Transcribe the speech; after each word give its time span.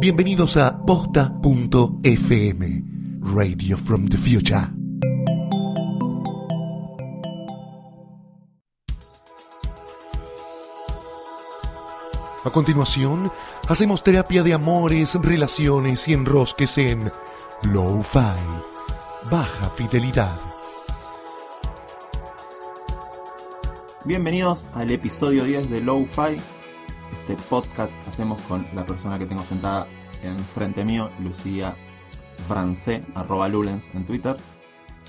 Bienvenidos 0.00 0.56
a 0.56 0.78
posta.fm, 0.86 1.92
Radio 3.34 3.76
from 3.76 4.08
the 4.08 4.16
Future. 4.16 4.68
A 12.44 12.50
continuación, 12.52 13.32
hacemos 13.66 14.04
terapia 14.04 14.44
de 14.44 14.54
amores, 14.54 15.16
relaciones 15.16 16.06
y 16.06 16.12
enrosques 16.12 16.78
en 16.78 17.10
Low-Fi, 17.64 18.38
baja 19.28 19.68
fidelidad. 19.70 20.38
Bienvenidos 24.04 24.68
al 24.74 24.92
episodio 24.92 25.42
10 25.42 25.68
de 25.68 25.80
Low-Fi, 25.80 26.36
este 27.28 27.42
podcast 27.50 27.92
que 28.04 28.08
hacemos 28.08 28.40
con 28.42 28.64
la 28.74 28.86
persona 28.86 29.18
que 29.18 29.26
tengo 29.26 29.44
sentada 29.44 29.86
enfrente 30.22 30.82
mío, 30.82 31.10
Lucía 31.20 31.76
Francé, 32.46 33.02
arroba 33.14 33.48
Lulens 33.48 33.90
en 33.94 34.06
Twitter. 34.06 34.34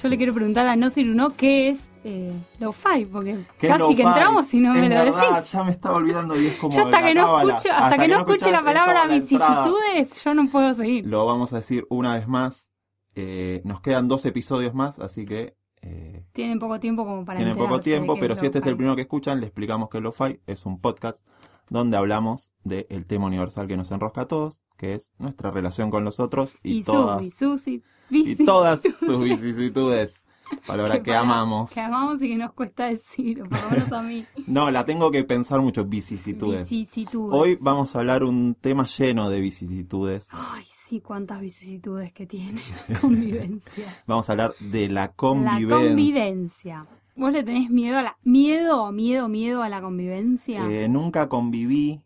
Yo 0.01 0.09
le 0.09 0.17
quiero 0.17 0.33
preguntar 0.33 0.67
a 0.67 0.75
No 0.75 0.89
Uno 0.97 1.29
qué 1.37 1.69
es 1.69 1.87
eh, 2.03 2.33
Lo-Fi, 2.59 3.05
porque 3.05 3.37
¿Qué 3.57 3.67
es 3.67 3.77
casi 3.77 3.95
que 3.95 4.01
entramos 4.01 4.53
y 4.53 4.59
no 4.59 4.73
me 4.73 4.89
lo 4.89 4.95
verdad, 4.95 5.35
decís. 5.37 5.51
Ya 5.51 5.63
me 5.63 5.71
estaba 5.71 5.95
olvidando 5.95 6.37
y 6.37 6.47
es 6.47 6.57
como. 6.57 6.75
Yo 6.75 6.87
hasta 6.87 7.01
que 7.01 7.13
no 7.13 7.39
escucho, 7.39 7.69
hasta, 7.73 7.97
que 7.97 8.07
no 8.09 8.17
escuche 8.17 8.51
la 8.51 8.63
palabra 8.63 9.05
la 9.05 9.13
vicisitudes, 9.13 10.21
yo 10.21 10.33
no 10.33 10.49
puedo 10.49 10.73
seguir. 10.73 11.07
Lo 11.07 11.25
vamos 11.25 11.53
a 11.53 11.57
decir 11.57 11.85
una 11.89 12.15
vez 12.15 12.27
más. 12.27 12.69
eh, 13.15 13.61
nos 13.63 13.79
quedan 13.79 14.09
dos 14.09 14.25
episodios 14.25 14.73
más, 14.73 14.99
así 14.99 15.25
que 15.25 15.55
eh, 15.81 16.25
Tienen 16.33 16.59
poco 16.59 16.81
tiempo 16.81 17.05
como 17.05 17.23
para 17.23 17.37
tienen 17.37 17.55
poco 17.55 17.79
tiempo, 17.79 18.17
pero 18.19 18.35
si 18.35 18.45
este 18.45 18.59
es 18.59 18.65
el 18.65 18.75
primero 18.75 18.97
que 18.97 19.03
escuchan, 19.03 19.39
le 19.39 19.45
explicamos 19.45 19.87
que 19.87 20.01
Lo-Fi 20.01 20.41
es 20.45 20.65
un 20.65 20.81
podcast 20.81 21.25
donde 21.69 21.97
hablamos 21.97 22.51
del 22.63 23.05
tema 23.05 23.27
universal 23.27 23.67
que 23.67 23.77
nos 23.77 23.91
enrosca 23.91 24.21
a 24.21 24.27
todos, 24.27 24.63
que 24.77 24.93
es 24.93 25.13
nuestra 25.17 25.51
relación 25.51 25.91
con 25.91 26.03
los 26.03 26.19
otros 26.19 26.57
y, 26.63 26.79
Y 26.79 26.83
todas, 26.83 27.29
Susi, 27.29 27.83
y 28.09 28.45
todas 28.45 28.81
sus 28.99 29.23
vicisitudes. 29.23 30.23
Palabra 30.65 30.97
que 31.03 31.11
palabra 31.11 31.19
amamos. 31.19 31.71
Que 31.71 31.79
amamos 31.79 32.21
y 32.21 32.29
que 32.29 32.35
nos 32.35 32.53
cuesta 32.53 32.87
decir, 32.87 33.43
por 33.43 33.61
lo 33.61 33.69
menos 33.69 33.91
a 33.91 34.01
mí. 34.01 34.25
No, 34.47 34.71
la 34.71 34.83
tengo 34.85 35.11
que 35.11 35.23
pensar 35.23 35.61
mucho, 35.61 35.85
vicisitudes. 35.85 36.69
Vicisitudes. 36.69 37.39
Hoy 37.39 37.57
vamos 37.61 37.95
a 37.95 37.99
hablar 37.99 38.23
un 38.23 38.55
tema 38.55 38.85
lleno 38.85 39.29
de 39.29 39.39
vicisitudes. 39.41 40.29
Ay, 40.31 40.63
sí, 40.67 41.01
cuántas 41.01 41.39
vicisitudes 41.39 42.11
que 42.13 42.25
tiene. 42.25 42.61
Convivencia. 43.01 44.01
Vamos 44.07 44.27
a 44.29 44.33
hablar 44.33 44.55
de 44.59 44.89
la 44.89 45.01
La 45.01 45.11
convivencia. 45.13 46.87
¿Vos 47.19 47.33
le 47.33 47.43
tenés 47.43 47.69
miedo 47.69 47.97
a 47.97 48.01
la... 48.03 48.17
Miedo, 48.23 48.91
miedo, 48.93 49.27
miedo 49.27 49.61
a 49.61 49.67
la 49.67 49.81
convivencia? 49.81 50.65
Eh, 50.69 50.87
nunca 50.87 51.27
conviví, 51.27 52.01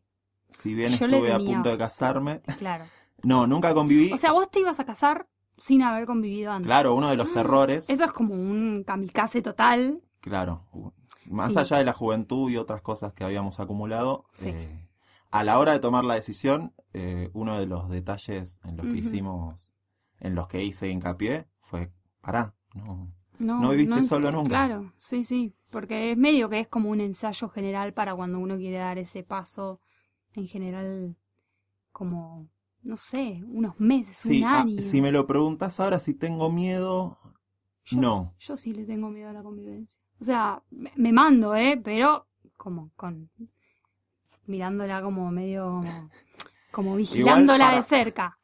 si 0.50 0.74
bien 0.74 0.90
Yo 0.90 1.06
estuve 1.06 1.32
a 1.32 1.38
punto 1.38 1.70
de 1.70 1.78
casarme. 1.78 2.42
Claro. 2.58 2.86
No, 3.26 3.48
nunca 3.48 3.74
conviví. 3.74 4.12
O 4.12 4.18
sea, 4.18 4.34
vos 4.34 4.52
te 4.52 4.60
ibas 4.60 4.82
a 4.82 4.86
casar 4.86 5.30
sin 5.58 5.82
haber 5.82 6.06
convivido 6.06 6.52
antes. 6.52 6.66
Claro, 6.68 6.94
uno 6.94 7.10
de 7.10 7.16
los 7.16 7.34
errores. 7.38 7.90
Eso 7.90 8.04
es 8.04 8.12
como 8.12 8.34
un 8.34 8.84
kamikaze 8.86 9.42
total. 9.42 10.02
Claro. 10.20 10.66
Más 11.28 11.54
Sí. 11.54 11.60
allá 11.60 11.78
de 11.78 11.86
la 11.86 11.94
juventud 11.94 12.50
y 12.52 12.58
otras 12.58 12.82
cosas 12.82 13.14
que 13.14 13.24
habíamos 13.24 13.62
acumulado, 13.62 14.26
Sí. 14.34 14.50
eh, 14.50 14.90
a 15.32 15.46
la 15.46 15.58
hora 15.58 15.72
de 15.72 15.80
tomar 15.80 16.04
la 16.04 16.16
decisión, 16.16 16.74
eh, 16.92 17.30
uno 17.32 17.58
de 17.58 17.66
los 17.66 17.90
detalles 17.90 18.60
en 18.66 18.76
los 18.76 18.88
que 18.88 18.98
hicimos, 18.98 19.74
en 20.20 20.36
los 20.36 20.50
que 20.50 20.62
hice 20.62 20.90
hincapié, 20.90 21.48
fue, 21.62 21.94
pará, 22.20 22.56
no, 22.76 23.10
No, 23.40 23.60
No 23.62 23.70
viviste 23.72 24.02
solo 24.04 24.32
nunca. 24.32 24.50
Claro, 24.50 24.94
sí, 24.98 25.24
sí. 25.24 25.54
Porque 25.72 26.12
es 26.12 26.18
medio 26.18 26.50
que 26.50 26.60
es 26.60 26.68
como 26.68 26.90
un 26.90 27.02
ensayo 27.02 27.50
general 27.50 27.94
para 27.94 28.16
cuando 28.16 28.40
uno 28.40 28.58
quiere 28.58 28.78
dar 28.78 28.98
ese 28.98 29.24
paso. 29.24 29.80
En 30.36 30.48
general, 30.48 31.16
como, 31.92 32.48
no 32.84 32.98
sé, 32.98 33.44
unos 33.48 33.80
meses, 33.80 34.18
Sí, 34.18 34.40
un 34.42 34.48
ah, 34.48 34.62
año. 34.62 34.82
si 34.82 35.02
me 35.02 35.12
lo 35.12 35.28
preguntas 35.28 35.80
ahora 35.80 36.00
si 36.00 36.14
tengo 36.16 36.52
miedo, 36.52 37.18
Yo- 37.86 38.02
no. 38.02 38.34
Yo 38.40 38.56
sí 38.58 38.74
le 38.74 38.86
tengo 38.86 39.10
miedo 39.10 39.30
a 39.30 39.34
la 39.34 39.44
convivencia. 39.44 40.00
O 40.20 40.24
sea, 40.24 40.62
me, 40.72 40.92
me 40.96 41.12
mando, 41.14 41.56
¿eh? 41.56 41.80
Pero 41.84 42.28
como 42.58 42.92
con... 42.96 43.30
Mirándola 44.46 45.02
como 45.02 45.32
medio... 45.32 45.66
Como, 45.66 46.10
como 46.72 46.96
vigilándola 46.96 47.66
para- 47.66 47.78
de 47.78 47.84
cerca. 47.84 48.38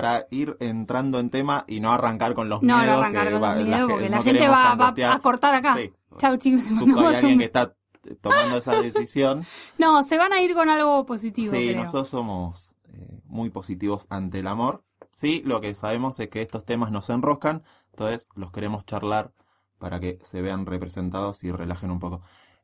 Para 0.00 0.26
ir 0.30 0.56
entrando 0.60 1.18
en 1.20 1.30
tema 1.30 1.64
y 1.66 1.80
no 1.80 1.92
arrancar 1.92 2.34
con 2.34 2.48
los 2.48 2.62
No, 2.62 2.76
no 2.76 2.82
miedos. 2.82 2.98
arrancar 3.00 3.26
que 3.26 3.32
con 3.32 3.42
va- 3.42 3.54
los 3.56 3.66
la 3.68 3.76
miedos 3.76 3.88
ge- 3.88 3.92
porque 3.94 4.08
la 4.10 4.16
no 4.16 4.22
gente 4.22 4.48
va, 4.48 5.12
a 5.14 5.18
cortar 5.20 5.54
acá. 5.54 5.76
Sí. 5.76 5.92
Chau 6.18 6.36
chicos, 6.36 6.62
Justo 6.78 7.00
hay 7.00 7.14
alguien 7.16 7.32
un- 7.34 7.38
que 7.38 7.44
está 7.44 7.74
tomando 8.20 8.56
esa 8.58 8.80
decisión. 8.80 9.44
No, 9.78 10.02
se 10.02 10.16
van 10.18 10.32
a 10.32 10.40
ir 10.40 10.54
con 10.54 10.68
algo 10.68 11.04
positivo, 11.06 11.52
Sí, 11.54 11.68
creo. 11.68 11.80
nosotros 11.80 12.08
somos 12.08 12.76
eh, 12.92 13.20
muy 13.24 13.50
positivos 13.50 14.06
ante 14.10 14.38
el 14.40 14.46
amor. 14.46 14.82
Sí, 15.10 15.42
lo 15.44 15.60
que 15.60 15.74
sabemos 15.74 16.18
es 16.20 16.28
que 16.28 16.42
estos 16.42 16.64
temas 16.64 16.90
nos 16.90 17.08
enroscan, 17.10 17.62
entonces 17.90 18.28
los 18.34 18.52
queremos 18.52 18.84
charlar 18.86 19.32
para 19.78 19.98
que 20.00 20.18
se 20.22 20.40
vean 20.42 20.66
representados 20.66 21.42
y 21.44 21.50
relajen 21.50 21.90
un 21.90 22.00
poco. 22.00 22.22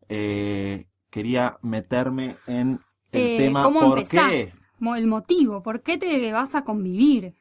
Eh, 0.09 0.87
quería 1.11 1.59
meterme 1.63 2.37
en 2.47 2.81
el 3.11 3.21
Eh, 3.23 3.37
tema 3.39 3.63
¿Cómo 3.65 3.81
por 3.81 3.99
empezás? 3.99 4.31
qué. 4.31 4.49
El 4.97 5.07
motivo, 5.07 5.63
¿por 5.63 5.83
qué 5.83 5.99
te 5.99 6.33
vas 6.33 6.55
a 6.55 6.65
convivir? 6.65 7.35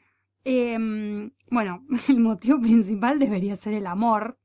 Em, 0.43 1.31
bueno, 1.49 1.85
el 2.07 2.19
motivo 2.19 2.59
principal 2.59 3.19
debería 3.19 3.55
ser 3.55 3.73
el 3.73 3.87
amor. 3.87 4.37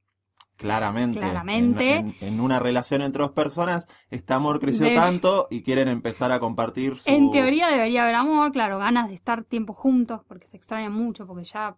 Claramente. 0.57 1.19
Claramente. 1.21 1.97
En, 1.97 2.07
en- 2.09 2.15
en 2.35 2.41
una 2.41 2.59
relación 2.59 3.03
entre 3.03 3.23
dos 3.23 3.33
personas, 3.33 3.89
este 4.11 4.33
amor 4.33 4.59
creció 4.59 4.93
tanto 4.95 5.49
y 5.51 5.63
quieren 5.63 5.89
empezar 5.89 6.33
a 6.33 6.41
compartir 6.41 6.97
su... 6.97 7.11
En 7.11 7.31
teoría 7.31 7.69
debería 7.69 8.05
haber 8.05 8.15
amor, 8.15 8.53
claro, 8.53 8.79
ganas 8.79 9.09
de 9.09 9.15
estar 9.15 9.45
tiempo 9.45 9.75
juntos, 9.75 10.23
porque 10.27 10.49
se 10.49 10.57
extrañan 10.57 10.93
mucho, 10.93 11.27
porque 11.27 11.45
ya 11.45 11.77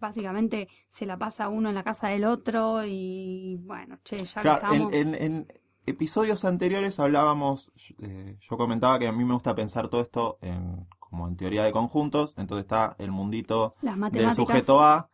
básicamente 0.00 0.68
se 0.88 1.06
la 1.06 1.16
pasa 1.16 1.48
uno 1.48 1.68
en 1.68 1.76
la 1.76 1.84
casa 1.84 2.08
del 2.08 2.24
otro 2.24 2.84
y 2.84 3.58
bueno, 3.60 3.98
che, 4.04 4.18
ya 4.18 4.34
que 4.34 4.40
Claro, 4.42 4.56
estamos... 4.72 4.92
en 4.92 5.46
episodios 5.86 6.44
anteriores 6.44 7.00
hablábamos, 7.00 7.72
eh, 8.00 8.36
yo 8.40 8.56
comentaba 8.56 8.98
que 8.98 9.08
a 9.08 9.12
mí 9.12 9.24
me 9.24 9.34
gusta 9.34 9.54
pensar 9.54 9.88
todo 9.88 10.00
esto 10.00 10.38
en, 10.42 10.86
como 10.98 11.28
en 11.28 11.36
teoría 11.36 11.64
de 11.64 11.72
conjuntos, 11.72 12.34
entonces 12.36 12.64
está 12.64 12.96
el 12.98 13.12
mundito 13.12 13.74
del 14.12 14.32
sujeto 14.32 14.82
A 14.82 15.08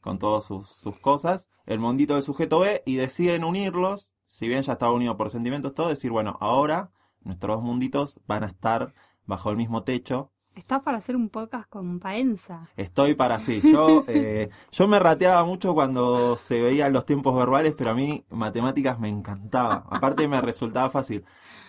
con 0.00 0.18
todas 0.18 0.44
sus, 0.44 0.68
sus 0.68 0.98
cosas, 0.98 1.48
el 1.66 1.78
mundito 1.78 2.14
del 2.14 2.22
sujeto 2.22 2.60
B 2.60 2.82
y 2.84 2.96
deciden 2.96 3.44
unirlos, 3.44 4.14
si 4.26 4.48
bien 4.48 4.62
ya 4.62 4.74
estaba 4.74 4.92
unido 4.92 5.16
por 5.16 5.30
sentimientos, 5.30 5.74
todo, 5.74 5.88
decir, 5.88 6.10
bueno, 6.10 6.36
ahora 6.40 6.90
nuestros 7.22 7.56
dos 7.56 7.64
munditos 7.64 8.20
van 8.26 8.44
a 8.44 8.48
estar 8.48 8.94
bajo 9.26 9.50
el 9.50 9.56
mismo 9.56 9.84
techo. 9.84 10.32
Estás 10.58 10.82
para 10.82 10.98
hacer 10.98 11.14
un 11.14 11.28
podcast 11.28 11.70
con 11.70 12.00
Paenza. 12.00 12.68
Estoy 12.76 13.14
para 13.14 13.38
sí. 13.38 13.60
Yo, 13.62 14.04
eh, 14.08 14.50
yo 14.72 14.88
me 14.88 14.98
rateaba 14.98 15.44
mucho 15.44 15.72
cuando 15.72 16.36
se 16.36 16.60
veían 16.60 16.92
los 16.92 17.06
tiempos 17.06 17.32
verbales, 17.38 17.74
pero 17.78 17.90
a 17.90 17.94
mí 17.94 18.24
matemáticas 18.30 18.98
me 18.98 19.08
encantaba. 19.08 19.84
Aparte 19.88 20.26
me 20.26 20.40
resultaba 20.40 20.90
fácil. 20.90 21.24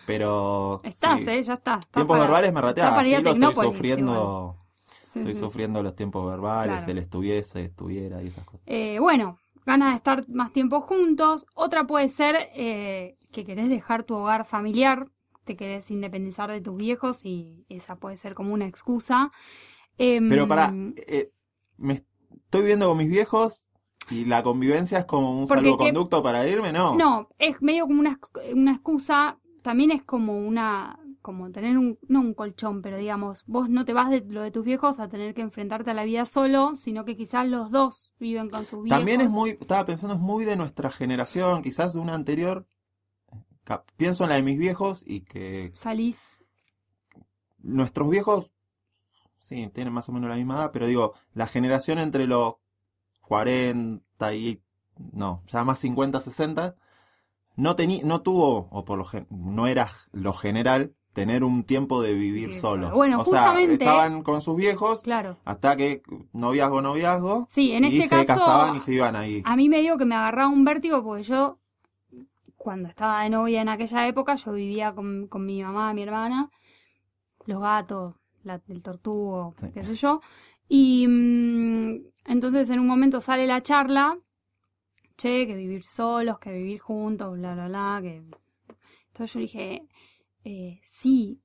Pero. 0.08 0.82
Estás, 0.84 1.22
sí, 1.22 1.30
¿eh? 1.30 1.44
Ya 1.44 1.54
está. 1.54 1.76
Estás 1.76 1.92
Tiempos 1.92 2.16
para- 2.18 2.24
verbales 2.26 2.52
me 2.52 2.62
rateaba. 2.62 3.04
Sí, 3.04 3.12
lo 3.12 3.30
estoy 3.30 3.56
sufriendo. 3.56 4.56
Sí, 5.04 5.20
Estoy 5.20 5.36
sí. 5.36 5.40
sufriendo 5.40 5.84
los 5.84 5.96
tiempos 5.96 6.26
verbales, 6.28 6.78
Claro. 6.78 6.92
el 6.92 6.98
estuviese, 6.98 7.66
estuviera 7.66 8.24
y 8.24 8.28
esas 8.28 8.44
cosas. 8.44 8.62
Eh, 8.66 8.98
bueno, 9.00 9.38
ganas 9.68 9.92
de 9.92 9.98
estar 9.98 10.28
más 10.30 10.52
tiempo 10.52 10.82
juntos. 10.82 11.46
Otra 11.54 11.86
puede 11.86 12.08
ser 12.10 12.36
eh, 12.56 13.18
que 13.32 13.46
querés 13.46 13.70
dejar 13.70 14.04
tu 14.04 14.16
hogar 14.16 14.46
familiar, 14.46 15.06
te 15.50 15.58
querés 15.58 15.90
independizar 15.90 16.52
de 16.52 16.62
tus 16.62 16.78
viejos 16.78 17.26
y 17.26 17.66
esa 17.70 17.96
puede 17.96 18.18
ser 18.18 18.36
como 18.36 18.54
una 18.54 18.68
excusa. 18.68 19.32
Em, 19.98 20.30
Pero 20.30 20.48
para. 20.48 20.72
eh, 21.08 21.32
me 21.78 21.96
estoy 21.96 22.62
viviendo 22.62 22.88
con 22.88 22.98
mis 23.00 23.10
viejos 23.10 23.68
y 24.12 24.26
la 24.26 24.44
convivencia 24.44 25.00
es 25.00 25.06
como 25.06 25.32
un 25.32 25.48
salvoconducto 25.48 26.22
para 26.22 26.48
irme, 26.48 26.72
¿no? 26.72 26.96
No, 26.96 27.30
es 27.40 27.64
medio 27.64 27.88
como 27.88 28.00
una, 28.00 28.20
una 28.54 28.74
excusa, 28.74 29.40
también 29.64 29.90
es 29.90 30.04
como 30.04 30.38
una, 30.38 31.00
como 31.24 31.52
tener 31.52 31.80
un, 31.80 31.98
no 32.08 32.22
un 32.22 32.36
colchón, 32.36 32.84
pero 32.84 32.98
digamos, 32.98 33.44
vos 33.48 33.70
no 33.70 33.86
te 33.86 33.94
vas 33.94 34.12
de 34.12 34.22
lo 34.22 34.44
de 34.44 34.52
tus 34.52 34.64
viejos 34.64 35.00
a 35.00 35.10
tener 35.10 35.34
que 35.34 35.42
enfrentarte 35.42 35.90
a 35.90 35.96
la 35.96 36.04
vida 36.04 36.26
solo, 36.26 36.76
sino 36.76 37.06
que 37.06 37.18
quizás 37.18 37.48
los 37.48 37.72
dos 37.72 38.14
viven 38.20 38.52
con 38.52 38.66
sus 38.66 38.84
viejos. 38.84 39.00
También 39.00 39.22
es 39.22 39.32
muy, 39.32 39.58
estaba 39.60 39.84
pensando, 39.88 40.14
es 40.14 40.22
muy 40.22 40.46
de 40.46 40.58
nuestra 40.58 40.92
generación, 40.92 41.64
quizás 41.64 41.94
de 41.94 42.00
una 42.00 42.14
anterior. 42.14 42.68
Pienso 43.98 44.24
en 44.24 44.30
la 44.30 44.36
de 44.36 44.44
mis 44.44 44.58
viejos 44.58 45.04
y 45.06 45.22
que 45.22 45.72
Salís, 45.76 46.44
nuestros 47.60 48.10
viejos, 48.10 48.52
sí, 49.38 49.70
tienen 49.74 49.94
más 49.94 50.10
o 50.10 50.12
menos 50.12 50.30
la 50.30 50.36
misma 50.38 50.56
edad, 50.56 50.72
pero 50.72 50.88
digo, 50.88 51.14
la 51.34 51.48
generación 51.48 52.00
entre 52.00 52.26
los 52.28 52.56
40 53.22 54.34
y, 54.34 54.62
no, 55.14 55.44
ya 55.48 55.64
más 55.64 55.80
50, 55.80 56.20
60, 56.20 56.76
no, 57.56 57.76
teni- 57.76 58.04
no 58.04 58.22
tuvo, 58.22 58.68
o 58.72 58.86
por 58.86 58.98
lo 58.98 59.06
gen- 59.06 59.28
no 59.30 59.68
era 59.68 59.90
lo 60.12 60.34
general, 60.34 60.94
tener 61.14 61.44
un 61.44 61.64
tiempo 61.64 62.02
de 62.02 62.14
vivir 62.14 62.54
solos. 62.54 62.88
solo. 62.88 62.96
Bueno, 62.96 63.20
o 63.22 63.26
sea, 63.26 63.42
justamente- 63.50 63.84
estaban 63.84 64.24
con 64.24 64.42
sus 64.42 64.56
viejos 64.56 65.02
claro. 65.02 65.38
hasta 65.44 65.76
que 65.76 66.02
noviazgo, 66.34 66.82
noviazgo, 66.82 67.48
Sí, 67.50 67.72
en 67.74 67.84
y 67.86 68.00
este 68.00 68.04
se 68.04 68.26
caso, 68.26 68.40
casaban 68.46 68.76
y 68.76 68.80
se 68.80 68.94
iban 68.94 69.16
ahí. 69.16 69.42
a 69.46 69.56
mí 69.56 69.68
me 69.70 69.82
digo 69.82 69.98
que 69.98 70.06
me 70.06 70.16
agarraba 70.16 70.50
un 70.50 70.64
vértigo 70.64 71.04
porque 71.04 71.24
yo, 71.24 71.60
cuando 72.60 72.90
estaba 72.90 73.24
de 73.24 73.30
novia 73.32 73.62
en 73.62 73.70
aquella 73.70 74.06
época, 74.08 74.36
yo 74.36 74.52
vivía 74.52 74.94
con, 74.94 75.28
con 75.28 75.46
mi 75.46 75.64
mamá, 75.64 75.94
mi 75.94 76.04
hermana, 76.04 76.52
los 77.46 77.62
gatos, 77.62 78.16
la, 78.44 78.62
el 78.68 78.82
tortugo, 78.84 79.54
Sí. 79.58 79.68
qué 79.74 79.84
sé 79.84 79.96
yo. 79.96 80.22
Y 80.68 81.08
mm, 81.08 81.96
entonces 82.26 82.70
en 82.70 82.80
un 82.80 82.88
momento 82.88 83.22
sale 83.22 83.48
la 83.48 83.62
charla, 83.64 84.18
che, 85.18 85.48
que 85.48 85.56
vivir 85.56 85.84
solos, 85.84 86.40
que 86.40 86.52
vivir 86.52 86.80
juntos, 86.80 87.38
bla, 87.38 87.54
bla, 87.56 87.68
bla, 87.68 88.00
que... 88.02 88.24
Entonces 89.08 89.34
yo 89.34 89.40
dije, 89.40 89.88
eh, 90.44 90.82
sí, 90.86 91.42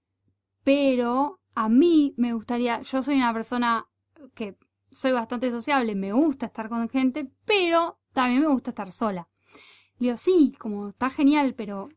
pero 0.64 1.40
a 1.54 1.68
mí 1.68 2.14
me 2.16 2.32
gustaría, 2.32 2.82
yo 2.82 3.02
soy 3.02 3.16
una 3.16 3.32
persona 3.32 3.86
que 4.34 4.56
soy 4.90 5.12
bastante 5.12 5.50
sociable, 5.50 5.94
me 5.94 6.12
gusta 6.12 6.46
estar 6.46 6.68
con 6.68 6.88
gente, 6.88 7.30
pero 7.44 7.98
también 8.12 8.42
me 8.42 8.48
gusta 8.48 8.70
estar 8.70 8.90
sola. 8.92 9.28
Le 9.98 10.06
digo, 10.06 10.16
sí, 10.16 10.54
como 10.58 10.88
está 10.88 11.10
genial, 11.10 11.54
pero 11.54 11.88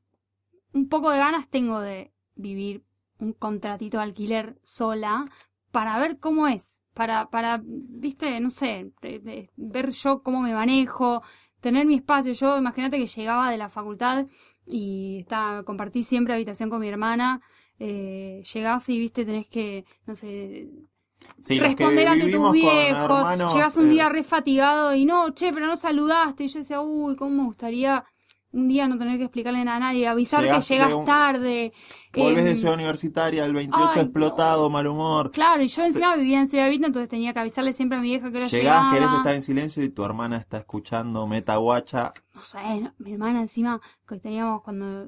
un 0.74 0.88
poco 0.90 1.12
de 1.12 1.18
ganas 1.18 1.48
tengo 1.50 1.80
de 1.80 2.12
vivir 2.36 2.84
un 3.20 3.34
contratito 3.34 3.98
de 3.98 4.04
alquiler 4.04 4.60
sola 4.64 5.30
para 5.72 5.98
ver 6.00 6.20
cómo 6.20 6.48
es, 6.48 6.84
para, 6.94 7.30
para, 7.30 7.62
viste, 7.64 8.40
no 8.40 8.50
sé, 8.50 8.92
ver 9.56 9.92
yo 9.92 10.24
cómo 10.24 10.42
me 10.42 10.54
manejo, 10.54 11.24
tener 11.60 11.86
mi 11.86 11.96
espacio. 11.96 12.34
Yo, 12.34 12.58
imagínate 12.58 12.98
que 12.98 13.08
llegaba 13.08 13.52
de 13.52 13.58
la 13.58 13.70
facultad 13.70 14.28
y 14.66 15.20
estaba, 15.20 15.64
compartí 15.64 16.04
siempre 16.04 16.34
habitación 16.34 16.70
con 16.70 16.80
mi 16.82 16.88
hermana. 16.88 17.42
Eh, 17.80 18.44
llegás 18.54 18.90
y, 18.90 18.98
viste, 19.00 19.26
tenés 19.26 19.48
que, 19.48 19.86
no 20.06 20.16
sé, 20.16 20.70
Sí, 21.42 21.60
responder 21.60 22.08
ante 22.08 22.30
tus 22.32 22.52
viejos. 22.52 23.06
hermanos, 23.06 23.54
Llegas 23.54 23.78
un 23.78 23.88
eh, 23.88 23.92
día 23.92 24.10
re 24.10 24.24
fatigado 24.24 24.94
y 24.94 25.06
no, 25.06 25.32
che, 25.34 25.52
pero 25.54 25.68
no 25.68 25.76
saludaste. 25.76 26.44
Y 26.46 26.48
yo 26.48 26.60
decía, 26.60 26.82
uy, 26.82 27.16
cómo 27.16 27.32
me 27.32 27.44
gustaría 27.46 28.04
un 28.52 28.68
día 28.68 28.88
no 28.88 28.98
tener 28.98 29.18
que 29.18 29.26
explicarle 29.26 29.64
nada 29.64 29.78
a 29.78 29.80
nadie, 29.82 30.08
avisar 30.08 30.42
Llegaste 30.42 30.74
que 30.74 30.80
llegas 30.80 30.94
un- 30.94 31.06
tarde. 31.06 31.74
Volvés 32.14 32.44
de 32.46 32.52
em, 32.52 32.56
ciudad 32.56 32.74
universitaria, 32.74 33.46
el 33.46 33.54
28 33.54 33.92
ay, 33.94 34.02
explotado, 34.02 34.70
mal 34.70 34.88
humor. 34.88 35.32
Claro, 35.32 35.62
y 35.62 35.68
yo 35.68 35.84
encima 35.84 36.16
vivía 36.16 36.40
en 36.40 36.48
Ciudad 36.48 36.70
Vista, 36.70 36.88
entonces 36.88 37.10
tenía 37.10 37.34
que 37.34 37.40
avisarle 37.40 37.74
siempre 37.74 37.98
a 38.00 38.02
mi 38.02 38.10
vieja 38.10 38.32
que 38.32 38.40
Llegás, 38.40 38.52
llegaba. 38.52 38.94
querés 38.94 39.12
estar 39.14 39.34
en 39.36 39.42
silencio 39.42 39.84
y 39.84 39.90
tu 39.90 40.04
hermana 40.04 40.38
está 40.38 40.58
escuchando 40.60 41.28
meta 41.28 41.58
guacha. 41.58 42.14
No 42.34 42.42
sé, 42.44 42.82
no, 42.82 42.94
mi 43.00 43.14
hermana 43.14 43.42
encima, 43.42 43.80
que 44.08 44.18
teníamos 44.20 44.64
cuando 44.64 45.08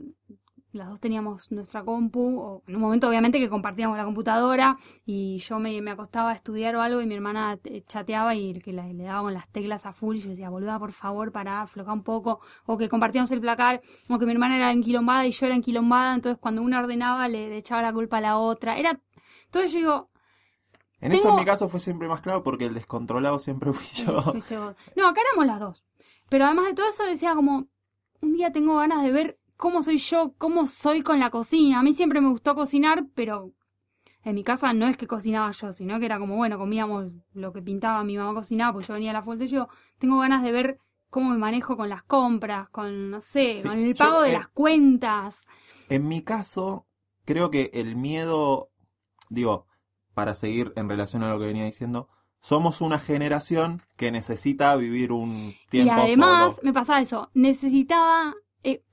las 0.72 0.88
dos 0.90 1.00
teníamos 1.00 1.52
nuestra 1.52 1.84
compu, 1.84 2.40
o 2.40 2.64
en 2.68 2.76
un 2.76 2.82
momento 2.82 3.08
obviamente 3.10 3.40
que 3.40 3.50
compartíamos 3.50 3.98
la 3.98 4.06
computadora, 4.06 4.78
y 5.06 5.38
yo 5.40 5.60
me, 5.60 5.82
me 5.82 5.92
acostaba 5.92 6.32
a 6.32 6.36
estudiar 6.36 6.76
o 6.76 6.82
algo, 6.82 7.02
y 7.02 7.08
mi 7.08 7.16
hermana 7.16 7.58
eh, 7.64 7.84
chateaba 7.88 8.36
y 8.36 8.60
que 8.60 8.74
la- 8.74 8.88
le 8.88 9.04
daba 9.04 9.22
con 9.24 9.34
las 9.34 9.48
teclas 9.50 9.86
a 9.86 9.94
full, 9.94 10.18
y 10.18 10.20
yo 10.20 10.30
decía, 10.30 10.50
boluda, 10.50 10.78
por 10.78 10.92
favor, 10.92 11.32
para 11.32 11.62
aflojar 11.62 11.94
un 11.96 12.04
poco, 12.04 12.40
o 12.66 12.78
que 12.78 12.88
compartíamos 12.90 13.32
el 13.32 13.42
placar, 13.42 13.82
o 14.10 14.20
que 14.20 14.26
mi 14.26 14.32
hermana 14.34 14.58
era 14.58 14.72
enquilombada 14.72 15.26
y 15.26 15.32
yo 15.32 15.46
era 15.48 15.56
enquilombada, 15.56 16.14
entonces 16.16 16.40
cuando 16.40 16.62
una 16.62 16.80
ordenaba 16.80 17.28
le, 17.28 17.50
le 17.50 17.58
echaba 17.58 17.82
la 17.82 17.92
culpa 17.94 18.18
a 18.18 18.22
la 18.22 18.38
otra. 18.38 18.78
Era, 18.78 19.00
entonces 19.46 19.72
yo 19.72 19.78
digo, 19.80 20.10
En 21.02 21.14
eso 21.14 21.30
en 21.30 21.36
mi 21.36 21.46
caso 21.46 21.70
fue 21.70 21.80
siempre 21.80 22.08
más 22.08 22.22
claro 22.22 22.44
porque 22.44 22.66
el 22.66 22.74
descontrolado 22.74 23.40
siempre 23.40 23.74
fui 23.74 23.86
yo. 24.06 24.22
Fuiste 24.32 24.58
vos. 24.58 24.76
No, 24.96 25.08
acá 25.08 25.22
éramos 25.32 25.48
las 25.48 25.60
dos. 25.60 25.86
Pero 26.30 26.46
además 26.46 26.66
de 26.68 26.74
todo 26.74 26.88
eso 26.90 27.04
decía 27.06 27.34
como, 27.34 27.68
un 28.22 28.34
día 28.34 28.52
tengo 28.52 28.76
ganas 28.78 29.02
de 29.02 29.12
ver 29.12 29.39
cómo 29.60 29.84
soy 29.84 29.98
yo, 29.98 30.34
cómo 30.38 30.66
soy 30.66 31.04
con 31.04 31.20
la 31.20 31.30
cocina. 31.32 31.80
A 31.80 31.84
mí 31.84 31.94
siempre 31.94 32.22
me 32.22 32.30
gustó 32.30 32.56
cocinar, 32.56 33.06
pero 33.14 33.52
en 34.24 34.36
mi 34.36 34.44
casa 34.44 34.74
no 34.74 34.88
es 34.88 34.98
que 34.98 35.08
cocinaba 35.08 35.52
yo, 35.52 35.74
sino 35.74 36.00
que 36.00 36.06
era 36.08 36.20
como, 36.20 36.38
bueno, 36.38 36.58
comíamos 36.58 37.08
lo 37.34 37.54
que 37.54 37.62
pintaba 37.62 38.04
mi 38.06 38.18
mamá 38.18 38.34
cocinaba, 38.34 38.74
pues 38.74 38.88
yo 38.88 38.96
venía 38.96 39.12
a 39.12 39.16
la 39.16 39.24
fuente 39.24 39.46
y 39.46 39.50
yo 39.50 39.68
tengo 40.00 40.20
ganas 40.20 40.44
de 40.44 40.52
ver 40.54 40.80
cómo 41.10 41.32
me 41.32 41.38
manejo 41.38 41.78
con 41.78 41.90
las 41.90 42.04
compras, 42.04 42.70
con, 42.70 43.12
no 43.12 43.22
sé, 43.22 43.62
Sí, 43.62 43.68
con 43.68 43.78
el 43.80 43.96
yo, 43.96 43.96
pago 43.96 44.22
de 44.22 44.32
eh, 44.32 44.34
las 44.34 44.50
cuentas. 44.50 45.46
En 45.90 46.08
mi 46.08 46.22
caso, 46.24 46.88
creo 47.26 47.52
que 47.52 47.70
el 47.74 47.96
miedo, 47.96 48.72
digo, 49.30 49.68
para 50.14 50.36
seguir 50.36 50.74
en 50.76 50.90
relación 50.90 51.24
a 51.24 51.32
lo 51.32 51.40
que 51.40 51.48
venía 51.48 51.66
diciendo, 51.66 52.10
somos 52.42 52.82
una 52.82 53.00
generación 53.00 53.82
que 53.98 54.12
necesita 54.12 54.76
vivir 54.78 55.12
un 55.12 55.60
Y 55.72 55.88
tiempo 55.88 55.90
además 55.90 56.56
solo. 56.56 56.60
me 56.62 56.74
pasaba 56.74 57.02
eso, 57.02 57.30
necesitaba, 57.34 58.34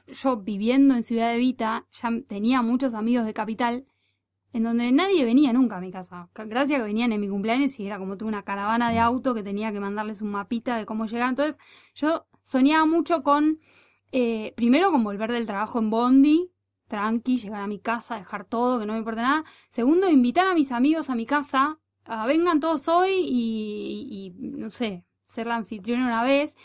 yo 0.09 0.37
viviendo 0.39 0.95
en 0.95 1.03
Ciudad 1.03 1.31
de 1.33 1.39
Vita, 1.39 1.87
ya 1.93 2.11
tenía 2.29 2.63
muchos 2.63 2.95
amigos 2.95 3.27
de 3.27 3.35
Capital, 3.35 3.87
en 4.53 4.63
donde 4.65 4.91
nadie 4.93 5.25
venía 5.25 5.53
nunca 5.53 5.77
a 5.77 5.81
mi 5.81 5.91
casa. 5.93 6.29
Ca- 6.33 6.45
Gracias 6.45 6.81
que 6.81 6.87
venían 6.87 7.13
en 7.13 7.21
mi 7.21 7.29
cumpleaños 7.29 7.79
y 7.79 7.87
era 7.87 7.99
como 7.99 8.17
tuve 8.17 8.29
una 8.29 8.43
caravana 8.45 8.91
de 8.91 8.99
auto 8.99 9.35
que 9.35 9.43
tenía 9.43 9.73
que 9.73 9.81
mandarles 9.81 10.23
un 10.23 10.31
mapita 10.31 10.77
de 10.79 10.87
cómo 10.87 11.07
llegar. 11.07 11.29
Entonces 11.31 11.59
yo 11.95 12.27
soñaba 12.43 12.87
mucho 12.87 13.23
con, 13.23 13.61
eh, 14.13 14.53
primero 14.57 14.91
con 14.91 15.05
volver 15.05 15.33
del 15.33 15.47
trabajo 15.47 15.79
en 15.79 15.91
Bondi, 15.91 16.51
tranqui, 16.89 17.37
llegar 17.39 17.63
a 17.63 17.67
mi 17.67 17.79
casa, 17.81 18.17
dejar 18.17 18.45
todo, 18.45 18.79
que 18.79 18.87
no 18.87 18.93
me 18.95 19.01
importa 19.01 19.23
nada. 19.23 19.45
Segundo, 19.71 20.09
invitar 20.09 20.47
a 20.47 20.55
mis 20.55 20.73
amigos 20.73 21.11
a 21.11 21.15
mi 21.15 21.27
casa, 21.27 21.79
a 22.05 22.27
vengan 22.27 22.61
todos 22.61 22.89
hoy 22.89 23.11
y, 23.25 24.33
no 24.39 24.71
sé, 24.71 25.05
ser 25.27 25.47
la 25.49 25.57
anfitriona 25.57 26.07
una 26.07 26.23
vez. 26.23 26.57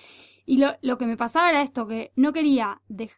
Y 0.45 0.57
lo, 0.57 0.75
lo 0.81 0.97
que 0.97 1.05
me 1.05 1.17
pasaba 1.17 1.49
era 1.49 1.61
esto, 1.61 1.88
que 1.88 2.11
no 2.15 2.33
quería 2.33 2.81
de, 2.88 3.11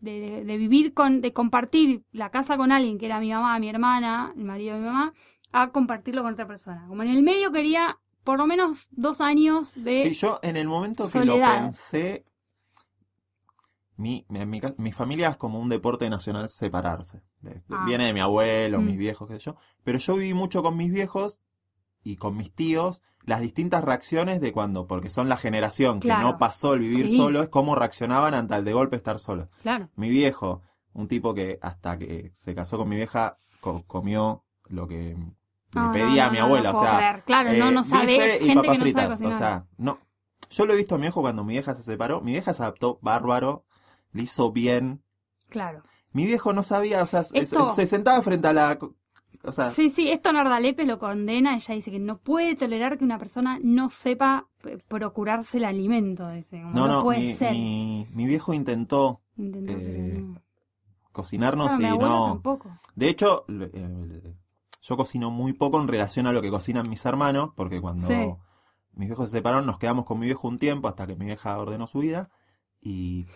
de, 0.00 0.44
de 0.44 0.56
vivir 0.56 0.94
con, 0.94 1.20
de 1.20 1.32
compartir 1.32 2.04
la 2.12 2.30
casa 2.30 2.56
con 2.56 2.72
alguien 2.72 2.98
que 2.98 3.06
era 3.06 3.20
mi 3.20 3.32
mamá, 3.32 3.58
mi 3.58 3.68
hermana, 3.68 4.32
el 4.36 4.44
marido 4.44 4.74
de 4.74 4.80
mi 4.80 4.86
mamá, 4.86 5.12
a 5.52 5.70
compartirlo 5.70 6.22
con 6.22 6.32
otra 6.32 6.46
persona. 6.46 6.86
Como 6.88 7.02
en 7.02 7.08
el 7.10 7.22
medio 7.22 7.52
quería 7.52 7.98
por 8.24 8.38
lo 8.38 8.46
menos 8.46 8.88
dos 8.90 9.20
años 9.20 9.74
de... 9.82 10.04
Sí, 10.08 10.14
yo 10.14 10.40
en 10.42 10.56
el 10.56 10.66
momento 10.68 11.08
que 11.08 11.24
lo 11.24 11.36
pensé, 11.38 12.24
mi, 13.96 14.26
mi, 14.28 14.60
ca- 14.60 14.74
mi 14.78 14.92
familia 14.92 15.28
es 15.30 15.36
como 15.36 15.58
un 15.58 15.68
deporte 15.68 16.08
nacional 16.10 16.48
separarse. 16.48 17.22
Ah. 17.70 17.84
Viene 17.86 18.06
de 18.06 18.12
mi 18.12 18.20
abuelo, 18.20 18.80
Mm. 18.80 18.84
mis 18.84 18.98
viejos, 18.98 19.28
qué 19.28 19.34
sé 19.34 19.40
yo. 19.40 19.56
Pero 19.84 19.98
yo 19.98 20.16
viví 20.16 20.34
mucho 20.34 20.62
con 20.62 20.76
mis 20.76 20.92
viejos 20.92 21.46
y 22.02 22.16
con 22.16 22.36
mis 22.36 22.52
tíos 22.52 23.02
las 23.26 23.40
distintas 23.40 23.84
reacciones 23.84 24.40
de 24.40 24.52
cuando, 24.52 24.86
porque 24.86 25.10
son 25.10 25.28
la 25.28 25.36
generación 25.36 26.00
que 26.00 26.08
Claro. 26.08 26.22
no 26.22 26.38
pasó 26.38 26.74
el 26.74 26.80
vivir 26.80 27.08
Sí. 27.08 27.16
solo, 27.16 27.42
es 27.42 27.48
cómo 27.48 27.74
reaccionaban 27.74 28.32
ante 28.34 28.54
el 28.54 28.64
de 28.64 28.72
golpe 28.72 28.96
estar 28.96 29.18
solo. 29.18 29.48
Claro. 29.62 29.90
Mi 29.96 30.08
viejo, 30.08 30.62
un 30.94 31.08
tipo 31.08 31.34
que 31.34 31.58
hasta 31.60 31.98
que 31.98 32.30
se 32.32 32.54
casó 32.54 32.78
con 32.78 32.88
mi 32.88 32.96
vieja, 32.96 33.38
co- 33.60 33.82
comió 33.86 34.44
lo 34.68 34.86
que 34.88 35.16
No, 35.74 35.92
le 35.92 35.92
pedía 35.92 36.22
no, 36.24 36.28
a 36.28 36.30
mi 36.32 36.38
no, 36.38 36.42
no 36.42 36.46
abuela. 36.46 36.70
o 36.72 36.80
sea, 36.80 36.96
creer. 36.96 37.22
Claro, 37.24 37.48
no, 37.52 37.68
eh, 37.68 37.72
no 37.72 37.82
bife 37.82 37.88
sabés, 37.96 38.40
y 38.42 38.46
gente 38.46 38.54
papas 38.54 38.72
que 38.78 38.78
no 38.84 38.90
sabe 39.00 39.16
fritas. 39.16 39.34
O 39.34 39.38
sea, 39.38 39.66
no. 39.76 39.98
Yo 40.50 40.64
lo 40.64 40.72
he 40.72 40.76
visto 40.76 40.94
a 40.94 40.98
mi 40.98 41.02
viejo 41.02 41.20
cuando 41.20 41.42
mi 41.44 41.52
vieja 41.54 41.74
se 41.74 41.82
separó. 41.82 42.20
Mi 42.20 42.30
vieja 42.32 42.54
se 42.54 42.62
adaptó 42.62 42.98
bárbaro, 43.02 43.64
le 44.12 44.22
hizo 44.22 44.52
bien. 44.52 45.02
Claro. 45.48 45.82
Mi 46.12 46.24
viejo 46.24 46.52
no 46.52 46.62
sabía, 46.62 47.02
o 47.02 47.06
sea, 47.06 47.24
se- 47.24 47.36
Esto- 47.38 47.70
se 47.70 47.86
sentaba 47.86 48.22
frente 48.22 48.46
a 48.48 48.52
la. 48.52 48.78
Co- 49.46 49.50
O 49.50 49.52
sea, 49.52 49.70
Sí, 49.70 49.90
sí, 49.90 50.10
esto 50.10 50.32
Nardalepe 50.32 50.84
lo 50.84 50.98
condena. 50.98 51.54
Ella 51.56 51.74
dice 51.74 51.90
que 51.90 51.98
no 51.98 52.18
puede 52.18 52.54
tolerar 52.56 52.98
que 52.98 53.04
una 53.04 53.18
persona 53.18 53.58
no 53.62 53.88
sepa 53.90 54.46
eh, 54.64 54.78
procurarse 54.88 55.58
el 55.58 55.64
alimento. 55.64 56.28
Dice, 56.30 56.60
como 56.60 56.74
no, 56.74 56.88
no, 56.88 57.02
puede 57.02 57.20
mi, 57.20 57.34
ser. 57.34 57.52
mi, 57.52 58.06
mi 58.12 58.26
viejo 58.26 58.52
intentó 58.52 59.20
Intentó, 59.36 59.72
eh, 59.72 60.14
no. 60.20 60.42
cocinarnos 61.12 61.74
Claro, 61.76 61.94
y 61.94 61.98
no. 61.98 62.26
tampoco. 62.26 62.70
De 62.94 63.08
hecho, 63.08 63.44
eh, 63.48 64.34
yo 64.82 64.96
cocino 64.96 65.30
muy 65.30 65.52
poco 65.52 65.80
en 65.80 65.88
relación 65.88 66.26
a 66.26 66.32
lo 66.32 66.42
que 66.42 66.50
cocinan 66.50 66.88
mis 66.88 67.04
hermanos, 67.04 67.50
porque 67.56 67.80
cuando 67.80 68.06
Sí. 68.06 68.14
mis 68.94 69.08
viejos 69.08 69.30
se 69.30 69.38
separaron, 69.38 69.66
nos 69.66 69.78
quedamos 69.78 70.04
con 70.04 70.18
mi 70.18 70.26
viejo 70.26 70.48
un 70.48 70.58
tiempo 70.58 70.88
hasta 70.88 71.06
que 71.06 71.16
mi 71.16 71.26
vieja 71.26 71.58
ordenó 71.58 71.86
su 71.86 71.98
vida 72.00 72.30
y 72.80 73.26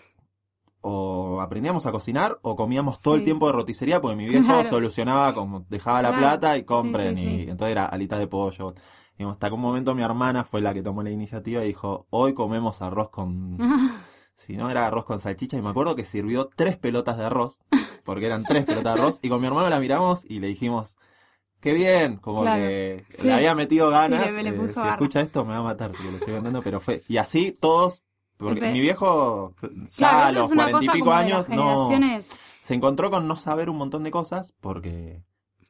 o 0.83 1.41
aprendíamos 1.41 1.87
a 1.87 1.93
cocinar 1.93 2.39
o 2.43 2.57
comíamos 2.57 3.03
todo 3.03 3.15
el 3.17 3.23
tiempo 3.23 3.47
de 3.47 3.53
roticería 3.53 4.01
porque 4.01 4.17
mi 4.17 4.27
viejo 4.29 4.47
Claro. 4.47 4.69
solucionaba 4.71 5.35
como 5.35 5.67
dejaba 5.69 6.03
la 6.03 6.11
Claro. 6.11 6.21
plata 6.21 6.57
y 6.57 6.65
compren 6.65 7.17
sí, 7.17 7.27
y 7.29 7.41
entonces 7.51 7.73
era 7.73 7.87
alitas 7.87 8.19
de 8.19 8.27
pollo. 8.27 8.75
Y 9.19 9.25
hasta 9.25 9.49
que 9.49 9.55
un 9.55 9.61
momento 9.61 9.95
mi 9.95 10.03
hermana 10.03 10.45
fue 10.45 10.63
la 10.63 10.73
que 10.73 10.83
tomó 10.83 11.03
la 11.03 11.11
iniciativa 11.11 11.63
y 11.63 11.69
dijo, 11.69 12.07
hoy 12.11 12.35
comemos 12.35 12.81
arroz 12.83 13.11
con... 13.11 13.59
Si 14.35 14.57
no, 14.57 14.71
era 14.71 14.87
arroz 14.87 15.05
con 15.05 15.21
salchicha 15.21 15.59
y 15.59 15.63
me 15.63 15.69
acuerdo 15.69 15.95
que 15.95 16.05
sirvió 16.05 16.49
tres 16.57 16.79
pelotas 16.79 17.19
de 17.19 17.25
arroz, 17.25 17.63
porque 18.05 18.25
eran 18.25 18.47
tres 18.47 18.65
pelotas 18.65 18.95
de 18.97 19.01
arroz, 19.03 19.19
y 19.23 19.29
con 19.29 19.39
mi 19.41 19.47
hermano 19.47 19.69
la 19.69 19.79
miramos 19.79 20.25
y 20.25 20.41
le 20.41 20.47
dijimos, 20.47 20.97
qué 21.61 21.75
bien, 21.75 22.17
como 22.17 22.43
Claro, 22.43 22.61
que 22.61 23.05
le 23.23 23.33
había 23.35 23.55
metido 23.55 23.91
ganas, 23.91 24.33
Sí, 24.33 24.43
le- 24.43 24.53
le 24.53 24.65
eh, 24.65 24.69
si 24.69 24.81
escucha 24.89 25.21
esto 25.21 25.45
me 25.45 25.53
va 25.53 25.59
a 25.59 25.63
matar 25.63 25.95
si 25.95 26.05
lo 26.05 26.17
estoy 26.17 26.33
contando, 26.35 26.63
pero 26.63 26.81
fue, 26.81 27.03
y 27.07 27.19
así 27.19 27.53
todos, 27.53 28.07
porque 28.41 28.71
mi 28.73 28.81
viejo 28.81 29.55
ya 29.63 29.97
Claro, 29.97 30.27
a 30.27 30.33
los 30.33 30.53
cuarenta 30.53 30.85
y 30.85 30.89
pico 30.89 31.13
años 31.13 31.49
no, 31.49 31.89
se 32.61 32.75
encontró 32.75 33.11
con 33.11 33.27
no 33.29 33.37
saber 33.37 33.71
un 33.71 33.77
montón 33.77 34.03
de 34.05 34.11
cosas, 34.11 34.55
porque 34.61 35.23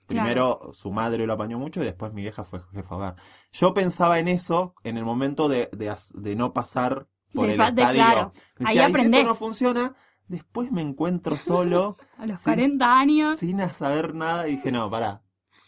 primero 0.07 0.71
su 0.73 0.91
madre 0.91 1.27
lo 1.27 1.35
apañó 1.35 1.59
mucho 1.59 1.81
y 1.83 1.85
después 1.85 2.13
mi 2.13 2.23
vieja 2.23 2.43
fue 2.45 2.61
jefa 2.73 2.97
hogar. 2.97 3.17
Yo 3.53 3.75
pensaba 3.75 4.19
en 4.19 4.29
eso 4.29 4.75
en 4.83 4.97
el 4.97 5.05
momento 5.05 5.49
de, 5.49 5.69
de, 5.73 6.37
no 6.37 6.53
pasar 6.53 7.07
por 7.33 7.47
De 7.47 7.55
el 7.55 7.61
estadio. 7.61 7.93
claro. 7.93 8.33
Decía, 8.57 8.69
Ahí 8.69 8.77
"Y 8.77 8.79
si 8.79 8.85
aprendés". 8.85 9.21
esto 9.21 9.31
no 9.31 9.37
funciona, 9.37 9.95
después 10.27 10.73
me 10.73 10.81
encuentro 10.83 11.37
solo, 11.39 11.97
A 12.19 12.27
los 12.27 12.41
sin- 12.41 12.55
40 12.55 12.99
años. 12.99 13.37
sin 13.39 13.61
saber 13.71 14.15
nada, 14.15 14.49
y 14.49 14.57
dije, 14.57 14.73
no, 14.73 14.91
pará. 14.91 15.23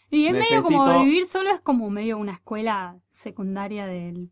Y 0.09 0.27
es 0.27 0.33
medio 0.33 0.61
como 0.61 0.99
vivir 0.99 1.25
solo, 1.25 1.49
es 1.49 1.61
como 1.61 1.89
medio 1.89 2.17
una 2.17 2.33
escuela 2.33 2.99
secundaria 3.09 3.87
de, 3.87 4.27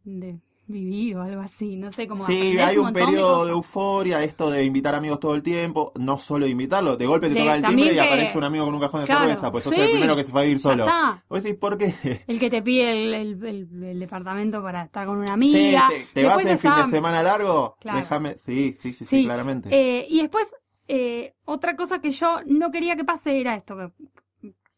vivir 0.72 1.16
o 1.18 1.22
algo 1.22 1.42
así, 1.42 1.76
no 1.76 1.92
sé 1.92 2.08
cómo. 2.08 2.26
Sí, 2.26 2.58
hay 2.58 2.78
un 2.78 2.88
de 2.88 2.94
periodo 2.94 3.46
de, 3.46 3.52
euforia, 3.52 4.24
esto 4.24 4.50
de 4.50 4.64
invitar 4.66 4.96
amigos 4.96 5.20
todo 5.20 5.36
el 5.36 5.44
tiempo, 5.44 5.92
no 6.00 6.18
solo 6.18 6.46
de 6.46 6.52
invitarlo, 6.52 6.98
de 6.98 7.06
golpe 7.06 7.28
te 7.28 7.36
De- 7.36 7.40
toca 7.42 7.56
el 7.56 7.64
timbre 7.66 7.94
y 7.94 8.00
aparece 8.00 8.38
un 8.38 8.44
amigo 8.44 8.66
con 8.66 8.74
un 8.74 8.80
cajón 8.82 9.02
de 9.02 9.06
Claro, 9.08 9.22
cerveza, 9.22 9.52
pues 9.52 9.64
sos 9.66 9.74
sí, 9.76 9.82
el 9.82 9.90
primero 9.92 10.16
que 10.16 10.24
se 10.24 10.32
fue 10.32 10.42
a 10.42 10.44
vivir 10.46 10.60
solo. 10.60 10.84
está. 10.86 11.24
Vos 11.30 11.44
decís, 11.44 11.60
¿por 11.60 11.78
qué? 11.78 12.24
El 12.28 12.40
que 12.40 12.50
te 12.50 12.62
pide 12.62 12.92
el, 12.92 13.14
el- 13.14 13.46
el- 13.46 13.84
el 13.84 14.00
departamento 14.00 14.62
para 14.64 14.84
estar 14.86 15.06
con 15.06 15.18
una 15.20 15.28
Sí, 15.28 15.34
amiga. 15.34 15.88
te, 15.90 16.06
te 16.14 16.24
vas 16.26 16.46
en 16.46 16.58
fin 16.60 16.72
de 16.72 16.78
está- 16.82 16.86
semana 16.90 17.22
largo, 17.22 17.76
Claro. 17.80 18.00
déjame, 18.00 18.38
sí, 18.38 18.74
sí, 18.74 18.94
sí, 18.94 19.06
sí, 19.06 19.06
Sí, 19.06 19.24
claramente. 19.26 19.70
Eh, 19.72 20.08
y 20.10 20.22
después, 20.22 20.56
eh, 20.88 21.34
otra 21.46 21.76
cosa 21.76 22.00
que 22.00 22.12
yo 22.12 22.40
no 22.46 22.72
quería 22.72 22.96
que 22.96 23.04
pase 23.04 23.40
era 23.40 23.56
esto, 23.56 23.76
que 23.78 23.92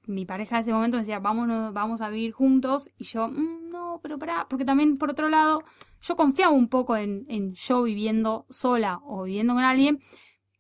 mi 0.06 0.26
pareja 0.26 0.58
en 0.58 0.62
ese 0.64 0.74
momento 0.74 0.98
me 0.98 1.04
decía, 1.04 1.20
vámonos, 1.20 1.74
vamos 1.74 2.02
a 2.02 2.10
vivir 2.10 2.34
juntos, 2.34 2.90
y 2.98 3.06
yo, 3.06 3.30
"Mm, 3.30 3.63
pero 4.02 4.18
pará, 4.18 4.48
porque 4.50 4.66
también, 4.66 4.98
por 4.98 5.12
otro 5.12 5.30
lado, 5.30 5.64
yo 6.02 6.16
confiaba 6.16 6.52
un 6.52 6.70
poco 6.70 6.98
en, 6.98 7.26
en 7.30 7.54
yo 7.54 7.84
viviendo 7.84 8.46
sola 8.50 9.00
o 9.04 9.24
viviendo 9.24 9.54
con 9.54 9.64
alguien, 9.64 10.02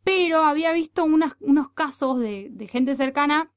pero 0.03 0.43
había 0.43 0.71
visto 0.73 1.03
unas, 1.03 1.35
unos 1.39 1.69
casos 1.71 2.19
de, 2.19 2.49
de 2.51 2.67
gente 2.67 2.95
cercana 2.95 3.51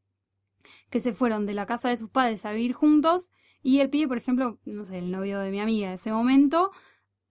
que 0.90 1.00
se 1.00 1.12
fueron 1.12 1.46
de 1.46 1.54
la 1.54 1.66
casa 1.66 1.88
de 1.88 1.96
sus 1.96 2.10
padres 2.10 2.44
a 2.44 2.52
vivir 2.52 2.72
juntos, 2.72 3.30
y 3.62 3.80
el 3.80 3.90
pibe, 3.90 4.06
por 4.06 4.16
ejemplo, 4.16 4.58
no 4.64 4.84
sé, 4.84 4.98
el 4.98 5.10
novio 5.10 5.40
de 5.40 5.50
mi 5.50 5.60
amiga 5.60 5.88
de 5.88 5.96
ese 5.96 6.12
momento, 6.12 6.70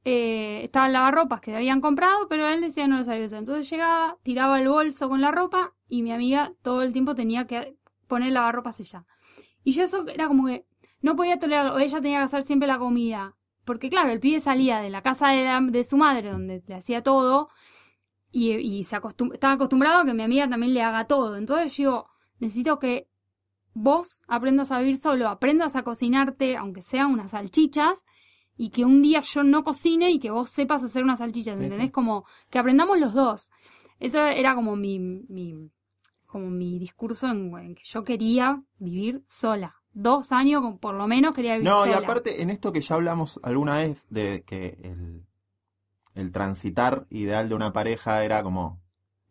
eh, 0.04 0.66
estaban 0.66 0.94
lavarropas 0.94 1.42
que 1.42 1.56
habían 1.56 1.82
comprado, 1.82 2.28
pero 2.28 2.48
él 2.48 2.62
decía 2.62 2.88
no 2.88 2.98
los 2.98 3.08
había 3.08 3.26
usado. 3.26 3.40
Entonces 3.40 3.70
llegaba, 3.70 4.18
tiraba 4.22 4.60
el 4.62 4.68
bolso 4.68 5.10
con 5.10 5.22
la 5.22 5.32
ropa 5.32 5.74
y 5.88 6.04
mi 6.04 6.12
amiga 6.12 6.54
todo 6.62 6.84
el 6.84 6.94
tiempo 6.94 7.16
tenía 7.16 7.48
que 7.48 7.76
poner 8.08 8.34
lavarropas 8.34 8.80
ella. 8.80 9.06
Y 9.64 9.72
yo 9.72 9.84
eso 9.84 10.06
era 10.08 10.28
como 10.28 10.46
que 10.46 10.66
no 11.06 11.16
podía 11.16 11.38
tolerarlo, 11.40 11.76
o 11.76 11.80
ella 11.80 12.02
tenía 12.02 12.20
que 12.20 12.26
hacer 12.26 12.44
siempre 12.44 12.68
la 12.68 12.80
comida. 12.80 13.22
Porque 13.64 13.90
claro, 13.90 14.10
el 14.12 14.20
pibe 14.20 14.40
salía 14.40 14.80
de 14.80 14.90
la 14.90 15.02
casa 15.02 15.30
de, 15.30 15.44
la- 15.46 15.62
de 15.62 15.84
su 15.84 15.98
madre, 15.98 16.30
donde 16.32 16.64
le 16.68 16.76
hacía 16.76 17.02
todo, 17.02 17.50
y, 18.32 18.52
y 18.54 18.84
se 18.84 18.96
acostum- 18.98 19.34
estaba 19.34 19.54
acostumbrado 19.54 20.02
a 20.02 20.06
que 20.06 20.14
mi 20.14 20.24
amiga 20.24 20.50
también 20.50 20.74
le 20.74 20.82
haga 20.82 21.06
todo. 21.08 21.36
Entonces 21.38 21.76
yo 21.78 21.84
digo, 21.84 22.08
necesito 22.40 22.80
que 22.80 23.08
vos 23.74 24.22
aprendas 24.28 24.72
a 24.72 24.80
vivir 24.80 24.98
solo, 24.98 25.28
aprendas 25.30 25.76
a 25.76 25.84
cocinarte, 25.84 26.58
aunque 26.58 26.82
sean 26.82 27.12
unas 27.12 27.32
salchichas, 27.32 28.06
y 28.58 28.70
que 28.70 28.86
un 28.86 29.02
día 29.02 29.22
yo 29.22 29.44
no 29.44 29.64
cocine 29.64 30.12
y 30.12 30.20
que 30.20 30.32
vos 30.32 30.50
sepas 30.50 30.84
hacer 30.84 31.04
unas 31.04 31.20
salchichas, 31.20 31.58
Sí, 31.58 31.64
¿entendés? 31.66 31.88
sí. 31.88 31.92
Como 31.92 32.26
que 32.50 32.58
aprendamos 32.60 33.00
los 33.00 33.14
dos. 33.14 33.52
Eso 34.00 34.20
era 34.26 34.56
como 34.56 34.76
mi, 34.76 35.00
mi 35.00 35.70
como 36.26 36.50
mi 36.50 36.80
discurso 36.80 37.28
en, 37.30 37.54
en 37.58 37.76
que 37.76 37.84
yo 37.84 38.04
quería 38.04 38.62
vivir 38.80 39.24
sola. 39.28 39.76
Dos 39.96 40.32
años 40.34 40.62
por 40.80 40.94
lo 40.94 41.08
menos 41.08 41.34
quería 41.34 41.54
vivir 41.54 41.70
No, 41.70 41.80
sola. 41.86 41.92
y 41.92 42.04
aparte, 42.04 42.42
en 42.42 42.50
esto 42.52 42.72
que 42.72 42.82
ya 42.82 42.96
hablamos 42.96 43.40
alguna 43.44 43.78
vez, 43.78 44.04
de 44.10 44.44
que 44.46 44.78
el, 44.84 45.24
el 46.16 46.32
transitar 46.32 47.08
ideal 47.10 47.50
de 47.50 47.56
una 47.56 47.74
pareja 47.74 48.24
era 48.24 48.44
como 48.44 48.80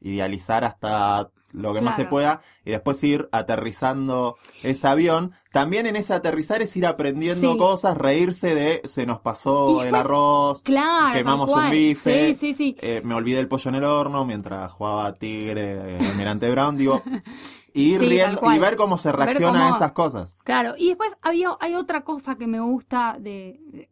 idealizar 0.00 0.64
hasta 0.64 1.30
lo 1.52 1.72
que 1.72 1.80
más 1.82 1.94
se 1.96 2.04
pueda 2.06 2.40
y 2.64 2.72
después 2.72 3.02
ir 3.04 3.28
aterrizando 3.30 4.36
ese 4.62 4.86
avión. 4.88 5.32
También 5.52 5.86
en 5.86 5.94
ese 5.96 6.12
aterrizar 6.12 6.62
es 6.62 6.76
ir 6.76 6.84
aprendiendo 6.86 7.52
Sí. 7.52 7.58
cosas, 7.58 7.96
reírse 7.96 8.54
de 8.54 8.82
se 8.86 9.06
nos 9.06 9.20
pasó 9.20 9.84
el 9.84 9.94
arroz, 9.94 10.62
Claro, 10.62 11.16
quemamos 11.16 11.52
un 11.52 11.70
bife. 11.70 12.34
Sí, 12.34 12.52
sí, 12.52 12.54
sí. 12.54 12.76
eh, 12.80 13.02
me 13.04 13.14
olvidé 13.14 13.38
el 13.38 13.48
pollo 13.48 13.68
en 13.68 13.74
el 13.76 13.84
horno 13.84 14.24
mientras 14.24 14.72
jugaba 14.72 15.12
Tigre, 15.14 15.98
Almirante 15.98 16.50
Brown, 16.50 16.76
digo, 16.76 17.02
y 17.74 17.94
ir 17.94 18.00
Sí, 18.00 18.06
tal 18.18 18.36
riendo 18.36 18.40
y 18.52 18.58
ver 18.58 18.76
cómo 18.76 18.96
se 18.98 19.12
reacciona 19.12 19.66
a 19.66 19.70
esas 19.70 19.92
cosas. 19.92 20.36
Claro, 20.44 20.74
y 20.78 20.88
después 20.88 21.16
había, 21.22 21.56
hay 21.60 21.74
otra 21.74 22.04
cosa 22.04 22.36
que 22.36 22.46
me 22.46 22.60
gusta 22.60 23.16
de, 23.18 23.88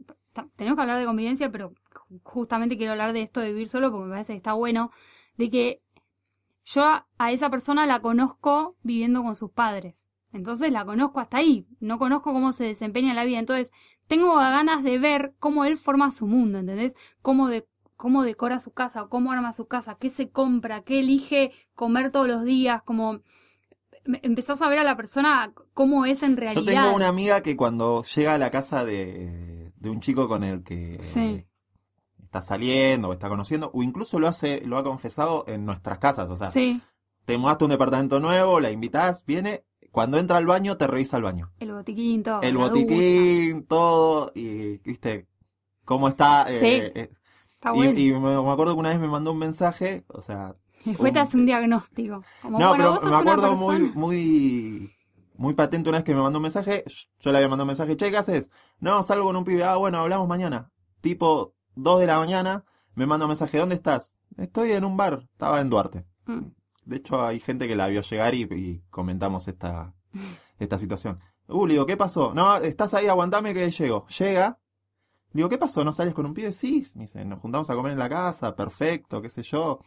Tenemos 0.57 0.77
que 0.77 0.83
hablar 0.83 0.99
de 0.99 1.07
convivencia, 1.07 1.51
pero 1.51 1.73
ju- 1.93 2.21
justamente 2.25 2.77
quiero 2.77 2.93
hablar 2.93 3.13
de 3.13 3.23
esto 3.23 3.41
de 3.41 3.49
vivir 3.53 3.69
solo 3.69 3.91
porque 3.91 4.05
me 4.07 4.11
parece 4.13 4.33
que 4.35 4.39
está 4.39 4.55
bueno, 4.55 4.91
de 5.37 5.51
que 5.51 5.83
yo 6.65 6.85
a, 6.85 7.07
a 7.19 7.33
esa 7.33 7.51
persona 7.51 7.87
la 7.87 8.01
conozco 8.03 8.77
viviendo 8.83 9.23
con 9.23 9.37
sus 9.37 9.51
padres. 9.51 10.11
Entonces 10.33 10.73
la 10.73 10.85
conozco 10.85 11.21
hasta 11.21 11.39
ahí, 11.39 11.67
no 11.81 11.99
conozco 11.99 12.33
cómo 12.33 12.53
se 12.53 12.65
desempeña 12.65 13.11
en 13.11 13.17
la 13.17 13.25
vida. 13.25 13.39
Entonces 13.39 13.71
tengo 14.09 14.35
ganas 14.37 14.83
de 14.83 14.99
ver 14.99 15.35
cómo 15.39 15.65
él 15.65 15.77
forma 15.77 16.11
su 16.11 16.27
mundo, 16.27 16.59
¿entendés? 16.59 16.95
Cómo, 17.23 17.49
de, 17.49 17.67
cómo 17.97 18.23
decora 18.23 18.59
su 18.61 18.73
casa, 18.73 19.07
cómo 19.09 19.33
arma 19.33 19.53
su 19.53 19.67
casa, 19.67 19.97
qué 20.01 20.11
se 20.11 20.31
compra, 20.31 20.83
qué 20.83 21.01
elige 21.01 21.53
comer 21.75 22.11
todos 22.11 22.29
los 22.29 22.45
días, 22.45 22.83
como 22.83 23.21
empezás 24.23 24.61
a 24.63 24.69
ver 24.69 24.79
a 24.79 24.85
la 24.85 24.97
persona 24.97 25.53
cómo 25.75 26.05
es 26.07 26.23
en 26.23 26.37
realidad. 26.37 26.61
Yo 26.63 26.67
tengo 26.67 26.95
una 26.95 27.09
amiga 27.09 27.41
que 27.43 27.57
cuando 27.57 28.03
llega 28.05 28.35
a 28.35 28.39
la 28.39 28.51
casa 28.51 28.85
de, 28.85 29.73
de 29.77 29.91
un 29.91 30.01
chico 30.01 30.29
con 30.29 30.45
el 30.45 30.63
que 30.65 30.99
Sí. 31.01 31.45
está 32.23 32.41
saliendo 32.43 33.09
o 33.09 33.13
está 33.13 33.29
conociendo, 33.29 33.71
o 33.75 33.83
incluso 33.83 34.19
lo 34.19 34.29
hace, 34.29 34.63
lo 34.65 34.79
ha 34.79 34.85
confesado 34.85 35.45
en 35.47 35.65
nuestras 35.67 35.99
casas. 35.99 36.29
O 36.31 36.37
sea, 36.37 36.49
Sí, 36.49 36.81
te 37.25 37.37
mudaste 37.39 37.65
a 37.65 37.67
un 37.67 37.71
departamento 37.71 38.19
nuevo, 38.21 38.59
la 38.61 38.71
invitás, 38.71 39.25
viene, 39.27 39.65
cuando 39.91 40.19
entra 40.19 40.39
al 40.39 40.47
baño, 40.47 40.77
te 40.79 40.87
revisa 40.87 41.19
el 41.19 41.23
baño. 41.25 41.53
el 41.61 41.73
botiquín, 41.73 42.23
todo. 42.23 42.41
el 42.43 42.57
botiquín, 42.57 43.67
todo, 43.67 44.33
y 44.35 44.79
viste 44.79 45.27
cómo 45.85 46.09
está. 46.09 46.47
eh, 46.51 46.59
Sí, 46.61 46.67
eh, 47.01 47.11
Está 47.55 47.71
y, 47.71 47.75
bueno. 47.77 47.99
y 48.01 48.13
me 48.45 48.51
acuerdo 48.53 48.75
que 48.75 48.81
una 48.81 48.89
vez 48.89 48.99
me 48.99 49.07
mandó 49.07 49.31
un 49.33 49.39
mensaje, 49.39 50.05
o 50.09 50.21
sea, 50.23 50.57
Después 50.85 51.13
te 51.13 51.19
hace 51.19 51.37
un 51.37 51.47
diagnóstico. 51.47 52.25
Como, 52.41 52.59
no, 52.59 52.69
bueno, 52.71 52.99
pero 52.99 53.11
me 53.11 53.17
acuerdo 53.17 53.57
muy, 53.57 53.79
muy, 53.95 54.93
muy 55.37 55.55
patente 55.55 55.89
una 55.89 55.99
vez 55.99 56.05
que 56.05 56.15
me 56.15 56.23
mandó 56.23 56.39
un 56.39 56.45
mensaje. 56.45 56.85
Yo 57.21 57.31
le 57.31 57.39
había 57.39 57.49
mandado 57.49 57.65
un 57.65 57.69
mensaje, 57.69 57.97
che, 57.97 58.11
¿qué 58.11 58.17
haces? 58.17 58.51
No, 58.81 59.03
salgo 59.03 59.25
con 59.25 59.37
un 59.37 59.45
pibe. 59.45 59.65
Ah, 59.65 59.77
bueno, 59.77 59.99
hablamos 59.99 60.29
mañana. 60.29 60.71
Tipo 61.01 61.55
2 61.75 62.01
de 62.01 62.07
la 62.07 62.19
mañana, 62.19 62.65
me 62.95 63.07
manda 63.07 63.27
un 63.27 63.31
mensaje, 63.31 63.59
¿dónde 63.59 63.75
estás? 63.75 64.19
Estoy 64.37 64.73
en 64.73 64.85
un 64.85 64.97
bar, 64.97 65.29
estaba 65.33 65.61
en 65.61 65.71
Duarte. 65.71 66.07
Mm. 66.27 66.47
De 66.85 66.97
hecho, 66.97 67.25
hay 67.25 67.41
gente 67.41 67.69
que 67.69 67.77
la 67.77 67.89
vio 67.89 68.01
llegar 68.01 68.35
y, 68.35 68.43
y 68.43 68.83
comentamos 68.91 69.47
esta, 69.49 69.95
esta 70.59 70.79
situación. 70.79 71.21
Uh, 71.49 71.67
le 71.67 71.75
digo, 71.75 71.87
¿qué 71.87 71.97
pasó? 71.97 72.33
No, 72.35 72.57
estás 72.57 72.95
ahí, 72.95 73.07
aguantame 73.07 73.55
que 73.55 73.71
llego. 73.71 74.07
Llega. 74.07 74.59
Le 75.33 75.39
digo, 75.39 75.49
¿qué 75.49 75.59
pasó? 75.59 75.85
¿No 75.85 75.93
sales 75.93 76.15
con 76.15 76.27
un 76.27 76.35
pibe? 76.35 76.53
Sí. 76.53 76.87
Me 76.95 77.03
dice, 77.03 77.25
nos 77.25 77.41
juntamos 77.41 77.69
a 77.71 77.75
comer 77.75 77.93
en 77.93 77.99
la 77.99 78.09
casa, 78.09 78.55
perfecto, 78.55 79.23
qué 79.23 79.31
sé 79.31 79.43
yo. 79.43 79.81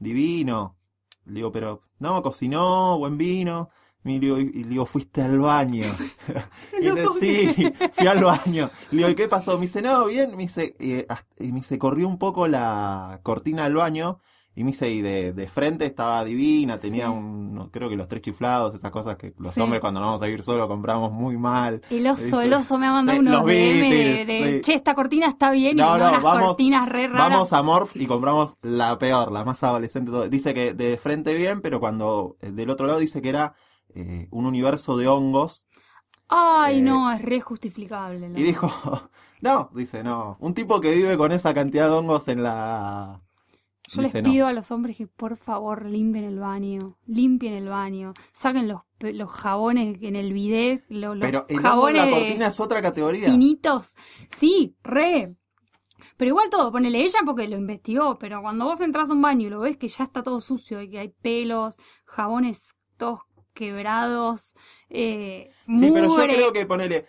Divino. 0.00 0.78
Le 1.26 1.34
digo, 1.36 1.52
pero, 1.52 1.82
no, 2.00 2.22
cocinó, 2.22 2.98
buen 2.98 3.18
vino. 3.18 3.70
Y 4.04 4.14
le 4.14 4.20
digo, 4.20 4.38
y- 4.40 4.50
y 4.54 4.64
le 4.64 4.70
digo, 4.70 4.86
fuiste 4.86 5.22
al 5.22 5.38
baño. 5.40 5.84
y 6.80 6.86
No 6.86 6.94
dice, 6.96 7.08
sí, 7.20 7.72
fui 7.92 8.06
al 8.08 8.24
baño. 8.24 8.70
Le 8.90 8.98
digo, 8.98 9.08
¿y 9.10 9.14
qué 9.14 9.28
pasó? 9.28 9.54
Me 9.56 9.62
dice, 9.62 9.82
no, 9.82 10.06
bien. 10.06 10.32
Me 10.32 10.44
dice, 10.44 10.74
y, 10.80 11.00
hasta- 11.08 11.26
y 11.44 11.52
me 11.52 11.60
dice, 11.60 11.78
corrió 11.78 12.08
un 12.08 12.18
poco 12.18 12.48
la 12.48 13.20
cortina 13.22 13.64
del 13.64 13.74
baño. 13.76 14.20
Y 14.56 14.64
me 14.64 14.72
dice, 14.72 14.90
y 14.90 15.00
de, 15.00 15.32
de 15.32 15.46
frente 15.46 15.86
estaba 15.86 16.24
divina, 16.24 16.76
tenía 16.76 17.06
Sí. 17.06 17.12
un, 17.12 17.68
creo 17.72 17.88
que 17.88 17.94
los 17.96 18.08
tres 18.08 18.20
chiflados, 18.22 18.74
esas 18.74 18.90
cosas 18.90 19.16
que 19.16 19.32
los 19.38 19.54
Sí. 19.54 19.60
hombres 19.60 19.80
cuando 19.80 20.00
nos 20.00 20.08
vamos 20.08 20.22
a 20.22 20.26
vivir 20.26 20.42
solo 20.42 20.66
compramos 20.66 21.12
muy 21.12 21.36
mal. 21.38 21.80
El 21.88 22.06
oso, 22.08 22.40
el 22.40 22.52
oso 22.52 22.76
me 22.76 22.86
ha 22.88 22.92
mandado 22.92 23.16
Sí, 23.20 23.26
unos 23.26 23.32
los 23.32 23.46
de, 23.46 23.52
Beatles, 23.54 24.26
de, 24.26 24.54
sí. 24.56 24.60
che, 24.62 24.74
esta 24.74 24.94
cortina 24.96 25.28
está 25.28 25.52
bien 25.52 25.76
No, 25.76 25.96
y 25.96 26.00
no, 26.00 26.08
unas 26.08 26.22
vamos- 26.22 26.46
cortinas 26.48 26.88
re 26.88 27.06
raras. 27.06 27.30
Vamos 27.30 27.52
a 27.52 27.62
Morph 27.62 27.94
y 27.96 28.06
compramos 28.06 28.56
la 28.62 28.98
peor, 28.98 29.30
la 29.30 29.44
más 29.44 29.62
adolescente. 29.62 30.10
de 30.10 30.16
todo. 30.18 30.28
Dice 30.28 30.52
que 30.52 30.74
de 30.74 30.98
frente 30.98 31.34
bien, 31.34 31.60
pero 31.60 31.78
cuando 31.78 32.36
eh, 32.40 32.50
del 32.50 32.70
otro 32.70 32.86
lado 32.88 32.98
dice 32.98 33.22
que 33.22 33.28
era 33.28 33.54
eh, 33.94 34.26
un 34.32 34.46
universo 34.46 34.96
de 34.96 35.06
hongos. 35.08 35.68
Ay, 36.28 36.78
eh, 36.78 36.82
no, 36.82 37.10
es 37.12 37.22
re 37.22 37.40
justificable. 37.40 38.26
Y 38.36 38.42
dijo, 38.42 38.68
no, 39.40 39.70
dice, 39.74 40.02
no, 40.02 40.36
un 40.40 40.54
tipo 40.54 40.80
que 40.80 40.94
vive 40.94 41.16
con 41.16 41.30
esa 41.32 41.54
cantidad 41.54 41.88
de 41.88 41.94
hongos 41.94 42.26
en 42.28 42.42
la... 42.42 43.20
Yo 43.96 44.02
dice, 44.02 44.18
les 44.18 44.24
no. 44.24 44.30
pido 44.30 44.46
a 44.46 44.52
los 44.52 44.70
hombres 44.70 44.96
que 44.96 45.06
por 45.06 45.36
favor 45.36 45.84
limpien 45.86 46.24
el 46.24 46.38
baño, 46.38 46.96
limpien 47.06 47.54
el 47.54 47.68
baño, 47.68 48.14
saquen 48.32 48.68
los, 48.68 48.82
los 49.00 49.30
jabones 49.30 49.98
en 50.02 50.16
el 50.16 50.32
bidet, 50.32 50.84
lo- 50.88 51.14
los, 51.14 51.20
Pero 51.24 51.46
el 51.48 51.58
jabones 51.58 51.96
la 51.96 52.06
de- 52.06 52.10
cortina 52.12 52.46
es 52.46 52.60
otra 52.60 52.80
categoría. 52.82 53.30
finitos. 53.30 53.94
Sí, 54.30 54.76
re. 54.82 55.34
Pero 56.16 56.28
igual 56.30 56.48
todo, 56.50 56.72
ponele 56.72 57.02
ella 57.04 57.20
porque 57.26 57.46
lo 57.48 57.56
investigó, 57.58 58.18
pero 58.18 58.40
cuando 58.40 58.64
vos 58.64 58.80
entras 58.80 59.10
a 59.10 59.12
un 59.12 59.20
baño 59.22 59.48
y 59.48 59.50
lo 59.50 59.60
ves 59.60 59.76
que 59.76 59.88
ya 59.88 60.04
está 60.04 60.22
todo 60.22 60.40
sucio 60.40 60.80
y 60.80 60.88
que 60.88 60.98
hay 60.98 61.08
pelos, 61.08 61.76
jabones 62.06 62.74
todos 62.96 63.20
quebrados, 63.54 64.54
eh, 64.88 65.50
Sí, 65.66 65.90
pero 65.92 66.06
yo 66.06 66.08
mugre. 66.08 66.34
creo 66.34 66.52
que 66.52 66.64
ponele, 66.66 67.06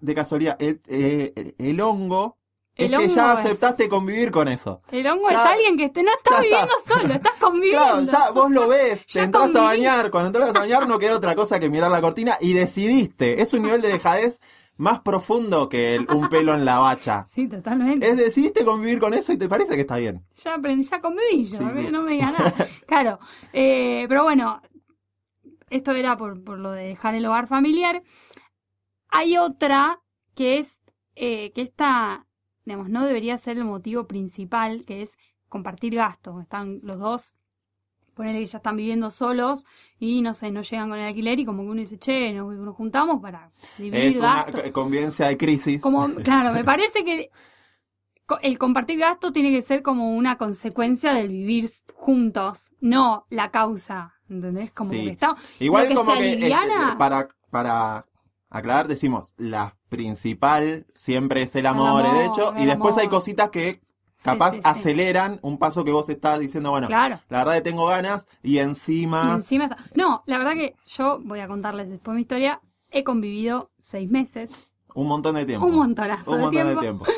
de 0.00 0.14
casualidad, 0.14 0.56
el, 0.60 0.80
eh, 0.86 1.32
el- 1.36 1.54
el 1.58 1.80
hongo, 1.80 2.38
El 2.76 2.92
es 2.94 3.00
que 3.00 3.08
ya 3.08 3.32
es- 3.34 3.38
aceptaste 3.40 3.88
convivir 3.88 4.30
con 4.32 4.48
eso. 4.48 4.82
El 4.90 5.06
hongo 5.06 5.30
ya- 5.30 5.42
es 5.44 5.46
alguien 5.50 5.76
que 5.76 5.84
esté, 5.84 6.02
no 6.02 6.10
estás 6.12 6.32
ya 6.40 6.42
está. 6.42 6.56
viviendo 6.66 6.74
solo, 6.86 7.14
estás 7.14 7.32
conviviendo. 7.40 7.82
Claro, 7.84 8.02
ya 8.04 8.30
vos 8.30 8.50
lo 8.50 8.68
ves, 8.68 9.06
te 9.06 9.20
entras 9.20 9.54
a 9.54 9.62
bañar, 9.62 10.10
cuando 10.10 10.28
entras 10.28 10.50
a 10.50 10.58
bañar 10.60 10.88
no 10.88 10.98
queda 10.98 11.16
otra 11.16 11.34
cosa 11.36 11.60
que 11.60 11.70
mirar 11.70 11.90
la 11.90 12.00
cortina 12.00 12.36
y 12.40 12.52
decidiste. 12.52 13.40
Es 13.42 13.54
un 13.54 13.62
nivel 13.62 13.80
de 13.80 13.88
dejadez 13.88 14.40
más 14.76 14.98
profundo 15.02 15.68
que 15.68 15.94
el- 15.94 16.10
un 16.10 16.28
pelo 16.28 16.52
en 16.52 16.64
la 16.64 16.78
bacha. 16.80 17.26
Sí, 17.32 17.46
totalmente. 17.48 18.08
Es 18.08 18.16
decidiste 18.16 18.64
convivir 18.64 18.98
con 18.98 19.14
eso 19.14 19.32
y 19.32 19.36
te 19.38 19.48
parece 19.48 19.76
que 19.76 19.82
está 19.82 19.96
bien. 19.98 20.26
Ya 20.34 20.54
aprendí, 20.54 20.84
ya 20.84 21.00
conviví 21.00 21.44
yo, 21.46 21.58
Sí, 21.60 21.64
¿eh? 21.64 21.84
sí. 21.86 21.92
no 21.92 22.02
me 22.02 22.14
diga 22.14 22.32
nada. 22.32 22.52
Claro, 22.88 23.20
eh, 23.52 24.04
pero 24.08 24.24
bueno, 24.24 24.60
esto 25.70 25.92
era 25.92 26.16
por, 26.16 26.42
por 26.42 26.58
lo 26.58 26.72
de 26.72 26.86
dejar 26.88 27.14
el 27.14 27.24
hogar 27.26 27.46
familiar. 27.46 28.02
Hay 29.10 29.38
otra 29.38 30.00
que 30.34 30.58
es 30.58 30.80
eh, 31.14 31.52
que 31.54 31.62
esta, 31.62 32.26
digamos, 32.64 32.88
no 32.88 33.04
debería 33.04 33.36
ser 33.38 33.58
el 33.58 33.64
motivo 33.64 34.06
principal, 34.06 34.84
que 34.86 35.02
es 35.02 35.16
compartir 35.48 35.94
gastos. 35.94 36.40
Están 36.42 36.80
los 36.82 36.98
dos, 36.98 37.34
ponele 38.14 38.38
que 38.40 38.46
ya 38.46 38.58
están 38.58 38.76
viviendo 38.76 39.10
solos 39.10 39.64
y 39.98 40.22
no 40.22 40.34
sé, 40.34 40.50
no 40.50 40.62
llegan 40.62 40.88
con 40.88 40.98
el 40.98 41.06
alquiler 41.06 41.38
y 41.40 41.44
como 41.44 41.62
que 41.64 41.68
uno 41.70 41.80
dice, 41.80 41.98
che, 41.98 42.32
nos, 42.32 42.54
nos 42.54 42.74
juntamos 42.76 43.20
para 43.20 43.50
dividir 43.78 44.10
Es 44.12 44.16
una 44.18 44.34
gastos. 44.44 44.62
co- 44.62 44.72
convivencia 44.72 45.26
de 45.26 45.36
crisis. 45.36 45.82
Como, 45.82 46.08
claro, 46.24 46.52
me 46.52 46.64
parece 46.64 47.04
que 47.04 47.30
el 48.42 48.58
compartir 48.58 48.98
gasto 48.98 49.32
tiene 49.32 49.50
que 49.50 49.60
ser 49.62 49.82
como 49.82 50.14
una 50.16 50.38
consecuencia 50.38 51.12
del 51.12 51.28
vivir 51.28 51.70
juntos, 51.94 52.72
no 52.80 53.26
la 53.30 53.50
causa. 53.50 54.14
¿Entendés? 54.30 54.74
Como 54.74 54.90
Sí. 54.90 55.04
que 55.04 55.10
está. 55.10 55.34
Igual 55.60 55.88
que 55.88 55.94
como 55.94 56.14
que 56.14 56.32
este, 56.46 56.96
para, 56.96 57.28
para 57.50 58.06
aclarar 58.48 58.88
decimos, 58.88 59.34
la 59.36 59.76
principal 59.96 60.86
siempre 60.94 61.42
es 61.42 61.54
el 61.56 61.66
amor, 61.66 62.00
el, 62.04 62.10
amor, 62.10 62.22
hecho, 62.24 62.54
y 62.58 62.64
después 62.66 62.96
hay 62.98 63.08
cositas 63.08 63.50
que 63.50 63.80
capaz 64.22 64.52
sí, 64.52 64.56
sí. 64.56 64.62
aceleran 64.64 65.38
un 65.42 65.58
paso 65.58 65.84
que 65.84 65.92
vos 65.92 66.08
estás 66.08 66.38
diciendo, 66.40 66.70
bueno, 66.70 66.86
Claro. 66.86 67.20
la 67.28 67.38
verdad 67.38 67.54
que 67.54 67.60
tengo 67.62 67.86
ganas 67.86 68.26
y 68.42 68.54
Y 68.54 68.58
encima... 68.58 69.34
encima 69.34 69.64
está. 69.64 69.76
No, 69.94 70.22
la 70.26 70.38
verdad 70.38 70.54
que 70.54 70.74
yo 70.86 71.20
voy 71.22 71.40
a 71.40 71.48
contarles 71.48 71.88
después 71.90 72.14
mi 72.14 72.22
historia. 72.22 72.60
He 72.90 73.04
convivido 73.04 73.70
seis 73.80 74.08
meses, 74.10 74.54
Un 74.94 75.08
montón 75.08 75.34
de 75.34 75.44
tiempo. 75.46 75.66
un 75.66 75.74
montonazo 75.74 76.30
Un 76.30 76.36
de 76.38 76.42
montón 76.44 76.62
tiempo. 76.80 76.80
de 76.80 76.80
tiempo. 76.80 77.04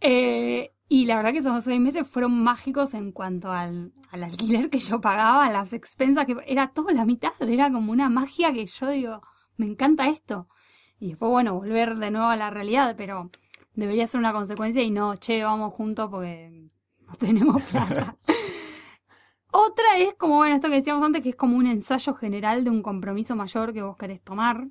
Eh, 0.00 0.72
y 0.88 1.06
la 1.06 1.16
verdad 1.16 1.32
que 1.32 1.38
esos 1.38 1.64
seis 1.64 1.80
meses 1.80 2.06
fueron 2.06 2.32
mágicos 2.42 2.94
en 2.94 3.10
cuanto 3.12 3.50
al, 3.50 3.92
al 4.12 4.22
alquiler 4.22 4.70
que 4.70 4.78
yo 4.78 5.00
pagaba, 5.00 5.44
a 5.46 5.50
las 5.50 5.72
expensas 5.72 6.24
que 6.24 6.36
era 6.46 6.68
todo 6.68 6.90
la 6.90 7.04
mitad, 7.04 7.32
era 7.40 7.70
como 7.70 7.90
una 7.92 8.08
magia 8.08 8.52
que 8.52 8.64
yo 8.66 8.88
digo, 8.88 9.20
me 9.56 9.66
encanta 9.66 10.06
esto. 10.08 10.46
Y 11.00 11.08
después, 11.10 11.30
bueno, 11.30 11.54
volver 11.54 11.96
de 11.96 12.10
nuevo 12.10 12.26
a 12.28 12.36
la 12.36 12.50
realidad, 12.50 12.94
pero 12.96 13.30
debería 13.74 14.06
ser 14.06 14.20
una 14.20 14.32
consecuencia 14.32 14.82
y 14.82 14.90
no, 14.90 15.16
che, 15.16 15.42
vamos 15.44 15.72
juntos 15.74 16.10
porque 16.10 16.68
no 17.06 17.14
tenemos 17.18 17.62
plata. 17.64 18.16
Otra 19.52 19.98
es 19.98 20.14
como, 20.14 20.36
bueno, 20.36 20.54
esto 20.54 20.68
que 20.68 20.76
decíamos 20.76 21.04
antes, 21.04 21.22
que 21.22 21.30
es 21.30 21.36
como 21.36 21.56
un 21.56 21.66
ensayo 21.66 22.14
general 22.14 22.64
de 22.64 22.70
un 22.70 22.82
compromiso 22.82 23.34
mayor 23.36 23.72
que 23.72 23.82
vos 23.82 23.96
querés 23.96 24.20
tomar. 24.22 24.68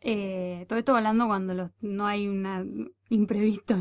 Eh, 0.00 0.66
todo 0.68 0.78
esto 0.78 0.96
hablando 0.96 1.26
cuando 1.26 1.54
los- 1.54 1.72
no 1.82 2.06
hay 2.06 2.28
una 2.28 2.64
imprevisto, 3.10 3.76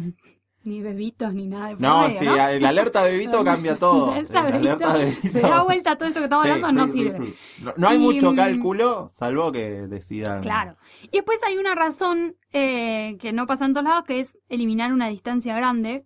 ni 0.68 0.82
bebitos, 0.82 1.34
ni 1.34 1.46
nada 1.48 1.70
de 1.70 1.76
No, 1.78 2.08
medio, 2.08 2.20
sí, 2.20 2.26
¿no? 2.26 2.36
el 2.48 2.66
alerta 2.66 3.02
bebito 3.04 3.44
cambia 3.44 3.78
todo. 3.78 4.08
La 4.08 4.14
alerta 4.18 4.48
El 4.48 4.54
alerta 4.56 4.94
bebito. 4.94 5.28
Se 5.30 5.42
da 5.42 5.64
vuelta 5.64 5.92
a 5.92 5.98
todo 5.98 6.08
esto 6.10 6.20
que 6.20 6.26
estamos 6.26 6.46
Sí, 6.46 6.52
hablando, 6.52 6.86
no 6.86 6.92
sí, 6.92 7.02
sirve. 7.04 7.34
No, 7.78 7.88
hay 7.88 7.96
Y, 7.98 8.00
mucho 8.00 8.34
mm, 8.34 8.36
cálculo, 8.36 9.08
salvo 9.10 9.52
que 9.52 9.70
decidan. 9.88 10.42
Claro. 10.42 10.76
Y 11.04 11.10
después 11.18 11.42
hay 11.44 11.58
una 11.58 11.74
razón 11.76 12.36
eh, 12.54 13.18
que 13.20 13.34
no 13.34 13.48
pasa 13.48 13.66
en 13.66 13.74
todos 13.74 13.86
lados, 13.86 14.04
que 14.06 14.20
es 14.20 14.38
eliminar 14.50 14.94
una 14.94 15.08
distancia 15.08 15.56
grande. 15.56 16.06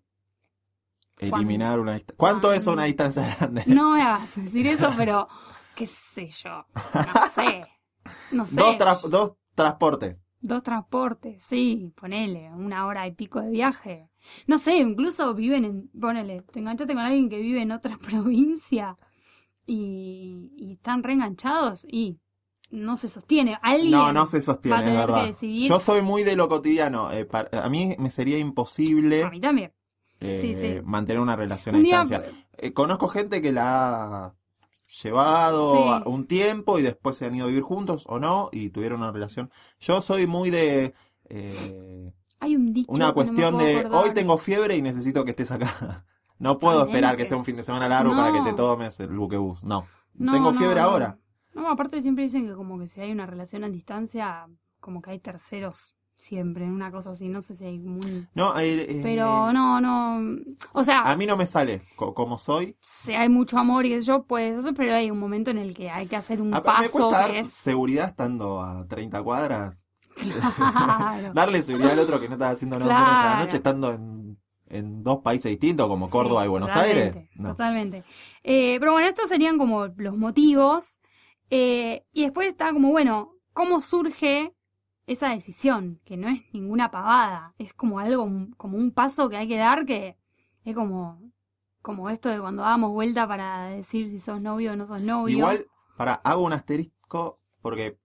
Eliminar 1.20 1.80
una 1.80 1.94
distancia. 1.94 2.16
¿Cuánto 2.18 2.48
Cuando- 2.48 2.54
es 2.62 2.68
una 2.68 2.84
distancia 2.86 3.36
grande? 3.40 3.64
No 3.68 3.92
me 3.92 4.02
hagas 4.02 4.36
decir 4.36 4.66
eso, 4.68 4.92
pero 4.98 5.28
qué 5.76 5.86
sé 5.88 6.30
yo. 6.30 6.66
No 6.74 7.30
sé. 7.34 7.68
No 8.32 8.46
sé. 8.46 8.56
Dos, 8.56 8.76
tra- 8.78 9.10
dos 9.10 9.34
transportes. 9.54 10.24
Dos 10.44 10.64
transportes, 10.64 11.44
sí, 11.44 11.94
ponele, 11.96 12.52
una 12.52 12.88
hora 12.88 13.06
y 13.08 13.12
pico 13.12 13.42
de 13.42 13.52
viaje. 13.52 14.10
No 14.48 14.58
sé, 14.58 14.78
incluso 14.78 15.34
viven 15.36 15.66
en, 15.66 15.90
ponele, 15.90 16.42
te 16.42 16.60
enganchaste 16.60 16.94
con 16.94 17.04
alguien 17.04 17.30
que 17.30 17.40
vive 17.40 17.62
en 17.62 17.72
otra 17.72 17.98
provincia 18.02 18.98
y, 19.68 20.52
y 20.58 20.74
están 20.74 21.04
reenganchados 21.04 21.86
y 21.90 22.20
no 22.72 22.98
se 22.98 23.08
sostiene. 23.08 23.58
Alguien 23.62 23.92
No, 23.92 24.12
no 24.14 24.26
se 24.28 24.40
va 24.40 24.44
a 24.44 24.46
sostiene, 24.46 24.88
es 24.88 24.94
que 24.94 24.98
verdad. 25.02 25.28
decidir. 25.28 25.70
Yo 25.70 25.80
soy 25.80 26.02
muy 26.02 26.24
de 26.24 26.36
lo 26.36 26.48
cotidiano. 26.50 27.12
eh, 27.12 27.26
pa- 27.26 27.50
a 27.52 27.70
mí 27.70 27.96
me 28.00 28.10
sería 28.10 28.38
imposible 28.40 29.24
A 29.24 29.30
mí 29.30 29.40
también. 29.42 29.72
eh, 30.20 30.38
sí, 30.42 30.56
sí. 30.56 30.82
mantener 30.86 31.22
una 31.22 31.36
relación 31.36 31.76
a 31.76 31.80
día, 31.80 32.00
distancia. 32.00 32.24
Eh, 32.58 32.74
conozco 32.74 33.08
gente 33.10 33.42
que 33.42 33.52
la 33.52 34.26
ha 34.28 34.36
llevado 35.04 35.74
Sí. 35.74 36.04
un 36.06 36.28
tiempo 36.28 36.80
y 36.80 36.82
después 36.82 37.18
se 37.18 37.26
han 37.26 37.36
ido 37.36 37.46
a 37.46 37.48
vivir 37.48 37.64
juntos 37.64 38.06
o 38.08 38.20
no 38.20 38.50
y 38.52 38.70
tuvieron 38.70 39.02
una 39.02 39.12
relación. 39.12 39.52
Yo 39.80 40.02
soy 40.02 40.28
muy 40.28 40.50
de 40.50 40.94
eh, 41.30 42.14
hay 42.40 42.56
un 42.56 42.74
dicho 42.74 42.92
una 42.92 43.08
no 43.08 43.14
cuestión 43.14 43.58
de 43.58 43.80
acordar. 43.80 44.04
hoy 44.04 44.14
tengo 44.14 44.38
fiebre 44.38 44.76
y 44.76 44.82
necesito 44.82 45.24
que 45.26 45.32
estés 45.32 45.52
acá. 45.52 46.06
No 46.40 46.58
puedo 46.58 46.88
esperar 46.88 47.18
que 47.18 47.26
sea 47.28 47.38
un 47.38 47.46
fin 47.46 47.56
de 47.56 47.62
semana 47.62 47.88
largo 47.88 48.16
para 48.16 48.34
que 48.34 48.42
te 48.42 48.54
tomes 48.54 49.00
el 49.00 49.10
buquebús. 49.16 49.64
No. 49.64 49.86
No, 50.16 50.32
tengo 50.32 50.52
fiebre 50.54 50.80
ahora. 50.80 51.20
No, 51.54 51.70
aparte 51.70 52.02
siempre 52.02 52.24
dicen 52.24 52.48
que 52.48 52.56
como 52.56 52.80
que 52.80 52.88
si 52.88 53.00
hay 53.00 53.12
una 53.12 53.28
relación 53.28 53.64
a 53.64 53.70
distancia, 53.70 54.48
como 54.80 55.04
que 55.04 55.12
hay 55.12 55.20
terceros 55.20 55.94
siempre, 56.22 56.66
una 56.66 56.92
cosa 56.92 57.12
así, 57.12 57.28
no 57.28 57.42
sé 57.42 57.56
si 57.56 57.66
hay 57.66 57.78
un... 57.80 58.28
No, 58.34 58.58
eh, 58.60 58.84
eh, 58.90 59.00
Pero 59.04 59.52
no, 59.52 59.82
no, 59.82 60.22
o 60.74 60.84
sea, 60.84 61.02
A 61.02 61.16
mí 61.16 61.26
no 61.26 61.36
me 61.36 61.46
sale 61.46 61.82
co- 61.96 62.14
como 62.14 62.38
soy. 62.38 62.76
si 62.82 63.14
hay 63.14 63.28
mucho 63.30 63.58
amor 63.58 63.86
y 63.86 64.00
yo, 64.02 64.24
pues 64.24 64.60
eso, 64.60 64.74
pero 64.74 64.94
hay 64.96 65.10
un 65.12 65.20
momento 65.20 65.52
en 65.52 65.58
el 65.58 65.74
que 65.74 65.90
hay 65.90 66.08
que 66.08 66.16
hacer 66.16 66.42
un 66.42 66.54
A- 66.54 66.58
me 66.60 66.64
paso 66.64 67.10
cuesta 67.10 67.28
que 67.32 67.40
es... 67.40 67.50
seguridad 67.50 68.10
estando 68.10 68.62
a 68.62 68.86
30 68.88 69.22
cuadras. 69.24 69.88
Claro. 70.16 71.32
Darle 71.34 71.62
seguridad 71.64 71.92
al 71.94 72.00
otro 72.00 72.20
que 72.20 72.28
no 72.28 72.34
está 72.36 72.50
haciendo 72.52 72.78
nada 72.80 72.90
Claro. 72.96 73.20
a 73.20 73.34
la 73.38 73.40
noche 73.44 73.58
estando 73.58 73.92
en, 73.92 74.38
en 74.68 75.04
dos 75.04 75.20
países 75.20 75.50
distintos 75.52 75.88
como 75.88 76.08
Córdoba 76.10 76.42
Sí, 76.42 76.46
y 76.46 76.50
Buenos 76.50 76.70
totalmente, 76.72 77.02
Aires. 77.20 77.30
No. 77.36 77.50
Totalmente. 77.50 78.04
Eh, 78.44 78.78
pero 78.80 78.92
bueno, 78.94 79.08
estos 79.08 79.30
serían 79.30 79.58
como 79.58 79.88
los 79.88 80.18
motivos. 80.18 81.00
Eh, 81.50 82.06
y 82.14 82.24
después 82.24 82.48
está 82.48 82.72
como, 82.72 82.92
bueno, 82.92 83.34
¿cómo 83.54 83.82
surge 83.82 84.54
esa 85.12 85.30
decisión? 85.30 86.00
Que 86.06 86.18
no 86.18 86.28
es 86.30 86.42
ninguna 86.54 86.92
pavada. 86.92 87.54
Es 87.58 87.74
como 87.74 88.00
algo, 88.00 88.28
como 88.58 88.78
un 88.78 88.92
paso 88.92 89.30
que 89.30 89.38
hay 89.38 89.48
que 89.48 89.58
dar 89.58 89.86
que 89.86 90.18
es 90.64 90.76
como, 90.76 91.20
como 91.82 92.10
esto 92.10 92.30
de 92.30 92.40
cuando 92.40 92.64
damos 92.64 92.92
vuelta 92.92 93.28
para 93.28 93.66
decir 93.66 94.10
si 94.10 94.20
sos 94.20 94.42
novio 94.42 94.74
o 94.74 94.76
no 94.76 94.86
sos 94.86 95.02
novio. 95.02 95.38
Igual, 95.38 95.68
para, 95.98 96.14
hago 96.16 96.44
un 96.44 96.54
asterisco 96.54 97.40
porque 97.62 97.98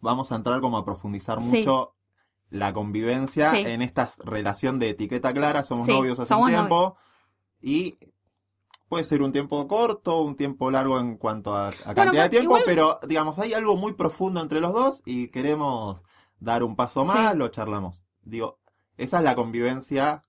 vamos 0.00 0.32
a 0.32 0.36
entrar 0.36 0.60
como 0.60 0.76
a 0.78 0.84
profundizar 0.84 1.40
Sí. 1.40 1.58
mucho 1.58 1.94
la 2.50 2.72
convivencia 2.72 3.50
Sí. 3.50 3.58
en 3.58 3.82
esta 3.82 4.08
relación 4.24 4.78
de 4.78 4.90
etiqueta 4.90 5.32
clara. 5.32 5.62
Somos 5.62 5.86
Sí, 5.86 5.92
novios 5.92 6.18
hace 6.20 6.28
somos 6.28 6.46
un 6.48 6.52
tiempo. 6.54 6.96
Y 7.60 7.98
puede 8.88 9.02
ser 9.04 9.22
un 9.22 9.32
tiempo 9.32 9.66
corto, 9.66 10.20
un 10.20 10.36
tiempo 10.36 10.70
largo 10.70 11.00
en 11.00 11.16
cuanto 11.16 11.54
a, 11.56 11.68
a 11.68 11.94
cantidad 11.94 12.24
de 12.24 12.28
tiempo, 12.28 12.50
igual- 12.52 12.62
pero 12.66 13.00
digamos, 13.08 13.38
hay 13.40 13.52
algo 13.52 13.76
muy 13.76 13.94
profundo 13.94 14.40
entre 14.40 14.60
los 14.60 14.72
dos 14.72 15.02
y 15.04 15.28
queremos 15.28 16.04
dar 16.40 16.62
un 16.62 16.76
paso 16.76 17.04
más, 17.04 17.32
Sí. 17.32 17.38
lo 17.38 17.48
charlamos. 17.48 18.02
Digo, 18.22 18.58
esa 18.96 19.18
es 19.18 19.24
la 19.24 19.34
convivencia 19.34 20.22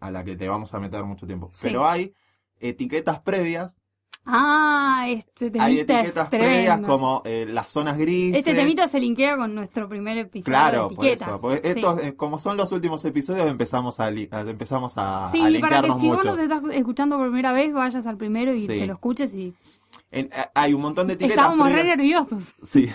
a 0.00 0.10
la 0.10 0.24
que 0.24 0.36
te 0.36 0.48
vamos 0.48 0.72
a 0.74 0.80
meter 0.80 1.04
mucho 1.04 1.26
tiempo. 1.26 1.50
Sí. 1.52 1.68
Pero 1.68 1.86
hay 1.86 2.14
etiquetas 2.60 3.20
previas, 3.20 3.80
Ah, 4.26 5.04
este 5.08 5.50
temita 5.50 5.64
hay 5.66 5.80
etiquetas 5.80 6.28
previas 6.30 6.80
como 6.80 7.20
eh, 7.26 7.44
las 7.46 7.68
zonas 7.68 7.98
grises. 7.98 8.38
Este 8.38 8.54
temita 8.54 8.88
se 8.88 8.98
linkea 8.98 9.36
con 9.36 9.54
nuestro 9.54 9.86
primer 9.86 10.16
episodio 10.16 10.50
Claro, 10.50 10.88
de 10.88 10.94
por 10.96 11.06
eso. 11.06 11.38
Porque 11.42 11.60
Sí. 11.62 11.68
estos, 11.80 12.00
eh, 12.02 12.14
como 12.16 12.38
son 12.38 12.56
los 12.56 12.72
últimos 12.72 13.04
episodios, 13.04 13.46
empezamos 13.50 14.00
a, 14.00 14.08
empezamos 14.08 14.94
a, 14.96 15.24
Sí, 15.30 15.38
a 15.40 15.42
para 15.42 15.46
que 15.46 15.50
linkearnos 15.58 16.00
si 16.00 16.06
mucho. 16.06 16.16
vos 16.16 16.26
nos 16.26 16.38
estás 16.38 16.62
escuchando 16.72 17.18
por 17.18 17.26
primera 17.26 17.52
vez, 17.52 17.74
vayas 17.74 18.06
al 18.06 18.16
primero 18.16 18.54
y 18.54 18.66
te 18.66 18.86
lo 18.86 18.94
escuches 18.94 19.34
y 19.34 19.52
En- 20.10 20.26
eh, 20.32 20.46
hay 20.54 20.72
un 20.72 20.80
montón 20.80 21.06
de 21.06 21.14
etiquetas 21.14 21.36
estábamos 21.44 21.68
re 21.68 21.74
previas. 21.82 21.96
nerviosos. 21.98 22.54
Sí, 22.62 22.88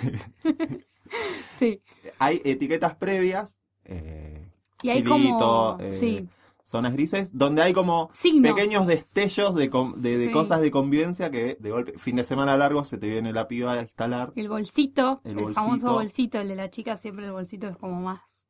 Sí. 1.58 1.82
hay 2.20 2.42
etiquetas 2.46 2.96
previas. 2.96 3.62
eh, 3.86 4.52
Y 4.84 4.90
hay 4.90 5.04
Filito, 5.04 5.38
como 5.40 5.78
eh, 5.82 5.92
sí, 5.92 6.28
zonas 6.64 6.94
grises, 6.94 7.38
donde 7.38 7.62
hay 7.64 7.74
como 7.74 8.12
signos. 8.14 8.54
pequeños 8.54 8.88
destellos 8.88 9.56
de, 9.56 9.70
de, 9.98 10.18
de 10.18 10.26
Sí. 10.28 10.32
cosas 10.32 10.62
de 10.62 10.72
convivencia 10.72 11.32
que 11.32 11.58
de 11.60 11.72
golpe, 11.72 11.98
fin 11.98 12.16
de 12.16 12.24
semana 12.24 12.56
largo, 12.58 12.84
se 12.84 12.98
te 12.98 13.10
viene 13.10 13.34
la 13.34 13.48
piba 13.48 13.74
a 13.74 13.82
instalar. 13.82 14.32
El 14.36 14.48
bolsito, 14.50 15.22
El 15.24 15.32
el, 15.32 15.38
bolsito. 15.44 15.62
famoso 15.62 15.94
bolsito, 15.94 16.40
el 16.40 16.48
de 16.50 16.56
la 16.56 16.70
chica, 16.70 16.96
siempre 16.96 17.26
el 17.26 17.32
bolsito 17.32 17.68
es 17.68 17.78
como 17.78 18.00
más. 18.02 18.48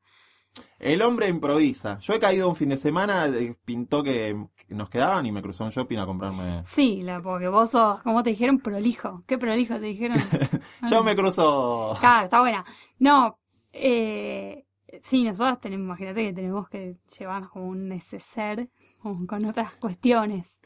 El 0.80 1.02
hombre 1.02 1.28
improvisa. 1.28 2.00
Yo 2.00 2.14
he 2.14 2.20
caído 2.20 2.48
un 2.48 2.56
fin 2.56 2.70
de 2.70 2.78
semana, 2.78 3.28
eh, 3.28 3.56
pintó 3.66 4.02
que, 4.02 4.36
que 4.56 4.76
nos 4.76 4.90
quedaban 4.90 5.26
y 5.26 5.32
me 5.32 5.42
cruzó 5.42 5.66
un 5.66 5.72
shopping 5.72 5.98
a 5.98 6.06
comprarme. 6.06 6.64
Sí, 6.66 7.02
la, 7.02 7.22
porque 7.22 7.48
vos 7.48 7.72
sos, 7.72 8.02
como 8.02 8.24
te 8.24 8.30
dijeron, 8.30 8.60
prolijo. 8.60 9.24
¿Qué 9.28 9.38
prolijo 9.38 9.76
te 9.76 9.88
dijeron? 9.88 10.18
Yo 10.90 11.04
me 11.04 11.16
cruzo. 11.16 11.98
Claro, 12.00 12.26
está 12.26 12.40
buena. 12.40 12.66
No, 12.98 13.38
eh, 13.74 14.66
sí, 15.04 15.24
nosotros 15.24 15.60
tenemos, 15.60 15.86
imagínate 15.86 16.28
que 16.28 16.34
tenemos 16.34 16.70
que 16.70 16.96
llevarnos 17.18 17.50
como 17.50 17.68
un 17.68 17.88
neceser 17.88 18.70
con, 19.00 19.28
con 19.28 19.46
otras 19.46 19.74
cuestiones. 19.76 20.62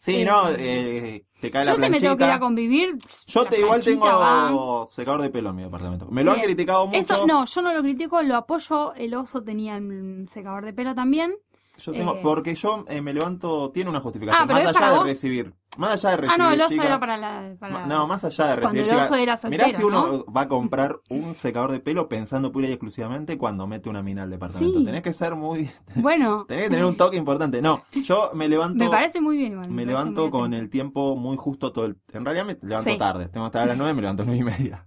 Sí, 0.00 0.20
eh, 0.20 0.24
no, 0.24 0.48
eh, 0.50 1.25
te 1.46 1.50
cae 1.50 1.64
la 1.64 1.72
Yo 1.74 1.80
si 1.82 1.90
me 1.90 2.00
tengo 2.00 2.16
que 2.16 2.24
ir 2.24 2.30
a 2.30 2.38
planchita. 2.38 2.40
convivir, 2.46 2.98
Yo 3.26 3.44
te 3.44 3.58
igual 3.60 3.80
planchita 3.80 4.16
va. 4.16 4.46
tengo 4.48 4.86
secador 4.88 5.22
de 5.22 5.30
pelo 5.30 5.50
en 5.50 5.56
mi 5.56 5.62
departamento. 5.62 6.06
Me 6.10 6.22
lo 6.24 6.32
han 6.32 6.40
criticado 6.40 6.86
mucho. 6.86 6.98
Eso, 6.98 7.26
no, 7.26 7.44
yo 7.44 7.62
no 7.62 7.72
lo 7.72 7.82
critico, 7.82 8.22
lo 8.22 8.36
apoyo. 8.36 8.94
El 8.94 9.14
oso 9.14 9.42
tenía 9.42 9.76
un 9.76 10.26
secador 10.30 10.64
de 10.64 10.72
pelo 10.72 10.94
también. 10.94 11.34
Yo 11.78 11.92
tengo, 11.92 12.14
Eh. 12.16 12.20
porque 12.22 12.54
yo 12.54 12.84
eh, 12.88 13.00
me 13.02 13.12
levanto, 13.12 13.70
tiene 13.70 13.90
una 13.90 14.00
justificación, 14.00 14.42
Ah, 14.42 14.52
más 14.52 14.62
allá 14.62 14.72
para 14.72 14.90
de 14.92 14.98
vos. 14.98 15.06
recibir. 15.06 15.54
Más 15.76 15.92
allá 15.92 16.10
de 16.12 16.16
recibir. 16.16 16.40
Ah, 16.40 16.42
no, 16.42 16.50
el 16.52 16.60
oso 16.62 16.70
chicas, 16.70 16.86
era 16.86 16.98
para 16.98 17.16
la. 17.18 17.54
para- 17.60 17.86
No, 17.86 18.06
más 18.06 18.24
allá 18.24 18.46
de 18.46 18.52
Cuando 18.62 18.68
recibir. 18.68 18.84
el 18.84 18.90
chicas, 18.90 19.04
oso 19.10 19.14
era 19.16 19.36
soltero, 19.36 19.64
Mirá 19.66 19.76
si 19.76 19.84
uno 19.84 20.06
¿no? 20.06 20.24
va 20.32 20.40
a 20.42 20.48
comprar 20.48 20.96
un 21.10 21.36
secador 21.36 21.72
de 21.72 21.80
pelo 21.80 22.08
pensando 22.08 22.50
pura 22.50 22.66
y 22.66 22.72
exclusivamente 22.72 23.36
cuando 23.36 23.66
mete 23.66 23.90
una 23.90 24.02
mina 24.02 24.22
al 24.22 24.30
departamento. 24.30 24.78
Sí. 24.78 24.84
Tenés 24.86 25.02
que 25.02 25.12
ser 25.12 25.34
muy. 25.34 25.68
Bueno, 25.96 26.46
Tenés 26.48 26.64
que 26.64 26.70
tener 26.70 26.84
un 26.86 26.96
toque 26.96 27.18
importante. 27.18 27.60
No, 27.60 27.82
yo 27.92 28.30
me 28.32 28.48
levanto. 28.48 28.82
me 28.82 28.88
parece 28.88 29.20
muy 29.20 29.36
bien 29.36 29.52
igual. 29.52 29.70
Me 29.70 29.84
levanto 29.84 30.30
con 30.30 30.54
el 30.54 30.70
tiempo 30.70 31.14
muy 31.14 31.36
justo 31.36 31.72
todo 31.72 31.84
el... 31.84 31.98
En 32.12 32.24
realidad 32.24 32.46
me 32.46 32.56
levanto 32.62 32.90
Sí. 32.90 32.96
tarde. 32.96 33.28
Tengo 33.28 33.44
estar 33.46 33.62
a 33.64 33.66
las 33.66 33.76
9, 33.76 33.92
me 33.92 34.00
levanto 34.00 34.22
a 34.22 34.26
9 34.26 34.40
y 34.40 34.44
media. 34.44 34.86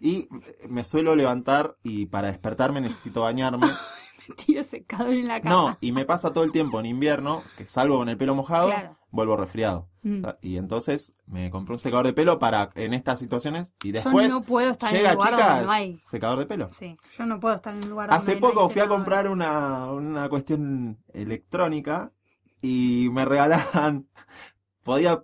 Y 0.00 0.28
me 0.68 0.82
suelo 0.82 1.14
levantar 1.14 1.76
y 1.82 2.06
para 2.06 2.28
despertarme 2.28 2.80
necesito 2.80 3.20
bañarme. 3.20 3.66
Tiro 4.46 4.62
secador 4.64 5.12
en 5.14 5.26
la 5.26 5.40
cama. 5.40 5.54
No, 5.54 5.78
y 5.80 5.92
me 5.92 6.04
pasa 6.04 6.32
todo 6.32 6.44
el 6.44 6.52
tiempo 6.52 6.78
en 6.80 6.86
invierno 6.86 7.42
que 7.56 7.66
salgo 7.66 7.96
con 7.98 8.08
el 8.08 8.16
pelo 8.16 8.34
mojado, 8.34 8.68
Claro. 8.68 8.96
vuelvo 9.10 9.36
resfriado. 9.36 9.88
Mm. 10.02 10.24
Y 10.40 10.56
entonces 10.56 11.14
me 11.26 11.50
compré 11.50 11.74
un 11.74 11.78
secador 11.78 12.06
de 12.06 12.12
pelo 12.12 12.38
para 12.38 12.70
en 12.74 12.92
estas 12.94 13.18
situaciones 13.18 13.74
y 13.82 13.88
Yo 13.88 13.94
después 13.94 14.28
no 14.28 14.42
puedo 14.42 14.70
estar 14.70 14.90
en 14.90 14.96
llega 14.96 15.10
un 15.10 15.16
lugar 15.16 15.30
donde 15.30 15.42
chicas, 15.44 15.64
no 15.66 15.72
hay. 15.72 15.98
secador 16.02 16.38
de 16.38 16.46
pelo. 16.46 16.68
Sí, 16.72 16.96
yo 17.18 17.26
no 17.26 17.38
puedo 17.40 17.54
estar 17.54 17.74
en 17.74 17.84
un 17.84 17.90
lugar 17.90 18.08
donde 18.08 18.18
Hace 18.18 18.30
no 18.32 18.46
hay 18.46 18.52
poco 18.52 18.68
fui 18.68 18.80
a 18.82 18.88
comprar 18.88 19.28
una, 19.28 19.92
una 19.92 20.28
cuestión 20.28 20.98
electrónica 21.12 22.12
y 22.60 23.08
me 23.12 23.24
regalaban, 23.24 24.06
podía 24.82 25.22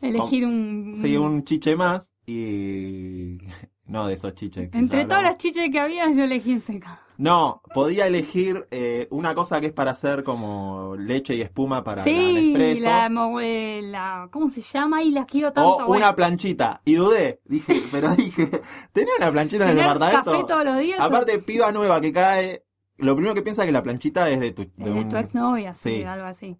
Elegir 0.00 0.44
un. 0.44 0.94
Sí, 1.00 1.16
un 1.16 1.44
chiche 1.44 1.76
más 1.76 2.12
y... 2.26 3.38
No 3.86 4.06
de 4.06 4.14
esos 4.14 4.34
chiches. 4.34 4.70
Entre 4.72 5.04
todas 5.04 5.22
las 5.22 5.36
chiches 5.36 5.68
que 5.70 5.78
había, 5.78 6.10
yo 6.10 6.24
elegí 6.24 6.54
un 6.54 6.62
secador. 6.62 6.98
No, 7.16 7.62
podía 7.72 8.06
elegir 8.06 8.66
eh, 8.70 9.06
una 9.10 9.34
cosa 9.34 9.60
que 9.60 9.68
es 9.68 9.72
para 9.72 9.92
hacer 9.92 10.24
como 10.24 10.96
leche 10.98 11.34
y 11.36 11.42
espuma 11.42 11.84
para 11.84 11.98
la 11.98 12.04
Sí, 12.04 12.52
la, 12.80 13.06
eh, 13.42 13.80
la. 13.84 14.28
¿Cómo 14.32 14.50
se 14.50 14.62
llama? 14.62 15.02
Y 15.02 15.10
la 15.10 15.24
quiero 15.24 15.52
tanto. 15.52 15.76
O 15.76 15.86
bueno. 15.86 16.04
una 16.06 16.16
planchita. 16.16 16.80
Y 16.84 16.94
dudé. 16.94 17.40
Dije, 17.44 17.82
pero 17.92 18.14
dije, 18.16 18.50
¿tenía 18.92 19.12
una 19.18 19.30
planchita 19.30 19.64
en 19.64 19.70
el 19.70 19.76
departamento? 19.76 20.24
café 20.32 20.44
todos 20.44 20.64
los 20.64 20.78
días. 20.78 20.98
Aparte, 21.00 21.38
piba 21.38 21.70
nueva 21.72 22.00
que 22.00 22.12
cae. 22.12 22.64
Lo 22.96 23.14
primero 23.16 23.34
que 23.34 23.42
piensa 23.42 23.62
es 23.62 23.66
que 23.66 23.72
la 23.72 23.82
planchita 23.82 24.28
es 24.30 24.38
de 24.40 24.52
tu, 24.52 24.62
de 24.62 24.70
de 24.84 24.90
un- 24.90 25.08
tu 25.08 25.16
exnovia, 25.16 25.74
sí. 25.74 26.02
algo 26.04 26.26
así. 26.26 26.56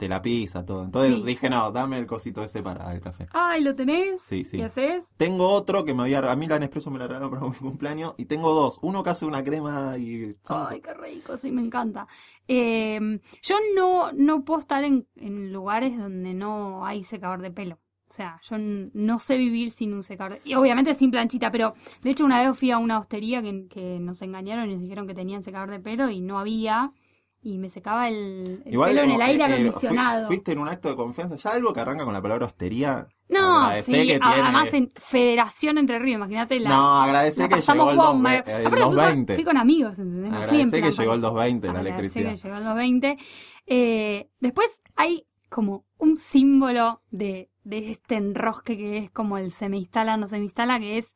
Te 0.00 0.08
la 0.08 0.20
pisa, 0.20 0.64
todo. 0.64 0.82
Entonces 0.84 1.14
Sí. 1.18 1.22
dije, 1.24 1.48
no, 1.48 1.70
dame 1.70 1.98
el 1.98 2.06
cosito 2.06 2.42
ese 2.42 2.60
para 2.62 2.92
el 2.92 3.00
café. 3.00 3.28
Ay, 3.32 3.62
¿lo 3.62 3.74
tenés? 3.76 4.20
Sí, 4.22 4.42
sí. 4.42 4.56
¿Y 4.58 4.62
haces? 4.62 5.14
Tengo 5.16 5.46
otro 5.48 5.84
que 5.84 5.94
me 5.94 6.02
había... 6.02 6.18
A 6.18 6.34
mí 6.34 6.48
la 6.48 6.58
Nespresso 6.58 6.90
me 6.90 6.98
la 6.98 7.06
regalaron 7.06 7.30
para 7.30 7.46
mi 7.48 7.54
cumpleaños. 7.56 8.14
Y 8.16 8.24
tengo 8.24 8.52
dos. 8.52 8.78
Uno 8.82 9.02
que 9.04 9.10
hace 9.10 9.24
una 9.26 9.44
crema 9.44 9.96
y... 9.98 10.34
Ay, 10.48 10.80
qué 10.80 10.94
rico, 10.94 11.36
sí, 11.36 11.52
me 11.52 11.60
encanta. 11.62 12.08
Eh, 12.48 12.98
yo 13.42 13.56
no, 13.76 14.10
no 14.12 14.44
puedo 14.44 14.58
estar 14.60 14.82
en, 14.82 15.06
en 15.16 15.52
lugares 15.52 15.96
donde 15.96 16.34
no 16.34 16.84
hay 16.84 17.04
secador 17.04 17.42
de 17.42 17.50
pelo. 17.50 17.74
O 18.08 18.12
sea, 18.12 18.40
yo 18.42 18.56
no 18.58 19.20
sé 19.20 19.36
vivir 19.36 19.70
sin 19.70 19.94
un 19.94 20.02
secador. 20.02 20.32
de- 20.32 20.40
Y 20.44 20.54
obviamente 20.54 20.94
sin 20.94 21.12
planchita, 21.12 21.52
pero 21.52 21.74
de 22.02 22.10
hecho 22.10 22.24
una 22.24 22.42
vez 22.44 22.58
fui 22.58 22.72
a 22.72 22.78
una 22.78 22.98
hostería 22.98 23.40
que, 23.40 23.68
que 23.68 24.00
nos 24.00 24.20
engañaron 24.22 24.68
y 24.68 24.72
nos 24.74 24.82
dijeron 24.82 25.06
que 25.06 25.14
tenían 25.14 25.44
secador 25.44 25.70
de 25.70 25.78
pelo 25.78 26.10
y 26.10 26.20
no 26.20 26.38
había. 26.40 26.90
Y 27.42 27.56
me 27.56 27.70
secaba 27.70 28.08
el, 28.08 28.62
el 28.66 28.72
pelo 28.72 28.86
en 28.86 28.98
el 28.98 29.10
como, 29.12 29.22
aire 29.22 29.44
eh, 29.44 29.46
eh, 29.48 29.52
acondicionado. 29.68 30.26
fui- 30.26 30.36
fuiste 30.36 30.52
en 30.52 30.58
un 30.58 30.68
acto 30.68 30.90
de 30.90 30.96
confianza. 30.96 31.36
Ya 31.36 31.50
algo 31.52 31.72
que 31.72 31.80
arranca 31.80 32.04
con 32.04 32.12
la 32.12 32.20
palabra 32.20 32.44
hostería. 32.46 33.08
no, 33.30 33.60
agradecé 33.60 33.92
sí, 33.92 33.98
que 34.08 34.18
tiene- 34.18 34.20
además 34.22 34.74
en 34.74 34.90
Federación 34.94 35.78
Entre 35.78 35.98
Ríos, 35.98 36.16
imagínate 36.16 36.60
la... 36.60 36.68
No, 36.68 37.00
agradecé 37.02 37.42
la 37.42 37.48
que 37.48 37.60
llegó 37.62 37.90
el, 37.92 37.96
bomba. 37.96 38.36
2, 38.36 38.42
el 38.46 38.66
Aparte 38.66 38.68
fui 38.68 38.70
con- 38.70 38.80
220. 38.90 39.34
Fui 39.36 39.44
con 39.44 39.56
amigos, 39.56 39.98
¿entendés? 39.98 40.32
Agradecé 40.34 40.82
que 40.82 40.90
llegó 40.90 41.14
el 41.14 41.20
para- 41.22 41.30
220, 41.30 41.66
la 41.66 41.72
Agradecé 41.72 41.90
electricidad. 42.20 42.30
que 42.30 42.36
llegó 42.36 42.56
el 42.56 42.64
220. 42.64 43.16
Eh, 43.66 44.28
después 44.40 44.80
hay 44.96 45.26
como 45.48 45.84
un 45.98 46.16
símbolo 46.16 47.02
de, 47.10 47.48
de 47.64 47.90
este 47.90 48.16
enrosque 48.16 48.76
que 48.76 48.98
es 48.98 49.10
como 49.10 49.38
el 49.38 49.50
se 49.50 49.68
me 49.70 49.78
instala, 49.78 50.16
no 50.18 50.26
se 50.26 50.36
me 50.38 50.44
instala, 50.44 50.78
que 50.78 50.98
es, 50.98 51.14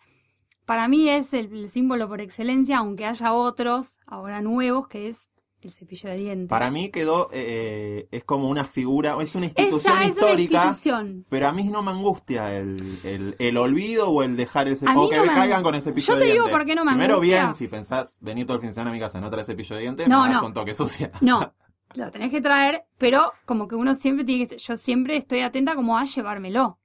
para 0.64 0.88
mí 0.88 1.08
es 1.10 1.34
el, 1.34 1.52
el 1.52 1.68
símbolo 1.68 2.08
por 2.08 2.20
excelencia, 2.22 2.78
aunque 2.78 3.04
haya 3.04 3.32
otros 3.34 3.98
ahora 4.06 4.40
nuevos, 4.40 4.88
que 4.88 5.08
es 5.08 5.28
el 5.64 5.72
cepillo 5.72 6.10
de 6.10 6.16
dientes. 6.16 6.48
Para 6.48 6.70
mí 6.70 6.90
quedó, 6.90 7.28
eh, 7.32 8.08
es 8.10 8.24
como 8.24 8.48
una 8.48 8.64
figura, 8.64 9.16
es 9.20 9.34
una 9.34 9.46
Esa 9.46 9.60
institución 9.62 9.96
una 9.96 10.06
histórica, 10.06 10.54
institución. 10.66 11.26
pero 11.28 11.48
a 11.48 11.52
mí 11.52 11.64
no 11.64 11.82
me 11.82 11.90
angustia 11.90 12.56
el, 12.56 12.98
el, 13.04 13.36
el 13.38 13.56
olvido 13.56 14.08
o 14.10 14.22
el 14.22 14.36
dejar 14.36 14.68
el 14.68 14.76
cepillo, 14.76 15.00
o 15.02 15.08
que 15.08 15.16
no 15.16 15.26
me 15.26 15.32
caigan 15.32 15.62
con 15.62 15.74
el 15.74 15.82
cepillo 15.82 16.06
Yo 16.06 16.14
de 16.14 16.20
te 16.20 16.26
digo 16.26 16.44
dientes. 16.44 16.52
por 16.58 16.66
qué 16.66 16.74
no 16.74 16.84
me 16.84 16.92
Primero 16.92 17.14
angustia. 17.14 17.42
bien, 17.42 17.54
si 17.54 17.68
pensás, 17.68 18.18
venir 18.20 18.46
todo 18.46 18.56
el 18.56 18.60
fin 18.60 18.70
de 18.70 18.74
semana 18.74 18.90
a 18.90 18.94
mi 18.94 19.00
casa, 19.00 19.20
no 19.20 19.30
traer 19.30 19.46
cepillo 19.46 19.76
de 19.76 19.82
dientes, 19.82 20.08
No, 20.08 20.28
no. 20.28 20.46
un 20.46 20.52
toque 20.54 20.74
sucia. 20.74 21.10
No, 21.20 21.52
lo 21.94 22.10
tenés 22.10 22.30
que 22.30 22.40
traer, 22.40 22.84
pero 22.98 23.32
como 23.46 23.68
que 23.68 23.74
uno 23.74 23.94
siempre 23.94 24.24
tiene 24.24 24.46
que, 24.48 24.58
yo 24.58 24.76
siempre 24.76 25.16
estoy 25.16 25.40
atenta 25.40 25.74
como 25.74 25.96
a 25.98 26.04
llevármelo, 26.04 26.78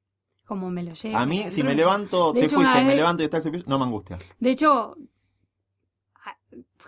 como 0.46 0.70
me 0.72 0.84
lo 0.84 0.94
llevo. 0.94 1.18
A 1.18 1.26
mí, 1.26 1.46
si 1.52 1.62
me 1.64 1.76
levanto, 1.76 2.34
De 2.34 2.40
te 2.42 2.46
hecho, 2.48 2.56
fuiste, 2.56 2.84
me 2.84 2.96
levanto 2.96 3.22
y 3.24 3.26
está 3.26 3.38
el 3.38 3.44
cepillo, 3.44 3.64
no 3.68 3.78
me 3.78 3.86
angustia. 3.86 4.18
De 4.40 4.50
hecho, 4.52 4.96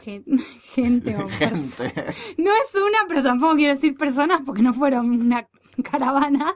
gen- 0.03 0.25
gente 0.75 1.15
o 1.15 1.27
Gente. 1.29 1.93
No 2.37 2.51
es 2.51 2.75
una, 2.75 2.99
pero 3.07 3.23
tampoco 3.23 3.55
quiero 3.55 3.73
decir 3.73 3.95
personas 3.95 4.41
porque 4.45 4.61
no 4.61 4.73
fueron 4.73 5.09
una 5.11 5.47
caravana. 5.83 6.53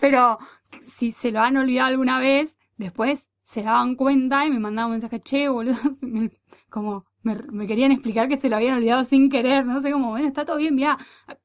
Pero 0.00 0.38
si 0.86 1.12
se 1.12 1.30
lo 1.30 1.40
han 1.40 1.56
olvidado 1.56 1.88
alguna 1.88 2.18
vez, 2.20 2.56
después 2.76 3.28
se 3.44 3.62
daban 3.62 3.94
cuenta 3.94 4.44
y 4.46 4.50
me 4.50 4.58
mandaban 4.58 4.90
un 4.90 4.94
mensaje, 4.98 5.20
che, 5.20 5.48
boludo, 5.48 5.76
como 6.70 7.04
me, 7.22 7.34
me 7.52 7.66
querían 7.66 7.92
explicar 7.92 8.28
que 8.28 8.36
se 8.38 8.48
lo 8.48 8.56
habían 8.56 8.74
olvidado 8.74 9.04
sin 9.04 9.28
querer, 9.30 9.64
no 9.66 9.80
sé, 9.80 9.90
como, 9.92 10.10
bueno, 10.10 10.26
está 10.28 10.44
todo 10.44 10.56
bien, 10.56 10.74
mira, 10.74 10.98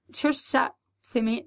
yo 0.10 0.30
ya 0.32 0.76
se 1.02 1.22
me... 1.22 1.46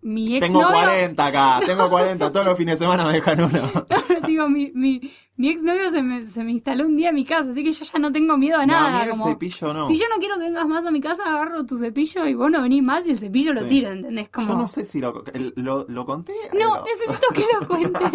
Mi 0.00 0.36
ex 0.36 0.46
Tengo 0.46 0.62
novio, 0.62 0.76
40 0.78 1.26
acá, 1.26 1.60
tengo 1.66 1.90
40, 1.90 2.32
todos 2.32 2.46
los 2.46 2.56
fines 2.56 2.78
de 2.78 2.84
semana 2.86 3.04
me 3.04 3.12
dejan 3.12 3.40
uno. 3.40 3.70
digo, 4.26 4.48
mi, 4.48 4.70
mi, 4.74 5.00
mi 5.36 5.48
ex 5.50 5.62
novio 5.62 5.90
se 5.90 6.02
me, 6.02 6.26
se 6.26 6.42
me 6.44 6.52
instaló 6.52 6.86
un 6.86 6.96
día 6.96 7.10
en 7.10 7.14
mi 7.16 7.24
casa, 7.24 7.50
así 7.50 7.62
que 7.62 7.72
yo 7.72 7.84
ya 7.84 7.98
no 7.98 8.10
tengo 8.12 8.36
miedo 8.38 8.56
a 8.58 8.64
No, 8.66 8.74
a 8.74 8.80
nada. 8.90 8.98
mí 8.98 9.04
el 9.04 9.10
como, 9.10 9.26
cepillo 9.28 9.74
no. 9.74 9.88
Si 9.88 9.98
yo 9.98 10.04
no 10.08 10.18
quiero 10.18 10.36
que 10.36 10.44
vengas 10.44 10.66
más 10.66 10.86
a 10.86 10.90
mi 10.90 11.00
casa, 11.00 11.24
agarro 11.24 11.66
tu 11.66 11.76
cepillo 11.76 12.26
y 12.26 12.34
vos 12.34 12.50
no 12.50 12.62
venís 12.62 12.82
más 12.82 13.06
y 13.06 13.10
el 13.10 13.18
cepillo 13.18 13.52
lo 13.52 13.62
Sí. 13.62 13.68
tiro, 13.68 13.90
¿entendés? 13.92 14.28
Como... 14.30 14.48
Yo 14.48 14.54
no 14.56 14.68
sé 14.68 14.84
si 14.84 15.00
lo, 15.00 15.22
el- 15.34 15.52
lo, 15.56 15.84
lo 15.88 16.06
conté. 16.06 16.32
No, 16.58 16.82
necesito 16.84 17.28
que 17.34 17.44
lo 17.60 17.68
cuentes. 17.68 18.10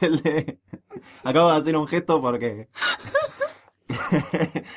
El 0.00 0.20
de- 0.22 0.60
Acabo 1.24 1.50
de 1.50 1.56
hacer 1.58 1.76
un 1.76 1.86
gesto 1.88 2.20
porque. 2.22 2.68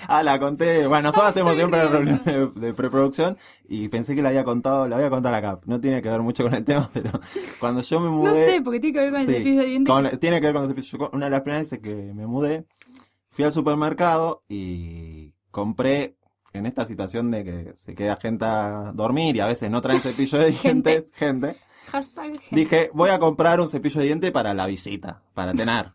Ah, 0.07 0.23
la 0.23 0.39
conté. 0.39 0.85
Bueno, 0.87 1.03
nosotros 1.09 1.29
hacemos 1.29 1.55
siempre 1.55 1.79
riendo. 1.87 1.97
reuniones 1.97 2.25
de, 2.25 2.47
de 2.67 2.73
preproducción 2.73 3.37
y 3.67 3.87
pensé 3.89 4.15
que 4.15 4.21
la 4.21 4.29
había 4.29 4.43
contado, 4.43 4.87
la 4.87 4.97
voy 4.97 5.05
a 5.05 5.09
contar 5.09 5.33
acá. 5.33 5.59
No 5.65 5.79
tiene 5.79 6.01
que 6.01 6.09
ver 6.09 6.21
mucho 6.21 6.43
con 6.43 6.53
el 6.53 6.63
tema, 6.65 6.89
pero 6.93 7.11
cuando 7.59 7.81
yo 7.81 7.99
me 7.99 8.07
No 8.07 8.11
mudé. 8.13 8.45
sé, 8.55 8.61
porque 8.61 8.79
tiene 8.79 8.93
que 8.93 8.99
ver 9.01 9.11
con 9.11 9.21
el 9.21 9.27
Sí, 9.27 9.33
cepillo 9.33 9.59
de 9.61 9.65
dientes. 9.65 9.93
con- 9.93 10.19
tiene 10.19 10.39
que 10.41 10.45
ver 10.47 10.53
con 10.53 10.63
el 10.63 10.69
cepillo. 10.69 10.97
Yo, 10.97 11.09
Una 11.13 11.25
de 11.25 11.31
las 11.31 11.41
primeras 11.41 11.63
veces 11.69 11.79
que 11.79 11.95
me 12.13 12.27
mudé, 12.27 12.65
fui 13.29 13.45
al 13.45 13.51
supermercado 13.51 14.43
y 14.49 15.33
compré 15.51 16.15
en 16.53 16.65
esta 16.65 16.85
situación 16.85 17.29
de 17.31 17.43
que 17.43 17.71
se 17.75 17.93
queda 17.95 18.15
gente 18.17 18.45
a 18.45 18.91
dormir 18.93 19.35
y 19.35 19.39
a 19.41 19.45
veces 19.47 19.69
no 19.69 19.81
traen 19.81 20.01
cepillo 20.01 20.37
de 20.39 20.51
Gente. 20.53 20.89
dientes, 20.91 21.11
gente. 21.13 21.55
Hashtag 21.91 22.31
gente. 22.33 22.47
Dije, 22.51 22.89
voy 22.93 23.09
a 23.11 23.19
comprar 23.19 23.61
un 23.61 23.69
cepillo 23.69 23.99
de 24.01 24.07
diente 24.07 24.31
para 24.31 24.53
la 24.53 24.65
visita, 24.65 25.23
para 25.33 25.53
tener. 25.53 25.93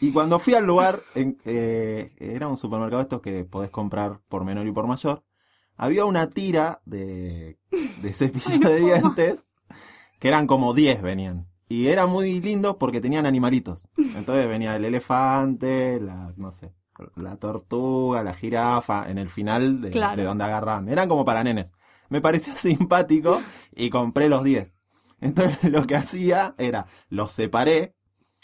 Y 0.00 0.12
cuando 0.12 0.38
fui 0.38 0.54
al 0.54 0.66
lugar, 0.66 1.00
en- 1.14 1.38
eh, 1.44 2.14
era 2.18 2.48
un 2.48 2.56
supermercado 2.56 3.02
estos 3.02 3.20
que 3.22 3.44
podés 3.44 3.70
comprar 3.70 4.20
por 4.28 4.44
menor 4.44 4.66
y 4.66 4.72
por 4.72 4.86
mayor, 4.86 5.24
había 5.76 6.04
una 6.04 6.30
tira 6.30 6.80
de, 6.84 7.58
de 8.02 8.14
no 8.60 8.68
de 8.70 8.76
dientes, 8.80 9.44
que 10.18 10.28
eran 10.28 10.46
como 10.46 10.74
10 10.74 11.02
venían. 11.02 11.46
Y 11.68 11.88
era 11.88 12.06
muy 12.06 12.40
lindo 12.40 12.78
porque 12.78 13.00
tenían 13.00 13.26
animalitos. 13.26 13.88
Entonces 14.16 14.48
venía 14.48 14.76
el 14.76 14.84
elefante, 14.84 16.00
la, 16.00 16.32
no 16.36 16.52
sé, 16.52 16.72
la 17.16 17.36
tortuga, 17.38 18.22
la 18.22 18.34
jirafa, 18.34 19.10
en 19.10 19.18
el 19.18 19.30
final 19.30 19.80
de, 19.80 19.90
Claro. 19.90 20.16
de 20.16 20.24
donde 20.24 20.44
agarraban. 20.44 20.88
Eran 20.88 21.08
como 21.08 21.24
para 21.24 21.42
nenes. 21.42 21.72
Me 22.08 22.20
pareció 22.20 22.54
simpático 22.56 23.42
y 23.74 23.90
compré 23.90 24.28
los 24.28 24.44
10. 24.44 24.78
Entonces 25.20 25.70
lo 25.72 25.86
que 25.86 25.96
hacía 25.96 26.54
era, 26.58 26.86
los 27.08 27.32
separé 27.32 27.95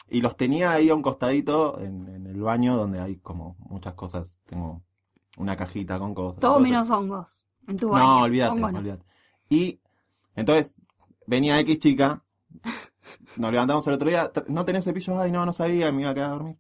y 0.09 0.21
los 0.21 0.37
tenía 0.37 0.73
ahí 0.73 0.89
a 0.91 0.95
un 0.95 1.03
costadito 1.03 1.81
en, 1.81 2.09
en 2.09 2.27
el 2.27 2.41
baño 2.41 2.77
donde 2.77 3.01
hay 3.01 3.17
como 3.17 3.57
muchas 3.59 3.95
cosas. 3.95 4.39
Tengo 4.47 4.83
una 5.37 5.57
cajita 5.57 5.99
con 5.99 6.15
cosas. 6.15 6.41
Todo 6.41 6.61
menos 6.61 6.91
hongos. 6.91 7.47
En 7.67 7.77
tu 7.77 7.89
baño. 7.91 8.05
No, 8.05 8.23
olvídate, 8.23 8.61
no. 8.61 8.67
olvídate. 8.67 9.05
Y 9.49 9.81
entonces 10.35 10.75
venía 11.27 11.59
X 11.61 11.79
chica, 11.79 12.23
nos 13.37 13.53
levantamos 13.53 13.87
el 13.87 13.95
otro 13.95 14.09
día, 14.09 14.31
"T- 14.33 14.45
¿no 14.49 14.65
tenés 14.65 14.85
cepillos? 14.85 15.17
Ay, 15.19 15.31
no, 15.31 15.47
no 15.47 15.53
sabía, 15.53 15.91
me 15.93 16.03
iba 16.03 16.11
a 16.11 16.15
quedar 16.15 16.31
a 16.31 16.33
dormir. 16.33 16.59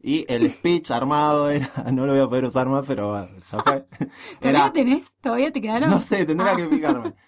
Y 0.00 0.24
el 0.32 0.50
speech 0.50 0.90
armado 0.90 1.50
era, 1.50 1.68
no 1.92 2.06
lo 2.06 2.12
voy 2.12 2.22
a 2.22 2.28
poder 2.28 2.44
usar 2.44 2.68
más, 2.68 2.84
pero 2.86 3.10
bueno, 3.10 3.28
ya 3.50 3.62
fue. 3.62 3.86
¿Todavía 4.40 4.60
Era, 4.60 4.72
tenés? 4.72 5.16
¿Todavía 5.20 5.52
te 5.52 5.60
quedaron? 5.60 5.90
no 5.90 6.00
sé, 6.00 6.24
tendría 6.26 6.52
Ah. 6.52 6.56
que 6.56 6.64
picarme. 6.66 7.14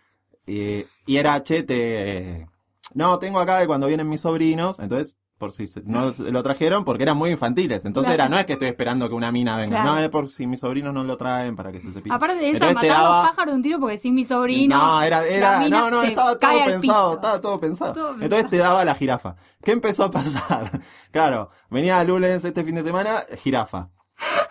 Y, 0.47 0.85
y 1.07 1.17
era, 1.17 1.45
che, 1.45 1.63
te... 1.63 2.49
No, 2.95 3.19
tengo 3.19 3.41
acá 3.41 3.59
de 3.59 3.67
cuando 3.67 3.87
vienen 3.87 4.09
mis 4.09 4.21
sobrinos, 4.21 4.79
entonces 4.81 5.19
por 5.39 5.53
si 5.53 5.67
se- 5.67 5.83
no 5.87 6.13
lo 6.19 6.43
trajeron 6.43 6.85
porque 6.85 7.03
eran 7.03 7.17
muy 7.17 7.31
infantiles. 7.31 7.87
Entonces 7.87 8.09
Claro. 8.15 8.25
era, 8.25 8.29
no 8.29 8.39
es 8.39 8.45
que 8.45 8.53
estoy 8.53 8.69
esperando 8.69 9.09
que 9.09 9.15
una 9.15 9.33
mina 9.33 9.57
venga. 9.57 9.81
Claro. 9.81 9.95
No, 9.95 9.99
es 9.99 10.11
por 10.11 10.31
si 10.31 10.47
mis 10.47 10.61
sobrinos 10.61 10.93
no 10.93 11.03
lo 11.03 11.17
traen 11.17 11.57
para 11.57 11.73
que 11.73 11.81
se 11.81 11.91
cepille. 11.93 12.15
Aparte 12.15 12.35
de 12.37 12.51
eso, 12.51 12.57
Entonces 12.57 12.77
te 12.83 12.89
matar 12.89 13.03
daba- 13.03 13.19
los 13.23 13.29
pájaros 13.31 13.53
de 13.53 13.57
un 13.57 13.63
tiro 13.63 13.81
porque 13.81 13.97
sin 13.97 14.15
mi 14.15 14.25
sobrino. 14.25 14.77
No, 14.77 15.03
era, 15.03 15.27
era, 15.27 15.67
no, 15.67 15.91
no, 15.91 16.03
estaba 16.03 16.37
todo 16.37 16.65
pensado, 16.67 17.15
estaba 17.15 17.41
todo 17.41 17.59
pensado. 17.61 17.93
Todo 17.95 18.15
Entonces 18.21 18.51
te 18.51 18.59
daba 18.59 18.85
la 18.85 18.95
jirafa. 18.95 19.37
¿Qué 19.65 19.73
empezó 19.73 20.05
a 20.05 20.11
pasar? 20.11 20.71
Claro, 21.11 21.51
venía 21.71 22.05
Lulens 22.05 22.45
este 22.45 22.63
fin 22.63 22.75
de 22.75 22.85
semana, 22.85 23.23
jirafa. 23.39 23.89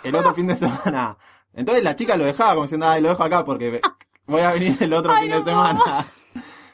El 0.03 0.15
otro 0.15 0.33
fin 0.33 0.47
de 0.47 0.55
semana. 0.55 1.17
Entonces 1.53 1.83
la 1.83 1.95
chica 1.95 2.17
lo 2.17 2.25
dejaba 2.25 2.51
como 2.53 2.63
diciendo, 2.63 2.87
ay, 2.89 3.01
lo 3.01 3.09
dejo 3.09 3.23
acá 3.23 3.45
porque 3.45 3.79
voy 4.25 4.41
a 4.41 4.51
venir 4.53 4.75
el 4.79 4.91
otro 4.93 5.11
Ay, 5.13 5.21
fin 5.23 5.29
no 5.31 5.37
de 5.37 5.43
semana. 5.43 5.79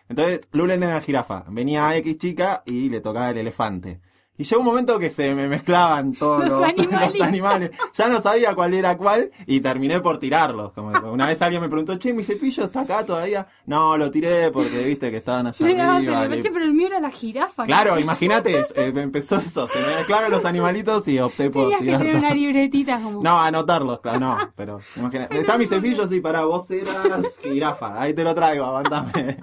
Entonces 0.09 0.41
Lulen 0.51 0.83
era 0.83 1.01
jirafa. 1.01 1.45
Venía 1.49 1.95
X 1.97 2.17
chica 2.17 2.63
y 2.65 2.89
le 2.89 3.01
tocaba 3.01 3.31
el 3.31 3.37
elefante. 3.37 3.99
Y 4.37 4.43
llegó 4.43 4.59
un 4.61 4.65
momento 4.67 4.99
que 4.99 5.09
se 5.09 5.33
me 5.33 5.47
mezclaban 5.47 6.11
todos 6.13 6.41
Los 6.47 6.49
los, 6.59 6.63
animalitos. 6.77 7.17
los 7.19 7.27
animales. 7.27 7.71
Ya 7.93 8.09
no 8.09 8.21
sabía 8.21 8.53
cuál 8.53 8.73
era 8.73 8.97
cuál 8.97 9.31
y 9.45 9.61
terminé 9.61 10.01
por 10.01 10.17
tirarlos. 10.19 10.73
Como 10.73 10.89
una 11.11 11.27
vez 11.27 11.41
alguien 11.41 11.61
me 11.61 11.69
preguntó, 11.69 11.95
che, 11.97 12.11
mi 12.11 12.23
cepillo 12.23 12.65
está 12.65 12.81
acá 12.81 13.05
todavía. 13.05 13.47
No, 13.65 13.97
lo 13.97 14.11
tiré 14.11 14.51
porque 14.51 14.83
viste 14.83 15.09
que 15.09 15.17
estaban 15.17 15.47
allá 15.47 15.65
el 15.69 15.79
arriba. 15.79 16.27
leche, 16.27 16.43
le- 16.49 16.51
pero 16.51 16.65
el 16.65 16.73
mío 16.73 16.87
era 16.87 16.99
la 16.99 17.09
jirafa. 17.11 17.65
Claro, 17.65 17.97
imagínate, 17.97 18.65
eh, 18.75 18.91
me 18.93 19.03
empezó 19.03 19.37
eso. 19.37 19.67
Se 19.69 19.79
me 19.79 19.95
mezclaron 19.95 20.29
los 20.31 20.43
animalitos 20.43 21.07
y 21.07 21.17
opté 21.19 21.49
por 21.49 21.69
Tenías 21.69 21.99
que 22.01 22.07
tener 22.07 22.15
una 22.17 22.33
libretita 22.33 22.99
como. 22.99 23.21
No, 23.23 23.39
anotarlos, 23.39 24.01
claro, 24.01 24.19
no, 24.19 24.37
pero 24.55 24.79
imagínate. 24.97 25.39
Está 25.39 25.57
mi 25.57 25.65
cepillo, 25.65 26.07
sí, 26.07 26.19
para 26.19 26.43
vos 26.43 26.69
eras 26.71 27.23
jirafa. 27.41 28.01
Ahí 28.01 28.13
te 28.13 28.23
lo 28.23 28.35
traigo, 28.35 28.65
aguantame. 28.65 29.37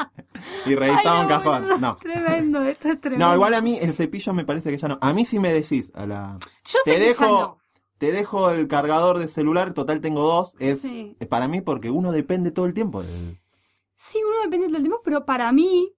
Y 0.67 0.71
Ay, 0.71 0.75
revisaba 0.75 1.21
un 1.21 1.29
cajón. 1.29 1.67
No. 1.81 1.97
Tremendo, 1.97 2.63
esto 2.65 2.89
es 2.89 3.01
tremendo. 3.01 3.27
No, 3.27 3.35
igual 3.35 3.55
a 3.55 3.61
mí 3.61 3.79
el 3.81 3.95
cepillo 3.95 4.33
me 4.33 4.45
parece 4.45 4.71
que 4.71 4.79
ya 4.83 4.89
no. 4.89 4.99
A 5.01 5.13
mí 5.15 5.25
sí 5.25 5.39
me 5.39 5.53
decís 5.53 5.91
a 5.95 6.05
la. 6.07 6.39
Yo 6.69 6.79
te 6.85 6.93
sé 6.93 6.99
que 6.99 7.01
ya 7.01 7.07
dejo- 7.13 7.41
no. 7.41 7.59
Te 7.99 8.11
dejo 8.13 8.51
el 8.51 8.67
cargador 8.67 9.19
de 9.19 9.29
celular, 9.29 9.73
total 9.75 10.01
tengo 10.01 10.23
dos. 10.23 10.57
Es 10.59 10.83
Sí. 10.83 11.17
es 11.21 11.29
para 11.29 11.47
mí 11.49 11.61
porque 11.61 11.89
uno 11.91 12.11
depende 12.13 12.51
todo 12.51 12.67
el 12.67 12.75
tiempo. 12.75 13.03
del- 13.03 13.39
Sí, 13.97 14.19
uno 14.29 14.41
depende 14.43 14.67
del 14.69 14.83
tiempo, 14.83 15.01
pero 15.05 15.25
para 15.25 15.53
mí, 15.53 15.95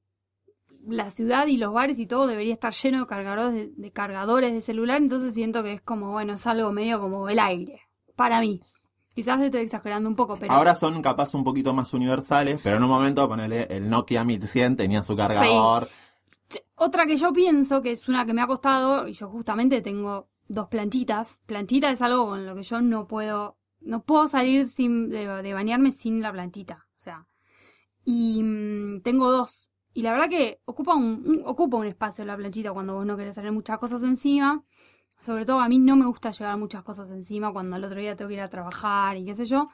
la 0.87 1.09
ciudad 1.09 1.47
y 1.47 1.57
los 1.57 1.73
bares 1.73 1.99
y 1.99 2.07
todo 2.07 2.27
debería 2.27 2.53
estar 2.53 2.75
lleno 2.75 3.01
de 3.01 3.07
cargadores 3.07 3.55
de, 3.55 3.71
de 3.75 3.91
cargadores 3.91 4.53
de 4.53 4.61
celular, 4.61 5.01
entonces 5.01 5.33
siento 5.33 5.63
que 5.63 5.73
es 5.73 5.81
como, 5.81 6.11
bueno, 6.13 6.35
es 6.35 6.47
algo 6.47 6.71
medio 6.73 7.01
como 7.01 7.29
el 7.31 7.39
aire. 7.39 7.81
Para 8.17 8.41
mí. 8.41 8.61
Quizás 9.15 9.41
estoy 9.41 9.61
exagerando 9.63 10.09
un 10.09 10.17
poco, 10.17 10.37
pero. 10.37 10.53
Ahora 10.53 10.75
son 10.75 11.01
capaz 11.01 11.35
un 11.35 11.45
poquito 11.45 11.73
más 11.73 11.95
universales, 11.95 12.59
pero 12.63 12.77
en 12.79 12.83
un 12.83 12.91
momento 12.91 13.27
ponerle 13.29 13.67
el 13.71 13.89
Nokia 13.89 14.25
1100 14.25 14.77
tenía 14.77 15.03
su 15.05 15.17
cargador. 15.17 15.87
Che, 15.87 15.93
Otra 16.77 17.07
que 17.07 17.17
yo 17.17 17.33
pienso, 17.33 17.83
que 17.83 17.93
es 17.93 18.09
una 18.09 18.27
que 18.27 18.35
me 18.35 18.43
ha 18.43 18.47
costado, 18.47 19.09
y 19.09 19.13
yo 19.15 19.29
justamente 19.29 19.81
tengo 19.81 20.29
dos 20.49 20.69
planchitas. 20.69 21.41
Planchita 21.47 21.91
es 21.91 22.03
algo 22.03 22.27
con 22.27 22.47
lo 22.47 22.55
que 22.55 22.63
yo 22.63 22.81
no 22.81 23.07
puedo, 23.07 23.57
no 23.81 24.03
puedo 24.05 24.29
salir 24.29 24.69
sin, 24.69 25.09
de, 25.11 25.53
bañarme 25.55 25.93
sin 25.93 26.21
la 26.23 26.33
planchita. 26.33 26.87
O 26.97 26.99
sea, 26.99 27.27
y 28.05 28.43
mm, 28.43 29.03
tengo 29.03 29.31
dos. 29.33 29.71
Y 29.95 30.03
la 30.03 30.13
verdad 30.13 30.29
que 30.31 30.61
ocupa 30.67 30.95
un, 30.95 31.23
un- 31.27 31.43
ocupa 31.47 31.77
un 31.79 31.87
espacio 31.87 32.25
la 32.25 32.37
planchita 32.37 32.73
cuando 32.73 32.95
vos 32.95 33.07
no 33.07 33.17
querés 33.17 33.35
tener 33.37 33.53
muchas 33.53 33.79
cosas 33.79 34.03
encima. 34.03 34.65
Sobre 35.21 35.45
todo 35.47 35.61
a 35.61 35.69
mí 35.69 35.79
no 35.79 35.97
me 35.97 36.07
gusta 36.07 36.31
llevar 36.33 36.59
muchas 36.59 36.83
cosas 36.85 37.11
encima 37.11 37.53
cuando 37.53 37.77
al 37.77 37.85
otro 37.85 38.01
día 38.01 38.17
tengo 38.17 38.29
que 38.29 38.35
ir 38.35 38.41
a 38.43 38.51
trabajar 38.51 39.17
y 39.17 39.25
qué 39.27 39.35
sé 39.35 39.47
yo. 39.47 39.71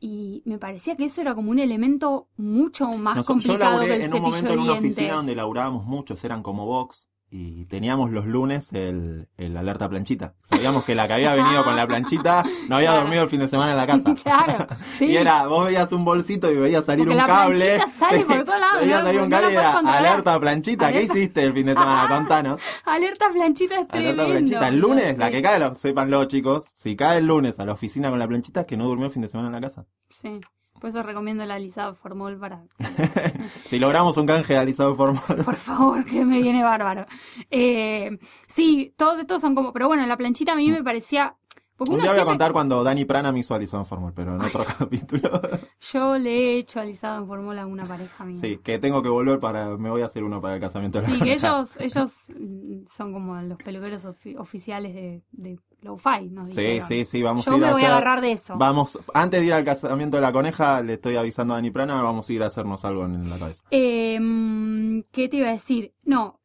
Y 0.00 0.42
me 0.46 0.58
parecía 0.58 0.96
que 0.96 1.04
eso 1.04 1.20
era 1.20 1.34
como 1.34 1.50
un 1.50 1.58
elemento 1.58 2.28
mucho 2.36 2.88
más 2.94 3.18
yo 3.18 3.24
complicado 3.24 3.80
que 3.80 3.86
laburé 3.88 3.94
el 3.96 4.02
en 4.02 4.14
un 4.14 4.22
momento 4.22 4.52
en 4.54 4.58
una 4.60 4.72
oficina 4.72 5.14
donde 5.14 5.36
laburábamos 5.36 5.84
muchos, 5.84 6.24
eran 6.24 6.42
como 6.42 6.64
box, 6.64 7.10
y 7.32 7.64
teníamos 7.66 8.10
los 8.10 8.26
lunes 8.26 8.72
el, 8.72 9.28
el 9.36 9.56
alerta 9.56 9.88
planchita. 9.88 10.34
Sabíamos 10.42 10.84
que 10.84 10.94
la 10.96 11.06
que 11.06 11.12
había 11.14 11.34
venido 11.34 11.62
con 11.62 11.76
la 11.76 11.86
planchita 11.86 12.42
no 12.68 12.76
había 12.76 12.88
Claro. 12.88 13.02
dormido 13.02 13.22
el 13.22 13.28
fin 13.28 13.38
de 13.40 13.46
semana 13.48 13.70
en 13.70 13.76
la 13.76 13.86
casa. 13.86 14.14
Claro, 14.22 14.66
sí. 14.98 15.04
Y 15.06 15.16
era, 15.16 15.46
vos 15.46 15.66
veías 15.66 15.92
un 15.92 16.04
bolsito 16.04 16.50
y 16.50 16.56
veías 16.56 16.84
salir 16.84 17.04
Porque 17.06 17.12
un 17.12 17.16
la 17.18 17.26
cable. 17.26 17.76
planchita 17.76 17.98
sale 17.98 18.24
por 18.24 18.44
todos 18.44 18.60
lados, 18.60 18.80
Veías 18.80 19.00
¿no? 19.00 19.06
salir 19.06 19.20
un 19.22 19.28
No 19.30 19.36
la 19.36 19.40
cable 19.42 19.52
y 19.54 19.56
era 19.56 19.78
alerta 19.78 20.40
planchita. 20.40 20.92
¿Qué 20.92 21.02
hiciste 21.04 21.42
el 21.44 21.52
fin 21.54 21.66
de 21.66 21.72
semana? 21.74 22.08
Contanos. 22.16 22.60
Alerta 22.84 23.30
planchita 23.32 23.80
es 23.80 23.86
Alerta 23.90 24.26
planchita. 24.26 24.68
El 24.68 24.78
lunes, 24.80 25.16
la 25.18 25.26
Sí. 25.26 25.32
que 25.32 25.42
cae, 25.42 25.58
lo, 25.60 25.74
sépanlo 25.76 26.24
chicos, 26.24 26.64
si 26.74 26.96
cae 26.96 27.18
el 27.18 27.26
lunes 27.26 27.60
a 27.60 27.64
la 27.64 27.72
oficina 27.74 28.10
con 28.10 28.18
la 28.18 28.26
planchita 28.26 28.60
es 28.62 28.66
que 28.66 28.76
no 28.76 28.86
durmió 28.86 29.06
el 29.06 29.12
fin 29.12 29.22
de 29.22 29.28
semana 29.28 29.48
en 29.48 29.52
la 29.54 29.60
casa. 29.60 29.86
Sí. 30.08 30.40
Por 30.80 30.88
eso 30.90 31.02
recomiendo 31.02 31.44
el 31.44 31.50
alisado 31.50 31.94
formol 31.94 32.38
para... 32.38 32.62
Si 33.66 33.78
logramos 33.78 34.16
un 34.16 34.26
canje 34.26 34.54
de 34.54 34.58
alisado 34.60 34.94
formal. 34.94 35.44
Por 35.44 35.56
favor, 35.56 36.04
que 36.04 36.24
me 36.24 36.40
viene 36.40 36.62
bárbaro. 36.64 37.06
Eh, 37.50 38.18
sí, 38.48 38.94
todos 38.96 39.18
estos 39.20 39.40
son 39.40 39.54
como... 39.54 39.72
Pero 39.72 39.86
bueno, 39.88 40.06
la 40.06 40.16
planchita 40.16 40.52
a 40.52 40.56
mí 40.56 40.70
me 40.70 40.82
parecía... 40.82 41.36
Porque 41.76 41.94
Un 41.94 42.00
día 42.02 42.10
voy 42.10 42.20
a 42.20 42.24
contar 42.26 42.52
cuando 42.52 42.84
Dani 42.84 43.06
Prana 43.06 43.32
me 43.32 43.38
hizo 43.38 43.54
alisado 43.54 43.86
formal, 43.86 44.12
pero 44.14 44.34
en 44.34 44.42
otro 44.42 44.64
capítulo. 44.78 45.40
Yo 45.92 46.18
le 46.18 46.30
he 46.30 46.58
hecho 46.58 46.78
alisado 46.78 47.18
en 47.22 47.26
formol 47.26 47.58
a 47.58 47.64
una 47.64 47.86
pareja 47.86 48.22
mía. 48.26 48.36
Sí, 48.38 48.58
que 48.62 48.78
tengo 48.78 49.02
que 49.02 49.08
volver 49.08 49.40
para. 49.40 49.78
Me 49.78 49.88
voy 49.88 50.02
a 50.02 50.04
hacer 50.04 50.22
uno 50.22 50.42
para 50.42 50.56
el 50.56 50.60
casamiento 50.60 51.00
de 51.00 51.08
la 51.08 51.14
Sí, 51.14 51.20
que 51.22 51.32
ellos, 51.32 51.70
ellos 51.78 52.12
mm, 52.38 52.84
son 52.86 53.14
como 53.14 53.34
los 53.40 53.56
peluqueros 53.56 54.04
ofi- 54.04 54.38
oficiales 54.38 54.92
de, 54.94 55.22
de 55.32 55.58
Lo-Fi, 55.82 56.28
¿no? 56.30 56.44
Sí, 56.46 56.60
Dijeron. 56.60 56.88
sí, 56.88 57.04
sí, 57.04 57.22
vamos 57.22 57.44
Yo 57.44 57.52
a 57.52 57.54
ir 57.56 57.60
me 57.60 57.68
a 57.68 57.72
voy 57.72 57.80
hacer. 57.82 57.90
a 57.92 57.96
agarrar 57.96 58.20
de 58.20 58.32
eso. 58.32 58.54
Vamos, 58.56 58.98
antes 59.14 59.40
de 59.40 59.46
ir 59.46 59.52
al 59.52 59.64
casamiento 59.64 60.16
de 60.16 60.22
la 60.22 60.32
coneja, 60.32 60.82
le 60.82 60.94
estoy 60.94 61.16
avisando 61.16 61.54
a 61.54 61.56
Dani 61.56 61.70
Prana, 61.70 62.02
vamos 62.02 62.28
a 62.28 62.32
ir 62.32 62.42
a 62.42 62.46
hacernos 62.46 62.84
algo 62.84 63.04
en 63.04 63.28
la 63.30 63.38
cabeza. 63.38 63.64
Eh, 63.70 64.18
mm, 64.20 65.00
¿Qué 65.12 65.28
te 65.28 65.38
iba 65.38 65.48
a 65.48 65.52
decir? 65.52 65.92
No, 66.04 66.40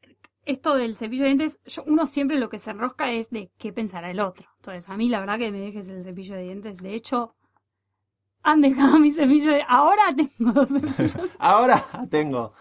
esto 0.46 0.76
del 0.76 0.96
cepillo 0.96 1.24
de 1.24 1.30
dientes, 1.30 1.60
yo- 1.66 1.84
uno 1.88 2.06
siempre 2.06 2.38
lo 2.40 2.50
que 2.50 2.60
se 2.60 2.72
enrosca 2.72 3.12
es 3.12 3.30
de 3.30 3.52
qué 3.58 3.74
pensará 3.74 4.12
el 4.12 4.20
otro. 4.20 4.48
Entonces, 4.58 4.88
a 4.90 4.96
mí 4.98 5.10
la 5.10 5.20
verdad 5.20 5.38
que 5.40 5.52
me 5.52 5.60
dejes 5.60 5.90
el 5.90 6.04
cepillo 6.04 6.36
de 6.36 6.44
dientes. 6.44 6.78
De 6.78 6.94
hecho, 6.94 7.36
han 8.44 8.62
dejado 8.62 9.00
mi 9.00 9.12
cepillo 9.12 9.52
de... 9.52 9.64
Ahora 9.68 10.04
tengo 10.16 10.52
dos 10.54 10.70
cepillos. 10.70 11.18
Ahora 11.40 11.84
tengo. 12.10 12.54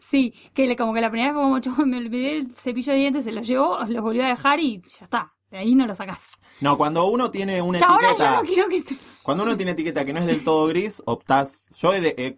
Sí, 0.00 0.34
que 0.54 0.66
le- 0.66 0.76
como 0.76 0.92
que 0.94 1.00
la 1.00 1.10
primera 1.10 1.32
vez 1.32 1.34
fue 1.36 1.42
como 1.42 1.58
yo 1.58 1.86
me 1.86 1.98
olvidé 1.98 2.38
el 2.38 2.54
cepillo 2.56 2.92
de 2.92 2.98
dientes, 2.98 3.24
se 3.24 3.32
lo 3.32 3.42
llevó, 3.42 3.78
lo 3.86 4.02
volvió 4.02 4.24
a 4.24 4.28
dejar 4.28 4.58
y 4.60 4.80
ya 4.98 5.04
está. 5.04 5.32
De 5.50 5.58
ahí 5.58 5.74
no 5.74 5.86
lo 5.86 5.94
sacás. 5.94 6.38
No, 6.60 6.76
cuando 6.76 7.06
uno 7.06 7.30
tiene 7.30 7.60
una 7.60 7.78
Ya 7.78 7.86
ahora 7.86 8.08
yo 8.08 8.10
etiqueta. 8.14 8.34
no 8.36 8.42
quiero 8.42 8.68
que 8.68 8.82
se... 8.82 8.96
Cuando 9.22 9.44
uno 9.44 9.56
tiene 9.56 9.72
etiqueta 9.72 10.04
que 10.04 10.12
no 10.12 10.20
es 10.20 10.26
del 10.26 10.44
todo 10.44 10.66
gris, 10.68 11.02
optás. 11.06 11.66
Yo 11.76 11.92
he 11.92 12.00
de- 12.00 12.14
he- 12.16 12.36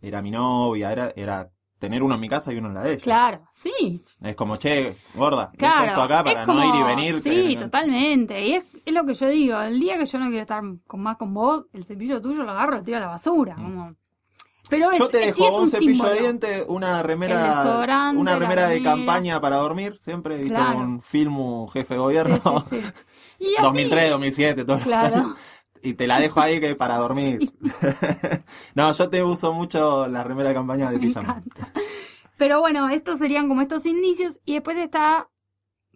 era 0.00 0.22
mi 0.22 0.30
novia, 0.30 0.92
era, 0.92 1.12
era 1.16 1.50
tener 1.78 2.02
uno 2.02 2.14
en 2.14 2.20
mi 2.20 2.28
casa 2.28 2.52
y 2.52 2.56
uno 2.56 2.68
en 2.68 2.74
la 2.74 2.82
de 2.82 2.92
ella. 2.94 3.02
Claro, 3.02 3.48
sí, 3.52 4.00
Es 4.22 4.34
como, 4.36 4.56
che, 4.56 4.96
gorda, 5.14 5.50
Claro, 5.58 5.86
esto 5.86 6.02
acá 6.02 6.24
para 6.24 6.42
es 6.42 6.46
no 6.46 6.54
como- 6.54 6.64
ir 6.74 6.74
y 6.80 6.82
venir. 6.82 7.20
Sí, 7.20 7.56
totalmente. 7.56 8.46
Y 8.46 8.52
es, 8.54 8.64
es 8.84 8.94
lo 8.94 9.04
que 9.04 9.14
yo 9.14 9.28
digo. 9.28 9.60
El 9.60 9.78
día 9.80 9.98
que 9.98 10.06
yo 10.06 10.18
no 10.18 10.26
quiero 10.26 10.40
estar 10.42 10.62
con 10.86 11.00
más 11.02 11.16
con 11.18 11.34
vos, 11.34 11.66
el 11.72 11.84
cepillo 11.84 12.20
tuyo 12.22 12.42
lo 12.44 12.52
agarro 12.52 12.76
y 12.76 12.78
lo 12.78 12.84
tiro 12.84 12.96
a 12.98 13.00
la 13.00 13.08
basura. 13.08 13.54
como- 13.56 13.94
Pero 14.70 14.90
es. 14.90 14.98
Yo 14.98 15.08
te 15.08 15.18
sí 15.34 15.42
dejo 15.42 15.46
es 15.46 15.62
un 15.62 15.70
cepillo 15.70 15.90
símbolo. 15.92 16.10
de 16.12 16.20
dientes, 16.20 16.64
una 16.68 17.02
remera, 17.02 18.12
una 18.16 18.36
remera 18.38 18.68
de 18.68 18.82
campaña 18.82 19.40
para 19.40 19.56
dormir, 19.56 19.96
siempre, 20.00 20.36
viste, 20.36 20.54
Claro. 20.54 20.78
un 20.78 21.02
filmu 21.02 21.66
jefe 21.68 21.94
de 21.94 22.00
gobierno, 22.00 22.38
Sí, 22.38 22.50
sí, 22.70 22.80
sí. 22.80 22.82
Y 23.40 23.54
así, 23.56 23.62
2003, 23.62 24.10
2007, 24.10 24.64
todo. 24.64 24.78
Claro. 24.78 25.34
Y 25.82 25.94
te 25.94 26.06
la 26.06 26.18
dejo 26.18 26.40
ahí 26.40 26.60
que 26.60 26.74
para 26.76 26.96
dormir. 26.96 27.52
no, 28.74 28.92
yo 28.92 29.10
te 29.10 29.22
uso 29.22 29.52
mucho 29.52 30.06
la 30.08 30.24
remera 30.24 30.48
de 30.50 30.54
campaña 30.54 30.90
de 30.90 30.96
Me 30.98 31.06
pijama. 31.08 31.42
encanta. 31.44 31.72
Pero 32.38 32.60
bueno, 32.60 32.88
estos 32.88 33.18
serían 33.18 33.48
como 33.48 33.60
estos 33.60 33.84
indicios. 33.86 34.40
Y 34.46 34.54
después 34.54 34.76
está 34.78 35.28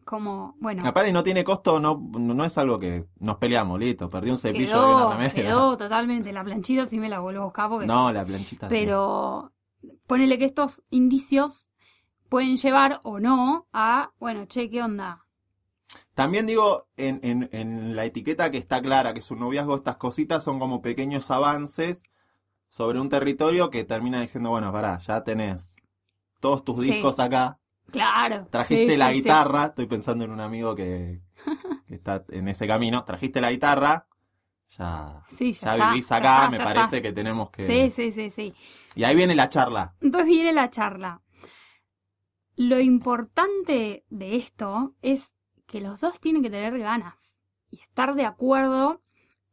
como, 0.08 0.56
bueno, 0.58 0.82
Aparte 0.86 1.12
no 1.12 1.22
tiene 1.22 1.44
costo, 1.44 1.78
no, 1.78 2.00
no 2.18 2.44
es 2.46 2.56
algo 2.56 2.78
que 2.78 3.04
nos 3.20 3.36
peleamos, 3.36 3.78
listo, 3.78 4.08
perdí 4.08 4.30
un 4.30 4.38
cepillo 4.38 4.72
quedó, 4.72 5.10
remera. 5.12 5.34
quedó 5.34 5.76
totalmente. 5.76 6.32
La 6.32 6.42
planchita 6.42 6.86
sí 6.86 6.98
me 6.98 7.10
la 7.10 7.20
vuelvo 7.20 7.42
a 7.42 7.44
buscar 7.44 7.68
porque 7.68 7.86
No, 7.86 8.10
la 8.10 8.24
planchita. 8.24 8.68
sí. 8.68 8.74
Pero 8.74 9.52
ponele 10.06 10.38
que 10.38 10.46
estos 10.46 10.82
indicios 10.88 11.68
pueden 12.30 12.56
llevar 12.56 13.00
o 13.02 13.20
no 13.20 13.66
a, 13.72 14.12
bueno, 14.18 14.46
che, 14.46 14.70
¿qué 14.70 14.82
onda? 14.82 15.26
También 16.14 16.46
digo, 16.46 16.86
en, 16.96 17.20
en, 17.22 17.48
en 17.52 17.94
la 17.94 18.04
etiqueta 18.06 18.50
que 18.50 18.58
está 18.58 18.80
clara 18.80 19.12
que 19.14 19.20
su 19.20 19.36
noviazgo, 19.36 19.76
estas 19.76 19.96
cositas 19.98 20.42
son 20.42 20.58
como 20.58 20.80
pequeños 20.80 21.30
avances 21.30 22.02
sobre 22.68 22.98
un 23.00 23.08
territorio 23.08 23.70
que 23.70 23.84
termina 23.84 24.20
diciendo, 24.22 24.50
bueno, 24.50 24.72
pará, 24.72 24.98
ya 24.98 25.22
tenés 25.22 25.76
todos 26.40 26.64
tus 26.64 26.80
Sí. 26.80 26.92
discos 26.92 27.18
acá, 27.20 27.58
Claro. 27.90 28.46
trajiste 28.51 28.92
sí, 28.92 28.96
la 28.98 29.09
sí, 29.09 29.14
sí. 29.14 29.20
guitarra, 29.22 29.64
estoy 29.66 29.87
pensando 29.87 30.24
en 30.24 30.31
un 30.31 30.40
amigo 30.40 30.74
que, 30.74 31.22
que 31.87 31.94
está 31.94 32.24
en 32.29 32.48
ese 32.48 32.66
camino, 32.66 33.05
trajiste 33.05 33.40
la 33.40 33.51
guitarra, 33.51 34.07
ya, 34.70 35.24
Sí, 35.29 35.55
ya 35.55 35.61
ya, 35.61 35.74
está, 35.74 35.90
vivís 35.90 36.09
ya 36.09 36.16
acá, 36.16 36.44
está, 36.44 36.51
me 36.51 36.59
parece 36.59 36.96
está. 36.98 37.01
que 37.09 37.12
tenemos 37.12 37.51
que... 37.51 37.66
Sí, 37.66 37.90
sí, 37.90 38.12
sí, 38.12 38.31
sí. 38.31 38.55
Y 38.94 39.05
ahí 39.05 39.16
viene 39.16 39.35
la 39.35 39.48
charla. 39.48 39.94
Entonces 40.01 40.27
viene 40.29 40.53
la 40.53 40.68
charla. 40.70 41.22
Lo 42.57 42.81
importante 42.81 44.05
de 44.11 44.37
esto 44.37 44.94
es 45.01 45.35
que 45.66 45.81
los 45.81 46.01
dos 46.01 46.20
tienen 46.20 46.42
que 46.42 46.51
tener 46.51 46.79
ganas 46.79 47.44
y 47.70 47.81
estar 47.81 48.14
de 48.14 48.24
acuerdo 48.27 49.01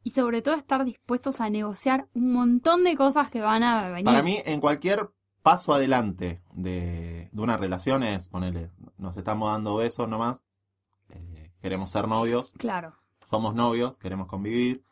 y 0.03 0.09
sobre 0.11 0.41
todo 0.41 0.55
estar 0.55 0.83
dispuestos 0.85 1.39
a 1.41 1.49
negociar 1.49 2.07
un 2.13 2.33
montón 2.33 2.83
de 2.83 2.95
cosas 2.95 3.29
que 3.29 3.41
van 3.41 3.63
a 3.63 3.89
venir. 3.89 4.05
Para 4.05 4.23
mí, 4.23 4.41
en 4.45 4.59
cualquier 4.59 5.09
paso 5.45 5.75
adelante 5.75 6.41
de, 6.53 7.29
de 7.31 7.41
una 7.41 7.55
relación 7.55 8.01
es, 8.01 8.29
ponele, 8.29 8.71
nos 8.97 9.15
estamos 9.15 9.51
dando 9.51 9.75
besos 9.75 10.09
nomás, 10.09 10.43
eh, 11.09 11.51
queremos 11.61 11.91
ser 11.91 12.07
novios, 12.07 12.51
Claro. 12.57 12.95
somos 13.25 13.53
novios, 13.53 13.99
queremos 13.99 14.25
convivir, 14.25 14.83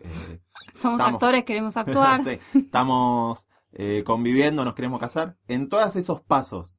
eh, 0.00 0.40
Somos 0.74 0.98
Estamos. 0.98 1.14
actores, 1.14 1.44
queremos 1.44 1.76
actuar. 1.76 2.24
sí, 2.24 2.40
estamos 2.58 3.46
eh, 3.74 4.02
conviviendo, 4.04 4.64
nos 4.64 4.74
queremos 4.74 4.98
casar. 4.98 5.36
En 5.46 5.68
todos 5.68 5.94
esos 5.94 6.20
pasos, 6.20 6.78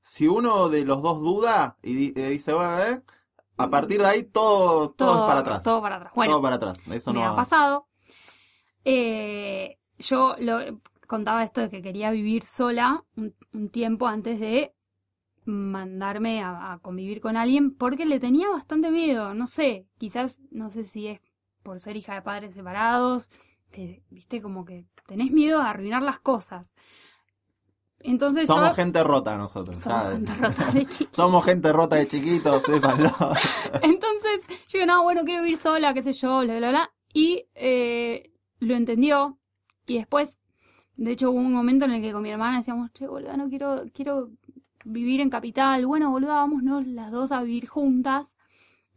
si 0.00 0.26
uno 0.26 0.70
de 0.70 0.86
los 0.86 1.02
dos 1.02 1.20
duda 1.20 1.76
y 1.82 2.18
eh, 2.18 2.30
dice, 2.30 2.54
bueno, 2.54 2.78
eh, 2.82 3.02
a 3.58 3.68
partir 3.68 4.00
de 4.00 4.06
ahí 4.06 4.22
todo, 4.22 4.90
todo, 4.92 5.20
es 5.24 5.28
para 5.28 5.40
atrás. 5.40 5.64
Todo 5.64 5.82
para 5.82 5.96
atrás. 5.96 6.12
Bueno, 6.14 6.32
todo 6.32 6.42
para 6.42 6.56
atrás. 6.56 6.78
Eso 6.90 7.12
me 7.12 7.20
no 7.20 7.26
ha 7.26 7.36
pasado. 7.36 7.88
Eh, 8.86 9.78
yo 9.98 10.34
lo, 10.38 10.60
contaba 11.12 11.44
esto 11.44 11.60
de 11.60 11.68
que 11.68 11.82
quería 11.82 12.10
vivir 12.10 12.42
sola 12.42 13.04
un, 13.16 13.34
un 13.52 13.68
tiempo 13.68 14.06
antes 14.06 14.40
de 14.40 14.72
mandarme 15.44 16.42
a, 16.42 16.72
a 16.72 16.78
convivir 16.78 17.20
con 17.20 17.36
alguien 17.36 17.74
porque 17.74 18.06
le 18.06 18.18
tenía 18.18 18.48
bastante 18.48 18.90
miedo. 18.90 19.34
No 19.34 19.46
sé, 19.46 19.86
quizás, 19.98 20.40
no 20.50 20.70
sé 20.70 20.84
si 20.84 21.08
es 21.08 21.20
por 21.62 21.80
ser 21.80 21.98
hija 21.98 22.14
de 22.14 22.22
padres 22.22 22.54
separados, 22.54 23.30
que, 23.70 24.02
viste, 24.08 24.40
como 24.40 24.64
que 24.64 24.86
tenés 25.06 25.30
miedo 25.30 25.60
a 25.60 25.68
arruinar 25.68 26.00
las 26.00 26.18
cosas. 26.18 26.74
Entonces 28.00 28.46
Somos 28.46 28.70
yo... 28.70 28.74
gente 28.74 29.04
rota 29.04 29.36
nosotros. 29.36 29.80
Somos 29.80 30.04
ya. 30.04 30.10
gente 30.12 30.34
rota 30.34 30.70
de 30.72 30.86
chiquito. 30.86 31.10
Somos 31.22 31.44
gente 31.44 31.72
rota 31.74 31.96
de 31.96 32.08
chiquitos, 32.08 32.62
sépanlo. 32.66 33.10
Entonces, 33.82 34.40
yo 34.66 34.78
digo, 34.78 34.86
no, 34.86 35.02
bueno, 35.02 35.24
quiero 35.24 35.42
vivir 35.42 35.58
sola, 35.58 35.92
qué 35.92 36.02
sé 36.02 36.14
yo, 36.14 36.40
bla, 36.40 36.56
bla, 36.56 36.70
bla. 36.70 36.90
Y 37.12 37.44
eh, 37.54 38.32
lo 38.60 38.76
entendió. 38.76 39.36
Y 39.86 39.98
después, 39.98 40.38
de 40.96 41.12
hecho, 41.12 41.30
hubo 41.30 41.38
un 41.40 41.52
momento 41.52 41.84
en 41.86 41.92
el 41.92 42.02
que 42.02 42.12
con 42.12 42.22
mi 42.22 42.30
hermana 42.30 42.58
decíamos, 42.58 42.92
che, 42.92 43.06
boluda, 43.06 43.36
no 43.36 43.48
quiero, 43.48 43.82
quiero 43.94 44.30
vivir 44.84 45.20
en 45.20 45.30
capital. 45.30 45.86
Bueno, 45.86 46.10
boluda, 46.10 46.34
vámonos 46.34 46.86
las 46.86 47.10
dos 47.10 47.32
a 47.32 47.42
vivir 47.42 47.68
juntas. 47.68 48.34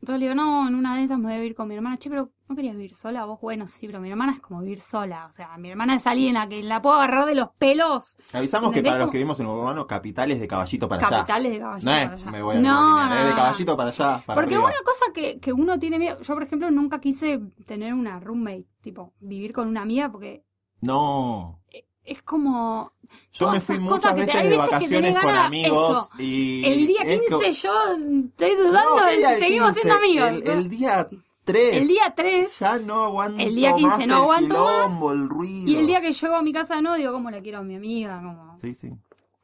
Entonces 0.01 0.19
le 0.19 0.25
digo, 0.27 0.36
no, 0.36 0.67
en 0.67 0.75
una 0.75 0.95
de 0.97 1.03
esas 1.05 1.17
me 1.17 1.25
voy 1.25 1.34
a 1.34 1.38
vivir 1.38 1.55
con 1.55 1.67
mi 1.67 1.73
hermana. 1.73 1.97
Che, 1.97 2.10
pero 2.10 2.29
¿no 2.47 2.55
querías 2.55 2.75
vivir 2.75 2.93
sola? 2.93 3.25
Vos, 3.25 3.39
bueno, 3.41 3.65
sí, 3.65 3.88
pero 3.88 3.99
mi 3.99 4.12
hermana 4.12 4.34
es 4.34 4.39
como 4.39 4.60
vivir 4.62 4.79
sola. 4.79 5.25
O 5.27 5.34
sea, 5.34 5.58
mi 5.58 5.71
hermana 5.71 5.95
es 5.95 6.05
alguien 6.05 6.38
a 6.38 6.47
quien 6.47 6.67
la 6.69 6.79
puedo 6.79 6.95
agarrar 6.95 7.25
de 7.25 7.34
los 7.34 7.49
pelos. 7.58 8.15
Avisamos 8.34 8.71
que 8.71 8.79
¿Entendés 8.79 8.91
para 8.91 9.03
los 9.05 9.12
que 9.12 9.17
vivimos 9.17 9.39
en 9.39 9.47
urbano, 9.47 9.88
capitales 9.88 10.39
de 10.39 10.47
caballito 10.47 10.88
para 10.88 11.08
allá. 11.08 11.17
Capitales 11.17 11.51
de 11.53 11.60
caballito 11.60 11.89
No 11.89 11.95
para 11.97 12.13
allá. 12.13 12.31
me 12.31 12.41
voy 12.43 12.55
a 12.58 12.60
no, 12.60 13.10
no, 13.10 13.25
de 13.25 13.34
caballito 13.34 13.77
para 13.77 13.89
allá. 13.89 14.21
Para 14.25 14.41
Porque 14.41 14.55
arriba. 14.55 14.69
una 14.69 14.84
cosa 14.86 15.05
que, 15.13 15.39
que 15.39 15.53
uno 15.53 15.79
tiene 15.79 15.97
miedo, 15.97 16.21
yo 16.21 16.34
por 16.36 16.43
ejemplo 16.43 16.69
nunca 16.69 16.99
quise 16.99 17.39
tener 17.65 17.93
una 17.93 18.19
roommate, 18.19 18.67
tipo 18.81 19.13
vivir 19.21 19.53
con 19.53 19.67
una 19.67 19.81
amiga 19.81 20.12
porque 20.12 20.43
No. 20.82 21.60
es 22.04 22.22
como 22.22 22.92
Yo 23.34 23.50
me 23.52 23.60
fui 23.60 23.76
esas 23.76 23.84
muchas 23.90 24.14
te- 24.16 24.22
veces 24.22 24.36
hay 24.36 24.50
de 24.50 24.58
vacaciones 24.58 25.20
con 25.22 25.30
amigos 25.36 26.10
y... 26.20 26.64
el 26.66 26.88
día 26.88 27.02
es 27.04 27.20
15 27.22 27.40
que- 27.46 27.52
yo 27.54 27.72
estoy 27.94 28.56
dudando 28.56 28.96
No, 28.98 29.06
de 29.06 29.12
¿qué 29.12 29.18
día 29.18 29.34
si 29.34 29.40
seguimos 29.40 29.68
15? 29.74 29.82
siendo 29.82 29.96
amigos. 29.98 30.30
El, 30.30 30.48
el 30.48 30.70
día 30.70 31.10
3. 31.46 31.74
El 31.78 31.88
día 31.88 32.14
3 32.16 32.60
Ya 32.60 32.78
no 32.80 33.06
aguanto 33.06 33.42
El 33.42 33.56
día 33.56 33.74
15 33.74 33.88
más 33.88 33.98
no 34.00 34.04
el 34.04 34.12
aguanto 34.22 34.64
más. 34.64 34.86
quilombo, 34.86 35.12
el 35.14 35.30
ruido. 35.30 35.70
y 35.72 35.76
el 35.78 35.88
día 35.88 36.02
que 36.02 36.12
llego 36.12 36.36
a 36.36 36.42
mi 36.42 36.54
casa 36.54 36.82
no 36.82 36.96
digo 36.96 37.12
cómo 37.14 37.32
la 37.32 37.42
quiero 37.42 37.60
a 37.60 37.64
mi 37.64 37.76
amiga, 37.76 38.22
como 38.22 38.58
Sí, 38.60 38.74
sí. 38.76 38.90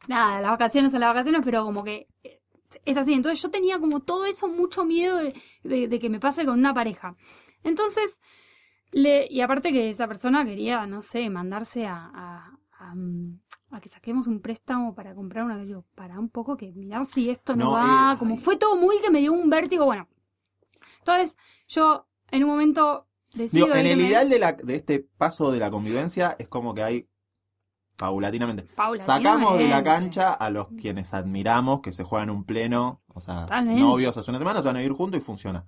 nada, 0.08 0.41
las 0.41 0.52
vacaciones 0.52 0.91
son 0.91 1.00
las 1.02 1.10
vacaciones, 1.10 1.41
pero 1.44 1.63
como 1.63 1.84
que 1.84 2.08
es 2.86 2.98
así. 2.98 3.13
Entonces 3.13 3.41
yo 3.41 3.50
tenía 3.52 3.80
como 3.80 4.00
todo 4.02 4.26
eso, 4.26 4.48
mucho 4.48 4.86
miedo 4.86 5.17
de, 5.17 5.34
de- 5.63 5.88
de 5.88 6.00
que 6.00 6.10
me 6.10 6.20
pase 6.20 6.46
con 6.46 6.58
una 6.60 6.74
pareja. 6.74 7.15
Entonces, 7.63 8.22
le, 8.91 9.27
y 9.30 9.41
aparte 9.41 9.71
que 9.71 9.89
esa 9.89 10.08
persona 10.08 10.45
quería, 10.45 10.86
no 10.88 11.01
sé, 11.01 11.30
mandarse 11.30 11.86
a, 11.88 12.12
a, 12.13 12.51
a, 12.80 12.95
mm, 12.95 13.39
a 13.71 13.80
que 13.82 13.89
saquemos 13.89 14.27
un 14.27 14.41
préstamo 14.41 14.93
para 14.93 15.15
comprar 15.15 15.45
una. 15.45 15.63
Yo, 15.63 15.84
para 15.95 16.19
un 16.19 16.30
poco 16.30 16.58
que 16.58 16.71
mirar 16.73 17.06
si 17.06 17.30
esto 17.30 17.56
no, 17.56 17.65
No, 17.65 17.71
va. 17.71 18.13
eh, 18.13 18.17
como 18.19 18.38
fue 18.38 18.58
todo 18.58 18.75
muy 18.75 18.99
que 19.01 19.10
me 19.10 19.19
dio 19.19 19.32
un 19.34 19.49
vértigo. 19.49 19.86
Bueno, 19.86 20.08
entonces 20.99 21.38
yo 21.67 22.08
en 22.32 22.43
un 22.43 22.49
momento 22.49 23.08
decido. 23.34 23.65
Digo, 23.67 23.77
en 23.77 23.86
el 23.88 24.01
ideal 24.01 24.30
de, 24.30 24.39
la, 24.39 24.54
de 24.54 24.75
este 24.75 24.99
paso 24.99 25.51
de 25.51 25.60
la 25.60 25.71
convivencia 25.71 26.36
es 26.38 26.47
como 26.47 26.73
que 26.73 26.84
hay 26.84 27.08
paulatinamente. 27.97 28.63
paulatinamente. 28.75 29.30
Sacamos 29.30 29.58
de 29.58 29.67
la 29.69 29.84
cancha 29.84 30.34
a 30.34 30.49
los 30.49 30.67
quienes 30.69 31.13
admiramos 31.13 31.82
que 31.82 31.91
se 31.91 32.04
juegan 32.04 32.30
un 32.30 32.43
pleno, 32.45 33.01
o 33.08 33.19
sea, 33.19 33.41
Totalmente. 33.43 33.80
novios 33.82 34.17
hace 34.17 34.32
una 34.32 34.39
semana, 34.39 34.62
se 34.62 34.67
van 34.67 34.77
a 34.77 34.80
vivir 34.80 34.93
juntos 34.95 35.21
y 35.21 35.23
funciona. 35.23 35.65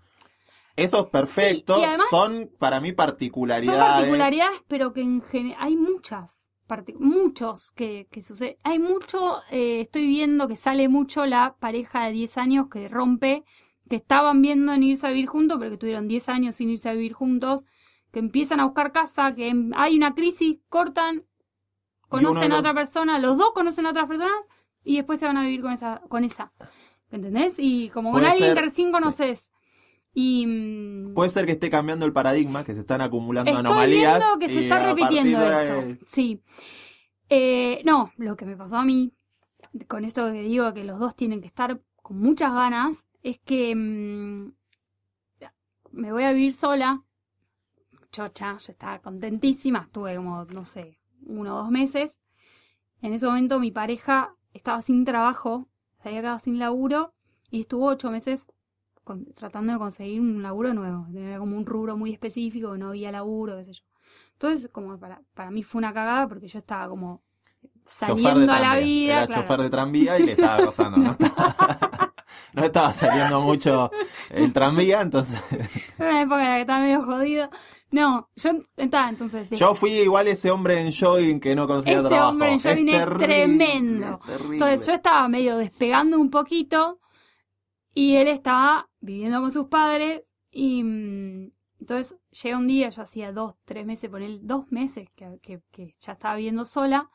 Esos 0.76 1.10
perfectos 1.10 1.76
Sí, 1.78 1.82
y 1.82 1.86
además- 1.86 2.08
son 2.10 2.50
para 2.58 2.80
mí 2.82 2.90
Son 2.90 2.96
particularidades. 2.96 3.80
particularidades, 3.94 4.62
pero 4.68 4.92
que 4.94 5.02
en 5.02 5.22
general 5.22 5.58
hay 5.62 5.76
muchas, 5.76 6.48
muchos 6.98 7.72
que, 7.72 8.08
que 8.12 8.22
sucede. 8.24 8.58
Hay 8.64 8.80
mucho, 8.80 9.38
eh, 9.52 9.82
estoy 9.82 10.08
viendo 10.08 10.48
que 10.48 10.56
sale 10.56 10.88
mucho 10.90 11.26
la 11.28 11.56
pareja 11.60 12.06
de 12.06 12.14
10 12.14 12.38
años 12.38 12.68
que 12.72 12.88
rompe, 12.90 13.44
que 13.90 13.98
estaban 13.98 14.42
viendo 14.42 14.74
en 14.74 14.82
irse 14.82 15.06
a 15.06 15.12
vivir 15.12 15.28
juntos, 15.28 15.58
pero 15.60 15.70
que 15.72 15.78
tuvieron 15.78 16.08
10 16.08 16.30
años 16.30 16.56
sin 16.56 16.70
irse 16.72 16.90
a 16.90 16.94
vivir 16.94 17.14
juntos, 17.14 17.62
que 18.12 18.20
empiezan 18.20 18.60
a 18.60 18.66
buscar 18.66 18.92
casa, 18.92 19.36
que 19.36 19.54
hay 19.76 19.96
una 19.98 20.16
crisis, 20.16 20.58
cortan, 20.70 21.24
conocen 22.10 22.44
a 22.46 22.48
los- 22.56 22.60
otra 22.60 22.74
persona, 22.74 23.20
los 23.20 23.38
dos 23.38 23.52
conocen 23.54 23.86
a 23.86 23.92
otras 23.92 24.08
personas 24.08 24.34
y 24.84 24.96
después 24.96 25.20
se 25.20 25.26
van 25.28 25.38
a 25.38 25.44
vivir 25.44 25.62
con 25.62 25.72
esa, 25.74 26.02
con 26.10 26.24
esa. 26.24 26.52
¿Entendés? 27.12 27.56
Y 27.60 27.90
como 27.90 28.12
con 28.12 28.26
alguien 28.26 28.50
ser, 28.50 28.56
que 28.56 28.62
recién 28.62 28.92
conoces. 28.92 29.52
Y 30.14 30.46
mm, 30.46 31.14
Puede 31.16 31.30
ser 31.30 31.46
que 31.46 31.54
esté 31.54 31.70
cambiando 31.70 32.06
el 32.06 32.14
paradigma, 32.14 32.64
que 32.64 32.74
se 32.74 32.82
están 32.82 33.02
acumulando 33.02 33.50
Estoy 33.52 33.66
anomalías. 33.66 34.20
viendo 34.20 34.40
que 34.40 34.48
se 34.48 34.54
y 34.54 34.64
está 34.64 34.80
repitiendo 34.80 35.40
de- 35.40 35.80
esto. 35.92 36.06
Sí. 36.06 36.42
Eh, 37.30 37.82
no, 37.84 38.12
lo 38.18 38.36
que 38.36 38.46
me 38.46 38.56
pasó 38.56 38.78
a 38.78 38.86
mí, 38.86 39.12
con 39.88 40.06
esto 40.06 40.32
que 40.32 40.42
digo 40.42 40.72
que 40.74 40.84
los 40.84 41.00
dos 41.00 41.16
tienen 41.16 41.42
que 41.42 41.48
estar 41.48 41.82
con 42.02 42.20
muchas 42.20 42.54
ganas, 42.54 43.08
es 43.24 43.40
que 43.40 43.74
mm, 43.76 44.54
me 45.92 46.12
voy 46.12 46.24
a 46.24 46.32
vivir 46.34 46.54
sola. 46.54 47.04
Chocha, 48.12 48.58
yo 48.60 48.72
estaba 48.72 49.00
contentísima, 49.00 49.80
estuve 49.88 50.16
como, 50.16 50.46
no 50.46 50.66
sé, 50.66 51.00
uno 51.26 51.56
o 51.56 51.64
dos 51.64 51.72
meses. 51.72 52.20
En 53.02 53.14
ese 53.14 53.26
momento 53.26 53.60
mi 53.60 53.72
pareja 53.72 54.36
estaba 54.54 54.82
sin 54.84 55.04
trabajo, 55.06 55.68
se 56.02 56.10
había 56.10 56.22
quedado 56.22 56.40
sin 56.40 56.60
laburo 56.60 57.14
y 57.50 57.62
estuvo 57.62 57.88
ocho 57.88 58.12
meses 58.12 58.52
con- 59.04 59.26
tratando 59.34 59.74
de 59.74 59.80
conseguir 59.80 60.20
un 60.22 60.42
laburo 60.44 60.74
nuevo. 60.74 61.08
Era 61.16 61.38
como 61.40 61.58
un 61.58 61.66
rubro 61.66 61.98
muy 61.98 62.12
específico, 62.14 62.78
no 62.78 62.90
había 62.90 63.12
laburo, 63.12 63.58
qué 63.58 63.66
sé 63.66 63.74
yo. 63.74 63.84
Entonces, 64.34 64.70
como 64.72 64.98
para, 65.00 65.22
para 65.34 65.52
mí 65.52 65.64
fue 65.64 65.80
una 65.80 65.94
cagada 65.94 66.28
porque 66.28 66.48
yo 66.48 66.60
estaba 66.60 66.90
como 66.90 67.22
saliendo 67.86 68.52
a 68.52 68.60
la 68.60 68.78
vida. 68.78 69.18
Era 69.18 69.28
claro. 69.28 69.42
chofer 69.42 69.62
de 69.62 69.70
tranvía 69.70 70.20
y 70.20 70.24
le 70.26 70.32
estaba 70.34 70.66
costando. 70.66 70.98
No 70.98 71.12
estaba, 71.12 72.14
no 72.54 72.64
estaba 72.64 72.94
saliendo 72.94 73.42
mucho 73.42 73.92
el 74.30 74.52
tranvía, 74.54 75.02
entonces. 75.02 75.42
Era 75.98 76.10
una 76.10 76.22
época 76.22 76.44
en 76.44 76.50
la 76.50 76.56
que 76.56 76.62
estaba 76.62 76.80
medio 76.80 77.04
jodido. 77.04 77.50
No, 77.92 78.28
yo 78.36 78.52
estaba 78.76 79.10
entonces. 79.10 79.50
de- 79.52 79.56
Yo 79.56 79.76
fui 79.76 79.92
igual 79.92 80.28
ese 80.28 80.50
hombre 80.50 80.82
en 80.82 80.92
jogging 80.92 81.40
que 81.40 81.56
no 81.56 81.68
conseguía 81.68 82.00
Ese 82.00 82.08
trabajo. 82.10 82.30
hombre 82.32 82.54
en 82.54 82.60
jogging 82.60 82.90
es 82.90 82.98
terrible, 82.98 83.26
tremendo. 83.28 84.20
es. 84.28 84.42
Entonces 84.52 84.88
yo 84.88 84.94
estaba 84.94 85.28
medio 85.30 85.58
despegando 85.58 86.20
un 86.20 86.32
poquito 86.32 87.00
y 87.94 88.16
él 88.16 88.28
estaba 88.28 88.90
viviendo 89.00 89.40
con 89.42 89.52
sus 89.52 89.68
padres 89.68 90.22
y 90.52 90.84
mm, 90.84 91.52
entonces 91.80 92.18
llega 92.42 92.58
un 92.58 92.68
día, 92.68 92.90
yo 92.90 93.02
hacía 93.02 93.32
dos, 93.34 93.56
tres 93.66 93.86
meses, 93.86 94.10
por 94.10 94.22
él, 94.22 94.40
dos 94.44 94.72
meses 94.72 95.10
que, 95.16 95.40
que- 95.42 95.62
que 95.72 95.96
ya 96.00 96.14
estaba 96.14 96.36
viviendo 96.36 96.66
sola. 96.66 97.10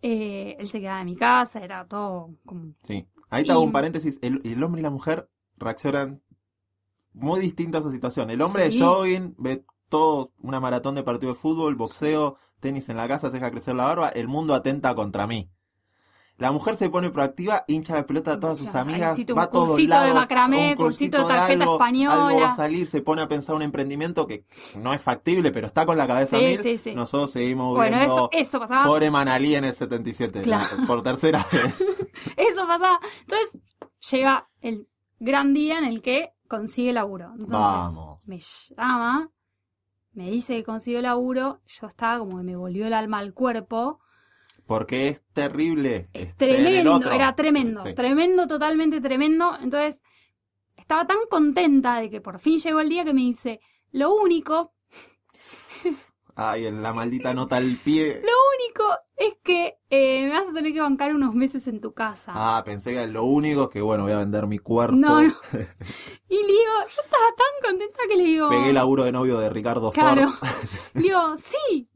Eh, 0.00 0.56
él 0.60 0.68
se 0.68 0.80
quedaba 0.80 1.00
en 1.00 1.06
mi 1.06 1.16
casa, 1.16 1.58
era 1.60 1.86
todo 1.86 2.30
como... 2.46 2.74
Sí. 2.84 3.06
Ahí 3.30 3.44
te 3.44 3.52
hago 3.52 3.62
un 3.62 3.72
paréntesis. 3.72 4.18
El, 4.22 4.40
el 4.44 4.62
hombre 4.62 4.80
y 4.80 4.84
la 4.84 4.90
mujer 4.90 5.28
reaccionan 5.56 6.22
muy 7.12 7.40
distintos 7.40 7.80
a 7.80 7.88
esa 7.88 7.92
situación. 7.94 8.30
El 8.30 8.40
hombre 8.42 8.70
Sí. 8.70 8.78
de 8.78 8.84
jogging 8.84 9.34
ve 9.38 9.64
todo 9.88 10.32
una 10.38 10.60
maratón 10.60 10.94
de 10.94 11.02
partido 11.02 11.32
de 11.32 11.38
fútbol, 11.38 11.74
boxeo, 11.74 12.36
tenis 12.60 12.88
en 12.90 12.96
la 12.96 13.08
casa, 13.08 13.28
se 13.30 13.38
deja 13.38 13.50
crecer 13.50 13.74
la 13.74 13.84
barba. 13.84 14.08
El 14.10 14.28
mundo 14.28 14.54
atenta 14.54 14.94
contra 14.94 15.26
mí. 15.26 15.50
La 16.38 16.52
mujer 16.52 16.76
se 16.76 16.88
pone 16.88 17.10
proactiva, 17.10 17.64
hincha 17.66 17.94
la 17.96 18.06
pelota 18.06 18.34
a 18.34 18.40
todas 18.40 18.58
sus 18.58 18.72
amigas, 18.74 19.14
hiciste 19.14 19.32
va 19.32 19.42
un 19.42 19.48
a 19.48 19.50
todos 19.50 19.68
cursito 19.70 19.94
de 19.94 20.00
lados, 20.00 20.14
macramé, 20.14 20.70
un 20.70 20.76
cursito 20.76 21.16
de 21.16 21.22
cursito 21.24 21.26
tarjeta 21.26 21.62
algo, 21.64 21.74
española. 21.74 22.26
algo 22.28 22.40
va 22.40 22.48
a 22.48 22.56
salir, 22.56 22.86
se 22.88 23.02
pone 23.02 23.22
a 23.22 23.28
pensar 23.28 23.56
un 23.56 23.62
emprendimiento 23.62 24.26
que 24.26 24.44
no 24.76 24.94
es 24.94 25.02
factible, 25.02 25.50
pero 25.50 25.66
está 25.66 25.84
con 25.84 25.96
la 25.96 26.06
cabeza 26.06 26.38
Sí, 26.38 26.44
mil. 26.44 26.62
sí, 26.62 26.78
sí. 26.78 26.94
Nosotros 26.94 27.32
seguimos 27.32 27.74
Bueno, 27.76 27.96
viendo 27.96 28.14
eso, 28.14 28.28
eso 28.32 28.60
pasaba. 28.60 28.84
Foreman 28.86 29.26
Ali 29.26 29.56
en 29.56 29.64
el 29.64 29.72
77, 29.74 30.42
Claro. 30.42 30.76
la- 30.80 30.86
por 30.86 31.02
tercera 31.02 31.44
vez. 31.52 31.80
Eso 32.36 32.66
pasaba. 32.68 33.00
Entonces 33.22 33.58
llega 34.10 34.48
el 34.60 34.86
gran 35.18 35.52
día 35.54 35.78
en 35.78 35.84
el 35.86 36.02
que 36.02 36.30
consigue 36.46 36.92
laburo. 36.92 37.26
Entonces, 37.32 37.50
Vamos. 37.50 38.28
me 38.28 38.38
llama, 38.76 39.28
me 40.12 40.30
dice 40.30 40.54
que 40.54 40.62
consiguió 40.64 41.02
laburo, 41.02 41.60
yo 41.66 41.88
estaba 41.88 42.20
como 42.20 42.36
que 42.38 42.44
me 42.44 42.54
volvió 42.54 42.86
el 42.86 42.92
alma 42.94 43.18
al 43.18 43.34
cuerpo. 43.34 43.98
Porque 44.68 45.08
es 45.08 45.22
terrible. 45.32 46.10
Es 46.12 46.26
este, 46.26 46.46
tremendo, 46.46 47.10
era 47.10 47.34
tremendo, 47.34 47.82
Sí. 47.82 47.94
tremendo, 47.94 48.46
totalmente 48.46 49.00
tremendo. 49.00 49.56
Entonces, 49.60 50.02
estaba 50.76 51.06
tan 51.06 51.16
contenta 51.30 51.98
de 52.00 52.10
que 52.10 52.20
por 52.20 52.38
fin 52.38 52.58
llegó 52.58 52.78
el 52.80 52.90
día 52.90 53.02
que 53.02 53.14
me 53.14 53.22
dice, 53.22 53.60
lo 53.92 54.14
único, 54.14 54.74
Ay, 56.40 56.66
en 56.66 56.82
la 56.82 56.92
maldita 56.92 57.34
nota 57.34 57.56
al 57.56 57.78
pie. 57.82 58.20
lo 58.22 58.30
único 58.56 58.84
es 59.16 59.34
que 59.42 59.78
eh, 59.90 60.24
me 60.26 60.30
vas 60.30 60.48
a 60.48 60.52
tener 60.52 60.72
que 60.72 60.80
bancar 60.80 61.12
unos 61.12 61.34
meses 61.34 61.66
en 61.66 61.80
tu 61.80 61.94
casa. 61.94 62.32
Ah, 62.34 62.62
pensé 62.64 62.92
que 62.92 63.06
lo 63.08 63.24
único 63.24 63.64
es 63.64 63.68
que, 63.70 63.80
bueno, 63.80 64.04
voy 64.04 64.12
a 64.12 64.18
vender 64.18 64.46
mi 64.46 64.58
cuerpo. 64.58 64.94
No, 64.94 65.22
no. 65.22 65.34
Y 66.28 66.36
le 66.36 66.46
digo, 66.46 66.72
yo 66.94 67.02
estaba 67.02 67.24
tan 67.36 67.70
contenta 67.70 67.98
que 68.06 68.16
le 68.16 68.24
digo. 68.24 68.50
Pegué 68.50 68.68
el 68.68 68.74
laburo 68.74 69.04
de 69.04 69.12
novio 69.12 69.38
de 69.38 69.48
Ricardo 69.48 69.90
Claro. 69.90 70.30
Ford. 70.30 70.48
Le 70.94 71.02
digo, 71.02 71.36
sí. 71.38 71.87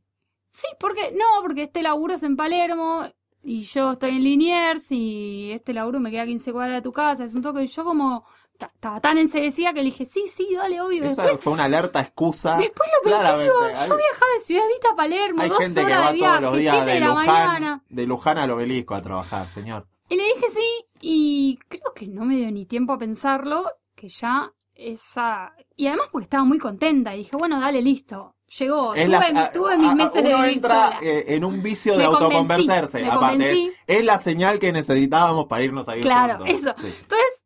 Sí, 0.63 0.69
porque 0.79 1.13
no, 1.13 1.43
porque 1.43 1.65
este 1.65 1.83
laburo 1.83 2.15
es 2.15 2.23
en 2.23 2.37
Palermo 2.37 3.05
y 3.43 3.63
yo 3.63 3.93
estoy 3.93 4.11
en 4.11 4.23
Liniers 4.23 4.93
y 4.93 5.51
este 5.53 5.73
laburo 5.75 5.99
me 5.99 6.11
queda 6.11 6.25
15 6.27 6.53
cuadras 6.53 6.77
de 6.77 6.83
tu 6.83 6.93
casa. 6.93 7.25
Es 7.25 7.35
un 7.35 7.43
toque. 7.43 7.63
y 7.65 7.67
Yo 7.67 7.85
como 7.85 8.25
ta- 8.59 8.71
estaba 8.73 9.01
tan 9.01 9.19
enseguecida 9.19 9.73
que 9.73 9.81
le 9.81 9.87
dije, 9.87 10.05
sí, 10.07 10.25
sí, 10.33 10.49
dale, 10.55 10.81
obvio. 10.81 11.05
Esa 11.05 11.23
Después, 11.23 11.41
fue 11.43 11.53
una 11.55 11.65
alerta 11.65 12.01
excusa. 12.01 12.57
después 12.59 12.89
lo 13.05 13.11
pensé, 13.11 13.43
digo, 13.43 13.61
yo 13.61 13.97
viajaba 13.97 14.33
de 14.35 14.41
Ciudad 14.45 14.63
Vita 14.73 14.89
a 14.93 14.97
Palermo, 14.97 15.43
Hay 15.43 15.49
dos 15.49 15.59
gente 15.59 15.81
que 15.81 15.87
horas 15.87 16.05
va 16.07 16.11
de 16.11 16.15
viaje, 16.17 16.39
todos 16.39 16.53
los 16.53 16.61
días 16.61 16.75
7 16.77 16.87
de 16.87 16.95
de 16.95 17.01
la 17.01 17.07
Luján, 17.09 17.27
mañana. 17.27 17.83
de 17.89 18.07
Luján 18.07 18.39
al 18.39 18.51
obelisco 18.51 18.95
a 18.95 19.03
trabajar, 19.03 19.49
señor. 19.49 19.89
Y 20.09 20.17
le 20.17 20.23
dije 20.25 20.47
sí, 20.51 20.85
y 21.01 21.59
creo 21.69 21.93
que 21.95 22.07
no 22.07 22.25
me 22.25 22.37
dio 22.37 22.51
ni 22.53 22.67
tiempo 22.67 22.93
a 22.93 22.99
pensarlo, 22.99 23.69
que 23.97 24.09
ya 24.09 24.53
esa... 24.75 25.53
Y 25.75 25.87
además 25.89 26.09
porque 26.13 26.25
estaba 26.25 26.45
muy 26.45 26.59
contenta, 26.59 27.15
y 27.15 27.19
dije, 27.19 27.35
bueno, 27.37 27.59
dale, 27.61 27.83
listo. 27.83 28.37
Llegó, 28.59 28.95
Es 28.95 29.07
tuve, 29.07 29.33
la- 29.33 29.53
tuve 29.53 29.77
mis 29.79 29.87
a- 29.89 29.91
a- 29.93 29.95
meses 29.95 30.13
de 30.25 30.29
uno 30.29 30.39
vivir 30.43 30.55
entra 30.57 30.99
eh, 31.03 31.25
en 31.29 31.45
un 31.45 31.63
vicio 31.63 31.93
de 31.93 31.99
Me 31.99 32.05
autoconvencerse. 32.05 33.07
Aparte, 33.07 33.73
es 33.87 34.05
la 34.05 34.19
señal 34.19 34.59
que 34.59 34.73
necesitábamos 34.73 35.47
para 35.47 35.63
irnos 35.63 35.89
a 35.89 35.93
vivir 35.93 36.05
Claro, 36.05 36.39
juntos. 36.39 36.55
eso. 36.55 36.73
Sí. 36.81 36.95
Entonces, 37.03 37.45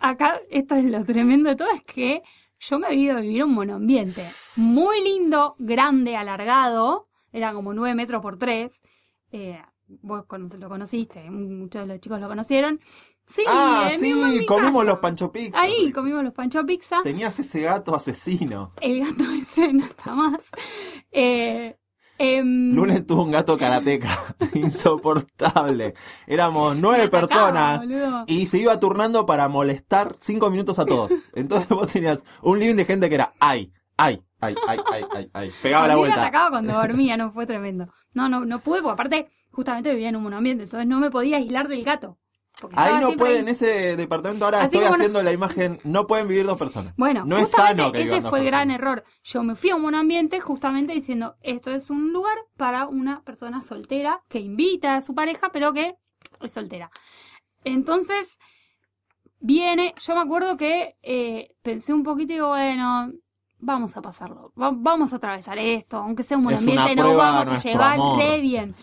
acá, 0.00 0.40
esto 0.50 0.74
es 0.74 0.84
lo 0.84 1.04
tremendo 1.04 1.50
de 1.50 1.56
todo, 1.56 1.68
es 1.70 1.82
que 1.82 2.22
yo 2.60 2.78
me 2.78 2.86
había 2.86 3.00
ido 3.02 3.18
a 3.18 3.20
vivir 3.20 3.44
un 3.44 3.52
monoambiente 3.54 4.22
muy 4.56 5.02
lindo, 5.02 5.54
grande, 5.58 6.16
alargado, 6.16 7.08
era 7.32 7.52
como 7.52 7.74
9 7.74 7.94
metros 7.94 8.22
por 8.22 8.38
3. 8.38 8.80
Eh, 9.32 9.60
vos 10.00 10.24
lo 10.58 10.68
conociste, 10.68 11.30
muchos 11.30 11.82
de 11.82 11.94
los 11.94 12.00
chicos 12.00 12.20
lo 12.20 12.28
conocieron. 12.28 12.80
Sí, 13.26 13.42
ah, 13.48 13.90
sí, 13.98 14.12
mi 14.12 14.44
comimos 14.46 14.84
los 14.84 14.98
pancho 14.98 15.32
pizza. 15.32 15.60
Ahí 15.60 15.90
comimos 15.92 16.22
los 16.22 16.34
pancho 16.34 16.64
pizza. 16.66 17.00
Tenías 17.02 17.38
ese 17.38 17.62
gato 17.62 17.94
asesino. 17.94 18.72
El 18.80 19.00
gato 19.00 19.24
ese 19.42 19.72
no 19.72 19.84
está 19.84 20.14
más. 20.14 20.40
Eh, 21.10 21.76
em, 22.18 22.74
Lunes 22.74 23.06
tuvo 23.06 23.22
un 23.24 23.30
gato 23.30 23.56
karateca. 23.56 24.10
Insoportable. 24.54 25.94
Éramos 26.26 26.76
nueve 26.76 27.08
personas. 27.08 27.86
Y 28.26 28.46
se 28.46 28.58
iba 28.58 28.78
turnando 28.78 29.24
para 29.24 29.48
molestar 29.48 30.16
cinco 30.20 30.50
minutos 30.50 30.78
a 30.78 30.84
todos. 30.84 31.12
Entonces 31.34 31.68
vos 31.70 31.90
tenías 31.90 32.22
un 32.42 32.58
living 32.58 32.76
de 32.76 32.84
gente 32.84 33.08
que 33.08 33.14
era 33.14 33.34
ay, 33.40 33.72
ay, 33.96 34.22
ay, 34.40 34.54
ay, 34.66 34.78
ay, 34.92 35.04
ay, 35.10 35.30
ay. 35.32 35.50
Pegaba 35.62 35.88
la 35.88 35.94
mí 35.94 36.02
me 36.02 36.08
vuelta. 36.08 36.22
atacaba 36.22 36.50
cuando 36.50 36.74
dormía, 36.74 37.16
no 37.16 37.32
fue 37.32 37.46
tremendo. 37.46 37.88
No, 38.12 38.28
no, 38.28 38.44
no 38.44 38.60
pude, 38.60 38.82
porque 38.82 38.92
aparte, 38.92 39.30
justamente 39.50 39.90
vivía 39.90 40.10
en 40.10 40.16
un 40.16 40.24
monoambiente, 40.24 40.64
entonces 40.64 40.86
no 40.86 41.00
me 41.00 41.10
podía 41.10 41.38
aislar 41.38 41.68
del 41.68 41.82
gato. 41.84 42.18
Porque 42.60 42.76
Ahí 42.78 42.94
no 42.94 43.06
siempre 43.08 43.16
puede, 43.16 43.34
ahí. 43.34 43.40
en 43.40 43.48
ese 43.48 43.96
departamento 43.96 44.44
ahora 44.44 44.58
Así 44.58 44.66
estoy 44.66 44.80
bueno. 44.80 44.94
haciendo 44.94 45.22
la 45.22 45.32
imagen, 45.32 45.80
no 45.84 46.06
pueden 46.06 46.28
vivir 46.28 46.46
dos 46.46 46.56
personas. 46.56 46.94
Bueno, 46.96 47.24
no 47.26 47.36
es 47.38 47.50
sano 47.50 47.90
que 47.92 48.02
ese 48.02 48.22
fue 48.22 48.40
el 48.40 48.46
gran 48.46 48.70
error. 48.70 49.04
Yo 49.24 49.42
me 49.42 49.54
fui 49.54 49.70
a 49.70 49.76
un 49.76 49.82
monoambiente 49.82 50.40
justamente 50.40 50.92
diciendo, 50.92 51.34
esto 51.42 51.70
es 51.72 51.90
un 51.90 52.12
lugar 52.12 52.38
para 52.56 52.86
una 52.86 53.22
persona 53.22 53.62
soltera 53.62 54.22
que 54.28 54.38
invita 54.40 54.94
a 54.94 55.00
su 55.00 55.14
pareja, 55.14 55.50
pero 55.52 55.72
que 55.72 55.96
es 56.40 56.52
soltera. 56.52 56.90
Entonces, 57.64 58.38
viene, 59.40 59.94
yo 60.06 60.14
me 60.14 60.20
acuerdo 60.22 60.56
que 60.56 60.96
eh, 61.02 61.50
pensé 61.62 61.92
un 61.92 62.02
poquito 62.02 62.32
y 62.32 62.36
digo, 62.36 62.48
bueno, 62.48 63.12
vamos 63.58 63.96
a 63.96 64.02
pasarlo, 64.02 64.52
va- 64.60 64.72
vamos 64.74 65.12
a 65.12 65.16
atravesar 65.16 65.58
esto, 65.58 65.98
aunque 65.98 66.22
sea 66.22 66.36
un 66.38 66.50
Es 66.52 66.62
monoambiente, 66.62 66.82
una 66.92 66.94
no 66.94 67.02
prueba 67.02 67.26
de 67.40 67.44
vamos 67.46 67.64
a 67.64 67.68
llevar 67.68 67.94
amor. 67.94 68.18
re 68.18 68.40
bien. 68.40 68.74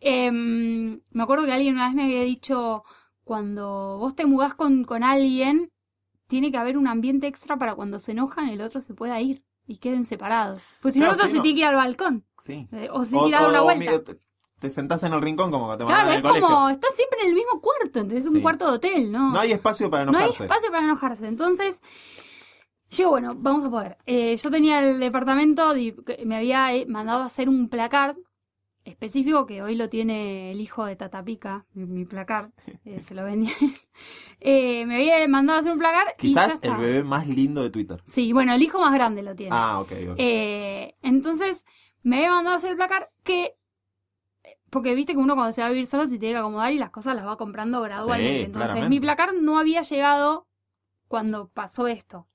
Em, 0.00 1.00
me 1.10 1.22
acuerdo 1.22 1.44
que 1.46 1.52
alguien 1.52 1.74
una 1.74 1.86
vez 1.86 1.94
me 1.94 2.04
había 2.04 2.22
dicho, 2.22 2.82
cuando 3.24 3.98
vos 3.98 4.14
te 4.14 4.26
mudás 4.26 4.54
con, 4.54 4.84
con 4.84 5.02
alguien, 5.04 5.70
tiene 6.26 6.50
que 6.50 6.58
haber 6.58 6.76
un 6.78 6.88
ambiente 6.88 7.26
extra 7.26 7.56
para 7.56 7.74
cuando 7.74 7.98
se 7.98 8.12
enojan 8.12 8.48
el 8.48 8.60
otro 8.60 8.80
se 8.80 8.94
pueda 8.94 9.20
ir 9.20 9.42
y 9.66 9.78
queden 9.78 10.04
separados. 10.06 10.62
Pues 10.80 10.94
si 10.94 11.00
no, 11.00 11.06
el 11.06 11.12
otro 11.12 11.26
sí, 11.26 11.32
se 11.32 11.36
no. 11.38 11.42
tiene 11.42 11.54
que 11.56 11.60
ir 11.60 11.66
al 11.66 11.76
balcón 11.76 12.24
Sí. 12.38 12.68
eh, 12.72 12.88
o 12.90 13.04
se 13.04 13.10
tiene 13.12 13.24
que 13.24 13.28
ir 13.28 13.34
a 13.36 13.40
dar 13.42 13.50
una 13.50 13.60
o 13.62 13.64
vuelta. 13.64 14.02
te, 14.02 14.18
te 14.58 14.70
sentás 14.70 15.02
en 15.04 15.12
el 15.12 15.22
rincón 15.22 15.50
como 15.50 15.66
cuando 15.66 15.84
te 15.84 15.92
Claro, 15.92 16.10
es 16.10 16.16
al 16.16 16.22
colegio. 16.22 16.48
como, 16.48 16.68
estás 16.68 16.94
siempre 16.96 17.18
en 17.22 17.28
el 17.28 17.34
mismo 17.34 17.60
cuarto, 17.60 18.00
entonces 18.00 18.24
es 18.26 18.30
un 18.32 18.40
cuarto 18.40 18.66
de 18.66 18.72
hotel, 18.72 19.12
¿no? 19.12 19.32
No 19.32 19.40
hay 19.40 19.52
espacio 19.52 19.90
para 19.90 20.04
No 20.04 20.12
hay 20.18 20.24
enojarse. 20.24 20.42
espacio 20.44 20.70
para 20.70 20.84
enojarse. 20.84 21.26
Entonces, 21.26 21.80
yo, 22.90 23.10
bueno, 23.10 23.34
vamos 23.36 23.64
a 23.64 23.70
poder. 23.70 23.98
Eh, 24.06 24.36
yo 24.36 24.50
tenía 24.50 24.80
el 24.80 25.00
departamento, 25.00 25.72
que 25.74 26.22
me 26.26 26.36
había 26.36 26.74
eh, 26.74 26.86
mandado 26.86 27.22
a 27.22 27.26
hacer 27.26 27.48
un 27.48 27.68
placar 27.68 28.16
específico 28.84 29.46
que 29.46 29.62
hoy 29.62 29.74
lo 29.76 29.88
tiene 29.88 30.50
el 30.52 30.60
hijo 30.60 30.84
de 30.84 30.96
Tatapica, 30.96 31.64
mi, 31.74 31.86
mi 31.86 32.04
placar, 32.04 32.50
eh, 32.84 33.00
se 33.00 33.14
lo 33.14 33.24
vendía. 33.24 33.52
Eh, 34.44 34.84
me 34.86 34.96
había 34.96 35.28
mandado 35.28 35.58
a 35.58 35.60
hacer 35.60 35.72
un 35.72 35.78
placar 35.78 36.16
y 36.20 36.34
ya 36.34 36.46
Quizás 36.46 36.46
el 36.48 36.54
está. 36.54 36.76
bebé 36.76 37.04
más 37.04 37.28
lindo 37.28 37.62
de 37.62 37.70
Twitter. 37.70 38.02
Sí, 38.04 38.32
bueno, 38.32 38.52
el 38.54 38.60
hijo 38.60 38.80
más 38.80 38.92
grande 38.92 39.22
lo 39.22 39.36
tiene. 39.36 39.54
Ah, 39.54 39.78
ok, 39.80 39.92
ok. 40.10 40.14
Eh, 40.18 40.96
entonces, 41.00 41.64
me 42.02 42.16
había 42.16 42.30
mandado 42.32 42.54
a 42.54 42.56
hacer 42.58 42.70
el 42.72 42.76
placar 42.76 43.08
que. 43.22 43.54
Porque 44.68 44.96
viste 44.96 45.12
que 45.12 45.18
uno 45.20 45.34
cuando 45.36 45.52
se 45.52 45.60
va 45.60 45.68
a 45.68 45.70
vivir 45.70 45.86
solo 45.86 46.06
se 46.06 46.18
tiene 46.18 46.34
que 46.34 46.38
acomodar 46.38 46.72
y 46.72 46.78
las 46.78 46.90
cosas 46.90 47.14
las 47.14 47.24
va 47.26 47.36
comprando 47.36 47.80
gradualmente. 47.82 48.38
Sí, 48.40 48.44
Entonces, 48.46 48.70
claramente. 48.70 48.88
mi 48.90 49.00
placar 49.00 49.34
no 49.34 49.58
había 49.60 49.82
llegado 49.82 50.48
cuando 51.06 51.48
pasó 51.48 51.86
esto. 51.86 52.26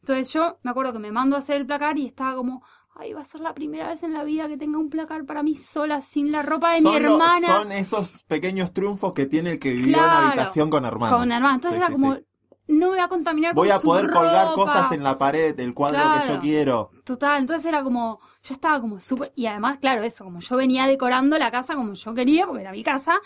Entonces, 0.00 0.32
yo 0.32 0.58
me 0.62 0.70
acuerdo 0.70 0.92
que 0.92 0.98
me 1.00 1.10
mando 1.10 1.34
a 1.34 1.40
hacer 1.40 1.56
el 1.56 1.66
placar 1.66 1.98
y 1.98 2.06
estaba 2.06 2.36
como. 2.36 2.62
Ay, 3.00 3.12
va 3.12 3.20
a 3.20 3.24
ser 3.24 3.40
la 3.40 3.54
primera 3.54 3.86
vez 3.88 4.02
en 4.02 4.12
la 4.12 4.24
vida 4.24 4.48
que 4.48 4.56
tenga 4.56 4.76
un 4.78 4.90
placar 4.90 5.24
para 5.24 5.44
mí 5.44 5.54
sola, 5.54 6.00
sin 6.00 6.32
la 6.32 6.42
ropa 6.42 6.74
de 6.74 6.80
mi 6.80 6.90
lo- 6.90 6.96
hermana. 6.96 7.46
son 7.46 7.70
esos 7.72 8.24
pequeños 8.24 8.72
triunfos 8.72 9.12
que 9.12 9.26
tiene 9.26 9.52
el 9.52 9.58
que 9.60 9.70
vivió 9.70 9.98
en 9.98 10.04
una 10.04 10.18
habitación 10.18 10.68
con 10.68 10.84
hermanos. 10.84 11.20
Con 11.20 11.30
hermana. 11.32 11.54
Entonces 11.54 11.78
Sí, 11.80 11.86
era 11.86 11.94
sí, 11.96 12.02
como. 12.02 12.16
sí. 12.16 12.24
No 12.66 12.86
me 12.86 12.86
voy 12.88 12.98
a 12.98 13.08
contaminar 13.08 13.54
Voy 13.54 13.68
con 13.68 13.76
a 13.76 13.80
su 13.80 13.86
poder 13.86 14.10
colgar 14.10 14.52
cosas 14.54 14.92
en 14.92 15.02
la 15.02 15.16
pared 15.16 15.54
del 15.54 15.72
cuadro 15.72 16.00
que 16.12 16.26
yo 16.28 16.40
quiero. 16.40 16.90
Total, 17.04 17.40
entonces 17.40 17.64
era 17.64 17.82
como, 17.82 18.20
yo 18.42 18.52
estaba 18.52 18.78
como 18.78 19.00
súper, 19.00 19.32
y 19.34 19.46
además, 19.46 19.78
claro, 19.78 20.02
eso, 20.02 20.24
como 20.24 20.40
yo 20.40 20.56
venía 20.56 20.86
decorando 20.86 21.38
la 21.38 21.50
casa 21.50 21.74
como 21.76 21.94
yo 21.94 22.12
quería, 22.12 22.46
porque 22.46 22.60
era 22.60 22.72
mi 22.72 22.82
casa, 22.84 23.20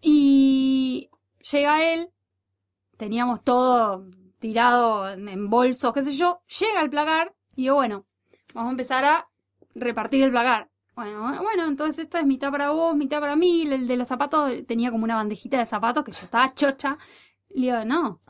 y 0.00 1.10
llega 1.52 1.82
él, 1.92 2.08
teníamos 2.96 3.42
todo 3.44 4.06
tirado 4.38 5.10
en 5.10 5.28
en 5.28 5.50
bolsos, 5.50 5.92
qué 5.92 6.02
sé 6.02 6.12
yo, 6.12 6.40
llega 6.60 6.80
el 6.80 6.90
placar, 6.90 7.34
y 7.56 7.62
digo, 7.62 7.76
bueno, 7.76 8.06
vamos 8.54 8.68
a 8.68 8.72
empezar 8.72 9.04
a 9.04 9.28
repartir 9.74 10.22
el 10.22 10.30
placar. 10.30 10.70
Bueno, 10.96 11.42
bueno, 11.42 11.66
entonces 11.66 12.04
esta 12.04 12.20
es 12.20 12.26
mitad 12.26 12.50
para 12.52 12.70
vos, 12.70 12.94
mitad 12.96 13.20
para 13.20 13.34
mí, 13.36 13.62
el 13.62 13.86
de 13.86 13.96
los 13.96 14.06
zapatos 14.08 14.50
tenía 14.66 14.90
como 14.92 15.04
una 15.04 15.16
bandejita 15.16 15.58
de 15.58 15.66
zapatos 15.66 16.04
que 16.04 16.12
yo 16.12 16.20
estaba 16.22 16.54
chocha, 16.54 16.96
le 17.50 17.60
digo, 17.66 17.84
no. 17.84 18.20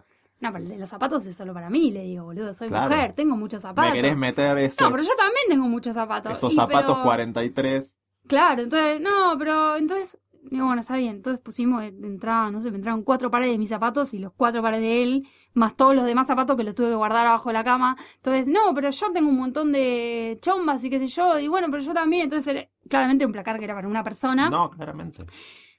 No, 0.41 0.53
pero 0.53 0.65
el 0.65 0.69
de 0.71 0.79
los 0.79 0.89
zapatos 0.89 1.25
es 1.27 1.37
solo 1.37 1.55
para 1.55 1.71
mí, 1.71 1.91
le 1.91 2.03
digo, 2.03 2.25
boludo, 2.25 2.53
soy 2.55 2.69
Claro. 2.69 2.89
mujer, 2.95 3.13
tengo 3.15 3.37
muchos 3.37 3.63
zapatos. 3.63 3.91
Me 3.91 3.97
querés 4.01 4.17
meter 4.17 4.59
ese- 4.59 4.83
No, 4.83 4.91
pero 4.91 5.03
yo 5.03 5.15
también 5.17 5.45
tengo 5.49 5.69
muchos 5.69 5.95
zapatos. 5.95 6.33
esos 6.33 6.53
Y, 6.53 6.57
zapatos 6.57 6.93
pero- 6.95 7.03
43. 7.05 7.97
Claro, 8.27 8.63
entonces, 8.63 9.01
no, 9.01 9.37
pero 9.39 9.77
entonces, 9.77 10.19
digo, 10.51 10.67
bueno, 10.67 10.81
está 10.81 10.97
bien. 10.97 11.17
Entonces 11.17 11.41
pusimos, 11.43 11.83
eh, 11.83 11.95
entraba, 12.03 12.51
no 12.51 12.63
sé, 12.63 12.71
me 12.71 12.77
entraron 12.77 13.03
cuatro 13.03 13.31
pares 13.31 13.51
de 13.51 13.59
mis 13.59 13.69
zapatos 13.69 14.15
y 14.15 14.19
los 14.19 14.33
cuatro 14.33 14.63
pares 14.63 14.81
de 14.81 15.03
él, 15.03 15.29
más 15.55 15.77
todos 15.77 15.95
los 15.95 16.05
demás 16.05 16.27
zapatos 16.27 16.57
que 16.57 16.65
los 16.65 16.75
tuve 16.75 16.89
que 16.89 16.95
guardar 16.95 17.27
abajo 17.27 17.49
de 17.49 17.55
la 17.55 17.65
cama. 17.65 17.97
Entonces, 18.17 18.47
no, 18.47 18.75
pero 18.75 18.91
yo 18.91 19.13
tengo 19.13 19.29
un 19.29 19.39
montón 19.39 19.73
de 19.73 20.39
chombas 20.43 20.83
y 20.85 20.91
qué 20.91 20.99
sé 20.99 21.09
yo, 21.09 21.39
y 21.39 21.49
bueno, 21.49 21.69
pero 21.71 21.83
yo 21.83 21.93
también. 21.95 22.25
Entonces, 22.25 22.55
era 22.55 22.69
claramente 22.89 23.27
un 23.27 23.33
placar 23.33 23.59
que 23.59 23.65
era 23.65 23.75
para 23.75 23.89
una 23.89 24.05
persona. 24.05 24.51
No, 24.51 24.71
claramente. 24.71 25.25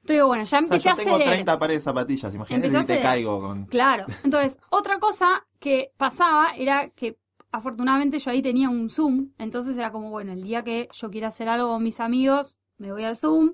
Entonces, 0.02 0.24
bueno, 0.24 0.44
ya 0.44 0.44
O 0.44 0.48
sea, 0.48 0.60
empecé 0.60 0.84
yo 0.86 0.92
a 0.92 0.96
tengo 0.96 1.18
ceder. 1.18 1.34
30 1.34 1.60
pares 1.60 1.78
de 1.78 1.82
zapatillas. 1.82 2.34
Imagínate 2.34 2.68
Empecé 2.68 2.82
si 2.86 2.94
te 2.94 3.02
caigo 3.02 3.42
con. 3.42 3.66
Claro. 3.66 4.06
Entonces, 4.24 4.58
otra 4.70 5.00
cosa 5.00 5.44
que 5.60 5.92
pasaba 5.98 6.50
era 6.56 6.90
que 6.90 7.18
afortunadamente 7.52 8.20
yo 8.20 8.32
ahí 8.32 8.42
tenía 8.42 8.70
un 8.70 8.90
Zoom, 8.90 9.30
entonces 9.38 9.78
era 9.78 9.92
como, 9.92 10.10
bueno, 10.10 10.34
el 10.34 10.44
día 10.44 10.64
que 10.64 10.90
yo 10.92 11.10
quiera 11.10 11.30
hacer 11.30 11.48
algo 11.48 11.70
con 11.70 11.84
mis 11.84 12.00
amigos, 12.02 12.60
me 12.78 12.92
voy 12.92 13.04
al 13.06 13.16
Zoom, 13.16 13.54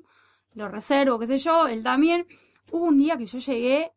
lo 0.54 0.68
reservo, 0.70 1.20
qué 1.20 1.28
sé 1.28 1.38
yo, 1.38 1.68
él 1.68 1.84
también. 1.84 2.26
Hubo 2.72 2.86
un 2.86 2.98
día 2.98 3.18
que 3.18 3.26
yo 3.26 3.40
llegué 3.40 3.92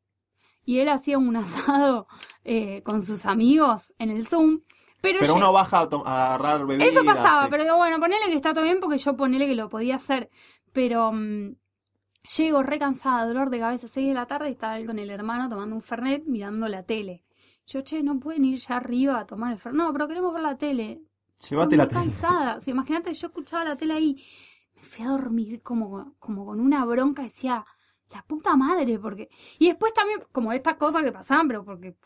y 0.64 0.78
él 0.78 0.88
hacía 0.88 1.18
un 1.18 1.36
asado 1.36 2.06
eh, 2.44 2.82
con 2.82 3.02
sus 3.02 3.26
amigos 3.26 3.94
en 3.98 4.10
el 4.10 4.26
Zoom, 4.26 4.60
pero, 5.00 5.34
uno 5.34 5.52
baja 5.52 5.80
a, 5.80 5.88
a 6.06 6.34
agarrar 6.34 6.66
bebidas. 6.66 6.92
eso 6.94 7.04
pasaba, 7.04 7.44
sí. 7.44 7.48
pero 7.50 7.76
bueno, 7.76 8.00
ponele 8.00 8.24
que 8.28 8.34
está 8.36 8.54
todo 8.54 8.64
bien 8.64 8.80
porque 8.80 8.96
yo 8.96 9.14
ponele 9.16 9.46
que 9.46 9.54
lo 9.54 9.68
podía 9.68 9.96
hacer. 9.96 10.30
Pero 10.72 11.12
mm, 11.12 11.56
llego 12.36 12.62
re 12.62 12.78
cansada, 12.78 13.26
dolor 13.26 13.50
de 13.50 13.58
cabeza, 13.58 13.86
6 13.86 14.08
de 14.08 14.14
la 14.14 14.26
tarde 14.26 14.48
y 14.48 14.52
estaba 14.52 14.78
él 14.78 14.86
con 14.86 14.98
el 14.98 15.10
hermano 15.10 15.48
tomando 15.50 15.76
un 15.76 15.82
fernet 15.82 16.24
mirando 16.26 16.68
la 16.68 16.84
tele. 16.84 17.22
Yo, 17.66 17.82
che, 17.82 18.02
no 18.02 18.18
pueden 18.18 18.44
ir 18.46 18.58
ya 18.58 18.76
arriba 18.76 19.18
a 19.20 19.26
tomar 19.26 19.52
el 19.52 19.58
fernet. 19.58 19.82
No, 19.84 19.92
pero 19.92 20.08
queremos 20.08 20.32
ver 20.32 20.42
la 20.42 20.56
tele. 20.56 21.02
Llévate 21.50 21.76
Estoy 21.76 21.76
la 21.76 21.86
muy 21.86 21.88
tele. 21.88 22.00
cansada. 22.02 22.56
O 22.56 22.60
sea, 22.60 22.72
imagínate, 22.72 23.12
yo 23.12 23.26
escuchaba 23.26 23.64
la 23.64 23.76
tele 23.76 23.94
ahí. 23.94 24.24
Me 24.76 24.82
fui 24.82 25.04
a 25.04 25.08
dormir 25.10 25.62
como, 25.62 26.14
como 26.18 26.44
con 26.46 26.60
una 26.60 26.84
bronca. 26.84 27.22
Decía, 27.22 27.64
la 28.12 28.22
puta 28.22 28.56
madre, 28.56 28.98
porque... 28.98 29.28
Y 29.58 29.68
después 29.68 29.92
también, 29.92 30.20
como 30.32 30.52
estas 30.52 30.76
cosas 30.76 31.02
que 31.02 31.12
pasaban, 31.12 31.48
pero 31.48 31.64
porque 31.64 31.96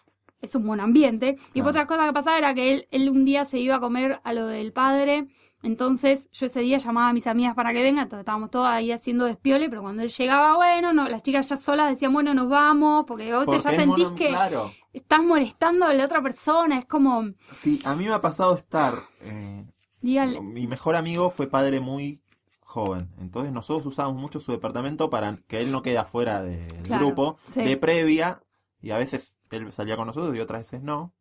es 0.41 0.55
un 0.55 0.67
buen 0.67 0.81
ambiente. 0.81 1.37
Y 1.53 1.61
Claro. 1.61 1.71
otra 1.71 1.87
cosa 1.87 2.07
que 2.07 2.13
pasaba 2.13 2.39
era 2.39 2.55
que 2.55 2.73
él, 2.73 2.89
él 2.91 3.11
un 3.11 3.25
día 3.25 3.45
se 3.45 3.59
iba 3.59 3.77
a 3.77 3.81
comer 3.81 4.21
a 4.25 4.33
lo 4.33 4.47
del 4.47 4.73
padre 4.73 5.27
Entonces 5.63 6.29
yo 6.33 6.47
ese 6.47 6.61
día 6.61 6.79
llamaba 6.79 7.09
a 7.09 7.13
mis 7.13 7.27
amigas 7.27 7.55
para 7.55 7.73
que 7.73 7.83
vengan, 7.83 8.05
entonces 8.05 8.21
estábamos 8.23 8.51
todas 8.51 8.73
ahí 8.73 8.93
haciendo 8.93 9.25
despiole, 9.25 9.69
pero 9.69 9.83
cuando 9.83 10.03
él 10.03 10.11
llegaba, 10.11 10.55
bueno, 10.57 10.93
no, 10.93 11.09
las 11.09 11.23
chicas 11.23 11.49
ya 11.49 11.57
solas 11.57 11.91
decían, 11.91 12.13
bueno, 12.13 12.33
nos 12.35 12.49
vamos, 12.49 13.05
porque 13.09 13.33
vos 13.35 13.45
Porque 13.45 13.63
ya 13.65 13.73
sentís 13.73 14.07
mono- 14.07 14.15
que 14.17 14.29
Claro. 14.29 14.71
estás 14.93 15.21
molestando 15.23 15.87
a 15.87 15.95
la 15.95 16.05
otra 16.05 16.23
persona, 16.23 16.79
es 16.79 16.87
como, 16.87 17.25
Sí, 17.51 17.81
a 17.85 17.95
mí 17.97 18.05
me 18.07 18.13
ha 18.13 18.21
pasado 18.21 18.57
estar... 18.57 18.95
eh, 19.21 19.65
dígale, 20.03 20.41
Mi 20.41 20.67
mejor 20.67 20.97
amigo 20.97 21.31
fue 21.31 21.49
padre 21.49 21.81
muy 21.81 22.21
joven, 22.69 23.09
entonces 23.19 23.51
nosotros 23.51 23.87
usábamos 23.87 24.21
mucho 24.21 24.41
su 24.41 24.53
departamento 24.53 25.09
para 25.09 25.39
que 25.49 25.61
él 25.61 25.73
no 25.73 25.81
quede 25.83 25.97
afuera 25.97 26.43
del 26.43 26.67
Claro, 26.83 27.07
grupo, 27.07 27.39
sí. 27.47 27.65
de 27.65 27.77
previa, 27.79 28.43
y 28.83 28.91
a 28.91 28.99
veces 28.99 29.41
él 29.51 29.73
salía 29.73 29.97
con 29.97 30.07
nosotros 30.07 30.37
y 30.37 30.41
otras 30.41 30.61
veces 30.61 30.83
no. 30.83 31.15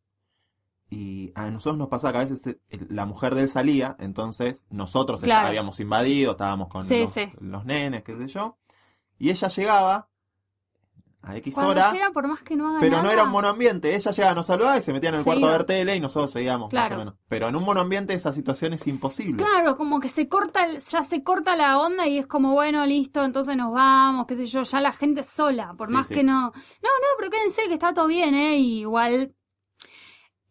Y 0.89 1.31
a 1.35 1.49
nosotros 1.49 1.77
nos 1.77 1.87
pasaba 1.87 2.11
que 2.13 2.17
a 2.17 2.21
veces 2.21 2.45
eh, 2.47 2.59
la 2.89 3.05
mujer 3.05 3.33
de 3.35 3.43
él 3.43 3.49
salía, 3.49 3.95
entonces 3.99 4.65
nosotros 4.69 5.21
Claro. 5.21 5.47
habíamos 5.47 5.79
invadido, 5.79 6.31
estábamos 6.31 6.67
con 6.67 6.83
Sí, 6.83 6.99
los, 7.01 7.13
sí. 7.13 7.31
los 7.39 7.65
nenes, 7.65 8.03
qué 8.03 8.17
sé 8.17 8.27
yo, 8.27 8.57
y 9.17 9.29
ella 9.29 9.47
llegaba 9.47 10.09
a 11.23 11.35
X 11.37 11.55
cuando 11.55 11.71
hora, 11.71 11.91
llega, 11.91 12.11
por 12.11 12.27
más 12.27 12.41
que 12.43 12.55
no 12.55 12.69
haga 12.69 12.79
pero 12.79 13.01
no 13.01 13.09
era 13.11 13.23
un 13.23 13.31
monoambiente, 13.31 13.95
ella 13.95 14.11
llegaba, 14.11 14.35
nos 14.35 14.45
saludaba 14.45 14.77
y 14.77 14.81
se 14.81 14.93
metía 14.93 15.09
en 15.09 15.15
el 15.15 15.21
Se 15.21 15.25
cuarto 15.25 15.45
a 15.45 15.49
iba. 15.49 15.57
ver 15.57 15.65
tele 15.65 15.95
y 15.95 15.99
nosotros 15.99 16.31
seguíamos 16.31 16.71
más 16.71 16.87
Claro. 16.87 16.95
o 16.95 16.99
menos. 16.99 17.15
Pero 17.27 17.47
en 17.49 17.55
un 17.55 17.63
monoambiente 17.63 18.13
esa 18.13 18.31
situación 18.31 18.73
es 18.73 18.87
imposible. 18.87 19.43
Claro, 19.43 19.75
como 19.75 19.99
que 19.99 20.07
se 20.07 20.29
corta, 20.29 20.65
el- 20.65 20.79
ya 20.79 21.03
se 21.03 21.23
corta 21.23 21.55
la 21.55 21.79
onda 21.79 22.07
y 22.07 22.17
es 22.17 22.27
como, 22.27 22.53
bueno, 22.53 22.85
listo, 22.85 23.25
entonces 23.25 23.57
nos 23.57 23.73
vamos, 23.73 24.25
qué 24.27 24.35
sé 24.37 24.45
yo, 24.45 24.63
ya 24.63 24.79
la 24.79 24.93
gente 24.93 25.23
sola, 25.23 25.73
por 25.77 25.87
Sí, 25.87 25.93
más 25.93 26.07
sí. 26.07 26.13
que 26.13 26.23
no, 26.23 26.43
no, 26.43 26.49
no, 26.51 27.07
pero 27.17 27.29
quédense 27.31 27.63
que 27.67 27.73
está 27.73 27.93
todo 27.93 28.07
bien, 28.07 28.33
¿eh? 28.35 28.57
Y 28.57 28.79
igual. 28.81 29.33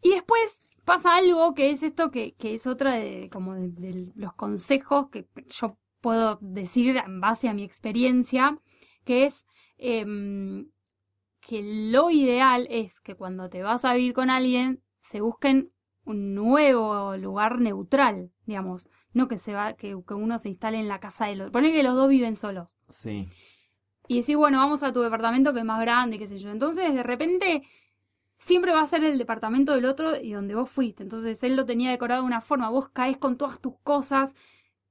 Y 0.02 0.10
después 0.10 0.58
pasa 0.84 1.16
algo 1.16 1.54
que 1.54 1.70
es 1.70 1.82
esto 1.82 2.10
que, 2.10 2.34
que 2.34 2.52
es 2.54 2.66
otra 2.66 2.92
de, 2.96 3.30
como 3.32 3.54
de, 3.54 3.68
de 3.70 4.12
los 4.14 4.34
consejos 4.34 5.08
que 5.10 5.26
yo 5.48 5.78
puedo 6.02 6.38
decir 6.42 6.98
en 6.98 7.20
base 7.20 7.48
a 7.48 7.54
mi 7.54 7.64
experiencia, 7.64 8.58
que 9.04 9.24
es 9.24 9.45
em, 9.78 10.68
que 11.40 11.62
lo 11.62 12.10
ideal 12.10 12.66
es 12.70 13.00
que 13.00 13.14
cuando 13.14 13.48
te 13.48 13.62
vas 13.62 13.84
a 13.84 13.94
vivir 13.94 14.12
con 14.12 14.30
alguien 14.30 14.82
se 14.98 15.20
busquen 15.20 15.70
un 16.04 16.34
nuevo 16.34 17.16
lugar 17.16 17.60
neutral, 17.60 18.30
digamos, 18.46 18.88
no 19.12 19.28
que 19.28 19.38
se 19.38 19.54
va, 19.54 19.74
que, 19.74 19.96
que 20.06 20.14
uno 20.14 20.38
se 20.38 20.48
instale 20.48 20.78
en 20.78 20.88
la 20.88 21.00
casa 21.00 21.26
del 21.26 21.40
otro. 21.40 21.52
Poner 21.52 21.72
que 21.72 21.82
los 21.82 21.94
dos 21.94 22.08
viven 22.08 22.36
solos. 22.36 22.76
Sí. 22.88 23.28
Y 24.08 24.18
decir, 24.18 24.36
bueno, 24.36 24.58
vamos 24.58 24.82
a 24.82 24.92
tu 24.92 25.00
departamento 25.00 25.52
que 25.52 25.60
es 25.60 25.64
más 25.64 25.80
grande, 25.80 26.18
qué 26.18 26.26
sé 26.26 26.38
yo. 26.38 26.50
Entonces, 26.50 26.94
de 26.94 27.02
repente, 27.02 27.62
siempre 28.38 28.72
va 28.72 28.82
a 28.82 28.86
ser 28.86 29.04
el 29.04 29.18
departamento 29.18 29.74
del 29.74 29.84
otro 29.84 30.16
y 30.16 30.32
donde 30.32 30.54
vos 30.54 30.70
fuiste. 30.70 31.02
Entonces, 31.02 31.42
él 31.42 31.56
lo 31.56 31.64
tenía 31.64 31.90
decorado 31.90 32.22
de 32.22 32.26
una 32.26 32.40
forma, 32.40 32.70
vos 32.70 32.88
caes 32.88 33.18
con 33.18 33.36
todas 33.36 33.60
tus 33.60 33.78
cosas, 33.80 34.34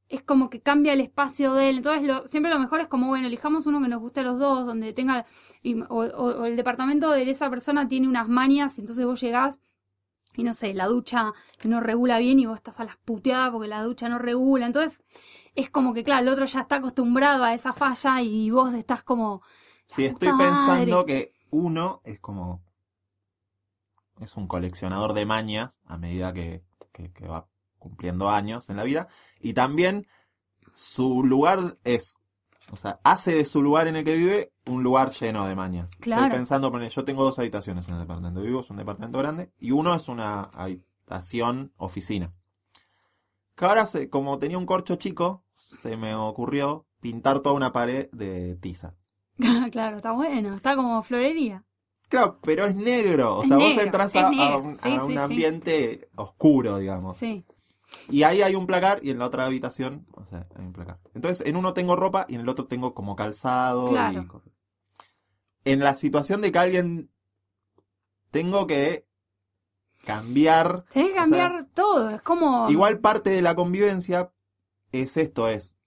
es 0.10 0.22
como 0.24 0.49
que 0.49 0.62
cambia 0.62 0.93
el 0.93 1.01
espacio 1.01 1.53
de 1.53 1.70
él. 1.70 1.78
Entonces, 1.78 2.03
lo, 2.08 2.28
siempre 2.28 2.51
lo 2.51 2.60
mejor 2.60 2.80
es 2.82 2.88
como, 2.88 3.08
bueno, 3.08 3.28
elijamos 3.28 3.66
uno 3.66 3.82
que 3.82 3.88
nos 3.88 4.01
guste 4.01 4.22
a 4.22 4.24
los 4.24 4.39
dos, 4.39 4.66
donde 4.66 4.93
tenga, 4.93 5.26
y- 5.64 5.82
o, 5.82 5.86
o- 5.89 6.41
o 6.41 6.45
el 6.45 6.56
departamento 6.56 7.12
de 7.12 7.30
esa 7.30 7.49
persona 7.49 7.88
tiene 7.88 8.08
unas 8.08 8.28
manias, 8.30 8.78
y 8.78 8.82
entonces 8.82 9.06
vos 9.06 9.20
llegás 9.22 9.60
y 10.36 10.43
no 10.43 10.53
sé, 10.53 10.74
la 10.74 10.88
ducha 10.88 11.34
no 11.64 11.80
regula 11.80 12.20
bien 12.20 12.39
y 12.39 12.45
vos 12.45 12.58
estás 12.58 12.80
a 12.82 12.84
las 12.86 12.97
puteadas 12.97 13.51
porque 13.51 13.68
la 13.70 13.84
ducha 13.84 14.10
no 14.10 14.20
regula. 14.20 14.66
Entonces, 14.66 15.01
es 15.56 15.70
como 15.70 15.93
que, 15.93 16.03
claro, 16.03 16.22
el 16.24 16.28
otro 16.30 16.45
ya 16.45 16.62
está 16.62 16.76
acostumbrado 16.78 17.43
a 17.43 17.53
esa 17.53 17.72
falla 17.74 18.22
y 18.22 18.49
vos 18.51 18.74
estás 18.74 19.03
como. 19.03 19.41
Sí, 19.88 20.03
la 20.03 20.10
estoy 20.10 20.28
pensando 20.38 20.97
madre. 20.97 21.06
que 21.06 21.34
uno 21.51 22.01
es 22.03 22.20
como. 22.20 22.62
Es 24.20 24.36
un 24.36 24.47
coleccionador 24.47 25.14
de 25.14 25.26
mañas 25.26 25.80
a 25.86 25.97
medida 25.97 26.34
que, 26.34 26.64
que- 26.91 27.12
que 27.14 27.28
va 27.28 27.47
cumpliendo 27.86 28.29
años 28.29 28.69
en 28.69 28.77
la 28.77 28.83
vida. 28.83 29.07
Y 29.39 29.53
también 29.53 30.07
su 30.73 31.23
lugar 31.23 31.77
es. 31.83 32.17
O 32.71 32.75
sea, 32.75 32.99
hace 33.03 33.36
de 33.36 33.45
su 33.45 33.61
lugar 33.61 33.88
en 33.88 33.95
el 33.95 34.03
que 34.03 34.15
vive 34.17 34.51
un 34.65 34.81
lugar 34.81 35.11
lleno 35.11 35.45
de 35.45 35.53
mañas. 35.55 35.95
Claro. 35.99 36.23
Estoy 36.23 36.38
pensando, 36.39 36.71
poner, 36.71 36.89
yo 36.89 37.05
tengo 37.05 37.23
dos 37.23 37.38
habitaciones 37.38 37.88
en 37.88 37.93
el 37.93 37.99
departamento 38.01 38.41
vivo, 38.41 38.61
es 38.61 38.69
un 38.71 38.77
departamento 38.77 39.19
grande, 39.19 39.51
y 39.59 39.69
uno 39.69 39.93
es 39.93 40.07
una 40.07 40.41
habitación 40.41 41.71
oficina. 41.77 42.33
Que 43.55 43.65
ahora, 43.65 43.86
se- 43.86 44.09
como 44.09 44.39
tenía 44.39 44.57
un 44.57 44.65
corcho 44.65 44.95
chico, 44.95 45.43
se 45.53 45.95
me 45.95 46.15
ocurrió 46.15 46.88
pintar 47.01 47.41
toda 47.41 47.53
una 47.55 47.71
pared 47.71 48.09
de 48.11 48.55
tiza. 48.55 48.95
claro, 49.71 49.97
está 49.97 50.13
bueno, 50.13 50.49
está 50.49 50.75
como 50.75 51.03
florería. 51.03 51.63
Claro, 52.09 52.39
pero 52.41 52.65
es 52.65 52.75
negro. 52.75 53.38
O 53.38 53.43
sea, 53.45 53.57
vos 53.57 53.77
entras 53.77 54.15
a, 54.15 54.27
un, 54.57 54.73
Sí, 54.73 54.79
a 54.89 54.99
sí, 54.99 55.05
un 55.05 55.11
sí. 55.11 55.17
ambiente 55.17 56.09
oscuro, 56.15 56.77
digamos. 56.79 57.17
Sí. 57.17 57.45
Y 58.09 58.23
ahí 58.23 58.41
hay 58.41 58.55
un 58.55 58.67
placar 58.67 58.99
y 59.03 59.09
en 59.11 59.19
la 59.19 59.25
otra 59.25 59.45
habitación, 59.45 60.05
o 60.13 60.25
sea, 60.25 60.47
hay 60.55 60.65
un 60.65 60.73
placar. 60.73 60.99
Entonces, 61.13 61.45
en 61.45 61.55
uno 61.55 61.73
tengo 61.73 61.95
ropa 61.95 62.25
y 62.27 62.36
en 62.36 62.41
el 62.41 62.49
otro 62.49 62.65
tengo 62.67 62.93
como 62.93 63.15
calzado 63.15 63.89
Claro. 63.89 64.21
y 64.21 64.27
cosas. 64.27 64.51
En 65.63 65.79
la 65.79 65.95
situación 65.95 66.41
de 66.41 66.51
que 66.51 66.59
alguien 66.59 67.09
tengo 68.31 68.67
que 68.67 69.05
cambiar, 70.03 70.86
Tenés 70.93 71.09
que 71.09 71.13
O 71.13 71.17
cambiar 71.17 71.67
todo, 71.73 72.09
es 72.09 72.21
como. 72.21 72.69
igual 72.69 72.99
parte 72.99 73.31
de 73.31 73.41
la 73.41 73.55
convivencia 73.55 74.31
es 74.91 75.17
esto, 75.17 75.47
es, 75.49 75.77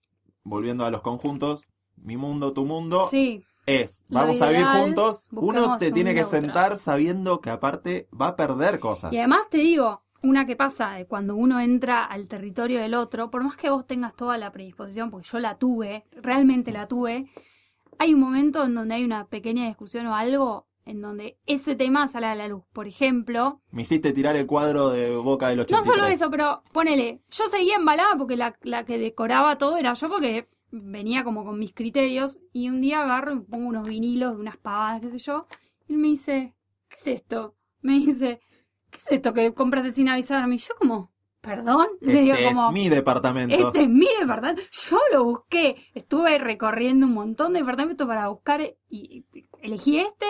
volviendo 0.42 0.84
a 0.84 0.90
los 0.90 1.02
conjuntos, 1.02 1.70
mi 1.96 2.16
mundo, 2.16 2.52
tu 2.52 2.64
mundo, 2.64 3.08
Sí, 3.10 3.44
es, 3.66 4.04
vamos 4.08 4.40
a 4.40 4.50
vivir 4.50 4.66
juntos, 4.66 5.28
uno 5.30 5.78
te 5.78 5.92
tiene 5.92 6.14
que 6.14 6.24
sentar 6.24 6.78
sabiendo 6.78 7.40
que 7.40 7.50
aparte 7.50 8.08
va 8.18 8.28
a 8.28 8.36
perder 8.36 8.80
cosas. 8.80 9.12
Y 9.12 9.18
además 9.18 9.42
te 9.50 9.58
digo, 9.58 10.02
una 10.22 10.46
que 10.46 10.56
pasa 10.56 10.92
de 10.92 11.06
cuando 11.06 11.36
uno 11.36 11.60
entra 11.60 12.04
al 12.04 12.28
territorio 12.28 12.80
del 12.80 12.94
otro, 12.94 13.30
por 13.30 13.44
más 13.44 13.56
que 13.56 13.70
vos 13.70 13.86
tengas 13.86 14.14
toda 14.14 14.36
la 14.38 14.50
predisposición, 14.52 15.10
porque 15.10 15.28
yo 15.30 15.38
la 15.38 15.56
tuve, 15.58 16.04
realmente 16.12 16.72
la 16.72 16.88
tuve, 16.88 17.26
hay 17.98 18.14
un 18.14 18.20
momento 18.20 18.64
en 18.64 18.74
donde 18.74 18.94
hay 18.94 19.04
una 19.04 19.26
pequeña 19.26 19.66
discusión 19.66 20.06
o 20.06 20.14
algo 20.14 20.66
en 20.84 21.02
donde 21.02 21.36
ese 21.46 21.76
tema 21.76 22.08
sale 22.08 22.26
a 22.26 22.34
la 22.34 22.48
luz. 22.48 22.64
Por 22.72 22.86
ejemplo, 22.86 23.60
Me 23.70 23.82
hiciste 23.82 24.12
tirar 24.12 24.36
el 24.36 24.46
cuadro 24.46 24.88
de 24.90 25.14
Boca 25.16 25.48
del 25.48 25.58
no 25.58 25.62
83. 25.64 25.86
solo 25.94 26.06
eso, 26.06 26.30
pero 26.30 26.62
ponele, 26.72 27.20
yo 27.30 27.44
seguía 27.48 27.76
embalada 27.76 28.16
porque 28.16 28.36
la, 28.36 28.56
la 28.62 28.84
que 28.84 28.98
decoraba 28.98 29.58
todo 29.58 29.76
era 29.76 29.92
yo 29.94 30.08
porque 30.08 30.48
venía 30.70 31.24
como 31.24 31.44
con 31.44 31.58
mis 31.58 31.74
criterios 31.74 32.38
y 32.52 32.68
un 32.70 32.80
día 32.80 33.02
agarro 33.02 33.34
y 33.34 33.40
pongo 33.40 33.68
unos 33.68 33.86
vinilos 33.86 34.34
de 34.34 34.40
unas 34.40 34.56
pavadas, 34.56 35.00
qué 35.00 35.10
sé 35.10 35.18
yo, 35.18 35.46
y 35.86 35.92
él 35.92 35.98
me 35.98 36.08
dice, 36.08 36.54
¿qué 36.88 36.96
es 36.96 37.06
esto? 37.06 37.54
Me 37.80 37.94
dice, 37.94 38.40
¿qué 38.90 38.98
es 38.98 39.12
esto 39.12 39.32
que 39.34 39.52
compraste 39.54 39.92
sin 39.92 40.08
avisarme? 40.08 40.56
Y 40.56 40.58
yo 40.58 40.74
como, 40.78 41.12
¿perdón? 41.40 41.86
Le 42.00 42.22
digo 42.22 42.34
Este 42.34 42.44
como, 42.44 42.66
es 42.68 42.68
mi 42.68 42.88
departamento. 42.88 43.54
este 43.54 43.82
es 43.82 43.88
mi 43.88 44.06
departamento. 44.20 44.62
Yo 44.72 44.98
lo 45.12 45.24
busqué. 45.24 45.76
Estuve 45.94 46.38
recorriendo 46.38 47.06
un 47.06 47.14
montón 47.14 47.52
de 47.52 47.60
departamentos 47.60 48.06
para 48.06 48.28
buscar 48.28 48.60
y 48.88 49.24
elegí 49.60 49.98
este. 50.00 50.26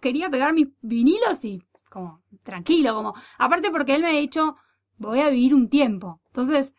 Quería 0.00 0.28
pegar 0.30 0.52
mis 0.52 0.68
vinilos 0.80 1.44
y 1.44 1.62
como 1.90 2.22
tranquilo, 2.42 2.94
como 2.94 3.14
aparte 3.38 3.70
porque 3.70 3.94
él 3.94 4.02
me 4.02 4.08
ha 4.10 4.20
dicho 4.20 4.56
voy 4.96 5.20
a 5.20 5.28
vivir 5.28 5.54
un 5.54 5.68
tiempo. 5.68 6.20
Entonces, 6.28 6.74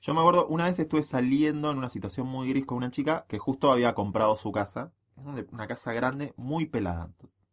Yo 0.00 0.14
me 0.14 0.20
acuerdo, 0.20 0.46
una 0.48 0.66
vez 0.66 0.78
estuve 0.78 1.02
saliendo 1.02 1.70
en 1.70 1.78
una 1.78 1.90
situación 1.90 2.26
muy 2.26 2.48
gris 2.48 2.66
con 2.66 2.78
una 2.78 2.90
chica 2.90 3.26
que 3.28 3.38
justo 3.38 3.70
había 3.72 3.94
comprado 3.94 4.36
su 4.36 4.52
casa. 4.52 4.92
Una 5.16 5.44
una 5.52 5.66
casa 5.66 5.92
grande, 5.92 6.34
muy 6.36 6.66
pelada. 6.66 7.06
entonces. 7.06 7.43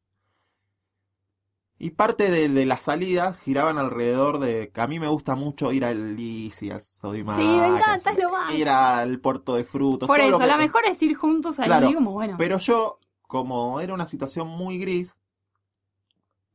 Y 1.84 1.90
parte 1.90 2.30
de, 2.30 2.48
de 2.48 2.66
las 2.68 2.84
salidas 2.84 3.40
giraban 3.40 3.80
alrededor 3.80 4.38
de... 4.38 4.70
que 4.72 4.82
a 4.82 4.86
mí 4.88 5.00
me 5.00 5.08
gusta 5.08 5.34
mucho 5.34 5.72
ir 5.72 5.84
al 5.84 6.16
Lisi, 6.16 6.70
al 6.70 6.80
Sodimac. 6.84 7.38
sí, 7.38 7.44
me 7.44 7.68
encanta, 7.70 8.12
es 8.12 8.20
lo 8.22 8.30
más. 8.30 8.54
Ir 8.54 8.70
al 8.70 9.20
puerto 9.20 9.56
de 9.56 9.64
frutos. 9.64 10.06
Por 10.06 10.18
todo 10.18 10.30
lo 10.30 10.36
eso, 10.36 10.40
que- 10.44 10.48
la 10.48 10.58
mejor 10.58 10.84
es 10.86 11.02
ir 11.02 11.16
juntos 11.16 11.60
ahí 11.60 11.66
Claro, 11.66 11.92
como 11.92 12.12
bueno. 12.12 12.36
Pero 12.38 12.60
yo, 12.60 13.00
como 13.24 13.80
era 13.80 13.96
una 13.96 14.06
situación 14.06 14.48
muy 14.48 14.78
gris, 14.78 15.20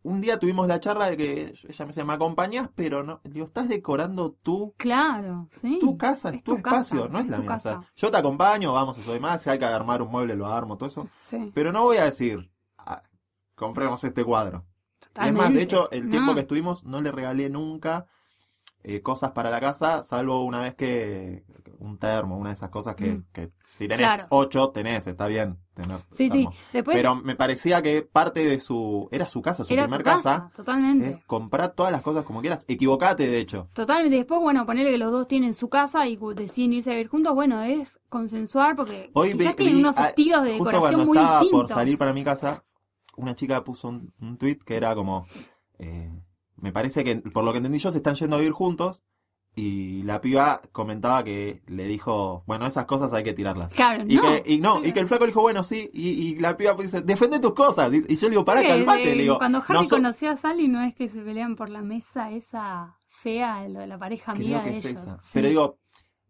un 0.04 0.20
día 0.20 0.38
tuvimos 0.38 0.68
la 0.68 0.78
charla 0.78 1.10
de 1.10 1.16
que 1.16 1.40
ella 1.68 1.84
me 1.84 1.86
decía, 1.88 2.04
¿me 2.04 2.12
acompañás? 2.12 2.70
Pero 2.76 3.02
no, 3.02 3.20
digo, 3.24 3.46
estás 3.46 3.68
decorando 3.68 4.30
tú 4.40 4.74
Claro, 4.76 5.48
sí. 5.50 5.78
tu 5.80 5.98
casa, 5.98 6.30
es, 6.30 6.44
tu, 6.44 6.54
tu 6.54 6.62
casa, 6.62 6.82
espacio, 6.94 7.08
no 7.08 7.18
es 7.18 7.24
es 7.24 7.30
la 7.32 7.36
tu 7.38 7.42
mía. 7.42 7.56
O 7.56 7.58
sea, 7.58 7.74
casa. 7.78 7.90
yo 7.96 8.10
te 8.12 8.16
acompaño, 8.16 8.72
vamos 8.72 8.96
a 8.96 9.18
Más, 9.18 9.42
si 9.42 9.50
hay 9.50 9.58
que 9.58 9.64
armar 9.64 10.02
un 10.02 10.10
mueble, 10.12 10.36
lo 10.36 10.46
armo, 10.46 10.76
todo 10.76 10.88
eso. 10.88 11.08
Sí, 11.18 11.50
Pero 11.52 11.72
no 11.72 11.82
voy 11.82 11.96
a 11.96 12.04
decir, 12.04 12.48
"Ah, 12.78 13.02
compremos 13.56 14.04
este 14.04 14.22
cuadro. 14.24 14.64
Y 15.24 15.28
es 15.28 15.32
más, 15.34 15.52
de 15.52 15.62
hecho, 15.62 15.90
el 15.90 16.08
tiempo 16.08 16.30
No. 16.30 16.34
que 16.34 16.40
estuvimos 16.40 16.84
no 16.84 17.00
le 17.00 17.10
regalé 17.12 17.48
nunca 17.50 18.06
eh, 18.88 19.00
cosas 19.02 19.32
para 19.32 19.50
la 19.50 19.58
casa, 19.60 20.04
salvo 20.04 20.44
una 20.44 20.60
vez 20.60 20.76
que 20.76 21.42
un 21.80 21.98
termo, 21.98 22.38
una 22.38 22.50
de 22.50 22.54
esas 22.54 22.70
cosas 22.70 22.94
que, 22.94 23.14
Mm. 23.14 23.24
que 23.32 23.50
si 23.74 23.88
tenés 23.88 24.06
Claro. 24.06 24.22
ocho, 24.30 24.70
tenés, 24.70 25.08
está 25.08 25.26
bien 25.26 25.58
tener 25.74 25.98
Sí, 26.12 26.28
sí. 26.28 26.46
Después 26.72 26.96
Pero 26.96 27.16
me 27.16 27.34
parecía 27.34 27.82
que 27.82 28.02
parte 28.02 28.44
de 28.44 28.60
su... 28.60 29.08
Era 29.10 29.26
su 29.26 29.42
casa, 29.42 29.64
su 29.64 29.72
era 29.74 29.82
primer 29.84 30.04
casa, 30.04 30.22
casa. 30.42 30.50
totalmente. 30.54 31.10
Es 31.10 31.18
comprar 31.26 31.72
todas 31.72 31.90
las 31.90 32.00
cosas 32.02 32.22
como 32.24 32.40
quieras. 32.42 32.64
Equivocate, 32.68 33.26
de 33.26 33.40
hecho. 33.40 33.68
Totalmente. 33.72 34.16
Después, 34.18 34.40
bueno, 34.40 34.64
ponerle 34.64 34.92
que 34.92 34.98
los 34.98 35.10
dos 35.10 35.26
tienen 35.26 35.52
su 35.52 35.68
casa 35.68 36.06
y 36.06 36.16
deciden 36.36 36.74
irse 36.74 36.90
a 36.90 36.94
vivir 36.94 37.08
juntos, 37.08 37.34
bueno, 37.34 37.60
es 37.64 37.98
consensuar 38.08 38.76
porque 38.76 39.10
Hoy 39.14 39.32
quizás 39.36 39.56
tienen 39.56 39.74
vi- 39.74 39.80
unos 39.80 39.98
estilos 39.98 40.44
de 40.44 40.58
Justo 40.58 40.78
cuando 40.78 41.04
muy 41.06 41.18
estaba 41.18 41.40
distintos. 41.40 41.68
por 41.72 41.76
salir 41.76 41.98
para 41.98 42.12
mi 42.12 42.22
casa, 42.22 42.62
una 43.16 43.34
chica 43.36 43.64
puso 43.64 43.88
un, 43.88 44.12
un 44.20 44.36
tweet 44.38 44.58
que 44.64 44.76
era 44.76 44.94
como... 44.94 45.26
eh, 45.78 46.10
me 46.56 46.72
parece 46.72 47.04
que, 47.04 47.16
por 47.16 47.44
lo 47.44 47.52
que 47.52 47.58
entendí 47.58 47.78
yo, 47.78 47.90
se 47.92 47.98
están 47.98 48.14
yendo 48.14 48.36
a 48.36 48.38
vivir 48.38 48.52
juntos 48.52 49.04
y 49.54 50.02
la 50.02 50.20
piba 50.20 50.60
comentaba 50.72 51.22
que 51.24 51.62
le 51.66 51.86
dijo, 51.86 52.44
bueno, 52.46 52.66
esas 52.66 52.84
cosas 52.86 53.12
hay 53.14 53.24
que 53.24 53.32
tirarlas. 53.32 53.72
Claro, 53.74 54.04
Y 54.06 54.16
no. 54.16 54.22
que, 54.22 54.42
y 54.46 54.60
no, 54.60 54.84
y 54.84 54.92
que 54.92 55.00
el 55.00 55.06
flaco 55.06 55.24
le 55.24 55.30
dijo, 55.32 55.40
bueno, 55.42 55.62
sí, 55.62 55.90
y, 55.92 56.08
y 56.08 56.38
la 56.38 56.56
piba 56.56 56.74
dice, 56.74 57.00
defende 57.02 57.40
tus 57.40 57.54
cosas. 57.54 57.92
Y 57.92 57.98
y 58.12 58.16
yo 58.16 58.26
le 58.26 58.30
digo, 58.32 58.44
pará, 58.44 58.62
calmate. 58.62 59.14
Le 59.16 59.22
digo, 59.22 59.38
Cuando 59.38 59.58
Harry 59.58 59.72
no 59.74 59.84
so- 59.84 59.96
conoció 59.96 60.30
a 60.30 60.36
Sally, 60.36 60.68
no 60.68 60.82
es 60.82 60.94
que 60.94 61.08
se 61.08 61.20
pelean 61.22 61.56
por 61.56 61.68
la 61.70 61.80
mesa 61.82 62.30
esa 62.32 62.96
fea, 63.08 63.66
lo 63.68 63.80
de 63.80 63.86
la 63.86 63.98
pareja 63.98 64.32
amiga 64.32 64.60
creo 64.62 64.64
que 64.64 64.70
de 64.72 64.78
es 64.78 64.84
ellos. 64.84 65.02
esa. 65.02 65.16
Sí. 65.22 65.30
Pero 65.34 65.48
digo, 65.48 65.78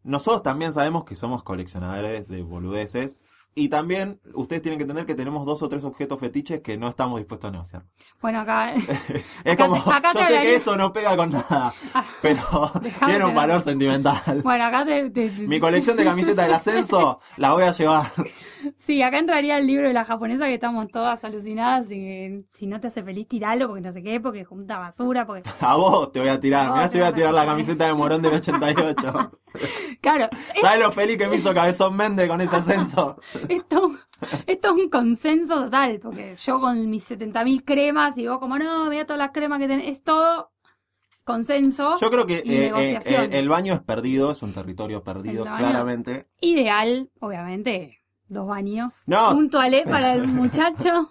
nosotros 0.05 0.43
también 0.45 0.73
sabemos 0.73 1.05
que 1.05 1.17
somos 1.17 1.43
coleccionadores 1.43 2.29
de 2.29 2.43
boludeces. 2.43 3.21
Y 3.59 3.71
también 3.71 4.21
ustedes 4.35 4.61
tienen 4.61 4.77
que 4.79 4.83
entender 4.83 5.07
que 5.07 5.15
tenemos 5.15 5.47
dos 5.47 5.63
o 5.63 5.69
tres 5.71 5.83
objetos 5.85 6.21
fetiches 6.21 6.61
que 6.61 6.77
no 6.77 6.89
estamos 6.89 7.19
dispuestos 7.19 7.49
a 7.49 7.53
negociar. 7.53 7.85
Bueno, 8.21 8.41
acá. 8.41 8.75
Es 9.45 9.53
Acá 9.55 9.67
como, 9.67 9.83
te- 9.83 9.91
acá 9.91 10.13
yo 10.13 10.19
te 10.21 10.27
sé 10.27 10.43
que 10.43 10.55
eso 10.57 10.77
no 10.77 10.93
pega 10.93 11.17
con 11.17 11.31
nada, 11.33 11.73
pero 12.21 12.71
Dejame 12.83 13.13
tiene 13.13 13.25
un 13.25 13.35
valor 13.35 13.63
sentimental. 13.63 14.43
bueno, 14.43 14.65
acá 14.65 14.85
te, 14.85 15.09
te- 15.09 15.31
Mi 15.31 15.59
colección 15.59 15.97
de 15.97 16.05
camisetas 16.05 16.45
del 16.47 16.55
ascenso 16.55 17.21
la 17.39 17.55
voy 17.55 17.63
a 17.63 17.71
llevar. 17.71 18.13
Sí, 18.77 19.01
acá 19.01 19.19
entraría 19.19 19.57
el 19.57 19.67
libro 19.67 19.89
de 19.89 19.95
la 19.95 20.05
japonesa 20.05 20.45
que 20.47 20.55
estamos 20.55 20.89
todas 20.89 21.25
alucinadas 21.25 21.87
y 21.87 21.95
que 21.95 22.43
si 22.53 22.67
no 22.67 22.79
te 22.79 22.89
hace 22.89 23.03
feliz 23.03 23.27
tiralo 23.27 23.69
porque 23.69 23.81
no 23.81 23.93
sé 23.93 24.03
qué, 24.03 24.21
porque 24.21 24.45
junta 24.45 24.79
basura, 24.79 25.25
porque... 25.27 25.49
A 25.61 25.77
vos 25.77 26.13
te 26.13 26.21
voy 26.21 26.29
a 26.29 26.39
tirar. 26.39 26.73
Mirá 26.73 26.89
si 26.91 26.99
voy 26.99 27.07
a 27.07 27.13
tirar 27.15 27.33
la 27.33 27.47
camiseta 27.47 27.87
de 27.87 27.95
Morón 27.95 28.21
del 28.21 28.35
88. 28.35 29.31
Claro, 30.03 30.29
es- 30.55 30.61
¿Sabes 30.61 30.81
lo 30.81 30.91
feliz 30.91 31.17
que 31.17 31.29
me 31.29 31.37
hizo 31.37 31.55
Cabezón 31.55 31.97
Méndez 31.97 32.29
con 32.29 32.41
ese 32.43 32.57
ascenso? 32.57 33.19
Esto, 33.49 33.91
esto 34.47 34.69
es 34.69 34.75
un 34.85 34.89
consenso 34.91 35.65
total, 35.65 35.99
porque 36.01 36.37
yo 36.37 36.61
con 36.61 36.89
mis 36.91 37.09
70.000 37.11 37.65
cremas 37.65 38.19
y 38.19 38.27
vos 38.27 38.39
como, 38.39 38.59
no, 38.59 38.87
mira 38.89 39.05
todas 39.07 39.19
las 39.19 39.31
cremas 39.33 39.59
que 39.59 39.69
tenés, 39.69 39.89
es 39.97 40.03
todo 40.05 40.51
consenso. 41.25 41.97
Yo 42.01 42.11
creo 42.11 42.27
que 42.27 42.43
Y 42.45 42.55
eh, 42.55 42.67
eh, 42.67 42.73
negociación. 42.73 43.33
eh, 43.33 43.39
el 43.39 43.49
baño 43.49 43.75
es 43.75 43.81
perdido, 43.81 44.31
es 44.31 44.43
un 44.43 44.53
territorio 44.53 45.03
perdido, 45.03 45.45
claramente. 45.45 46.29
Ideal, 46.41 47.11
obviamente, 47.21 47.99
dos 48.29 48.47
baños. 48.47 48.95
No. 49.07 49.35
Un 49.35 49.51
toalé 49.51 49.83
para 49.85 50.15
el 50.15 50.27
muchacho. 50.29 51.11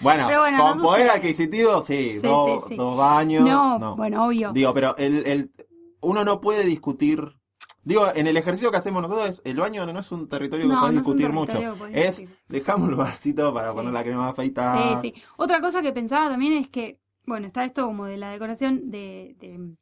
Bueno, 0.00 0.26
bueno, 0.26 0.58
con 0.58 0.76
no 0.78 0.82
poder 0.84 1.02
sucede. 1.06 1.10
adquisitivo, 1.18 1.82
sí, 1.82 2.18
Sí, 2.20 2.26
dos, 2.26 2.62
sí, 2.64 2.68
sí. 2.70 2.76
dos 2.76 2.96
baños. 2.96 3.42
No, 3.44 3.78
no. 3.78 3.96
bueno, 3.96 4.26
obvio. 4.26 4.52
Digo, 4.52 4.72
pero 4.74 4.94
el, 4.98 5.26
el, 5.26 5.50
uno 6.02 6.24
no 6.24 6.40
puede 6.40 6.64
discutir. 6.64 7.34
Digo, 7.86 8.02
en 8.16 8.26
el 8.26 8.36
ejercicio 8.36 8.72
que 8.72 8.78
hacemos 8.78 9.00
nosotros, 9.00 9.28
es- 9.28 9.42
el 9.44 9.58
baño 9.58 9.86
no 9.86 10.00
es 10.00 10.10
un 10.10 10.28
territorio 10.28 10.66
que 10.66 10.74
No, 10.74 10.80
podés 10.80 10.94
no 10.96 11.00
es 11.02 11.06
un 11.06 11.16
discutir 11.16 11.32
mucho. 11.32 11.86
Es, 11.92 12.20
dejamos 12.48 12.88
un 12.88 12.90
lugarcito 12.90 13.54
para 13.54 13.70
Sí. 13.70 13.76
poner 13.76 13.92
la 13.92 14.02
crema 14.02 14.28
afeitada. 14.28 15.00
Sí, 15.00 15.12
sí. 15.14 15.22
Otra 15.36 15.60
cosa 15.60 15.80
que 15.82 15.92
pensaba 15.92 16.28
también 16.28 16.54
es 16.54 16.68
que, 16.68 16.98
bueno, 17.26 17.46
está 17.46 17.64
esto 17.64 17.86
como 17.86 18.06
de 18.06 18.16
la 18.16 18.30
decoración 18.30 18.90
de... 18.90 19.36
de- 19.38 19.76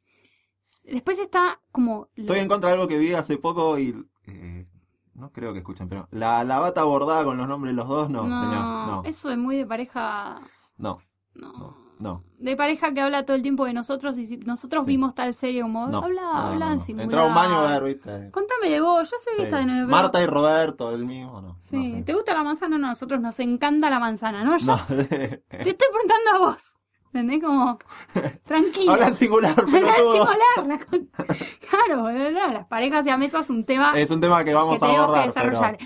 Después 0.83 1.17
está 1.17 1.59
como... 1.71 2.09
Estoy 2.15 2.37
en 2.39 2.47
contra 2.47 2.69
de 2.69 2.75
algo 2.75 2.87
que 2.87 2.99
vi 2.99 3.13
hace 3.13 3.37
poco 3.37 3.79
y. 3.79 4.05
eh, 4.27 4.67
no 5.15 5.31
creo 5.31 5.51
que 5.51 5.59
escuchen, 5.59 5.89
pero. 5.89 6.07
La, 6.11 6.43
la 6.43 6.59
bata 6.59 6.83
bordada 6.83 7.23
con 7.23 7.37
los 7.37 7.47
nombres 7.47 7.73
de 7.73 7.77
los 7.77 7.87
dos, 7.87 8.11
no, 8.11 8.21
señor. 8.21 8.53
No, 8.53 9.01
Eso 9.03 9.31
es 9.31 9.37
muy 9.39 9.57
de 9.57 9.65
pareja... 9.65 10.39
no, 10.77 10.99
No. 11.33 11.53
no, 11.53 11.84
no. 11.99 12.23
De 12.37 12.55
pareja 12.55 12.93
que 12.93 13.01
habla 13.01 13.25
todo 13.25 13.35
el 13.35 13.41
tiempo 13.41 13.65
de 13.65 13.73
nosotros 13.73 14.17
y 14.17 14.25
si 14.27 14.37
nosotros 14.37 14.85
Sí. 14.85 14.91
vimos 14.91 15.15
tal 15.15 15.33
serie 15.33 15.61
como... 15.61 15.87
no, 15.87 15.99
habla, 15.99 16.21
no, 16.21 16.33
habla 16.37 16.71
en 16.73 16.79
singular. 16.79 17.05
Entraba 17.05 17.25
a 17.25 17.29
un 17.29 17.35
baño 17.35 17.55
a 17.67 17.71
ver, 17.79 17.83
viste. 17.95 18.31
Contame 18.31 18.69
de 18.69 18.81
vos, 18.81 19.09
yo 19.09 19.17
sé 19.17 19.31
que 19.37 19.43
está 19.43 19.57
de 19.59 19.65
nueve. 19.65 19.85
Marta 19.87 20.21
y 20.21 20.25
Roberto, 20.25 20.91
el 20.91 21.05
mismo, 21.05 21.41
no. 21.41 21.57
Sí, 21.61 21.87
sé. 21.89 22.03
¿te 22.03 22.13
gusta 22.13 22.33
la 22.33 22.43
manzana? 22.43 22.77
No, 22.77 22.87
a 22.87 22.89
nosotros 22.89 23.19
nos 23.21 23.39
encanta 23.39 23.89
la 23.89 23.99
manzana, 23.99 24.43
¿no? 24.43 24.57
Ya 24.57 24.75
No. 24.75 24.81
te 24.87 25.41
estoy 25.49 25.87
preguntando 25.91 26.31
a 26.33 26.37
vos. 26.39 26.63
¿Entendés? 27.13 27.41
Como... 27.41 27.79
Tranquilo. 28.45 28.91
Habla 28.91 29.07
en 29.07 29.15
singular, 29.15 29.53
Habla 29.57 29.77
en 29.77 29.83
pelotudo. 29.85 30.11
singular, 30.13 30.67
la 30.67 30.79
con- 30.85 31.09
Claro, 31.69 32.11
las 32.51 32.67
parejas 32.67 33.07
y 33.07 33.09
a 33.09 33.15
mesas 33.17 33.45
es 33.45 33.49
un 33.49 33.63
tema 33.63 33.91
Es 33.97 34.11
un 34.11 34.19
tema 34.19 34.43
que 34.43 34.53
vamos 34.53 34.79
que 34.79 34.85
a 34.85 34.89
que 34.89 34.95
abordar, 34.97 35.31
pero 35.33 35.49
desarrollar. 35.51 35.77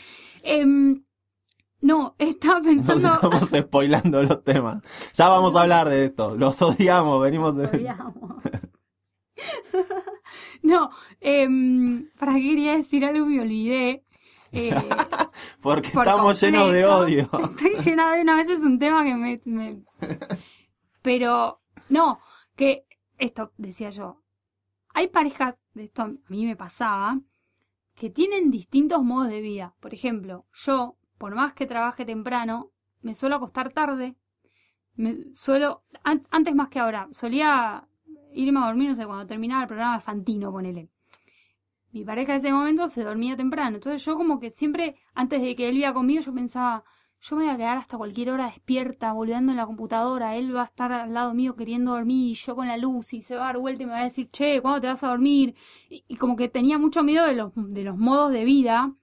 No, 1.81 2.15
estaba 2.17 2.59
nos 2.59 2.85
pensando... 2.85 3.07
estamos 3.07 3.49
spoilando 3.67 4.23
los 4.23 4.43
temas. 4.43 4.83
Ya 5.13 5.29
vamos 5.29 5.55
a 5.55 5.61
hablar 5.61 5.89
de 5.89 6.05
esto. 6.05 6.35
Los 6.35 6.61
odiamos, 6.61 7.21
venimos 7.21 7.55
de... 7.55 7.67
Odiamos. 7.67 8.43
no, 10.61 10.89
em, 11.21 12.09
¿para 12.19 12.33
qué 12.35 12.41
quería 12.41 12.75
decir 12.75 13.05
algo? 13.05 13.25
Me 13.25 13.41
olvidé. 13.41 14.03
Eh, 14.51 14.71
Porque 15.61 15.89
por 15.89 16.05
estamos 16.05 16.41
llenos 16.41 16.71
de 16.71 16.85
odio. 16.85 17.29
Estoy 17.31 17.75
llena 17.75 18.15
de 18.15 18.21
una 18.23 18.35
vez 18.35 18.49
es 18.49 18.61
un 18.61 18.79
tema 18.79 19.03
que 19.03 19.15
me, 19.15 19.39
me- 19.45 19.83
Pero, 21.01 21.61
no, 21.89 22.19
que 22.55 22.85
esto 23.17 23.51
decía 23.57 23.89
yo. 23.89 24.21
Hay 24.93 25.07
parejas, 25.07 25.65
de 25.73 25.85
esto 25.85 26.01
a 26.01 26.11
mí 26.27 26.45
me 26.45 26.55
pasaba, 26.55 27.19
que 27.95 28.09
tienen 28.09 28.49
distintos 28.49 29.03
modos 29.03 29.29
de 29.29 29.41
vida. 29.41 29.75
Por 29.79 29.93
ejemplo, 29.93 30.45
yo, 30.53 30.95
por 31.19 31.35
más 31.35 31.53
que 31.53 31.67
trabaje 31.67 32.05
temprano, 32.05 32.71
me 33.01 33.13
suelo 33.15 33.35
acostar 33.37 33.71
tarde. 33.73 34.15
Me 34.95 35.17
suelo, 35.35 35.83
an- 36.03 36.27
antes 36.31 36.55
más 36.55 36.69
que 36.69 36.79
ahora, 36.79 37.09
solía 37.13 37.87
irme 38.33 38.59
a 38.61 38.67
dormir, 38.67 38.89
no 38.89 38.95
sé, 38.95 39.05
cuando 39.07 39.27
terminaba 39.27 39.63
el 39.63 39.67
programa 39.69 39.99
Fantino, 39.99 40.51
ponele. 40.51 40.89
Mi 41.91 42.03
pareja 42.05 42.33
en 42.33 42.37
ese 42.37 42.51
momento 42.51 42.87
se 42.87 43.03
dormía 43.03 43.35
temprano. 43.35 43.75
Entonces 43.77 44.03
yo 44.05 44.15
como 44.15 44.39
que 44.39 44.49
siempre, 44.51 44.95
antes 45.13 45.41
de 45.41 45.55
que 45.55 45.69
él 45.69 45.75
viva 45.75 45.93
conmigo, 45.93 46.21
yo 46.21 46.33
pensaba, 46.33 46.83
yo 47.21 47.35
me 47.35 47.45
voy 47.45 47.53
a 47.53 47.57
quedar 47.57 47.77
hasta 47.77 47.97
cualquier 47.97 48.29
hora 48.31 48.45
despierta, 48.45 49.11
volviendo 49.13 49.51
en 49.51 49.57
la 49.57 49.65
computadora. 49.65 50.35
Él 50.35 50.55
va 50.55 50.61
a 50.63 50.65
estar 50.65 50.91
al 50.93 51.13
lado 51.13 51.33
mío 51.33 51.55
queriendo 51.55 51.91
dormir 51.93 52.31
y 52.31 52.33
yo 52.35 52.55
con 52.55 52.67
la 52.67 52.77
luz 52.77 53.13
y 53.13 53.21
se 53.23 53.35
va 53.35 53.43
a 53.43 53.45
dar 53.47 53.57
vuelta 53.59 53.83
y 53.83 53.85
me 53.87 53.91
va 53.93 53.99
a 54.01 54.03
decir, 54.03 54.29
che, 54.31 54.61
¿cuándo 54.61 54.81
te 54.81 54.87
vas 54.87 55.03
a 55.03 55.07
dormir? 55.09 55.55
Y, 55.89 56.03
y 56.07 56.15
como 56.17 56.35
que 56.35 56.47
tenía 56.49 56.77
mucho 56.77 57.03
miedo 57.03 57.25
de 57.25 57.33
los, 57.35 57.51
de 57.55 57.83
los 57.83 57.97
modos 57.97 58.31
de 58.31 58.43
vida, 58.45 58.93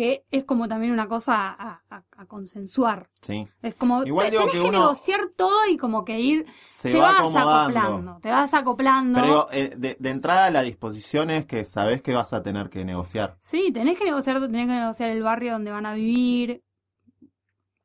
que 0.00 0.24
es 0.30 0.44
como 0.44 0.66
también 0.66 0.92
una 0.92 1.06
cosa 1.06 1.50
a, 1.50 1.82
a- 1.90 2.04
a 2.16 2.24
consensuar. 2.24 3.10
Sí. 3.20 3.46
Es 3.60 3.74
como, 3.74 4.02
Igual 4.04 4.26
te- 4.26 4.30
digo 4.30 4.42
tenés 4.44 4.54
que 4.54 4.60
que, 4.62 4.68
uno- 4.70 4.78
negociar 4.80 5.20
todo 5.36 5.66
y 5.70 5.76
como 5.76 6.04
que 6.06 6.18
ir, 6.18 6.46
Se 6.64 6.90
te 6.90 6.98
va 6.98 7.12
vas 7.12 7.36
acoplando, 7.36 8.18
te 8.22 8.30
vas 8.30 8.54
acoplando. 8.54 9.14
Pero 9.20 9.26
digo, 9.26 9.46
eh, 9.52 9.74
de, 9.76 9.96
de 10.00 10.10
entrada 10.10 10.50
la 10.50 10.62
disposición 10.62 11.28
es 11.30 11.44
que 11.44 11.66
sabes 11.66 12.00
que 12.00 12.14
vas 12.14 12.32
a 12.32 12.42
tener 12.42 12.70
que 12.70 12.82
negociar. 12.84 13.36
Sí, 13.40 13.72
tenés 13.72 13.98
que 13.98 14.06
negociar, 14.06 14.40
tenés 14.40 14.66
que 14.68 14.72
negociar 14.74 15.10
el 15.10 15.22
barrio 15.22 15.52
donde 15.52 15.70
van 15.70 15.84
a 15.84 15.92
vivir. 15.92 16.62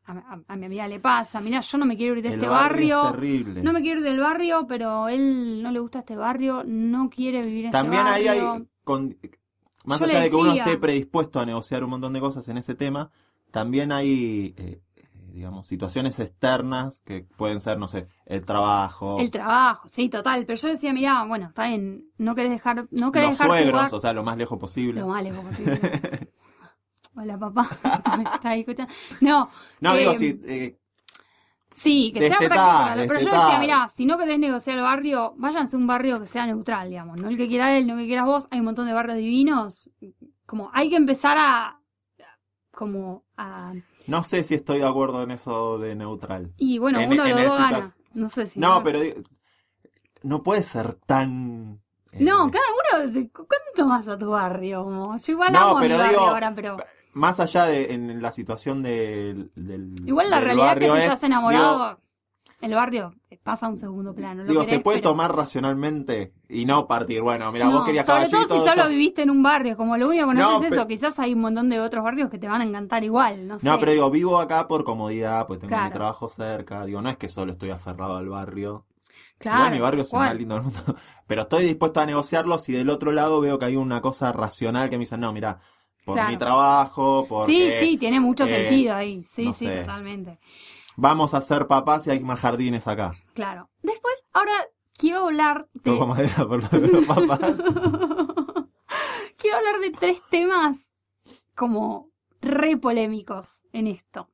A, 0.08 0.12
a- 0.14 0.40
a 0.48 0.56
mi 0.56 0.68
amiga 0.68 0.88
le 0.88 1.00
pasa, 1.00 1.42
mira, 1.42 1.60
yo 1.62 1.78
no 1.80 1.86
me 1.86 1.98
quiero 1.98 2.16
ir 2.16 2.22
de 2.22 2.30
El 2.30 2.36
este 2.36 2.48
barrio 2.48 3.00
barrio, 3.00 3.06
es 3.08 3.12
terrible. 3.16 3.64
no 3.64 3.74
me 3.74 3.82
quiero 3.82 4.00
ir 4.00 4.06
del 4.06 4.20
barrio, 4.20 4.66
pero 4.68 5.08
él 5.10 5.62
no 5.64 5.72
le 5.72 5.80
gusta 5.80 6.00
este 6.00 6.16
barrio, 6.16 6.64
no 6.64 7.10
quiere 7.10 7.42
vivir 7.42 7.66
en 7.66 7.72
También 7.72 8.06
este 8.08 8.14
ahí 8.14 8.26
barrio. 8.28 8.52
hay, 8.54 8.68
con- 8.84 9.18
más 9.86 10.00
Yo 10.00 10.06
allá 10.06 10.22
de 10.22 10.30
que 10.30 10.36
uno 10.36 10.54
esté 10.54 10.78
predispuesto 10.78 11.40
a 11.40 11.46
negociar 11.46 11.84
un 11.84 11.92
montón 11.92 12.14
de 12.14 12.20
cosas 12.20 12.48
en 12.48 12.58
ese 12.58 12.76
tema, 12.76 13.12
también 13.52 13.92
hay, 13.92 14.54
eh, 14.58 14.82
eh, 14.96 15.08
digamos, 15.32 15.68
situaciones 15.68 16.20
externas 16.20 17.02
que 17.02 17.26
pueden 17.38 17.62
ser, 17.62 17.78
no 17.80 17.88
sé, 17.88 18.08
el 18.26 18.46
trabajo, 18.46 19.20
El 19.20 19.32
trabajo, 19.32 19.88
sí, 19.92 20.10
total. 20.10 20.46
Pero 20.46 20.58
yo 20.60 20.70
decía, 20.70 20.94
mira, 20.94 21.24
bueno, 21.26 21.48
está 21.48 21.68
bien, 21.68 22.06
no 22.18 22.36
querés 22.36 22.52
dejar, 22.52 22.88
no 22.92 23.12
querés 23.12 23.30
los 23.30 23.38
dejar 23.38 23.50
suegros, 23.50 23.94
o 23.94 24.00
sea, 24.00 24.14
lo 24.14 24.24
más 24.24 24.38
lejos 24.38 24.60
posible. 24.60 25.02
Lo 25.02 25.08
más 25.08 25.24
lejos 25.24 25.44
posible. 25.46 25.80
Hola, 27.18 27.38
papá. 27.38 27.70
¿Me 28.18 28.24
estás 28.24 28.58
escuchando? 28.58 28.94
No. 29.22 29.50
no, 29.80 29.96
eh, 29.96 30.00
digo, 30.00 30.16
si, 30.16 30.42
eh, 30.46 30.78
Sí, 31.78 32.12
que 32.14 32.30
sea 32.30 32.38
práctico. 32.38 33.06
Pero 33.08 33.20
yo 33.20 33.26
decía, 33.26 33.60
mira, 33.60 33.88
si 33.90 34.06
no 34.06 34.18
querés 34.18 34.40
negociar 34.40 34.78
el 34.78 34.84
barrio, 34.84 35.34
váyanse 35.36 35.76
a 35.76 35.80
un 35.80 35.88
barrio 35.88 36.22
que 36.22 36.26
sea 36.26 36.46
neutral, 36.46 36.90
digamos. 36.90 37.18
No 37.18 37.28
el 37.28 37.36
que 37.36 37.50
quiera 37.50 37.78
él, 37.78 37.86
no 37.86 37.94
el 37.96 38.00
que 38.00 38.06
quieras 38.08 38.26
vos. 38.26 38.48
Hay 38.50 38.60
un 38.60 38.66
montón 38.66 38.88
de 38.88 38.94
barrios 38.94 39.18
divinos. 39.18 39.90
Como 40.46 40.70
hay 40.74 40.90
que 40.90 40.96
empezar 40.96 41.38
a. 41.38 41.80
Como 42.72 43.26
a. 43.38 43.74
no 44.08 44.24
sé 44.24 44.44
si 44.44 44.56
estoy 44.56 44.80
de 44.80 44.88
acuerdo 44.88 45.24
en 45.24 45.32
eso 45.32 45.78
de 45.78 45.96
neutral. 45.96 46.54
Y 46.58 46.78
bueno, 46.78 47.00
En- 47.02 47.12
uno 47.12 47.26
en 47.26 47.46
lo 47.46 47.54
gana. 47.56 47.78
citas- 47.82 47.96
No 48.14 48.30
sé 48.30 48.46
si. 48.46 48.60
No, 48.60 48.82
pero 48.84 49.00
no 50.24 50.44
puede 50.44 50.64
ser 50.64 50.96
tan... 51.06 51.82
eh, 52.12 52.18
No, 52.22 52.50
cada 52.52 52.66
uno. 53.04 53.30
¿Cuánto 53.34 53.86
más 53.86 54.08
a 54.08 54.18
tu 54.18 54.30
barrio? 54.30 54.84
Como, 54.86 55.18
yo 55.18 55.32
igual 55.34 55.52
No, 55.54 55.60
amo 55.60 55.78
a 55.78 55.82
mi 55.82 55.88
pero 55.88 55.98
barrio 56.00 56.20
digo, 56.20 56.30
ahora, 56.32 56.54
pero. 56.56 56.78
Más 57.16 57.40
allá 57.40 57.66
de 57.66 57.94
en 57.94 58.22
la 58.22 58.32
situación 58.32 58.84
del, 58.84 59.50
del 59.56 59.96
Igual 60.06 60.30
la 60.30 60.36
del 60.38 60.46
realidad 60.46 60.74
es 60.74 60.80
que 60.80 60.86
si 60.92 60.98
es, 60.98 61.04
estás 61.04 61.24
enamorado, 61.24 62.00
el 62.62 62.74
barrio 62.74 63.14
pasa 63.44 63.68
a 63.68 63.70
un 63.70 63.78
segundo 63.78 64.14
plano. 64.14 64.44
lo 64.44 64.50
Digo, 64.50 64.64
se 64.64 64.72
querés, 64.72 64.84
puede 64.84 64.98
pero- 65.00 65.12
tomar 65.12 65.36
racionalmente 65.36 66.34
y 66.50 66.66
no 66.66 66.88
partir. 66.88 67.22
Bueno, 67.22 67.52
mira, 67.52 67.66
No, 67.66 67.72
vos 67.80 67.86
querías 67.86 68.06
sobre 68.06 68.28
todo 68.28 68.44
si 68.44 68.68
solo 68.70 68.90
viviste 68.90 69.22
en 69.22 69.30
un 69.30 69.42
barrio, 69.44 69.78
como 69.78 69.96
lo 69.98 70.08
único 70.10 70.28
que 70.28 70.34
No, 70.36 70.62
es 70.64 70.72
eso, 70.72 70.88
quizás 70.88 71.18
hay 71.20 71.34
un 71.34 71.42
montón 71.42 71.70
de 71.70 71.80
otros 71.80 72.04
barrios 72.04 72.30
que 72.30 72.38
te 72.38 72.48
van 72.48 72.62
a 72.62 72.66
encantar 72.66 73.04
igual, 73.04 73.48
no 73.48 73.60
sé. 73.60 73.66
No, 73.68 73.80
pero 73.80 73.92
digo, 73.94 74.10
vivo 74.12 74.38
acá 74.40 74.68
por 74.68 74.84
comodidad, 74.84 75.48
pues 75.48 75.60
tengo 75.60 75.70
Claro. 75.70 75.86
mi 75.86 75.92
trabajo 75.92 76.28
cerca. 76.28 76.86
Digo, 76.86 77.02
no 77.02 77.10
es 77.10 77.18
que 77.18 77.28
solo 77.30 77.54
estoy 77.54 77.70
aferrado 77.70 78.18
al 78.18 78.28
barrio. 78.30 78.86
claro, 79.38 79.58
Igual 79.60 79.72
mi 79.74 79.80
barrio 79.80 80.02
es 80.02 80.14
más 80.14 80.36
lindo 80.36 80.56
del 80.56 80.64
mundo. 80.64 80.80
Pero 81.28 81.44
estoy 81.44 81.64
dispuesto 81.66 82.00
a 82.02 82.06
negociarlo 82.06 82.58
si 82.58 82.74
del 82.74 82.90
otro 82.90 83.12
lado 83.12 83.40
veo 83.42 83.58
que 83.60 83.66
hay 83.66 83.76
una 83.78 84.02
cosa 84.02 84.32
racional 84.34 84.90
que 84.90 84.98
me 84.98 85.04
dicen, 85.04 85.20
no, 85.22 85.32
mira, 85.34 85.60
por 86.06 86.16
Claro. 86.16 86.30
mi 86.32 86.38
trabajo, 86.38 87.24
Sí, 87.24 87.28
porque 87.30 87.78
sí, 87.80 87.98
tiene 87.98 88.20
mucho 88.20 88.46
eh, 88.46 88.48
sentido 88.48 88.96
ahí, 88.96 89.26
sí, 89.30 89.46
no 89.46 89.54
sí, 89.54 89.66
sé. 89.66 89.80
totalmente. 89.82 90.40
vamos 90.96 91.34
a 91.34 91.42
ser 91.42 91.68
papás 91.68 92.08
y 92.08 92.12
hay 92.12 92.20
más 92.22 92.40
jardines 92.40 92.88
acá. 92.88 93.14
Claro. 93.34 93.70
Después, 93.84 94.14
ahora, 94.32 94.54
quiero 94.98 95.26
hablar 95.26 95.68
de... 95.74 95.82
Toco 95.82 96.06
madera 96.08 96.48
por 96.48 96.62
los 96.62 97.06
papás. 97.08 97.56
quiero 99.38 99.58
hablar 99.58 99.80
de 99.82 99.92
tres 99.92 100.22
temas 100.30 100.92
como 101.56 102.10
re 102.42 102.78
polémicos 102.78 103.62
en 103.74 103.88
esto. 103.88 104.30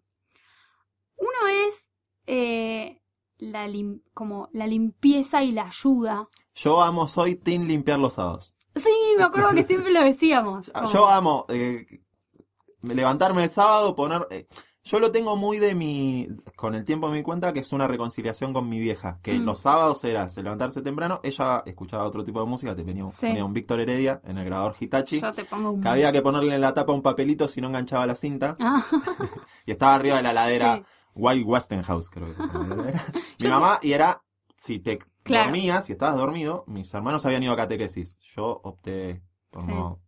Uno 1.18 1.48
es 1.68 1.90
eh, 2.28 3.02
la 3.38 3.68
lim- 3.68 4.02
como 4.14 4.50
la 4.54 4.68
limpieza 4.68 5.44
y 5.44 5.52
la 5.52 5.68
ayuda. 5.68 6.28
Yo 6.56 6.82
amo, 6.82 7.08
soy 7.08 7.36
Team 7.36 7.64
limpiar 7.68 8.00
los 8.00 8.14
sábados. 8.14 8.58
Sí, 8.76 8.90
me 9.18 9.24
acuerdo 9.24 9.52
que 9.54 9.64
siempre 9.64 9.92
lo 9.92 10.04
decíamos. 10.04 10.72
Ah, 10.74 10.82
como- 10.82 10.94
Yo 10.94 11.08
amo 11.10 11.46
eh, 11.50 11.86
levantarme 12.82 13.44
el 13.44 13.50
sábado, 13.50 13.96
poner... 13.96 14.28
eh, 14.32 14.48
yo 14.84 15.00
lo 15.00 15.12
tengo 15.12 15.36
muy 15.36 15.60
de 15.60 15.76
mi... 15.76 16.28
Con 16.56 16.74
el 16.74 16.84
tiempo 16.86 17.08
me 17.08 17.18
di 17.18 17.22
cuenta 17.24 17.54
que 17.54 17.60
es 17.60 17.72
una 17.72 17.88
reconciliación 17.88 18.52
con 18.52 18.68
mi 18.68 18.80
vieja. 18.80 19.20
Que 19.22 19.34
Mm. 19.38 19.46
los 19.46 19.60
sábados 19.60 20.04
era 20.04 20.28
se 20.30 20.42
levantarse 20.42 20.82
temprano. 20.82 21.20
Ella 21.22 21.62
escuchaba 21.68 22.04
otro 22.06 22.24
tipo 22.24 22.40
de 22.40 22.48
música. 22.48 22.76
Tenía, 22.76 23.08
Sí. 23.12 23.28
tenía 23.28 23.46
un 23.46 23.54
Víctor 23.54 23.80
Heredia 23.80 24.22
en 24.26 24.40
el 24.40 24.46
grabador 24.46 24.74
Hitachi. 24.80 25.22
Yo 25.22 25.32
te 25.34 25.46
pongo 25.46 25.70
un... 25.72 25.82
Que 25.84 25.88
había 25.90 26.12
que 26.12 26.24
ponerle 26.24 26.56
en 26.56 26.62
la 26.62 26.74
tapa 26.74 26.94
un 26.94 27.04
papelito 27.04 27.48
si 27.48 27.62
no 27.62 27.68
enganchaba 27.68 28.08
la 28.08 28.16
cinta. 28.16 28.58
Ah, 28.60 28.84
Y 29.68 29.72
estaba 29.72 29.94
arriba 29.96 30.18
de 30.18 30.24
la 30.24 30.34
ladera. 30.34 30.78
sí. 30.78 30.84
White 31.14 31.44
Westinghouse, 31.46 32.10
creo 32.10 32.28
que 32.30 32.42
se 32.42 32.48
llama 32.48 32.68
la 32.70 32.74
heladera. 32.74 33.04
Mi 33.40 33.48
mamá, 33.50 33.80
y 33.84 33.92
era, 33.92 34.24
si 34.58 34.80
te 34.80 34.98
Claro. 35.24 35.46
dormías, 35.46 35.86
si 35.86 35.92
estabas 35.94 36.16
dormido, 36.18 36.64
mis 36.68 36.94
hermanos 36.94 37.26
habían 37.26 37.44
ido 37.44 37.54
a 37.54 37.58
catequesis. 37.58 38.20
Yo 38.36 38.60
opté 38.64 39.22
por 39.50 39.62
Sí. 39.64 39.68
no. 39.70 40.00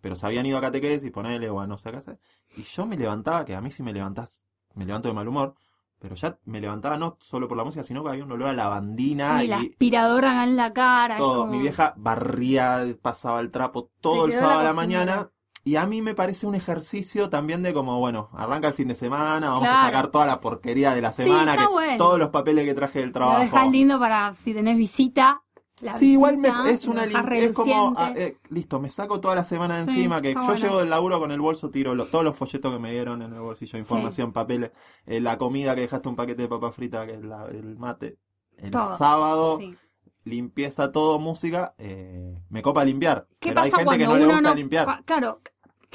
Pero 0.00 0.14
se 0.14 0.24
habían 0.26 0.46
ido 0.46 0.58
a 0.58 0.60
catequesis, 0.60 1.10
ponele 1.10 1.48
o 1.50 1.60
a 1.60 1.66
no 1.66 1.76
sé 1.76 1.90
qué 1.90 1.96
hacer. 1.98 2.18
Y 2.56 2.62
yo 2.62 2.86
me 2.86 2.96
levantaba, 2.96 3.44
que 3.44 3.54
a 3.54 3.60
mí 3.60 3.70
sí 3.70 3.82
me 3.82 3.92
levantás, 3.92 4.48
me 4.74 4.84
levanto 4.86 5.08
de 5.08 5.14
mal 5.14 5.26
humor. 5.28 5.54
Pero 5.98 6.14
ya 6.14 6.38
me 6.44 6.60
levantaba 6.60 6.98
no 6.98 7.16
solo 7.20 7.48
por 7.48 7.56
la 7.56 7.64
música, 7.64 7.82
sino 7.82 8.04
que 8.04 8.10
había 8.10 8.24
un 8.24 8.30
olor 8.32 8.48
a 8.48 8.52
lavandina 8.52 9.38
Sí, 9.40 9.46
y 9.46 9.48
la 9.48 9.56
aspiradora 9.58 10.44
en 10.44 10.54
la 10.56 10.72
cara. 10.72 11.16
todo. 11.16 11.40
como- 11.40 11.52
Mi 11.52 11.58
vieja 11.58 11.94
barría, 11.96 12.84
pasaba 13.00 13.40
el 13.40 13.50
trapo 13.50 13.90
todo 14.00 14.26
Te 14.26 14.32
el 14.32 14.38
sábado 14.38 14.60
a 14.60 14.64
la 14.64 14.74
mañana. 14.74 15.30
Y 15.66 15.74
a 15.74 15.84
mí 15.84 16.00
me 16.00 16.14
parece 16.14 16.46
un 16.46 16.54
ejercicio 16.54 17.28
también 17.28 17.64
de 17.64 17.74
como, 17.74 17.98
bueno, 17.98 18.28
arranca 18.34 18.68
el 18.68 18.74
fin 18.74 18.86
de 18.86 18.94
semana, 18.94 19.48
vamos 19.50 19.68
a 19.68 19.86
sacar 19.86 20.12
toda 20.12 20.24
la 20.24 20.40
porquería 20.40 20.94
de 20.94 21.00
la 21.00 21.10
semana, 21.12 21.56
que 21.56 21.66
bueno. 21.66 21.96
todos 21.98 22.20
los 22.20 22.28
papeles 22.28 22.64
que 22.64 22.72
traje 22.72 23.00
del 23.00 23.08
Lo 23.08 23.14
trabajo. 23.14 23.40
dejas 23.40 23.70
lindo 23.72 23.98
para 23.98 24.32
si 24.32 24.54
tenés 24.54 24.76
visita. 24.76 25.42
la 25.80 25.92
Sí, 25.94 26.12
igual 26.12 26.38
me, 26.38 26.50
es 26.70 26.86
lo 26.86 26.92
una 26.92 27.02
es 27.04 27.52
como, 27.52 27.92
ah, 27.96 28.12
eh, 28.14 28.36
listo, 28.48 28.78
me 28.78 28.88
saco 28.88 29.20
toda 29.20 29.34
la 29.34 29.44
semana 29.44 29.78
de 29.78 29.86
Sí, 29.86 29.90
encima, 29.90 30.22
que 30.22 30.34
yo 30.34 30.40
bueno. 30.40 30.54
llego 30.54 30.78
del 30.78 30.88
laburo 30.88 31.18
con 31.18 31.32
el 31.32 31.40
bolso, 31.40 31.68
tiro 31.70 31.96
lo- 31.96 32.06
todos 32.06 32.24
los 32.24 32.36
folletos 32.36 32.72
que 32.72 32.78
me 32.78 32.92
dieron 32.92 33.20
en 33.22 33.32
el 33.32 33.40
bolsillo, 33.40 33.76
información, 33.76 34.32
papeles, 34.32 34.70
eh, 35.04 35.20
la 35.20 35.36
comida 35.36 35.74
que 35.74 35.80
dejaste 35.80 36.08
un 36.08 36.14
paquete 36.14 36.42
de 36.42 36.48
papa 36.48 36.70
frita, 36.70 37.04
que 37.06 37.14
es 37.14 37.22
la- 37.24 37.48
el 37.48 37.76
mate, 37.76 38.18
el 38.58 38.70
Todo. 38.70 38.96
sábado, 38.98 39.58
Sí. 39.58 39.76
limpieza 40.24 40.92
todo, 40.92 41.18
música, 41.18 41.74
eh, 41.78 42.40
me 42.48 42.62
copa 42.62 42.84
limpiar. 42.84 43.26
¿Qué 43.38 43.50
pero 43.50 43.60
hay 43.62 43.70
gente 43.70 43.84
cuando 43.84 44.04
que 44.04 44.08
no 44.08 44.16
le 44.16 44.26
gusta 44.26 44.40
no... 44.40 44.54
limpiar. 44.54 45.04
Claro, 45.04 45.40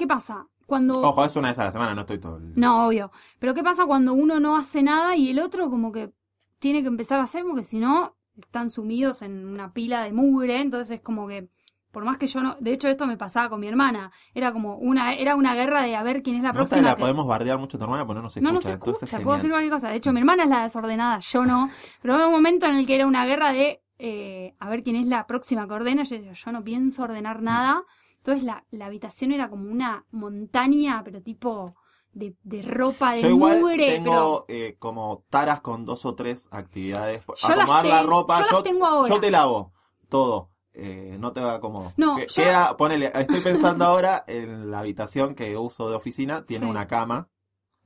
¿qué 0.02 0.08
pasa? 0.08 0.48
Cuando... 0.66 1.00
Ojo, 1.02 1.24
es 1.24 1.36
una 1.36 1.50
vez 1.50 1.60
a 1.60 1.66
la 1.66 1.72
semana, 1.72 1.94
no 1.94 2.02
estoy 2.02 2.18
todo 2.18 2.38
el... 2.38 2.54
No, 2.56 2.88
obvio. 2.88 3.12
Pero 3.38 3.54
¿qué 3.54 3.62
pasa 3.62 3.86
cuando 3.86 4.14
uno 4.14 4.40
no 4.40 4.56
hace 4.58 4.82
nada 4.82 5.16
y 5.16 5.30
el 5.30 5.38
otro 5.40 5.70
como 5.70 5.92
que 5.92 6.12
tiene 6.58 6.82
que 6.82 6.88
empezar 6.88 7.20
a 7.20 7.24
hacer 7.24 7.44
porque 7.44 7.64
si 7.64 7.78
no 7.80 8.16
están 8.42 8.70
sumidos 8.72 9.22
en 9.22 9.46
una 9.46 9.74
pila 9.74 10.04
de 10.04 10.12
mugre, 10.12 10.60
entonces 10.60 10.90
es 10.98 11.02
como 11.02 11.28
que 11.28 11.50
por 11.92 12.04
más 12.06 12.18
que 12.18 12.26
yo 12.26 12.42
no, 12.42 12.56
de 12.60 12.72
hecho 12.74 12.88
esto 12.88 13.06
me 13.06 13.18
pasaba 13.18 13.50
con 13.50 13.60
mi 13.60 13.68
hermana, 13.68 14.12
era 14.34 14.54
como 14.54 14.78
una 14.78 15.14
era 15.14 15.36
una 15.36 15.54
guerra 15.54 15.84
de 15.84 15.96
a 15.96 16.02
ver 16.04 16.24
quién 16.24 16.38
es 16.38 16.42
la 16.42 16.54
próxima 16.54 16.82
la 16.82 16.96
que- 16.96 17.02
podemos 17.02 17.28
bardear 17.28 17.58
mucho 17.60 17.76
a 17.76 17.80
tu 17.80 17.84
hermana, 17.84 18.06
porque 18.08 18.16
no 18.20 18.24
nos 18.24 18.38
escucha. 18.38 18.48
no 18.48 18.54
nos 18.56 18.66
escucha, 18.66 19.06
es 19.18 19.24
puedo 19.24 19.36
decir 19.36 19.50
cualquier 19.52 19.72
cosa. 19.74 19.90
De 19.90 19.98
hecho, 19.98 20.14
mi 20.14 20.20
hermana 20.22 20.44
es 20.44 20.50
la 20.50 20.64
desordenada, 20.64 21.20
yo 21.20 21.46
no. 21.46 21.70
Pero 22.02 22.16
hubo 22.16 22.26
un 22.28 22.32
momento 22.32 22.66
en 22.66 22.76
el 22.76 22.88
que 22.88 22.96
era 22.96 23.06
una 23.06 23.26
guerra 23.26 23.52
de 23.52 23.82
eh, 24.00 24.56
a 24.60 24.70
ver 24.70 24.82
quién 24.84 24.96
es 24.96 25.06
la 25.08 25.28
próxima 25.28 25.68
que 25.68 25.74
ordena. 25.74 26.04
Yo 26.04 26.16
yo 26.16 26.52
no 26.54 26.64
pienso 26.64 27.04
ordenar 27.04 27.42
nada. 27.42 27.84
Entonces 28.22 28.44
la, 28.44 28.64
la 28.72 28.86
habitación 28.86 29.32
era 29.32 29.50
como 29.50 29.70
una 29.70 30.06
montaña, 30.12 31.02
pero 31.04 31.22
tipo 31.22 31.74
de, 32.14 32.36
de 32.44 32.62
ropa, 32.62 33.14
de 33.14 33.22
Yo 33.24 33.30
igual 33.30 33.60
mugre. 33.62 33.92
tengo 33.92 34.46
eh, 34.48 34.76
como 34.80 35.24
taras 35.30 35.62
con 35.62 35.86
dos 35.86 36.06
o 36.06 36.14
tres 36.16 36.48
actividades. 36.52 37.24
Yo 37.26 37.34
las 37.50 37.50
Acomodar 37.62 37.86
la 37.86 38.04
ropa, 38.04 38.44
yo 38.44 38.52
las 38.56 38.64
tengo 38.64 38.86
ahora. 38.86 39.10
yo 39.14 39.20
te 39.20 39.32
lavo 39.32 39.74
todo. 40.10 40.50
Eh, 40.74 41.18
no 41.20 41.34
te 41.34 41.42
va 41.42 41.60
cómodo. 41.60 41.94
No, 41.98 42.16
Que- 42.16 42.28
yo- 42.28 42.44
Queda, 42.44 42.78
ponele, 42.78 43.12
estoy 43.14 43.42
pensando 43.42 43.86
ahora 43.86 44.24
en 44.28 44.72
la 44.72 44.80
habitación 44.80 45.36
que 45.36 45.58
uso 45.58 45.90
de 45.90 45.96
oficina, 45.96 46.46
tiene 46.46 46.66
Sí. 46.66 46.70
una 46.70 46.88
cama 46.88 47.28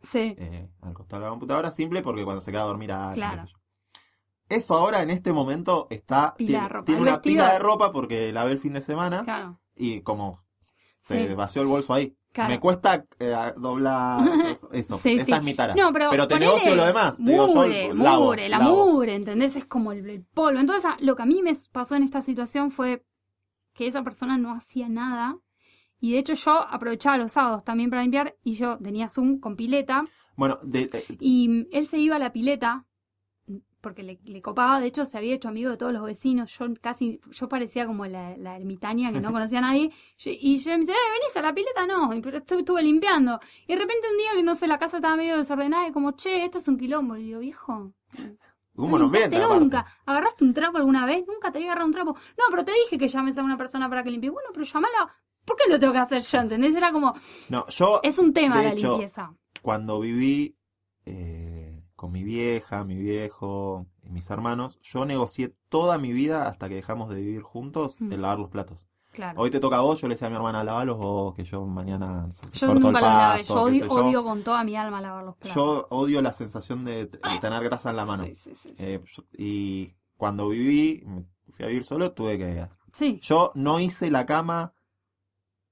sí. 0.03 0.35
eh, 0.37 0.69
al 0.81 0.93
costado 0.93 1.21
de 1.21 1.25
la 1.27 1.31
computadora, 1.31 1.71
simple 1.71 2.01
porque 2.03 2.23
cuando 2.25 2.41
se 2.41 2.51
queda 2.51 2.61
a 2.63 2.67
dormir 2.67 2.91
a 2.91 3.11
Claro. 3.13 3.37
sé 3.39 3.47
yo. 3.47 3.57
Eso 4.49 4.75
ahora 4.75 5.01
en 5.01 5.09
este 5.09 5.33
momento 5.33 5.87
está 5.89 6.35
Pila 6.35 6.47
tiene, 6.47 6.63
de 6.63 6.69
ropa. 6.69 6.85
tiene 6.85 7.01
una 7.01 7.21
pila 7.21 7.51
de 7.53 7.59
ropa 7.59 7.91
porque 7.91 8.31
la 8.31 8.43
ve 8.43 8.51
el 8.51 8.59
fin 8.59 8.73
de 8.73 8.81
semana 8.81 9.23
Claro. 9.23 9.59
Y 9.75 10.01
como 10.01 10.41
se 10.99 11.27
Sí. 11.27 11.33
vació 11.35 11.61
el 11.61 11.67
bolso 11.67 11.93
ahí. 11.93 12.15
Claro. 12.31 12.49
Me 12.49 12.59
cuesta 12.59 13.05
eh, 13.19 13.33
doblar 13.57 14.27
eso. 14.51 14.69
eso. 14.73 14.97
Sí, 15.03 15.13
Esa 15.15 15.25
sí. 15.25 15.31
es 15.33 15.43
mi 15.43 15.53
tara. 15.53 15.73
No, 15.75 15.93
pero, 15.93 16.09
Pero 16.09 16.27
te 16.27 16.37
negocio 16.39 16.75
lo 16.75 16.85
demás. 16.85 17.17
Digo, 17.17 17.47
Mugre, 17.47 17.93
lavo, 17.93 18.25
mugre, 18.25 18.49
la 18.49 18.59
lavo. 18.59 18.85
mugre, 18.93 19.15
¿entendés? 19.15 19.55
Es 19.55 19.65
como 19.65 19.91
el, 19.93 20.09
el 20.09 20.23
polvo. 20.23 20.59
Entonces, 20.59 20.83
a- 20.85 20.97
lo 20.99 21.15
que 21.15 21.23
a 21.23 21.25
mí 21.25 21.41
me 21.41 21.53
pasó 21.71 21.95
en 21.95 22.03
esta 22.03 22.21
situación 22.21 22.71
fue 22.71 23.05
que 23.73 23.87
esa 23.87 24.03
persona 24.03 24.37
no 24.37 24.53
hacía 24.53 24.89
nada. 24.89 25.37
Y 26.01 26.11
de 26.11 26.19
hecho 26.19 26.33
yo 26.33 26.51
aprovechaba 26.67 27.17
los 27.17 27.31
sábados 27.31 27.63
también 27.63 27.89
para 27.89 28.01
limpiar 28.01 28.35
y 28.43 28.55
yo 28.55 28.77
tenía 28.79 29.07
Zoom 29.07 29.39
con 29.39 29.55
pileta 29.55 30.03
Bueno, 30.35 30.59
de- 30.61 30.89
eh, 30.91 31.05
y 31.21 31.47
mm, 31.47 31.67
él 31.71 31.87
se 31.87 31.97
iba 31.99 32.17
a 32.17 32.19
la 32.19 32.33
pileta 32.33 32.85
porque 33.85 34.01
le, 34.01 34.17
le 34.25 34.41
copaba, 34.41 34.79
de 34.79 34.87
hecho 34.87 35.05
se 35.05 35.15
había 35.19 35.35
hecho 35.35 35.47
amigo 35.47 35.69
de 35.69 35.77
todos 35.77 35.93
los 35.93 36.01
vecinos, 36.03 36.51
yo 36.57 36.65
casi, 36.81 37.21
yo 37.29 37.47
parecía 37.47 37.85
como 37.85 38.07
la, 38.07 38.35
la 38.37 38.55
ermitaña 38.55 39.11
que 39.13 39.21
no 39.21 39.31
conocía 39.37 39.59
a 39.59 39.61
nadie, 39.61 39.91
Yo- 40.17 40.31
y 40.33 40.57
yo 40.57 40.71
me 40.71 40.79
dice, 40.79 40.91
eh, 40.93 41.11
venís 41.13 41.37
a 41.37 41.41
la 41.43 41.53
pileta, 41.53 41.85
no, 41.85 42.11
y 42.15 42.19
pero 42.21 42.39
estuve, 42.39 42.59
estuve 42.61 42.81
limpiando, 42.81 43.39
y 43.67 43.73
de 43.75 43.79
repente 43.79 44.07
un 44.11 44.17
día 44.17 44.31
que 44.35 44.41
no 44.43 44.55
sé, 44.55 44.65
la 44.67 44.79
casa 44.79 44.97
estaba 44.97 45.15
medio 45.15 45.37
desordenada, 45.37 45.87
y 45.87 45.91
como, 45.91 46.13
che, 46.13 46.43
esto 46.43 46.57
es 46.57 46.67
un 46.67 46.77
quilombo, 46.79 47.15
y 47.15 47.23
digo, 47.25 47.39
viejo, 47.39 47.93
un 48.77 48.91
no 49.39 49.45
aparte. 49.45 49.63
nunca, 49.63 49.85
¿agarraste 50.05 50.43
un 50.43 50.53
trapo 50.53 50.77
alguna 50.79 51.05
vez? 51.05 51.25
Nunca 51.27 51.51
te 51.51 51.59
había 51.59 51.67
agarrado 51.69 51.87
un 51.87 51.93
trapo, 51.93 52.11
no, 52.37 52.43
pero 52.49 52.65
te 52.65 52.71
dije 52.73 52.97
que 52.97 53.07
llames 53.07 53.37
a 53.37 53.43
una 53.43 53.55
persona 53.57 53.87
para 53.89 54.03
que 54.03 54.11
limpie, 54.11 54.29
bueno, 54.31 54.49
pero 54.53 54.65
llamala, 54.65 55.07
¿por 55.45 55.55
qué 55.55 55.63
lo 55.69 55.79
tengo 55.79 55.93
que 55.93 55.99
hacer 55.99 56.21
yo? 56.21 56.39
¿Entendés? 56.39 56.75
Era 56.75 56.91
como, 56.91 57.13
No, 57.49 57.65
yo 57.67 57.99
es 58.03 58.17
un 58.17 58.33
tema 58.33 58.59
De 58.59 58.67
la 58.69 58.73
hecho, 58.73 58.89
limpieza. 58.89 59.33
cuando 59.61 59.99
viví 59.99 60.55
eh, 61.05 61.64
con 61.95 62.11
mi 62.11 62.23
vieja, 62.23 62.83
mi 62.83 62.95
viejo 62.95 63.85
y 64.03 64.09
mis 64.09 64.29
hermanos, 64.29 64.79
yo 64.81 65.05
negocié 65.05 65.55
toda 65.69 65.97
mi 65.97 66.11
vida 66.13 66.47
hasta 66.47 66.67
que 66.69 66.75
dejamos 66.75 67.09
de 67.09 67.15
vivir 67.21 67.41
juntos 67.41 67.95
Mm. 67.99 68.11
el 68.13 68.21
lavar 68.21 68.39
los 68.39 68.49
platos. 68.49 68.87
Claro. 69.11 69.39
Hoy 69.41 69.49
te 69.49 69.61
toca 69.61 69.77
a 69.77 69.79
vos, 69.79 70.01
yo 70.01 70.09
le 70.09 70.15
decía 70.15 70.27
a 70.27 70.29
mi 70.29 70.35
hermana, 70.35 70.61
lavalos 70.65 70.97
vos, 70.97 71.33
que 71.35 71.45
yo 71.45 71.65
mañana 71.65 72.27
Yo 72.53 72.67
corto 72.67 72.81
nunca 72.81 72.87
el 72.87 72.93
los 72.93 73.01
pasto, 73.47 73.53
yo 73.55 73.61
odio, 73.61 73.85
yo. 73.85 73.93
odio 73.93 74.23
con 74.25 74.43
toda 74.43 74.63
mi 74.65 74.75
alma 74.75 74.99
lavar 74.99 75.23
los 75.23 75.35
platos. 75.37 75.55
Yo 75.55 75.87
odio 75.89 76.21
la 76.21 76.33
sensación 76.33 76.83
de, 76.83 77.05
de 77.05 77.19
tener 77.39 77.63
grasa 77.63 77.91
en 77.91 77.95
la 77.95 78.05
mano. 78.05 78.25
Sí, 78.25 78.35
sí, 78.35 78.53
sí. 78.53 78.73
Eh, 78.77 79.01
yo- 79.05 79.23
y 79.37 79.93
cuando 80.17 80.49
viví, 80.49 81.01
me 81.05 81.23
fui 81.53 81.63
a 81.63 81.69
vivir 81.69 81.85
solo, 81.85 82.11
tuve 82.11 82.37
que... 82.37 82.67
Sí. 82.91 83.19
Yo 83.21 83.53
no 83.55 83.79
hice 83.79 84.11
la 84.11 84.25
cama 84.25 84.73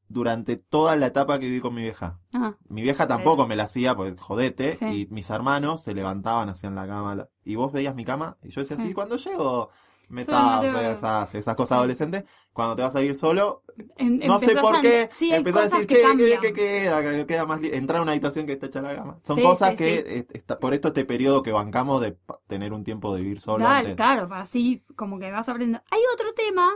durante 0.10 0.58
toda 0.58 0.96
la 0.96 1.08
etapa 1.08 1.40
que 1.40 1.46
viví 1.48 1.60
con 1.62 1.74
mi 1.74 1.82
vieja. 1.82 2.20
Ajá. 2.34 2.58
Mi 2.68 2.82
vieja 2.82 3.08
tampoco 3.08 3.48
me 3.48 3.56
la 3.56 3.64
hacía, 3.64 3.96
pues 3.96 4.20
jodete, 4.20 4.74
Sí. 4.74 4.86
y 4.86 5.08
mis 5.14 5.30
hermanos 5.30 5.82
se 5.84 5.94
levantaban, 5.94 6.50
hacían 6.50 6.76
la 6.76 6.86
cama, 6.88 7.28
y 7.44 7.56
vos 7.56 7.72
veías 7.72 7.96
mi 7.96 8.06
cama, 8.06 8.38
y 8.44 8.50
yo 8.50 8.62
decía, 8.62 8.78
Sí. 8.78 8.88
sí, 8.88 8.94
cuando 8.94 9.16
llego, 9.18 9.70
me 10.10 10.22
Sí, 10.26 10.30
tapas, 10.30 10.72
no 10.72 10.80
te- 10.80 10.92
esas, 10.92 11.34
esas 11.34 11.56
cosas 11.56 11.70
Sí. 11.70 11.80
adolescentes, 11.80 12.24
cuando 12.52 12.76
te 12.76 12.84
vas 12.84 12.96
a 12.96 13.02
ir 13.02 13.16
solo, 13.16 13.64
Em- 13.98 14.20
no 14.20 14.40
sé 14.40 14.56
por 14.58 14.80
qué, 14.82 15.10
sí, 15.12 15.34
empezás 15.34 15.74
a 15.74 15.78
decir, 15.78 15.88
que 15.88 15.96
¿qué, 15.96 16.18
qué, 16.18 16.40
qué 16.42 16.54
queda? 16.54 17.02
Que 17.02 17.26
queda 17.26 17.46
más 17.48 17.62
entrar 17.64 18.00
a 18.00 18.04
una 18.04 18.12
habitación 18.12 18.46
que 18.46 18.52
está 18.54 18.68
hecha 18.68 18.82
la 18.82 18.96
cama. 18.96 19.20
Son 19.24 19.38
Sí, 19.38 19.42
cosas 19.42 19.76
que, 19.76 20.28
está- 20.34 20.60
por 20.60 20.76
esto 20.76 20.90
este 20.90 21.06
periodo 21.06 21.42
que 21.42 21.52
bancamos 21.52 22.02
de 22.02 22.16
tener 22.48 22.74
un 22.74 22.84
tiempo 22.84 23.16
de 23.16 23.22
vivir 23.22 23.40
solo. 23.40 23.64
Dale, 23.64 23.78
antes. 23.80 23.96
claro, 23.96 24.28
así 24.34 24.84
como 24.96 25.18
que 25.18 25.32
vas 25.32 25.50
aprendiendo. 25.50 25.84
Hay 25.90 26.02
otro 26.14 26.32
tema, 26.36 26.70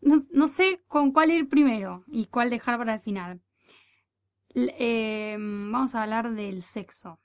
no, 0.00 0.22
no 0.30 0.48
sé 0.48 0.82
con 0.88 1.12
cuál 1.12 1.30
ir 1.30 1.48
primero 1.48 2.04
y 2.06 2.26
cuál 2.26 2.50
dejar 2.50 2.78
para 2.78 2.94
el 2.94 3.00
final. 3.00 3.40
Eh, 4.54 5.36
vamos 5.38 5.94
a 5.94 6.02
hablar 6.02 6.32
del 6.32 6.62
sexo. 6.62 7.20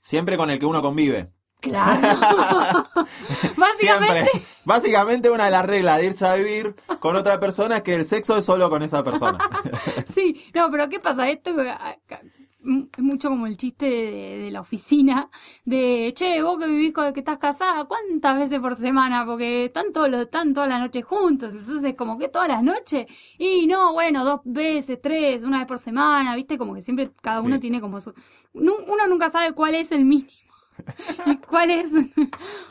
Siempre 0.00 0.36
con 0.36 0.50
el 0.50 0.58
que 0.58 0.66
uno 0.66 0.82
convive. 0.82 1.30
Claro. 1.60 2.02
Básicamente, 3.56 4.30
Siempre. 4.30 4.46
Básicamente 4.64 5.30
una 5.30 5.46
de 5.46 5.50
las 5.50 5.64
reglas 5.64 5.98
de 5.98 6.06
irse 6.06 6.26
a 6.26 6.34
vivir 6.34 6.76
con 7.00 7.16
otra 7.16 7.40
persona 7.40 7.78
es 7.78 7.82
que 7.82 7.94
el 7.94 8.04
sexo 8.04 8.36
es 8.36 8.44
solo 8.44 8.68
con 8.68 8.82
esa 8.82 9.02
persona. 9.02 9.38
sí. 10.14 10.44
No, 10.54 10.70
pero 10.70 10.88
¿qué 10.90 11.00
pasa? 11.00 11.30
Esto 11.30 11.54
es 12.96 13.02
mucho 13.04 13.28
como 13.28 13.46
el 13.46 13.56
chiste 13.56 13.86
de, 13.86 14.38
de 14.44 14.50
la 14.50 14.60
oficina, 14.60 15.30
de, 15.64 16.12
che, 16.14 16.42
vos 16.42 16.58
que 16.58 16.66
vivís 16.66 16.92
con 16.92 17.12
que 17.12 17.20
estás 17.20 17.38
casada, 17.38 17.84
¿cuántas 17.84 18.36
veces 18.38 18.60
por 18.60 18.74
semana? 18.76 19.24
Porque 19.26 19.66
están, 19.66 19.92
todos 19.92 20.08
los, 20.10 20.22
están 20.22 20.54
toda 20.54 20.66
la 20.66 20.78
noche 20.78 21.02
juntos, 21.02 21.54
entonces 21.54 21.94
como 21.96 22.18
que 22.18 22.28
todas 22.28 22.48
las 22.48 22.62
noches, 22.62 23.06
y 23.38 23.66
no, 23.66 23.92
bueno, 23.92 24.24
dos 24.24 24.40
veces, 24.44 24.98
tres, 25.02 25.42
una 25.42 25.58
vez 25.58 25.66
por 25.66 25.78
semana, 25.78 26.34
¿viste? 26.36 26.58
Como 26.58 26.74
que 26.74 26.82
siempre 26.82 27.10
cada 27.22 27.40
uno 27.42 27.56
Sí. 27.56 27.60
tiene 27.60 27.80
como 27.80 28.00
su... 28.00 28.12
Uno 28.52 29.06
nunca 29.08 29.30
sabe 29.30 29.52
cuál 29.52 29.74
es 29.74 29.90
el 29.92 30.04
mínimo. 30.04 30.30
¿Y 31.26 31.36
cuál 31.38 31.70
es? 31.70 31.88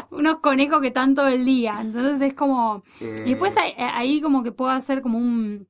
Unos 0.10 0.40
conejos 0.40 0.82
que 0.82 0.88
están 0.88 1.16
todo 1.16 1.28
el 1.28 1.46
día. 1.46 1.78
Entonces 1.82 2.22
es 2.22 2.34
como... 2.34 2.84
Eh, 3.00 3.24
Y 3.26 3.30
después 3.32 3.56
ahí, 3.58 3.74
ahí 3.78 4.22
como 4.22 4.44
que 4.44 4.52
puedo 4.52 4.72
hacer 4.72 5.02
como 5.02 5.18
un 5.18 5.68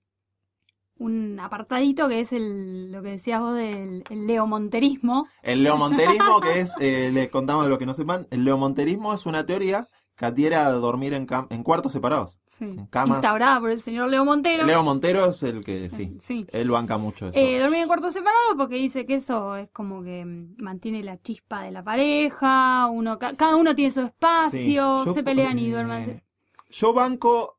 un 0.99 1.39
apartadito 1.39 2.07
que 2.07 2.19
es 2.21 2.31
el, 2.33 2.91
lo 2.91 3.01
que 3.01 3.09
decías 3.09 3.39
vos 3.41 3.55
del 3.55 4.03
el 4.09 4.27
leomonterismo. 4.27 5.27
El 5.41 5.63
leomonterismo, 5.63 6.39
que 6.39 6.59
es, 6.61 6.71
eh, 6.79 7.09
les 7.13 7.29
contamos 7.29 7.63
de 7.65 7.69
lo 7.69 7.77
que 7.77 7.85
no 7.85 7.93
sepan, 7.93 8.27
el 8.31 8.45
leomonterismo 8.45 9.13
es 9.13 9.25
una 9.25 9.45
teoría 9.45 9.87
que 10.15 10.25
adhiere 10.27 10.55
a 10.55 10.69
dormir 10.69 11.13
en, 11.13 11.25
cam- 11.27 11.47
en 11.49 11.63
cuartos 11.63 11.91
separados. 11.91 12.39
Sí. 12.47 12.65
En 12.65 12.85
camas. 12.85 13.17
Instaurada 13.17 13.59
por 13.59 13.71
el 13.71 13.81
señor 13.81 14.09
Leo 14.09 14.23
Montero. 14.23 14.63
Leo 14.63 14.83
Montero 14.83 15.25
es 15.25 15.41
el 15.41 15.63
que, 15.63 15.89
sí, 15.89 16.15
Sí. 16.19 16.45
él 16.51 16.69
banca 16.69 16.99
mucho 16.99 17.29
eso. 17.29 17.39
Eh, 17.39 17.59
dormir 17.59 17.79
en 17.79 17.87
cuartos 17.87 18.13
separados 18.13 18.53
porque 18.55 18.75
dice 18.75 19.07
que 19.07 19.15
eso 19.15 19.55
es 19.55 19.69
como 19.71 20.03
que 20.03 20.23
mm, 20.23 20.57
mantiene 20.61 21.03
la 21.03 21.19
chispa 21.19 21.63
de 21.63 21.71
la 21.71 21.83
pareja, 21.83 22.85
uno 22.85 23.17
ca- 23.17 23.35
cada 23.35 23.55
uno 23.55 23.73
tiene 23.73 23.89
su 23.89 24.01
Sí. 24.01 24.05
espacio, 24.05 25.03
Yo, 25.05 25.13
se 25.13 25.23
pelean 25.23 25.57
y 25.57 25.65
eh, 25.65 25.71
duermen. 25.71 26.23
Yo 26.69 26.93
banco. 26.93 27.57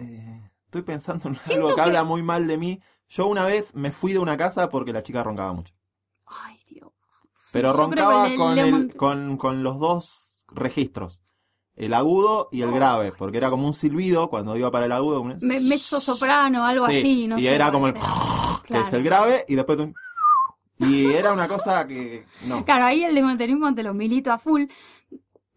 eh, 0.00 0.37
estoy 0.68 0.82
pensando 0.82 1.28
en 1.28 1.34
Siento 1.36 1.54
algo 1.54 1.68
que, 1.70 1.74
que- 1.76 1.80
habla 1.80 2.04
muy 2.04 2.22
mal 2.22 2.46
de 2.46 2.58
mí. 2.58 2.80
Yo 3.08 3.26
una 3.26 3.46
vez 3.46 3.74
me 3.74 3.90
fui 3.90 4.12
de 4.12 4.18
una 4.18 4.36
casa 4.36 4.68
porque 4.68 4.92
la 4.92 5.02
chica 5.02 5.22
roncaba 5.24 5.52
mucho. 5.54 5.72
Ay, 6.26 6.58
Dios. 6.68 6.90
Pero 7.52 7.70
yo 7.72 7.76
roncaba 7.76 8.28
con, 8.36 8.58
el, 8.58 8.94
con, 8.94 9.36
con 9.38 9.62
los 9.62 9.78
dos 9.78 10.44
registros. 10.52 11.22
El 11.74 11.94
agudo 11.94 12.48
y 12.52 12.60
el 12.62 12.70
grave. 12.72 13.12
Porque 13.16 13.38
era 13.38 13.48
como 13.50 13.66
un 13.66 13.72
silbido 13.72 14.28
cuando 14.28 14.56
iba 14.56 14.70
para 14.70 14.84
el 14.86 14.92
agudo. 14.92 15.22
un- 15.22 15.38
Me- 15.40 15.60
mezzo 15.60 16.00
soprano, 16.00 16.64
algo 16.66 16.86
Sí, 16.88 16.98
así, 16.98 17.26
no 17.28 17.38
y 17.38 17.42
sé 17.42 17.54
era 17.54 17.72
como 17.72 17.86
el 17.88 17.94
será. 17.94 18.06
que 18.66 18.74
es 18.74 18.80
Claro. 18.82 18.96
el 18.98 19.02
grave 19.04 19.44
y 19.48 19.54
después 19.54 19.78
un... 19.80 19.94
Y 20.80 21.06
era 21.06 21.32
una 21.32 21.48
cosa 21.48 21.86
que... 21.88 22.24
No. 22.46 22.64
Claro, 22.64 22.84
ahí 22.84 23.02
el 23.02 23.12
lemonterismo 23.14 23.74
te 23.74 23.82
lo 23.82 23.94
milito 23.94 24.30
a 24.30 24.38
full. 24.38 24.64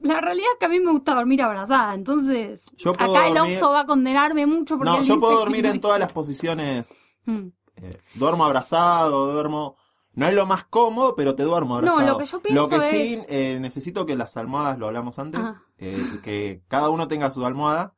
La 0.02 0.20
realidad 0.22 0.48
es 0.54 0.60
que 0.60 0.66
a 0.66 0.70
mí 0.70 0.80
me 0.80 0.92
gusta 0.92 1.14
dormir 1.16 1.42
abrazada, 1.42 1.94
entonces 1.94 2.64
Yo 2.78 2.94
puedo 2.94 3.16
acá 3.16 3.28
el 3.28 3.38
oso 3.38 3.72
va 3.72 3.82
a 3.82 3.86
condenarme 3.86 4.46
mucho 4.46 4.78
porque 4.78 4.90
No, 4.92 4.98
él 4.98 5.04
yo 5.04 5.14
dice 5.16 5.20
puedo 5.20 5.34
que 5.38 5.40
dormir 5.44 5.64
no 5.66 5.70
en 5.72 5.82
todas 5.82 6.00
las 6.00 6.12
posiciones. 6.12 6.94
Mm. 7.26 7.48
Eh, 7.78 7.98
duermo 8.16 8.46
abrazado, 8.46 9.32
duermo... 9.32 9.78
No 10.14 10.28
es 10.28 10.34
lo 10.36 10.46
más 10.46 10.66
cómodo, 10.66 11.16
pero 11.16 11.36
te 11.36 11.44
duermo 11.44 11.80
No, 11.82 11.92
abrazado. 11.94 12.14
lo 12.14 12.18
que 12.18 12.26
yo 12.26 12.42
pienso 12.42 12.62
Lo 12.64 12.68
que 12.70 12.82
sí, 12.92 13.14
es- 13.14 13.26
eh, 13.30 13.58
necesito 13.62 14.06
que 14.06 14.18
las 14.18 14.36
almohadas, 14.36 14.78
lo 14.78 14.88
hablamos 14.88 15.18
antes, 15.20 15.40
Ajá. 15.42 15.64
eh, 15.78 16.04
que 16.22 16.62
cada 16.68 16.90
uno 16.90 17.08
tenga 17.08 17.32
su 17.32 17.46
almohada 17.46 17.94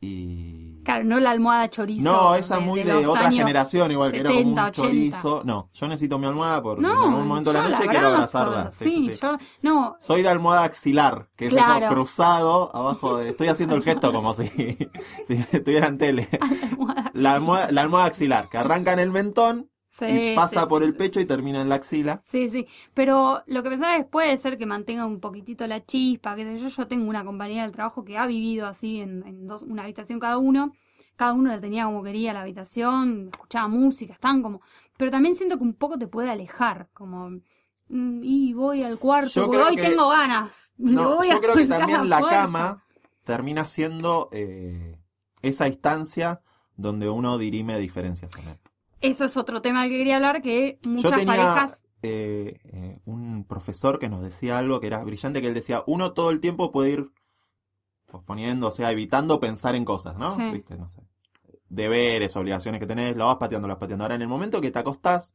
y... 0.00 0.82
Claro, 0.82 1.04
no 1.04 1.20
la 1.20 1.30
almohada 1.30 1.68
chorizo. 1.68 2.02
No, 2.02 2.34
esa 2.34 2.58
muy 2.58 2.82
de, 2.82 3.06
otra 3.06 3.30
generación, 3.30 3.90
igual 3.92 4.10
que 4.12 4.20
era 4.20 4.30
como 4.30 4.40
un 4.40 4.46
70, 4.56 4.66
80. 4.68 4.82
chorizo. 4.82 5.42
No, 5.44 5.68
yo 5.74 5.86
necesito 5.88 6.18
mi 6.18 6.26
almohada 6.26 6.62
porque 6.62 6.82
No, 6.82 6.92
en 6.92 7.10
algún 7.12 7.28
momento 7.28 7.52
de 7.52 7.58
la 7.58 7.68
noche 7.68 7.84
la 7.84 7.90
quiero 7.90 8.06
abrazarla. 8.08 8.70
Sí, 8.70 8.84
Sí, 8.84 8.90
sí, 9.04 9.14
sí. 9.14 9.20
yo 9.22 9.36
no, 9.62 9.96
Soy 10.00 10.22
de 10.22 10.28
almohada 10.30 10.64
axilar, 10.64 11.28
que 11.36 11.46
es 11.46 11.52
Claro. 11.52 11.86
eso 11.86 11.94
cruzado 11.94 12.74
abajo 12.74 13.18
de... 13.18 13.28
Estoy 13.30 13.48
haciendo 13.48 13.76
el 13.76 13.82
gesto 13.82 14.10
como 14.12 14.32
si, 14.32 14.48
si 15.26 15.34
estuviera 15.52 15.86
en 15.88 15.98
tele. 15.98 16.28
La 17.12 17.32
almohada, 17.32 17.70
la 17.72 17.82
almohada 17.82 18.06
axilar, 18.06 18.48
que 18.48 18.56
arranca 18.56 18.92
en 18.92 19.00
el 19.00 19.10
mentón 19.10 19.69
Sí, 20.06 20.06
y 20.06 20.34
pasa 20.34 20.62
sí, 20.62 20.68
por 20.68 20.82
sí, 20.82 20.86
el 20.88 20.94
pecho 20.96 21.20
y 21.20 21.26
termina 21.26 21.60
en 21.60 21.68
la 21.68 21.76
axila. 21.76 22.22
Sí, 22.26 22.48
sí, 22.48 22.66
pero 22.94 23.42
lo 23.46 23.62
que 23.64 23.70
pensaba 23.70 23.96
es 23.96 24.06
puede 24.06 24.36
ser 24.36 24.56
que 24.56 24.64
mantenga 24.64 25.04
un 25.04 25.18
poquitito 25.20 25.66
la 25.66 25.84
chispa, 25.84 26.36
que 26.36 26.58
yo, 26.58 26.68
yo 26.68 26.86
tengo 26.86 27.08
una 27.08 27.24
compañera 27.24 27.62
del 27.64 27.72
trabajo 27.72 28.04
que 28.04 28.16
ha 28.16 28.26
vivido 28.26 28.66
así 28.68 29.00
en, 29.00 29.26
en 29.26 29.46
dos, 29.48 29.64
una 29.64 29.82
habitación 29.82 30.20
cada 30.20 30.38
uno, 30.38 30.72
cada 31.16 31.32
uno 31.32 31.50
la 31.50 31.60
tenía 31.60 31.86
como 31.86 32.04
quería 32.04 32.32
la 32.32 32.42
habitación, 32.42 33.30
escuchaba 33.32 33.66
música, 33.66 34.12
estaban 34.12 34.42
como, 34.42 34.60
pero 34.96 35.10
también 35.10 35.34
siento 35.34 35.58
que 35.58 35.64
un 35.64 35.74
poco 35.74 35.98
te 35.98 36.06
puede 36.06 36.30
alejar, 36.30 36.88
como, 36.92 37.30
mm, 37.88 38.20
y 38.22 38.52
voy 38.52 38.84
al 38.84 38.98
cuarto, 38.98 39.30
Yo 39.32 39.46
porque 39.46 39.58
hoy 39.64 39.76
que- 39.76 39.82
tengo 39.88 40.08
ganas, 40.08 40.72
No, 40.78 41.16
voy 41.16 41.30
yo 41.30 41.34
a 41.34 41.40
creo 41.40 41.56
que 41.56 41.66
también 41.66 42.08
la 42.08 42.20
cama 42.22 42.84
termina 43.24 43.66
siendo 43.66 44.28
eh, 44.32 44.96
esa 45.42 45.66
instancia 45.66 46.42
donde 46.76 47.08
uno 47.10 47.38
dirime 47.38 47.76
diferencias 47.78 48.30
también. 48.30 48.58
Eso 49.00 49.24
es 49.24 49.36
otro 49.36 49.62
tema 49.62 49.82
del 49.82 49.90
que 49.90 49.98
quería 49.98 50.16
hablar, 50.16 50.42
que 50.42 50.78
muchas 50.84 51.10
Yo 51.10 51.16
tenía 51.18 51.26
parejas, 51.26 51.84
eh, 52.02 52.60
eh, 52.64 52.98
un 53.04 53.44
profesor 53.44 53.98
que 53.98 54.08
nos 54.08 54.22
decía 54.22 54.58
algo 54.58 54.80
que 54.80 54.86
era 54.86 55.02
brillante, 55.04 55.40
que 55.40 55.48
él 55.48 55.54
decía, 55.54 55.84
uno 55.86 56.12
todo 56.12 56.30
el 56.30 56.40
tiempo 56.40 56.70
puede 56.72 56.90
ir 56.90 57.10
posponiendo, 58.06 58.68
o 58.68 58.70
sea, 58.70 58.90
evitando 58.90 59.40
pensar 59.40 59.74
en 59.74 59.84
cosas, 59.84 60.16
¿no? 60.16 60.34
Sí. 60.34 60.50
¿Viste? 60.50 60.76
No 60.76 60.88
sé. 60.88 61.02
Deberes, 61.68 62.36
obligaciones 62.36 62.80
que 62.80 62.86
tenés, 62.86 63.16
lo 63.16 63.26
vas 63.26 63.36
pateando, 63.36 63.68
lo 63.68 63.74
vas 63.74 63.80
pateando. 63.80 64.04
Ahora, 64.04 64.16
en 64.16 64.22
el 64.22 64.28
momento 64.28 64.60
que 64.60 64.70
te 64.70 64.78
acostás, 64.78 65.34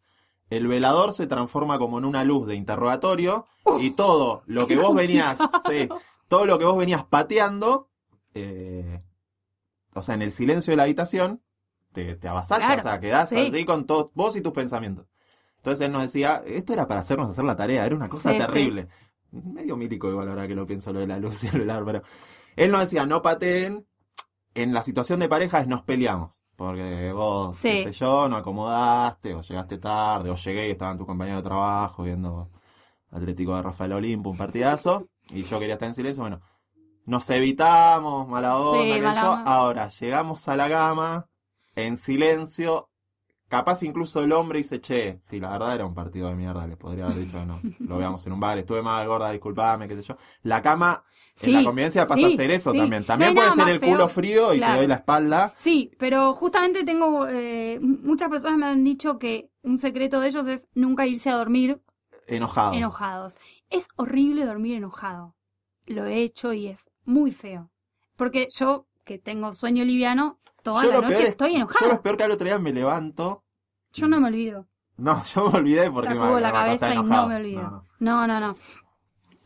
el 0.49 0.67
velador 0.67 1.13
se 1.13 1.27
transforma 1.27 1.79
como 1.79 1.97
en 1.97 2.05
una 2.05 2.23
luz 2.23 2.47
de 2.47 2.55
interrogatorio 2.55 3.47
y 3.79 3.91
todo 3.91 4.43
lo 4.45 4.67
que 4.67 4.75
vos 4.75 4.93
venías, 4.93 5.39
sí, 5.67 5.87
todo 6.27 6.45
lo 6.45 6.59
que 6.59 6.65
vos 6.65 6.77
venías 6.77 7.05
pateando, 7.05 7.89
eh, 8.33 9.01
o 9.93 10.01
sea, 10.01 10.15
en 10.15 10.21
el 10.21 10.31
silencio 10.31 10.71
de 10.71 10.77
la 10.77 10.83
habitación, 10.83 11.41
te, 11.95 12.15
te 12.15 12.27
avasalla, 12.27 12.65
Claro, 12.67 12.81
o 12.81 12.83
sea, 12.83 12.99
quedás 12.99 13.29
sí. 13.29 13.37
así 13.37 13.65
con 13.65 13.85
todos 13.87 14.11
vos 14.13 14.35
y 14.35 14.41
tus 14.41 14.53
pensamientos. 14.53 15.07
Entonces 15.57 15.87
él 15.87 15.91
nos 15.91 16.03
decía, 16.03 16.43
esto 16.45 16.73
era 16.73 16.87
para 16.87 16.99
hacernos 16.99 17.31
hacer 17.31 17.43
la 17.43 17.55
tarea, 17.55 17.85
era 17.85 17.95
una 17.95 18.07
cosa 18.09 18.29
Sí, 18.29 18.39
sí. 18.39 18.45
terrible. 18.45 18.87
Medio 19.31 19.75
mítico 19.75 20.07
igual 20.09 20.29
ahora 20.29 20.47
que 20.47 20.53
lo 20.55 20.65
pienso 20.67 20.93
lo 20.93 20.99
de 20.99 21.07
la 21.07 21.17
luz 21.17 21.43
y 21.43 21.47
el 21.47 21.59
velador, 21.59 21.85
pero 21.85 22.01
él 22.55 22.71
nos 22.71 22.81
decía, 22.81 23.05
no 23.07 23.21
pateen, 23.23 23.85
en 24.53 24.73
la 24.73 24.83
situación 24.83 25.19
de 25.19 25.27
pareja 25.27 25.59
es 25.59 25.67
nos 25.67 25.81
peleamos. 25.83 26.43
Porque 26.55 27.11
vos, 27.11 27.57
qué 27.59 27.83
sé 27.83 27.91
yo, 27.91 28.29
no 28.29 28.37
acomodaste, 28.37 29.33
o 29.33 29.41
llegaste 29.41 29.77
tarde, 29.79 30.29
o 30.29 30.35
llegué 30.35 30.67
y 30.69 30.71
estaban 30.71 30.97
tu 30.97 31.05
compañero 31.05 31.37
de 31.37 31.43
trabajo 31.43 32.03
viendo 32.03 32.49
Atlético 33.11 33.55
de 33.55 33.61
Rafael 33.63 33.91
Olimpo, 33.93 34.29
un 34.29 34.37
partidazo, 34.37 35.03
y 35.29 35.43
yo 35.43 35.59
quería 35.59 35.73
estar 35.73 35.89
en 35.89 35.95
silencio, 35.95 36.21
bueno, 36.23 36.41
nos 37.05 37.29
evitamos, 37.29 38.27
mala 38.29 38.57
onda, 38.57 38.95
Sí, 38.95 39.01
mala 39.01 39.43
ahora 39.43 39.89
llegamos 39.89 40.47
a 40.47 40.55
la 40.55 40.69
cama, 40.69 41.27
en 41.75 41.97
silencio, 41.97 42.89
capaz 43.47 43.83
incluso 43.83 44.21
el 44.23 44.31
hombre 44.31 44.57
dice, 44.59 44.79
che, 44.81 45.19
sí, 45.21 45.39
la 45.39 45.49
verdad 45.51 45.75
era 45.75 45.85
un 45.85 45.93
partido 45.93 46.29
de 46.29 46.35
mierda, 46.35 46.65
les 46.67 46.77
podría 46.77 47.05
haber 47.05 47.19
dicho, 47.19 47.43
no, 47.45 47.59
lo 47.79 47.97
veamos 47.97 48.25
en 48.25 48.33
un 48.33 48.39
bar, 48.39 48.57
estuve 48.57 48.81
mal, 48.81 49.07
gorda, 49.07 49.31
disculpame, 49.31 49.87
qué 49.87 49.95
sé 49.95 50.01
yo. 50.03 50.17
La 50.43 50.61
cama, 50.61 51.03
en 51.41 51.53
la 51.53 51.63
convivencia 51.63 52.07
pasa 52.07 52.27
sí, 52.27 52.33
a 52.33 52.37
ser 52.37 52.51
eso 52.51 52.71
sí. 52.71 52.77
también. 52.77 53.03
También 53.05 53.35
puede 53.35 53.51
ser 53.51 53.67
el 53.69 53.79
feo. 53.79 53.89
culo 53.91 54.07
frío 54.07 54.53
y 54.53 54.57
Claro. 54.57 54.73
te 54.73 54.77
doy 54.79 54.87
la 54.87 54.95
espalda. 54.95 55.53
Sí, 55.57 55.91
pero 55.99 56.33
justamente 56.33 56.83
tengo, 56.83 57.27
eh, 57.27 57.77
muchas 57.81 58.29
personas 58.29 58.57
me 58.57 58.65
han 58.67 58.83
dicho 58.83 59.19
que 59.19 59.49
un 59.61 59.77
secreto 59.77 60.19
de 60.21 60.29
ellos 60.29 60.47
es 60.47 60.67
nunca 60.73 61.05
irse 61.07 61.29
a 61.29 61.35
dormir 61.35 61.81
Enojados. 62.27 62.75
enojados. 62.77 63.37
Es 63.69 63.87
horrible 63.97 64.45
dormir 64.45 64.75
enojado. 64.77 65.35
Lo 65.85 66.05
he 66.05 66.21
hecho 66.21 66.53
y 66.53 66.67
es 66.67 66.89
muy 67.03 67.31
feo. 67.31 67.69
Porque 68.15 68.47
yo, 68.49 68.87
que 69.05 69.17
tengo 69.19 69.53
sueño 69.53 69.85
liviano, 69.85 70.37
toda 70.63 70.83
Yo 70.83 70.91
la 70.91 71.01
noche 71.01 71.23
es- 71.23 71.29
estoy 71.29 71.51
Yo 71.51 71.57
enojada. 71.57 71.93
lo 71.93 72.01
peor 72.01 72.17
que 72.17 72.23
al 72.23 72.31
otro 72.31 72.45
día 72.45 72.59
me 72.59 72.73
levanto. 72.73 73.43
Yo 73.93 74.07
no 74.09 74.19
me 74.19 74.27
olvido. 74.27 74.65
No, 74.97 75.23
yo 75.33 75.49
me 75.49 75.59
olvidé 75.59 75.89
porque 75.91 76.09
me 76.09 76.15
la 76.15 76.21
me 76.25 76.31
acosté 76.47 76.51
cabeza 76.51 76.93
y 76.93 76.97
no 76.97 77.27
me 77.27 77.35
olvido. 77.35 77.83
No, 77.99 78.27
no. 78.27 78.39
No. 78.39 78.55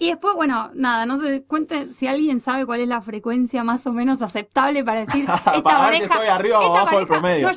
Y 0.01 0.07
después, 0.11 0.33
bueno, 0.33 0.71
nada, 0.75 1.05
no 1.05 1.17
sé, 1.17 1.43
cuenten 1.43 1.91
si 1.93 2.07
alguien 2.07 2.39
sabe 2.39 2.65
cuál 2.65 2.79
es 2.79 2.87
la 2.87 3.01
frecuencia 3.01 3.65
más 3.65 3.85
o 3.85 3.91
menos 3.91 4.21
aceptable 4.21 4.81
para 4.81 5.01
decir 5.01 5.25
esta 5.29 5.61
Para 5.61 5.89
ver 5.89 5.95
si 6.03 6.07
pareja. 6.07 6.13
estoy 6.13 6.27
arriba 6.29 6.59
o 6.61 6.63
abajo 6.77 6.97
del 6.99 7.07
pareja- 7.07 7.21
promedio. 7.21 7.47
No, 7.47 7.53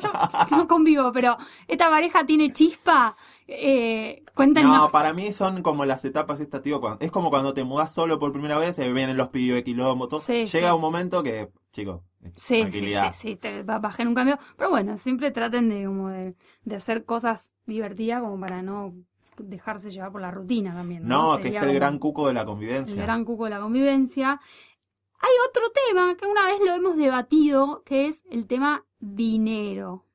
yo 0.49 0.57
no 0.57 0.67
convivo, 0.67 1.11
pero 1.13 1.37
esta 1.69 1.89
pareja 1.89 2.25
tiene 2.25 2.51
chispa. 2.51 3.15
Eh, 3.47 4.23
cuéntenos. 4.35 4.77
No, 4.77 4.89
para 4.89 5.13
mí 5.13 5.31
son 5.31 5.61
como 5.63 5.85
las 5.85 6.03
etapas 6.03 6.41
estas, 6.41 6.61
tío. 6.61 6.81
es 6.99 7.11
como 7.11 7.29
cuando 7.29 7.53
te 7.53 7.63
mudás 7.63 7.93
solo 7.93 8.19
por 8.19 8.33
primera 8.33 8.57
vez, 8.57 8.75
se 8.75 8.91
vienen 8.91 9.15
los 9.15 9.29
pibes, 9.29 9.63
quilombo, 9.63 10.09
todo. 10.09 10.19
Sí, 10.19 10.45
Llega 10.45 10.69
sí. 10.69 10.75
un 10.75 10.81
momento 10.81 11.23
que, 11.23 11.49
chicos, 11.73 12.01
Sí, 12.35 12.71
sí, 12.71 12.81
sí, 12.81 13.11
tranquilidad. 13.11 13.13
sí, 13.13 13.35
te 13.35 13.63
va 13.63 13.75
a 13.75 13.79
bajar 13.79 14.07
un 14.07 14.15
cambio. 14.15 14.39
Pero 14.57 14.69
bueno, 14.69 14.97
siempre 14.97 15.31
traten 15.31 15.69
de, 15.69 15.85
como 15.85 16.09
de, 16.09 16.35
de 16.63 16.75
hacer 16.75 17.03
cosas 17.05 17.51
divertidas 17.65 18.21
como 18.21 18.39
para 18.39 18.61
no 18.61 18.93
dejarse 19.37 19.91
llevar 19.91 20.11
por 20.11 20.21
la 20.21 20.31
rutina 20.31 20.73
también. 20.73 21.05
No, 21.07 21.33
¿no? 21.33 21.41
que 21.41 21.49
es 21.49 21.61
el 21.61 21.73
gran 21.73 21.99
cuco 21.99 22.27
de 22.27 22.33
la 22.33 22.41
el 22.41 22.45
convivencia. 22.45 23.01
gran 23.01 23.25
cuco 23.25 23.45
de 23.45 23.49
la 23.49 23.59
convivencia. 23.59 24.39
Hay 25.19 25.31
otro 25.49 25.63
tema 25.71 26.15
que 26.15 26.25
una 26.25 26.45
vez 26.45 26.59
lo 26.65 26.73
hemos 26.73 26.97
debatido, 26.97 27.81
que 27.83 28.07
es 28.07 28.23
el 28.29 28.45
tema 28.47 28.85
dinero. 28.99 30.05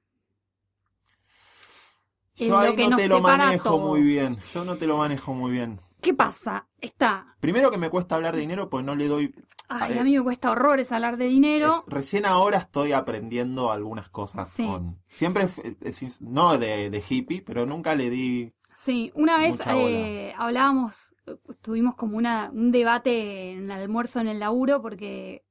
Yo 2.36 2.56
ahí 2.56 2.76
no 2.76 2.96
te 2.96 3.08
lo 3.08 3.20
manejo 3.20 3.78
muy 3.78 4.02
bien. 4.02 4.38
Yo 4.54 4.64
no 4.64 4.76
te 4.76 4.86
lo 4.86 4.96
manejo 4.96 5.34
muy 5.34 5.52
bien. 5.52 5.80
¿Qué 6.00 6.14
pasa? 6.14 6.68
Está. 6.80 7.36
Primero 7.40 7.70
que 7.70 7.78
me 7.78 7.90
cuesta 7.90 8.14
hablar 8.14 8.34
de 8.34 8.40
dinero, 8.40 8.70
pues 8.70 8.84
no 8.84 8.94
le 8.94 9.08
doy. 9.08 9.34
Ay, 9.68 9.90
ver. 9.90 9.98
a 10.00 10.04
mí 10.04 10.16
me 10.16 10.22
cuesta 10.22 10.50
horrores 10.50 10.92
hablar 10.92 11.16
de 11.16 11.26
dinero. 11.26 11.84
Es- 11.86 11.92
Recién 11.92 12.24
ahora 12.24 12.58
estoy 12.58 12.92
aprendiendo 12.92 13.72
algunas 13.72 14.08
cosas 14.08 14.48
Sí. 14.50 14.64
con. 14.64 15.02
Siempre, 15.08 15.44
f- 15.44 15.76
es- 15.80 16.20
no 16.20 16.56
de, 16.56 16.90
de 16.90 17.04
hippie, 17.08 17.42
pero 17.42 17.66
nunca 17.66 17.94
le 17.94 18.10
di. 18.10 18.52
Sí, 18.76 19.10
una 19.16 19.38
vez 19.38 19.58
eh, 19.66 20.32
hablábamos, 20.38 21.16
eh, 21.26 21.36
tuvimos 21.62 21.96
como 21.96 22.16
una, 22.16 22.48
un 22.52 22.70
debate 22.70 23.50
en 23.52 23.64
el 23.64 23.82
almuerzo 23.82 24.20
en 24.20 24.28
el 24.28 24.38
laburo 24.38 24.80
porque 24.80 25.44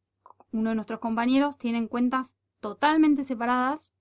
uno 0.54 0.70
de 0.70 0.76
nuestros 0.76 1.02
compañeros 1.02 1.58
tienen 1.58 1.89
cuentas 1.89 2.38
totalmente 2.62 3.26
separadas 3.26 3.93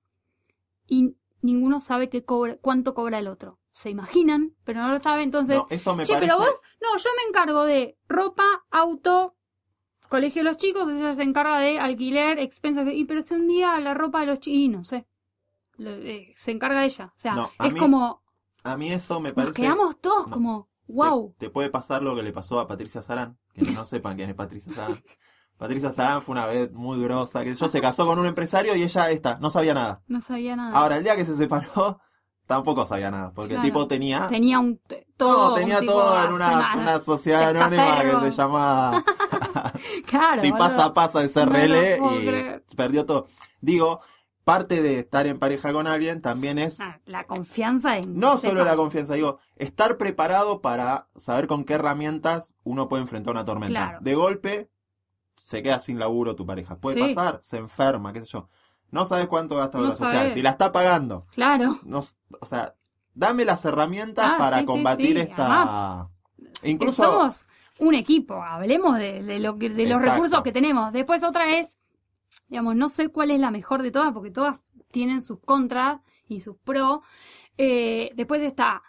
y 0.87 1.17
ninguno 1.43 1.81
sabe 1.81 2.09
qué 2.09 2.25
cobra, 2.25 2.57
cuánto 2.59 2.95
cobra 2.95 3.19
el 3.19 3.27
otro. 3.27 3.59
Se 3.77 3.91
imaginan, 3.91 4.55
pero 4.65 4.81
no 4.81 4.89
lo 4.89 4.99
saben. 4.99 5.25
Entonces, 5.25 5.59
No, 5.59 5.67
eso 5.69 5.95
me 5.95 6.05
che, 6.05 6.15
parece. 6.15 6.33
pero 6.33 6.39
vos, 6.39 6.61
no, 6.81 6.97
yo 6.97 7.11
me 7.15 7.29
encargo 7.29 7.65
de 7.65 7.99
ropa, 8.09 8.65
auto, 8.71 9.37
colegio 10.09 10.43
de 10.43 10.49
los 10.49 10.57
chicos, 10.57 10.89
ella 10.95 11.13
se 11.13 11.23
encarga 11.23 11.59
de 11.61 11.79
alquiler, 11.79 12.39
expensas. 12.39 12.87
Y 12.91 13.05
pero 13.05 13.21
si 13.21 13.35
un 13.35 13.47
día 13.47 13.79
la 13.81 13.93
ropa 13.93 14.21
de 14.21 14.27
los 14.29 14.39
chicos, 14.41 14.57
y 14.59 14.69
no 14.69 14.83
sé, 14.83 15.07
eh, 15.79 16.33
se 16.37 16.53
encarga 16.53 16.87
ella. 16.87 17.13
O 17.15 17.19
sea, 17.19 17.35
No, 17.35 17.51
es 17.63 17.73
mí 17.75 17.79
como, 17.79 18.23
A 18.65 18.79
mí 18.79 18.91
eso 18.91 19.21
me 19.21 19.29
nos 19.29 19.35
parece. 19.37 19.61
quedamos 19.61 20.01
todos 20.01 20.27
no. 20.27 20.33
como, 20.33 20.69
te- 20.87 20.93
wow. 20.95 21.35
Te, 21.39 21.51
puede 21.51 21.69
pasar 21.69 22.03
lo 22.03 22.17
que 22.17 22.23
le 22.23 22.33
pasó 22.33 22.59
a 22.59 22.67
Patricia 22.67 23.03
Sarán. 23.03 23.37
Que 23.53 23.61
no 23.73 23.85
sepan 23.85 24.17
quién 24.17 24.31
es 24.31 24.37
Patricia 24.37 24.73
Sarán. 24.73 24.97
Patricia 25.59 25.91
Sarán 25.91 26.23
fue 26.23 26.33
una 26.33 26.47
vez 26.47 26.73
muy 26.73 26.99
grosa. 27.03 27.45
Que 27.45 27.55
yo 27.55 27.69
se 27.69 27.81
casó 27.83 28.07
con 28.07 28.19
un 28.19 28.25
empresario 28.27 28.75
y 28.75 28.83
ella, 28.85 29.11
esta, 29.11 29.37
no 29.39 29.51
sabía 29.51 29.75
nada. 29.75 30.03
No 30.07 30.23
sabía 30.23 30.57
nada. 30.57 30.75
Ahora, 30.79 30.97
el 30.97 31.05
día 31.05 31.15
que 31.17 31.27
se 31.27 31.37
separó, 31.37 32.01
tampoco 32.47 32.85
sabía 32.85 33.11
nada. 33.11 33.33
Porque 33.35 33.55
Claro. 33.55 33.67
el 33.67 33.73
tipo 33.73 33.87
tenía. 33.87 34.27
tenía 34.29 34.59
un 34.59 34.81
todo. 35.17 35.51
no, 35.51 35.55
tenía 35.55 35.81
un 35.81 35.87
todo 35.87 36.25
en 36.25 36.33
una, 36.33 36.75
una 36.77 37.01
sociedad 37.01 37.51
anónima 37.51 38.21
que 38.21 38.31
se 38.31 38.37
llama 38.37 39.05
Claro, 40.07 40.41
Si 40.41 40.51
boludo. 40.51 40.59
pasa, 40.69 40.95
pasa 40.95 41.23
No 41.23 41.29
SRL 41.29 41.99
puedo 41.99 42.21
y 42.21 42.27
creer. 42.27 42.65
perdió 42.77 43.07
todo. 43.07 43.27
Digo, 43.61 44.01
parte 44.45 44.81
de 44.81 45.01
estar 45.01 45.27
en 45.27 45.39
pareja 45.39 45.73
con 45.73 45.87
alguien 45.87 46.23
también 46.23 46.59
es 46.59 46.81
Ah, 46.81 47.01
la 47.07 47.25
confianza 47.25 47.97
en. 47.99 48.19
no 48.19 48.39
solo 48.39 48.65
la 48.65 48.77
confianza, 48.77 49.15
digo, 49.15 49.39
estar 49.57 49.97
preparado 49.97 50.61
para 50.61 51.09
saber 51.17 51.47
con 51.49 51.65
qué 51.65 51.75
herramientas 51.75 52.55
uno 52.63 52.89
puede 52.89 53.03
enfrentar 53.03 53.33
una 53.33 53.45
tormenta. 53.45 53.89
Claro. 53.89 53.99
De 54.03 54.15
golpe, 54.15 54.71
se 55.45 55.63
queda 55.63 55.79
sin 55.79 55.99
laburo 55.99 56.37
tu 56.37 56.47
pareja. 56.47 56.77
Puede 56.77 57.09
Sí. 57.09 57.15
pasar, 57.15 57.41
se 57.43 57.57
enferma, 57.59 58.13
qué 58.13 58.21
sé 58.21 58.27
yo. 58.33 58.49
No 58.91 59.05
sabes 59.05 59.27
cuánto 59.27 59.57
gasta 59.57 59.79
No 59.79 59.85
la 59.89 59.95
social. 59.95 60.31
Si 60.33 60.43
la 60.43 60.51
está 60.51 60.73
pagando, 60.73 61.27
Claro. 61.35 61.79
no, 61.83 62.01
o 62.41 62.47
sea, 62.47 62.75
dame 63.15 63.45
las 63.45 63.65
herramientas 63.65 64.27
Ah, 64.29 64.37
para 64.39 64.61
sí, 64.61 64.65
combatir 64.65 65.17
sí. 65.17 65.23
esta. 65.23 66.09
Que 66.63 66.71
Incluso. 66.71 67.03
somos 67.03 67.49
un 67.79 67.95
equipo, 67.95 68.43
hablemos 68.43 68.97
de, 68.99 69.23
de 69.23 69.39
lo 69.41 69.59
que, 69.59 69.69
de 69.71 69.85
los 69.85 69.99
Exacto. 69.99 70.13
recursos 70.13 70.43
que 70.43 70.53
tenemos. 70.53 70.93
Después 70.93 71.23
otra 71.25 71.59
es, 71.59 71.77
digamos, 72.49 72.77
no 72.77 72.89
sé 72.89 73.09
cuál 73.09 73.31
es 73.31 73.41
la 73.41 73.51
mejor 73.51 73.83
de 73.83 73.91
todas, 73.91 74.13
porque 74.13 74.31
todas 74.31 74.65
tienen 74.91 75.21
sus 75.21 75.41
contras 75.41 76.01
y 76.29 76.41
sus 76.41 76.57
pros. 76.57 77.01
Eh, 77.59 78.11
después 78.15 78.41
está 78.43 78.83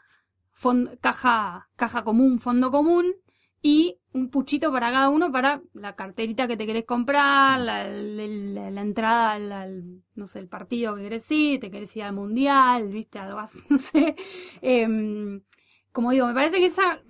fon- 0.53 0.97
caja, 1.01 1.69
caja 1.75 2.03
común, 2.03 2.39
fondo 2.39 2.71
común 2.71 3.13
y 3.61 3.97
un 4.13 4.29
puchito 4.29 4.71
para 4.71 4.91
cada 4.91 5.09
uno 5.09 5.31
para 5.31 5.61
la 5.73 5.95
carterita 5.95 6.47
que 6.47 6.57
te 6.57 6.65
querés 6.65 6.85
comprar, 6.85 7.59
la, 7.59 7.87
la- 7.87 8.71
la 8.71 8.81
entrada 8.81 9.33
al, 9.33 10.03
no 10.15 10.27
sé, 10.27 10.39
el 10.39 10.47
partido 10.47 10.95
que 10.95 11.03
querés 11.03 11.29
ir, 11.31 11.59
te 11.59 11.71
querés 11.71 11.95
ir 11.95 12.03
al 12.03 12.13
mundial, 12.13 12.89
viste, 12.89 13.19
algo 13.19 13.39
así, 13.39 13.59
no 13.69 13.77
sé. 13.77 14.15
Em, 14.61 15.41
como 15.91 16.11
digo, 16.11 16.27
me 16.27 16.33
parece 16.33 16.59
que 16.59 16.67
esa 16.67 17.01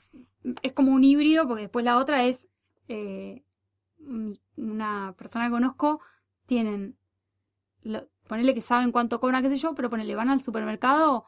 es 0.61 0.73
como 0.73 0.93
un 0.93 1.03
híbrido, 1.03 1.47
porque 1.47 1.63
después 1.63 1.85
la 1.85 1.97
otra 1.97 2.25
es 2.25 2.47
eh, 2.87 3.43
una 4.57 5.13
persona 5.17 5.45
que 5.45 5.51
conozco, 5.51 6.01
tienen, 6.45 6.97
lo- 7.83 8.07
ponele 8.27 8.53
que 8.55 8.61
saben 8.61 8.91
cuánto 8.91 9.19
cobran, 9.19 9.43
qué 9.43 9.49
sé 9.49 9.57
yo, 9.57 9.75
pero 9.75 9.89
ponele, 9.89 10.15
van 10.15 10.29
al 10.29 10.41
supermercado, 10.41 11.27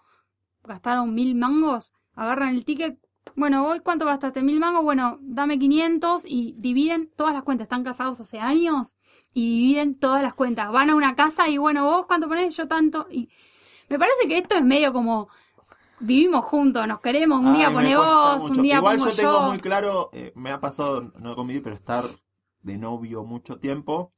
gastaron 0.63 1.13
mil 1.15 1.35
mangos, 1.35 1.93
agarran 2.15 2.55
el 2.55 2.65
ticket, 2.65 2.99
bueno, 3.35 3.67
hoy 3.67 3.79
cuánto 3.81 4.05
gastaste, 4.05 4.41
mil 4.43 4.59
mangos, 4.59 4.83
bueno, 4.83 5.17
dame 5.21 5.59
500 5.59 6.23
y 6.25 6.55
dividen 6.57 7.09
todas 7.15 7.33
las 7.33 7.43
cuentas, 7.43 7.65
están 7.65 7.83
casados 7.83 8.19
hace 8.19 8.39
años 8.39 8.95
y 9.33 9.61
dividen 9.61 9.99
todas 9.99 10.21
las 10.23 10.33
cuentas, 10.33 10.71
van 10.71 10.89
a 10.89 10.95
una 10.95 11.15
casa 11.15 11.47
y 11.47 11.57
bueno, 11.57 11.85
vos 11.85 12.05
cuánto 12.07 12.27
ponés, 12.27 12.55
yo 12.55 12.67
tanto, 12.67 13.07
y 13.11 13.29
me 13.89 13.99
parece 13.99 14.27
que 14.27 14.37
esto 14.37 14.55
es 14.55 14.63
medio 14.63 14.93
como... 14.93 15.29
Vivimos 16.01 16.45
juntos, 16.45 16.87
nos 16.87 17.01
queremos, 17.01 17.39
un 17.39 17.47
Ay, 17.47 17.57
día 17.57 17.71
pone 17.73 17.97
vos, 17.97 18.41
mucho. 18.41 18.53
un 18.53 18.61
día 18.63 18.77
Igual 18.77 18.97
pongo 18.97 19.11
yo 19.11 19.15
tengo 19.15 19.41
muy 19.41 19.59
claro, 19.59 20.09
eh, 20.13 20.31
me 20.35 20.51
ha 20.51 20.61
pasado, 20.61 21.11
no 21.19 21.35
convivir, 21.35 21.61
pero 21.61 21.75
estar 21.75 22.05
de 22.61 22.77
novio 22.77 23.23
mucho 23.25 23.59
tiempo. 23.59 24.13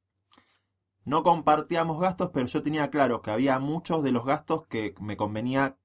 No 1.05 1.23
compartíamos 1.23 1.99
gastos, 1.99 2.29
pero 2.33 2.47
yo 2.47 2.61
tenía 2.61 2.89
claro 2.89 3.21
que 3.21 3.31
había 3.31 3.59
muchos 3.59 4.03
de 4.03 4.11
los 4.11 4.25
gastos 4.25 4.67
que 4.67 4.93
me 4.99 5.17
convenía 5.17 5.77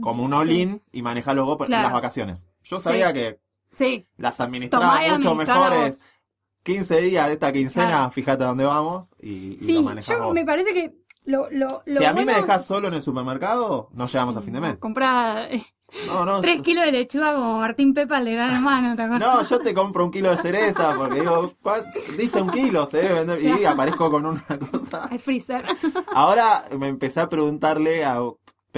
como 0.00 0.22
un 0.24 0.30
Sí. 0.30 0.36
all-in 0.36 0.82
y 0.92 1.02
manejarlos 1.02 1.46
vos 1.46 1.56
por 1.56 1.66
Claro. 1.66 1.84
las 1.84 1.92
vacaciones. 1.92 2.48
Yo 2.64 2.80
sabía 2.80 3.12
que 3.12 3.40
Sí, 3.70 4.06
las 4.16 4.40
administraba 4.40 4.98
Tomá 5.00 5.16
mucho 5.16 5.34
mejores. 5.34 6.00
15 6.62 7.00
días 7.00 7.26
de 7.26 7.32
esta 7.34 7.52
quincena, 7.52 7.86
Claro. 7.88 8.10
fíjate 8.10 8.44
a 8.44 8.48
dónde 8.48 8.64
vamos 8.64 9.10
y, 9.20 9.56
y 9.64 9.72
lo 9.72 9.82
manejás 9.82 10.18
yo 10.18 10.32
me 10.32 10.44
parece 10.44 10.74
que 10.74 10.94
lo, 11.24 11.50
lo, 11.50 11.82
lo 11.86 11.98
Si 12.00 12.04
a 12.04 12.12
mí 12.14 12.24
me 12.24 12.34
dejás 12.34 12.64
solo 12.66 12.88
en 12.88 12.94
el 12.94 13.02
supermercado, 13.02 13.88
no 13.92 14.06
llegamos 14.06 14.36
a 14.36 14.40
fin 14.40 14.54
de 14.54 14.60
mes. 14.60 14.80
Comprar 14.80 15.52
eh, 15.52 15.64
No, 16.06 16.24
no. 16.26 16.40
tres 16.42 16.60
kilos 16.62 16.84
de 16.86 16.92
lechuga 16.92 17.34
como 17.34 17.58
Martín 17.58 17.94
Pepa, 17.94 18.22
de 18.22 18.32
gran 18.32 18.54
hermano, 18.54 18.96
¿te 18.96 19.02
acuerdas? 19.02 19.34
No, 19.34 19.42
yo 19.42 19.58
te 19.60 19.72
compro 19.74 20.04
un 20.06 20.10
kilo 20.10 20.30
de 20.30 20.38
cereza 20.42 20.94
porque 20.96 21.20
digo, 21.20 21.52
¿cuál- 21.62 21.86
dice 22.18 22.40
un 22.42 22.50
kilo, 22.50 22.86
se 22.86 22.98
debe 22.98 23.24
vender. 23.24 23.42
Y 23.60 23.64
aparezco 23.64 24.10
con 24.10 24.26
una 24.26 24.44
cosa. 24.70 25.04
Al 25.04 25.18
freezer. 25.18 25.64
Ahora 26.12 26.64
me 26.78 26.88
empecé 26.88 27.20
a 27.20 27.28
preguntarle, 27.28 28.04
a, 28.04 28.20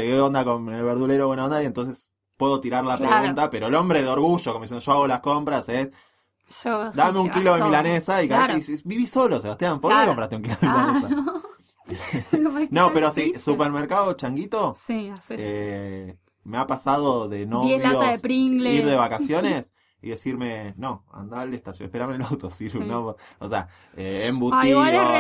pegué 0.01 0.21
onda 0.21 0.45
con 0.45 0.69
el 0.69 0.83
verdulero 0.83 1.27
buena 1.27 1.45
onda 1.45 1.63
y 1.63 1.67
entonces 1.67 2.15
puedo 2.37 2.61
tirar 2.61 2.85
la 2.85 2.97
Claro. 2.97 3.19
pregunta, 3.19 3.51
pero 3.51 3.67
el 3.69 3.75
hombre 3.75 4.03
de 4.03 4.09
orgullo, 4.09 4.53
como 4.53 4.65
diciendo 4.65 4.85
yo 4.85 4.93
hago 4.93 5.07
las 5.07 5.21
compras, 5.21 5.69
es 5.69 5.91
Yo, 6.65 6.91
dame 6.91 7.21
un 7.21 7.31
kilo 7.31 7.55
de 7.55 7.63
milanesa 7.63 8.23
y 8.23 8.29
Claro. 8.29 8.53
y 8.55 8.57
dices, 8.57 8.83
viví 8.85 9.07
solo, 9.07 9.41
Sebastián, 9.41 9.79
¿por 9.81 9.91
qué 9.91 9.95
Claro. 9.97 10.09
compraste 10.09 10.37
un 10.37 10.43
kilo 10.43 10.57
de 10.61 10.67
Ah, 10.69 10.87
milanesa? 10.87 11.09
no. 11.11 11.51
No, 12.71 12.93
pero 12.93 13.11
sí, 13.11 13.35
supermercado 13.39 14.13
changuito, 14.15 14.75
Sí, 14.77 15.09
haces 15.11 15.39
eh, 15.41 16.17
me 16.45 16.59
ha 16.59 16.67
pasado 16.67 17.29
de 17.29 17.39
10 17.39 17.49
novios 17.49 17.83
latas 17.83 18.13
de 18.13 18.19
Pringles. 18.21 18.75
ir 18.75 18.87
de 18.87 18.97
vacaciones 18.97 19.75
y 20.03 20.11
decirme, 20.11 20.75
no, 20.77 21.05
anda 21.13 21.41
al 21.43 21.53
estación, 21.53 21.87
espérame 21.87 22.13
el 22.15 22.23
auto, 22.23 22.51
Sí. 22.51 22.71
no, 22.79 23.17
o 23.39 23.49
sea, 23.49 23.69
eh, 23.97 24.31
Ah, 24.53 24.63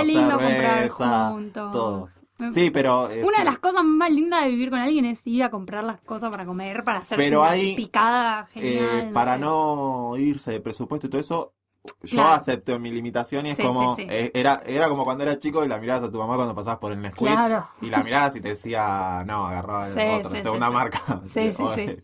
cerveza, 0.04 1.34
todo. 1.52 2.08
Sí, 2.52 2.70
pero... 2.70 3.10
eh, 3.10 3.22
Una 3.22 3.36
sí. 3.36 3.38
de 3.38 3.44
las 3.44 3.58
cosas 3.58 3.84
más 3.84 4.10
lindas 4.10 4.44
de 4.44 4.50
vivir 4.50 4.70
con 4.70 4.78
alguien 4.78 5.04
es 5.04 5.26
ir 5.26 5.42
a 5.42 5.50
comprar 5.50 5.84
las 5.84 6.00
cosas 6.00 6.30
para 6.30 6.44
comer, 6.46 6.82
para 6.84 6.98
hacer 7.00 7.18
Pero 7.18 7.40
una 7.42 7.50
picada 7.52 8.46
Eh, 8.54 8.60
genial. 8.60 9.12
para 9.12 9.34
sé. 9.34 9.40
no 9.40 10.14
irse 10.16 10.52
de 10.52 10.60
presupuesto 10.60 11.06
y 11.06 11.10
todo 11.10 11.20
eso, 11.20 11.54
yo 12.02 12.10
Claro. 12.10 12.28
acepto 12.34 12.78
mi 12.78 12.90
limitación 12.90 13.46
y 13.46 13.50
es 13.50 13.56
Sí, 13.56 13.62
como, 13.62 13.96
sí, 13.96 14.02
sí. 14.02 14.08
eh, 14.10 14.30
era, 14.34 14.62
era 14.66 14.88
como 14.88 15.04
cuando 15.04 15.24
era 15.24 15.38
chico 15.38 15.64
y 15.64 15.68
la 15.68 15.78
mirabas 15.78 16.04
a 16.08 16.10
tu 16.10 16.18
mamá 16.18 16.36
cuando 16.36 16.54
pasabas 16.54 16.78
por 16.78 16.92
el 16.92 17.00
Nesquik 17.00 17.26
Claro. 17.28 17.66
y 17.80 17.86
la 17.90 18.02
mirabas 18.02 18.36
y 18.36 18.40
te 18.40 18.48
decía, 18.48 19.24
no, 19.26 19.46
agarraba 19.46 19.86
Sí, 19.88 19.98
otra, 20.00 20.40
segunda 20.40 20.70
marca. 20.70 21.22
Sí, 21.26 21.52
sí, 21.56 21.64
sí. 21.74 21.96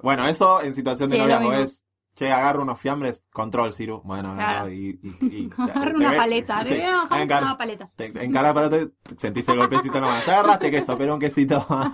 Bueno, 0.00 0.28
eso 0.28 0.62
en 0.62 0.74
situación 0.74 1.10
de 1.10 1.18
noviazgo 1.18 1.52
es, 1.54 1.84
che, 2.18 2.32
agarro 2.32 2.62
unos 2.62 2.80
fiambres, 2.80 3.28
control, 3.32 3.72
Ciru. 3.72 4.02
Bueno, 4.04 4.34
Claro. 4.34 4.50
agarro 4.58 4.72
y... 4.72 4.98
y, 5.02 5.26
y- 5.26 5.50
Agarra 5.56 5.84
te 5.92 5.96
una 5.96 6.16
paleta. 6.16 6.64
sí, 6.64 6.70
Te 6.70 6.82
encar- 7.22 7.42
una 7.42 7.56
paleta. 7.56 7.90
te 7.94 8.24
encarás 8.24 8.54
para 8.54 8.68
te 8.70 8.88
sentís 9.16 9.48
el 9.48 9.58
golpecito 9.58 10.00
nomás. 10.00 10.26
Ya 10.26 10.34
agarraste 10.40 10.70
queso, 10.72 10.98
pero 10.98 11.14
un 11.14 11.20
quesito 11.20 11.64
más. 11.68 11.92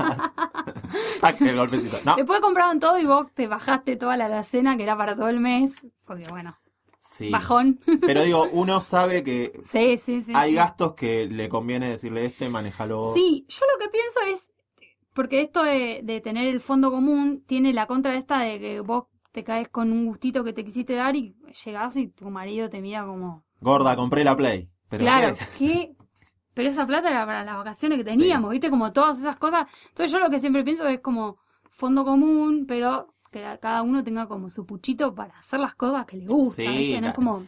Tac, 1.20 1.41
el 1.43 1.57
golpecito. 1.57 1.97
No, 2.05 2.16
Después 2.16 2.41
compraron 2.41 2.81
todo 2.81 2.99
y 2.99 3.05
vos 3.05 3.27
te 3.35 3.47
bajaste 3.49 3.97
toda 3.97 4.16
la 4.16 4.27
alacena 4.27 4.77
que 4.77 4.83
era 4.85 4.97
para 4.97 5.14
todo 5.14 5.29
el 5.29 5.41
mes. 5.41 5.75
Porque 6.07 6.25
bueno, 6.31 6.57
sí. 6.99 7.31
bajón. 7.31 7.81
Pero 8.01 8.22
digo, 8.22 8.49
uno 8.53 8.81
sabe 8.81 9.22
que 9.25 9.61
Sí, 9.70 9.99
sí, 9.99 10.22
sí. 10.22 10.33
hay 10.35 10.55
gastos 10.55 10.95
que 10.95 11.27
le 11.27 11.49
conviene 11.51 11.91
decirle 11.91 12.25
este, 12.25 12.49
manejalo. 12.49 13.12
Sí, 13.14 13.45
yo 13.49 13.61
lo 13.72 13.79
que 13.79 13.91
pienso 13.91 14.20
es, 14.27 14.51
porque 15.12 15.43
esto 15.43 15.62
de, 15.62 16.01
de 16.03 16.20
tener 16.22 16.47
el 16.49 16.61
fondo 16.61 16.91
común 16.91 17.45
tiene 17.47 17.72
la 17.75 17.87
contra 17.87 18.16
esta 18.16 18.39
de 18.41 18.59
que 18.59 18.81
vos 18.81 19.05
te 19.35 19.43
caes 19.43 19.68
con 19.68 19.91
un 19.91 20.07
gustito 20.07 20.45
que 20.45 20.53
te 20.53 20.64
quisiste 20.64 20.95
dar 20.95 21.16
y 21.16 21.35
llegás 21.64 21.97
y 21.97 22.07
tu 22.07 22.30
marido 22.30 22.70
te 22.70 22.80
mira 22.80 23.05
como, 23.05 23.43
Gorda, 23.61 23.97
compré 23.97 24.22
la 24.22 24.37
Play. 24.37 24.70
Pero 24.89 25.01
claro, 25.03 25.37
¿qué? 25.59 25.97
Pero 26.55 26.68
esa 26.68 26.87
plata 26.87 27.11
era 27.11 27.26
para 27.26 27.43
las 27.43 27.57
vacaciones 27.57 27.99
que 27.99 28.05
teníamos, 28.05 28.53
¿viste? 28.53 28.70
Como 28.70 28.93
todas 28.93 29.18
esas 29.18 29.35
cosas. 29.37 29.66
Entonces 29.89 30.12
yo 30.12 30.20
lo 30.20 30.30
que 30.30 30.39
siempre 30.39 30.62
pienso 30.62 30.87
es 30.87 31.01
como 31.01 31.39
fondo 31.72 32.05
común, 32.05 32.64
pero 32.68 33.12
que 33.32 33.43
cada 33.61 33.82
uno 33.82 34.05
tenga 34.05 34.28
como 34.28 34.49
su 34.51 34.64
puchito 34.64 35.12
para 35.16 35.37
hacer 35.37 35.59
las 35.59 35.74
cosas 35.74 36.07
que 36.07 36.18
le 36.18 36.26
gustan, 36.28 36.66
Sí, 36.66 36.78
¿viste? 36.78 37.01
No 37.01 37.09
es 37.09 37.14
como... 37.14 37.45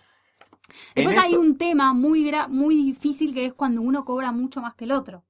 Después 0.97 1.17
hay 1.19 1.31
esto- 1.31 1.41
un 1.41 1.57
tema 1.57 1.93
muy, 1.93 2.29
gra- 2.29 2.49
muy 2.49 2.75
difícil 2.75 3.33
que 3.33 3.45
es 3.47 3.55
cuando 3.55 3.81
uno 3.81 4.05
cobra 4.05 4.33
mucho 4.33 4.61
más 4.61 4.75
que 4.75 4.87
el 4.87 4.91
otro. 4.91 5.23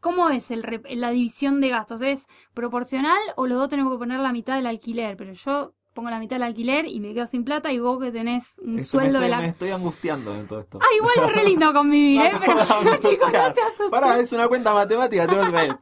¿Cómo 0.00 0.30
es 0.30 0.50
el 0.50 0.64
la 0.94 1.10
división 1.10 1.60
de 1.60 1.68
gastos? 1.68 2.00
¿Es 2.00 2.26
proporcional 2.54 3.18
o 3.36 3.46
los 3.46 3.58
dos 3.58 3.68
tenemos 3.68 3.92
que 3.92 3.98
poner 3.98 4.20
la 4.20 4.32
mitad 4.32 4.56
del 4.56 4.66
alquiler? 4.66 5.14
Pero 5.18 5.34
yo 5.34 5.74
pongo 5.94 6.10
la 6.10 6.18
mitad 6.18 6.36
del 6.36 6.44
alquiler 6.44 6.86
y 6.86 7.00
me 7.00 7.12
quedo 7.14 7.26
sin 7.26 7.44
plata 7.44 7.72
y 7.72 7.78
vos 7.78 8.00
que 8.00 8.12
tenés 8.12 8.58
un 8.64 8.84
sueldo 8.84 9.18
estoy, 9.18 9.24
de 9.24 9.28
la... 9.28 9.38
me 9.38 9.46
estoy 9.48 9.70
angustiando 9.70 10.34
en 10.34 10.46
todo 10.46 10.60
esto. 10.60 10.78
Ah, 10.80 10.86
igual 10.96 11.14
es 11.30 11.34
re 11.36 11.44
lindo 11.44 11.72
convivir, 11.72 12.20
¿eh? 12.24 12.32
Pero 12.40 12.54
no, 12.84 12.96
chicos, 12.96 13.32
no 13.32 13.54
se 13.54 13.60
asusten. 13.62 13.90
Pará, 13.90 14.18
es 14.18 14.32
una 14.32 14.48
cuenta 14.48 14.72
matemática. 14.74 15.26
tengo 15.26 15.44
que 15.46 15.50
ver. 15.50 15.78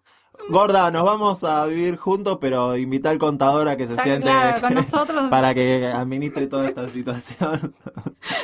Gorda, 0.50 0.90
nos 0.90 1.02
vamos 1.04 1.42
a 1.44 1.66
vivir 1.66 1.96
juntos, 1.96 2.38
pero 2.40 2.76
invita 2.76 3.10
al 3.10 3.18
contador 3.18 3.68
a 3.68 3.76
que 3.76 3.86
se 3.88 3.96
siente 3.98 4.22
claro, 4.22 4.60
con 4.60 4.74
nosotros. 4.74 5.28
para 5.30 5.52
que 5.52 5.86
administre 5.86 6.46
toda 6.46 6.68
esta 6.68 6.88
situación. 6.88 7.74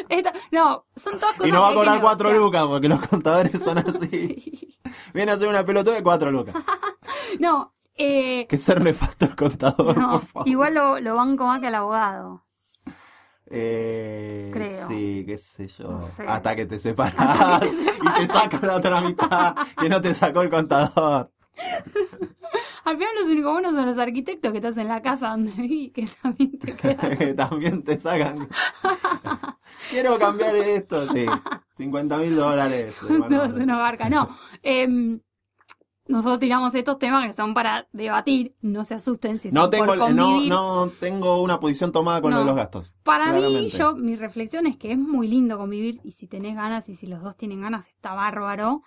Esta- 0.09 0.33
no, 0.51 0.85
son 0.97 1.19
todas 1.19 1.37
cosas 1.37 1.49
y 1.49 1.53
nos 1.53 1.62
va 1.62 1.71
a 1.71 1.75
cobrar 1.75 2.01
cuatro 2.01 2.33
lucas, 2.33 2.67
porque 2.67 2.89
los 2.89 3.07
contadores 3.07 3.62
son 3.62 3.79
así. 3.79 4.09
Sí. 4.11 4.79
Viene 5.15 5.31
a 5.31 5.35
hacer 5.37 5.49
una 5.49 5.65
pelota 5.65 5.93
de 5.93 6.03
cuatro 6.03 6.31
lucas. 6.31 6.55
No, 7.39 7.74
Eh, 7.97 8.47
Que 8.49 8.59
ser 8.59 8.80
nefasto 8.82 9.26
el 9.26 9.36
contador, 9.36 9.97
no, 9.97 10.11
por 10.12 10.20
favor. 10.26 10.49
igual 10.49 10.74
lo, 10.74 11.01
lo 11.01 11.14
banco 11.16 11.47
más 11.47 11.61
que 11.61 11.68
al 11.68 11.74
abogado. 11.76 12.45
Eh, 13.47 14.51
Creo. 14.53 14.88
Sí, 14.88 15.22
qué 15.26 15.36
sé 15.36 15.68
yo. 15.68 15.90
No 15.92 16.03
sé. 16.03 16.24
Hasta 16.26 16.57
que 16.57 16.66
te 16.66 16.78
separas 16.78 17.14
Hasta 17.18 17.61
que 17.61 17.66
te 17.68 17.82
y 18.05 18.14
te 18.14 18.26
saca 18.32 18.66
la 18.66 18.76
otra 18.76 19.01
mitad 19.01 19.55
que 19.78 19.88
no 19.88 20.01
te 20.01 20.14
sacó 20.14 20.42
el 20.42 20.51
contador. 20.51 21.30
Al 22.84 22.99
final 22.99 23.14
los 23.18 23.28
únicos 23.28 23.53
buenos 23.53 23.74
son 23.74 23.86
los 23.86 23.97
arquitectos 23.99 24.53
que 24.53 24.59
estás 24.59 24.76
en 24.76 24.88
la 24.88 25.01
casa 25.01 25.28
donde 25.30 25.53
viví, 25.53 25.90
que 25.90 26.07
también 26.22 26.59
te 26.59 26.72
quedan. 26.76 27.16
que 27.16 27.32
también 27.34 27.82
te 27.82 27.99
sacan. 27.99 28.49
Quiero 29.90 30.18
cambiar 30.18 30.55
esto, 30.57 31.09
sí. 31.14 31.24
50 31.78 32.16
mil 32.18 32.36
dólares. 32.36 32.97
No, 33.09 33.74
abarca. 33.74 34.09
No. 34.11 34.28
Em, 34.62 35.18
nosotros 36.07 36.38
tiramos 36.38 36.74
estos 36.74 36.98
temas 36.98 37.26
que 37.26 37.32
son 37.32 37.55
para 37.55 37.88
debatir. 37.92 38.55
No 38.61 38.84
se 38.84 38.94
asusten 38.94 39.38
si 39.38 39.50
No 39.50 39.70
tengo, 39.70 39.86
por 39.86 39.94
el- 39.94 40.16
no, 40.16 40.24
convivir. 40.26 40.48
no 40.50 40.90
tengo 41.00 41.40
una 41.42 41.61
posición 41.61 41.92
tomada 41.92 42.20
con 42.20 42.32
lo 42.32 42.40
de 42.40 42.44
los 42.44 42.55
gastos. 42.57 42.94
Para 43.02 43.32
mí, 43.32 43.38
claramente. 43.38 43.78
yo, 43.78 43.94
mi 43.96 44.14
reflexión 44.16 44.66
es 44.66 44.76
que 44.76 44.92
es 44.92 44.98
muy 44.98 45.28
lindo 45.28 45.57
convivir 45.57 46.00
y 46.05 46.11
si 46.12 46.26
tenés 46.26 46.57
ganas 46.57 46.88
y 46.88 46.94
si 46.94 47.07
los 47.07 47.22
dos 47.22 47.36
tienen 47.36 47.62
ganas, 47.62 47.86
está 47.88 48.12
bárbaro. 48.14 48.82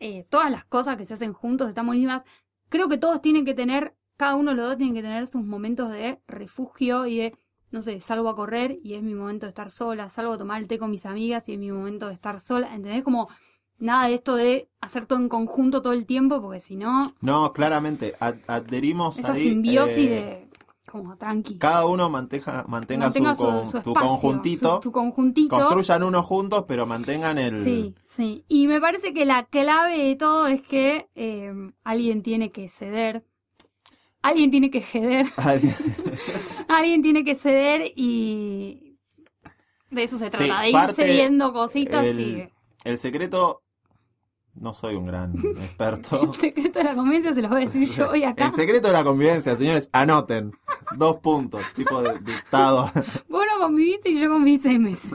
Eh, 0.00 0.26
todas 0.30 0.50
las 0.50 0.64
cosas 0.64 0.96
que 0.96 1.04
se 1.06 1.14
hacen 1.14 1.32
juntos 1.32 1.68
están 1.68 1.86
buenísimas. 1.86 2.22
Creo 2.68 2.88
que 2.88 2.98
todos 2.98 3.20
tienen 3.20 3.44
que 3.44 3.54
tener, 3.54 3.96
cada 4.16 4.36
uno 4.36 4.52
de 4.52 4.56
los 4.58 4.66
dos 4.68 4.76
tienen 4.76 4.94
que 4.94 5.02
tener 5.02 5.26
sus 5.26 5.42
momentos 5.44 5.90
de 5.90 6.20
refugio 6.28 7.06
y 7.06 7.16
de, 7.18 7.36
no 7.72 7.82
sé, 7.82 8.00
salgo 8.00 8.28
a 8.28 8.36
correr 8.36 8.78
y 8.84 8.94
es 8.94 9.02
mi 9.02 9.14
momento 9.14 9.46
de 9.46 9.50
estar 9.50 9.70
sola, 9.70 10.08
salgo 10.08 10.34
a 10.34 10.38
tomar 10.38 10.60
el 10.60 10.68
té 10.68 10.78
con 10.78 10.90
mis 10.90 11.04
amigas 11.04 11.48
y 11.48 11.54
es 11.54 11.58
mi 11.58 11.72
momento 11.72 12.06
de 12.06 12.14
estar 12.14 12.38
sola. 12.38 12.72
¿Entendés? 12.74 13.02
Como 13.02 13.28
nada 13.78 14.08
de 14.08 14.14
esto 14.14 14.34
de 14.36 14.68
hacer 14.80 15.06
todo 15.06 15.18
en 15.18 15.28
conjunto 15.28 15.82
todo 15.82 15.92
el 15.92 16.06
tiempo, 16.06 16.40
porque 16.42 16.60
si 16.60 16.76
no, 16.76 17.14
No, 17.20 17.52
claramente. 17.52 18.14
ad- 18.20 18.36
adherimos 18.46 19.18
esa 19.18 19.32
ahí, 19.32 19.42
simbiosis 19.42 19.98
eh, 19.98 20.08
de, 20.10 20.48
como 20.90 21.16
tranqui. 21.16 21.58
Cada 21.58 21.86
uno 21.86 22.08
manteja, 22.08 22.64
mantenga, 22.68 23.06
Mantenga 23.06 23.34
su, 23.34 23.42
con- 23.44 23.66
su 23.70 23.82
su 23.82 23.92
conjuntito. 23.94 24.76
su- 24.76 24.82
su 24.84 24.92
conjuntito. 24.92 25.56
Construyan 25.56 26.02
uno 26.02 26.22
juntos, 26.22 26.64
pero 26.66 26.86
mantengan 26.86 27.38
el. 27.38 27.62
Sí, 27.64 27.94
sí. 28.08 28.44
Y 28.48 28.66
me 28.66 28.80
parece 28.80 29.12
que 29.12 29.24
la 29.24 29.44
clave 29.46 29.98
de 29.98 30.16
todo 30.16 30.46
es 30.46 30.62
que 30.62 31.08
eh, 31.14 31.52
alguien 31.84 32.22
tiene 32.22 32.50
que 32.50 32.68
ceder. 32.68 33.24
Alguien 34.22 34.50
tiene 34.50 34.70
que 34.70 34.80
ceder. 34.80 35.26
alguien 36.68 37.02
tiene 37.02 37.24
que 37.24 37.34
ceder 37.34 37.92
y 37.96 38.96
de 39.90 40.02
eso 40.02 40.18
se 40.18 40.30
Sí, 40.30 40.36
trata, 40.36 40.60
de 40.62 40.70
ir 40.70 40.94
cediendo 40.94 41.52
cositas 41.52 42.04
el- 42.04 42.20
y 42.20 42.48
El 42.84 42.98
secreto. 42.98 43.62
No 44.60 44.74
soy 44.74 44.96
un 44.96 45.06
gran 45.06 45.32
experto. 45.62 46.20
el 46.22 46.34
secreto 46.34 46.78
de 46.78 46.84
la 46.84 46.94
conveniencia 46.94 47.34
se 47.34 47.42
los 47.42 47.50
voy 47.50 47.62
a 47.62 47.64
decir 47.66 47.88
yo 47.96 48.10
hoy 48.10 48.24
acá. 48.24 48.46
El 48.46 48.52
secreto 48.52 48.88
de 48.88 48.92
la 48.94 49.04
convivencia, 49.04 49.56
señores, 49.56 49.88
anoten. 49.92 50.52
Dos 50.96 51.18
puntos, 51.18 51.62
tipo 51.74 52.00
de 52.02 52.18
dictado. 52.20 52.90
Vos 53.28 53.44
no 53.52 53.60
conviviste 53.60 54.10
y 54.10 54.20
yo 54.20 54.28
conviví 54.30 54.58
seis 54.58 54.80
meses. 54.80 55.12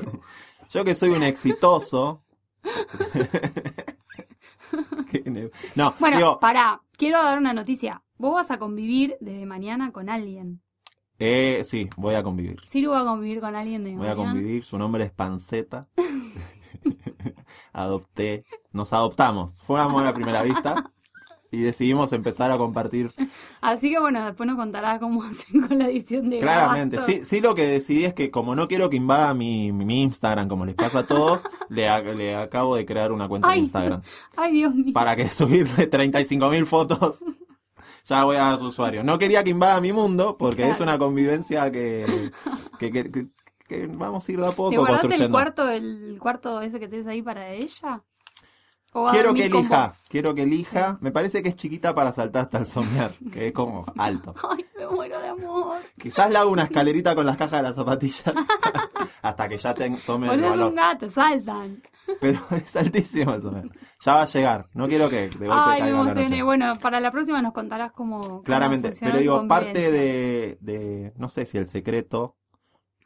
Yo 0.70 0.84
que 0.86 0.96
soy 0.96 1.10
un 1.10 1.24
exitoso. 1.24 2.24
No, 5.76 5.94
Bueno, 6.00 6.18
digo, 6.18 6.39
pará, 6.39 6.82
quiero 6.98 7.22
dar 7.24 7.38
una 7.38 7.54
noticia. 7.54 8.02
Vos 8.18 8.34
vas 8.34 8.52
a 8.52 8.58
convivir 8.58 9.16
desde 9.20 9.46
mañana 9.46 9.91
con 9.91 10.10
alguien. 10.10 10.62
eh, 11.20 11.62
sí, 11.66 11.89
voy 11.98 12.16
a 12.16 12.24
convivir. 12.24 12.60
Ciru 12.66 12.91
va 12.91 13.02
a 13.02 13.06
convivir 13.06 13.39
con 13.39 13.56
alguien 13.56 13.84
de 13.84 13.96
Voy 13.96 14.08
a 14.08 14.16
convivir, 14.16 14.64
su 14.64 14.78
nombre 14.78 15.04
es 15.04 15.12
Panceta. 15.12 15.88
Adopté, 17.72 18.46
nos 18.74 18.91
adoptamos. 18.93 19.53
Fue 19.61 19.76
un 19.78 19.82
amor 19.82 20.05
a 20.05 20.13
primera 20.13 20.41
vista 20.43 20.91
y 21.51 21.61
decidimos 21.61 22.11
empezar 22.13 22.51
a 22.51 22.57
compartir. 22.57 23.13
Así 23.61 23.91
que 23.91 23.99
bueno, 23.99 24.26
después 24.26 24.47
nos 24.47 24.57
contarás 24.57 24.99
cómo 24.99 25.21
hacen 25.24 25.61
con 25.67 25.78
la 25.78 25.86
edición 25.88 26.30
de 26.30 26.39
Claramente, 26.39 26.99
sí, 26.99 27.21
sí 27.24 27.41
lo 27.41 27.53
que 27.53 27.67
decidí 27.67 28.05
es 28.05 28.13
que 28.15 28.32
como 28.32 28.55
no 28.55 28.67
quiero 28.67 28.89
que 28.89 28.97
invada 28.97 29.34
mi, 29.36 29.71
mi 29.71 30.01
Instagram 30.01 30.47
como 30.49 30.65
les 30.65 30.74
pasa 30.76 30.99
a 30.99 31.03
todos, 31.05 31.43
le, 31.69 31.88
a- 31.88 32.01
le 32.01 32.36
acabo 32.36 32.76
de 32.76 32.86
crear 32.88 33.11
una 33.11 33.28
cuenta 33.28 33.49
de. 33.51 33.57
Instagram 33.57 34.01
Ay, 34.36 34.51
Dios 34.53 34.74
mío. 34.74 34.93
para 34.93 35.15
que 35.15 35.30
subirle 35.30 35.89
35.000 35.89 36.65
fotos. 36.65 37.24
Ya 38.05 38.26
voy 38.26 38.36
a 38.36 38.39
dar 38.45 38.57
su 38.59 38.65
usuario. 38.65 39.01
No 39.03 39.17
quería 39.17 39.43
que 39.45 39.51
invada 39.51 39.80
mi 39.80 39.93
mundo 39.93 40.36
porque 40.38 40.57
Claro. 40.63 40.74
es 40.74 40.80
una 40.82 40.97
convivencia 40.97 41.71
que, 41.71 42.32
que, 42.80 42.91
que- 42.91 43.88
vamos 43.88 44.28
a 44.28 44.32
ir 44.32 44.39
de 44.39 44.45
a 44.47 44.49
¿Te 44.49 44.55
poco 44.55 44.71
el 44.71 44.86
construyendo. 44.88 45.32
cuarto, 45.32 45.69
el 45.69 46.17
cuarto 46.19 46.61
ese 46.61 46.80
que 46.80 46.88
tenés 46.89 47.07
ahí 47.07 47.21
para 47.21 47.51
ella? 47.53 48.03
¿O 48.94 49.10
Quiero 49.10 49.34
que 49.34 49.46
elija, 49.46 49.91
quiero 50.08 50.36
que 50.36 50.44
elija. 50.44 50.98
Me 51.02 51.12
parece 51.12 51.41
que 51.41 51.50
es 51.50 51.56
chiquita 51.56 51.96
para 51.96 52.12
saltar 52.12 52.44
hasta 52.44 52.60
el 52.60 52.68
soñar, 52.68 53.12
que 53.32 53.48
es 53.48 53.54
como 53.54 53.86
alto. 53.98 54.36
Ay, 54.50 54.66
me 54.78 54.88
muero 54.88 55.20
de 55.20 55.28
amor. 55.30 55.78
Quizás 56.00 56.30
le 56.30 56.38
hago 56.38 56.52
una 56.52 56.64
escalerita 56.70 57.16
con 57.16 57.26
las 57.26 57.38
cajas 57.38 57.60
de 57.60 57.64
las 57.64 57.76
zapatillas 57.76 58.34
hasta 59.22 59.50
que 59.50 59.58
ya 59.58 59.74
te, 59.74 59.89
tome 60.06 60.32
el 60.32 60.41
valor. 60.41 60.70
un 60.70 60.76
gato, 60.76 61.10
saltan. 61.10 61.82
Pero 62.20 62.39
es 62.52 62.76
altísimo 62.76 63.34
eso. 63.34 63.52
man. 63.52 63.72
Ya 64.02 64.16
va 64.16 64.22
a 64.24 64.26
llegar. 64.26 64.68
No 64.74 64.88
quiero 64.88 65.10
que 65.10 65.30
de 65.30 65.48
golpe 65.48 65.48
Ay, 65.50 65.50
me 65.50 65.80
caiga 65.80 65.86
la 65.86 65.89
emocioné. 65.89 66.24
noche. 66.30 66.44
Bueno, 66.44 66.74
para 66.76 67.00
la 67.00 67.12
próxima 67.12 67.41
nos 67.41 67.54
contarás 67.54 67.91
cómo. 67.94 68.44
Claramente. 68.44 68.91
Pero 69.00 69.18
digo, 69.18 69.48
parte 69.48 69.91
de, 69.91 71.14
no 71.18 71.30
sé 71.30 71.46
si 71.46 71.58
el 71.58 71.68
secreto, 71.68 72.36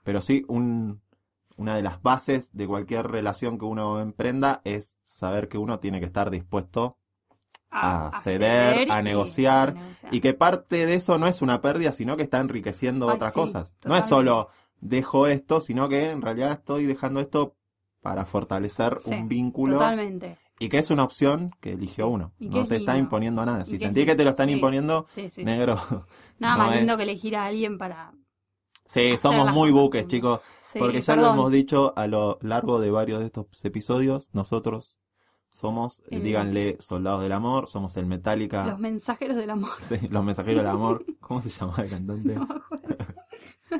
pero 0.03 0.21
sí 0.21 0.43
un, 0.47 1.01
una 1.57 1.75
de 1.75 1.81
las 1.83 2.01
bases 2.01 2.51
de 2.55 2.67
cualquier 2.67 3.07
relación 3.07 3.57
que 3.57 3.65
uno 3.65 3.99
emprenda 3.99 4.61
es 4.63 4.99
saber 5.03 5.49
que 5.49 5.57
uno 5.57 5.79
tiene 5.79 5.99
que 5.99 6.05
estar 6.05 6.29
dispuesto 6.31 6.97
a 7.69 8.11
ceder, 8.23 8.89
a 8.91 8.99
y- 9.01 9.03
negociar, 9.03 9.69
a 9.69 9.73
negociar. 9.73 10.13
y 10.13 10.21
que 10.21 10.33
parte 10.33 10.85
de 10.85 10.93
eso 10.95 11.17
no 11.19 11.27
es 11.27 11.41
una 11.41 11.61
pérdida, 11.61 11.91
sino 11.91 12.15
que 12.15 12.23
está 12.23 12.39
enriqueciendo 12.39 13.09
Ay, 13.09 13.15
otras 13.15 13.33
sí, 13.33 13.39
cosas. 13.39 13.77
No 13.85 13.97
es 13.97 14.05
solo 14.05 14.49
dejo 14.79 15.27
esto, 15.27 15.59
sino 15.59 15.89
que 15.89 16.11
en 16.11 16.21
realidad 16.21 16.51
estoy 16.53 16.85
dejando 16.85 17.19
esto 17.19 17.55
para 18.01 18.25
fortalecer 18.25 18.99
Sí, 19.01 19.11
un 19.11 19.27
vínculo 19.27 19.73
Totalmente. 19.79 20.37
y 20.59 20.69
que 20.69 20.77
es 20.77 20.91
una 20.91 21.03
opción 21.03 21.51
que 21.59 21.73
eligió 21.73 22.07
uno. 22.07 22.31
y 22.39 22.47
No 22.49 22.61
es 22.61 22.67
te 22.69 22.77
está 22.77 22.97
imponiendo 22.97 23.45
nada. 23.45 23.65
Si 23.65 23.77
sentís 23.77 24.05
que 24.05 24.15
te 24.15 24.23
lo 24.23 24.29
están 24.29 24.47
sí. 24.47 24.53
imponiendo, 24.53 25.05
negro. 25.37 25.75
Nada 26.39 26.55
no 26.57 26.63
más 26.63 26.75
lindo 26.77 26.95
que 26.97 27.03
elegir 27.03 27.35
a 27.35 27.45
alguien 27.45 27.77
para. 27.77 28.13
Sí, 28.87 29.17
somos 29.17 29.51
muy 29.53 29.71
buques, 29.71 30.07
chicos. 30.07 30.39
Sí, 30.61 30.79
Porque 30.79 31.01
ya 31.01 31.13
perdón. 31.13 31.35
lo 31.35 31.41
hemos 31.41 31.51
dicho 31.51 31.93
a 31.95 32.07
lo 32.07 32.39
largo 32.41 32.79
de 32.79 32.91
varios 32.91 33.19
de 33.19 33.25
estos 33.27 33.45
episodios. 33.63 34.29
Nosotros 34.33 34.99
somos, 35.49 35.99
eh, 36.01 36.17
El- 36.17 36.23
díganle, 36.23 36.77
soldados 36.79 37.21
del 37.21 37.31
amor. 37.31 37.67
Somos 37.67 37.95
el 37.97 38.05
Metallica. 38.05 38.65
Los 38.65 38.79
mensajeros 38.79 39.37
del 39.37 39.49
amor. 39.49 39.69
Sí, 39.81 39.97
los 40.09 40.23
mensajeros 40.23 40.63
del 40.63 40.71
amor. 40.71 41.05
¿Cómo 41.19 41.41
se 41.41 41.49
llama 41.49 41.75
el 41.79 41.89
cantante? 41.89 42.35
No 43.69 43.79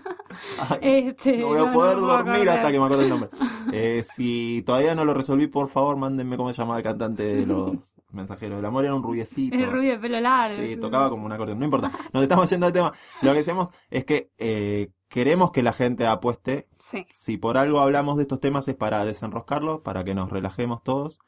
Este, 0.82 1.38
no 1.38 1.48
voy 1.48 1.60
a 1.60 1.72
poder 1.72 1.98
no 1.98 2.08
dormir 2.08 2.50
hasta 2.50 2.72
que 2.72 2.80
me 2.80 2.86
acuerde 2.86 3.04
el 3.04 3.10
nombre. 3.10 3.30
Eh, 3.74 4.04
si 4.10 4.64
todavía 4.66 4.96
no 4.96 5.04
lo 5.06 5.14
resolví, 5.14 5.48
por 5.48 5.68
favor, 5.68 5.98
mándenme 5.98 6.38
cómo 6.38 6.52
se 6.54 6.58
llamaba 6.62 6.78
el 6.78 6.84
cantante 6.84 7.24
de 7.24 7.46
los 7.46 7.96
mensajeros 8.12 8.58
del 8.58 8.66
amor. 8.66 8.86
Era 8.86 8.96
un 8.96 9.04
rubiecito. 9.04 9.56
El 9.56 9.72
rubio 9.72 9.92
de 9.94 10.00
pelo 10.00 10.20
largo. 10.20 10.56
Sí, 10.56 10.78
tocaba 10.78 11.10
como 11.10 11.26
un 11.26 11.32
acordeón. 11.32 11.60
No 11.60 11.66
importa. 11.66 11.92
Nos 12.14 12.24
estamos 12.24 12.50
yendo 12.50 12.66
del 12.66 12.74
tema. 12.74 12.94
Lo 13.22 13.32
que 13.32 13.38
decimos 13.38 13.70
es 13.90 14.06
que 14.06 14.32
eh, 14.38 14.90
queremos 15.10 15.52
que 15.52 15.64
la 15.64 15.74
gente 15.74 16.06
apueste. 16.08 16.68
Sí. 16.80 17.06
Si 17.14 17.38
por 17.38 17.58
algo 17.58 17.80
hablamos 17.80 18.18
de 18.18 18.24
estos 18.24 18.40
temas 18.40 18.68
es 18.68 18.76
para 18.76 19.04
desenroscarlos, 19.06 19.82
para 19.82 20.04
que 20.04 20.16
nos 20.16 20.30
relajemos 20.32 20.84
todos 20.84 21.20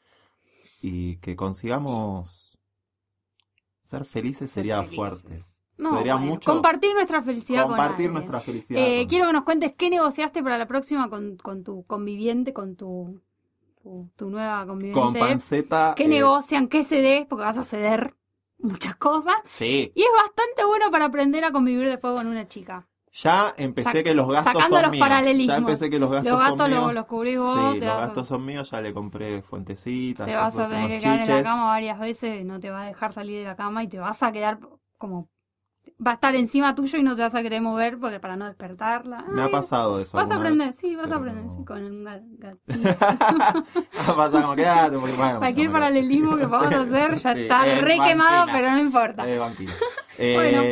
y 0.82 1.16
que 1.16 1.36
consigamos 1.36 2.58
ser 3.80 4.04
felices 4.04 4.50
Ser 4.50 4.62
sería 4.62 4.82
felices. 4.82 4.96
fuerte. 4.96 5.59
No, 5.80 5.96
Sería 5.96 6.14
bueno, 6.16 6.30
mucho 6.32 6.52
compartir 6.52 6.94
nuestra 6.94 7.22
felicidad 7.22 7.66
Compartir 7.66 8.06
con 8.08 8.14
nuestra 8.14 8.40
felicidad. 8.40 8.80
Eh, 8.82 8.98
con- 9.00 9.08
quiero 9.08 9.26
que 9.26 9.32
nos 9.32 9.44
cuentes 9.44 9.72
qué 9.76 9.90
negociaste 9.90 10.42
para 10.42 10.58
la 10.58 10.66
próxima 10.66 11.08
con, 11.08 11.36
con 11.38 11.64
tu 11.64 11.84
conviviente, 11.86 12.52
con 12.52 12.76
tu, 12.76 13.20
tu, 13.82 14.10
tu 14.16 14.28
nueva 14.30 14.66
conviviente. 14.66 15.00
con 15.00 15.14
panceta. 15.14 15.94
¿Qué 15.96 16.04
eh, 16.04 16.08
negocian? 16.08 16.68
¿Qué 16.68 16.84
cedes? 16.84 17.26
Porque 17.26 17.44
vas 17.44 17.56
a 17.58 17.64
ceder 17.64 18.14
muchas 18.58 18.96
cosas. 18.96 19.34
Sí. 19.46 19.90
Y 19.94 20.02
es 20.02 20.08
bastante 20.14 20.64
bueno 20.66 20.90
para 20.90 21.06
aprender 21.06 21.44
a 21.44 21.50
convivir 21.52 21.88
después 21.88 22.14
con 22.14 22.26
una 22.26 22.46
chica. 22.46 22.86
Ya 23.12 23.52
empecé 23.56 23.90
Sac- 23.90 24.04
que 24.04 24.14
los 24.14 24.28
gastos 24.28 24.52
sacando 24.52 24.76
son 24.76 24.82
los 24.82 24.90
míos. 24.92 25.00
paralelismos. 25.08 25.46
Ya 25.48 25.56
empecé 25.56 25.90
que 25.90 25.98
los 25.98 26.10
gastos, 26.10 26.30
Los 26.30 26.40
gastos 26.40 26.58
son 26.58 26.70
los, 26.70 26.80
míos. 26.80 26.94
los 26.94 27.06
cubrís 27.06 27.38
vos, 27.40 27.72
sí, 27.74 27.80
los 27.80 27.88
a- 27.90 27.96
gastos 27.96 28.28
son 28.28 28.44
míos, 28.46 28.70
ya 28.70 28.80
le 28.80 28.92
compré 28.94 29.42
fuentecitas, 29.42 30.26
te 30.26 30.34
vas 30.36 30.56
a 30.56 30.66
tener 30.66 30.88
que 30.90 30.98
quedar 31.00 31.20
en 31.22 31.28
la 31.28 31.42
cama 31.42 31.64
varias 31.64 31.98
veces, 31.98 32.44
no 32.44 32.60
te 32.60 32.70
va 32.70 32.82
a 32.82 32.86
dejar 32.86 33.12
salir 33.12 33.38
de 33.40 33.44
la 33.46 33.56
cama 33.56 33.82
y 33.82 33.88
te 33.88 33.98
vas 33.98 34.22
a 34.22 34.30
quedar 34.30 34.60
como... 34.96 35.28
Va 36.04 36.12
a 36.12 36.14
estar 36.14 36.34
encima 36.34 36.74
tuyo 36.74 36.98
y 36.98 37.02
no 37.02 37.14
te 37.14 37.20
vas 37.22 37.34
a 37.34 37.42
querer 37.42 37.60
mover 37.60 37.98
porque 37.98 38.20
para 38.20 38.34
no 38.36 38.46
despertarla. 38.46 39.26
Me 39.28 39.42
ha 39.42 39.50
pasado 39.50 40.00
eso. 40.00 40.16
Vas 40.16 40.30
a 40.30 40.36
aprender, 40.36 40.68
vez, 40.68 40.76
sí, 40.76 40.96
vas 40.96 41.10
a 41.10 41.16
aprender, 41.16 41.50
sí, 41.50 41.62
con 41.64 41.84
un 41.84 42.04
gat- 42.04 42.22
gatito. 42.38 42.88
Va 42.88 44.06
a 44.12 44.16
pasar 44.16 44.42
como 44.42 44.56
quédate, 44.56 44.98
porque 44.98 45.16
bueno. 45.16 45.38
Cualquier 45.38 45.66
no, 45.66 45.72
paralelismo 45.74 46.36
que 46.36 46.44
a 46.50 46.58
hacer 46.80 47.14
ya 47.18 47.34
sí, 47.34 47.40
está 47.42 47.66
es 47.66 47.82
re 47.82 47.98
quemado, 47.98 48.46
pero 48.52 48.70
no 48.70 48.78
importa. 48.78 49.24
Eh, 49.30 49.38
banquina. 49.38 49.72
Eh, 50.16 50.34
Bueno. 50.34 50.62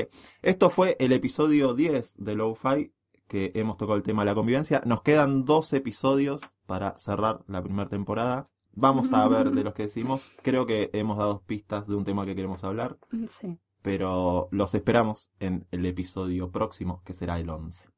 Esto 0.40 0.70
fue 0.70 0.96
el 0.98 1.12
episodio 1.12 1.74
10 1.74 2.16
de 2.24 2.34
Lo-Fi, 2.34 2.92
que 3.26 3.52
hemos 3.54 3.76
tocado 3.76 3.96
el 3.96 4.02
tema 4.02 4.22
de 4.22 4.26
la 4.30 4.34
convivencia. 4.34 4.80
Nos 4.86 5.02
quedan 5.02 5.44
dos 5.44 5.72
episodios 5.74 6.42
para 6.66 6.96
cerrar 6.96 7.40
la 7.48 7.62
primera 7.62 7.88
temporada. 7.88 8.46
Vamos 8.72 9.12
a 9.12 9.26
ver 9.28 9.50
de 9.50 9.64
los 9.64 9.74
que 9.74 9.82
decimos. 9.82 10.32
Creo 10.42 10.64
que 10.64 10.88
hemos 10.92 11.18
dado 11.18 11.42
pistas 11.44 11.86
de 11.88 11.96
un 11.96 12.04
tema 12.04 12.24
que 12.24 12.34
queremos 12.36 12.62
hablar. 12.64 12.96
Sí. 13.28 13.58
Pero 13.82 14.48
los 14.50 14.74
esperamos 14.74 15.30
en 15.40 15.66
el 15.70 15.86
episodio 15.86 16.50
próximo, 16.50 17.02
que 17.04 17.12
será 17.12 17.38
el 17.38 17.50
11. 17.50 17.88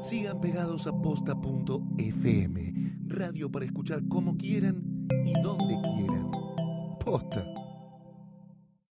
Sigan 0.00 0.40
pegados 0.40 0.86
a 0.86 0.92
posta.fm, 0.92 2.72
radio 3.06 3.50
para 3.50 3.64
escuchar 3.64 4.06
como 4.08 4.36
quieran 4.36 4.82
y 5.24 5.32
donde 5.42 5.78
quieran. 5.82 6.30
Posta. 7.04 7.63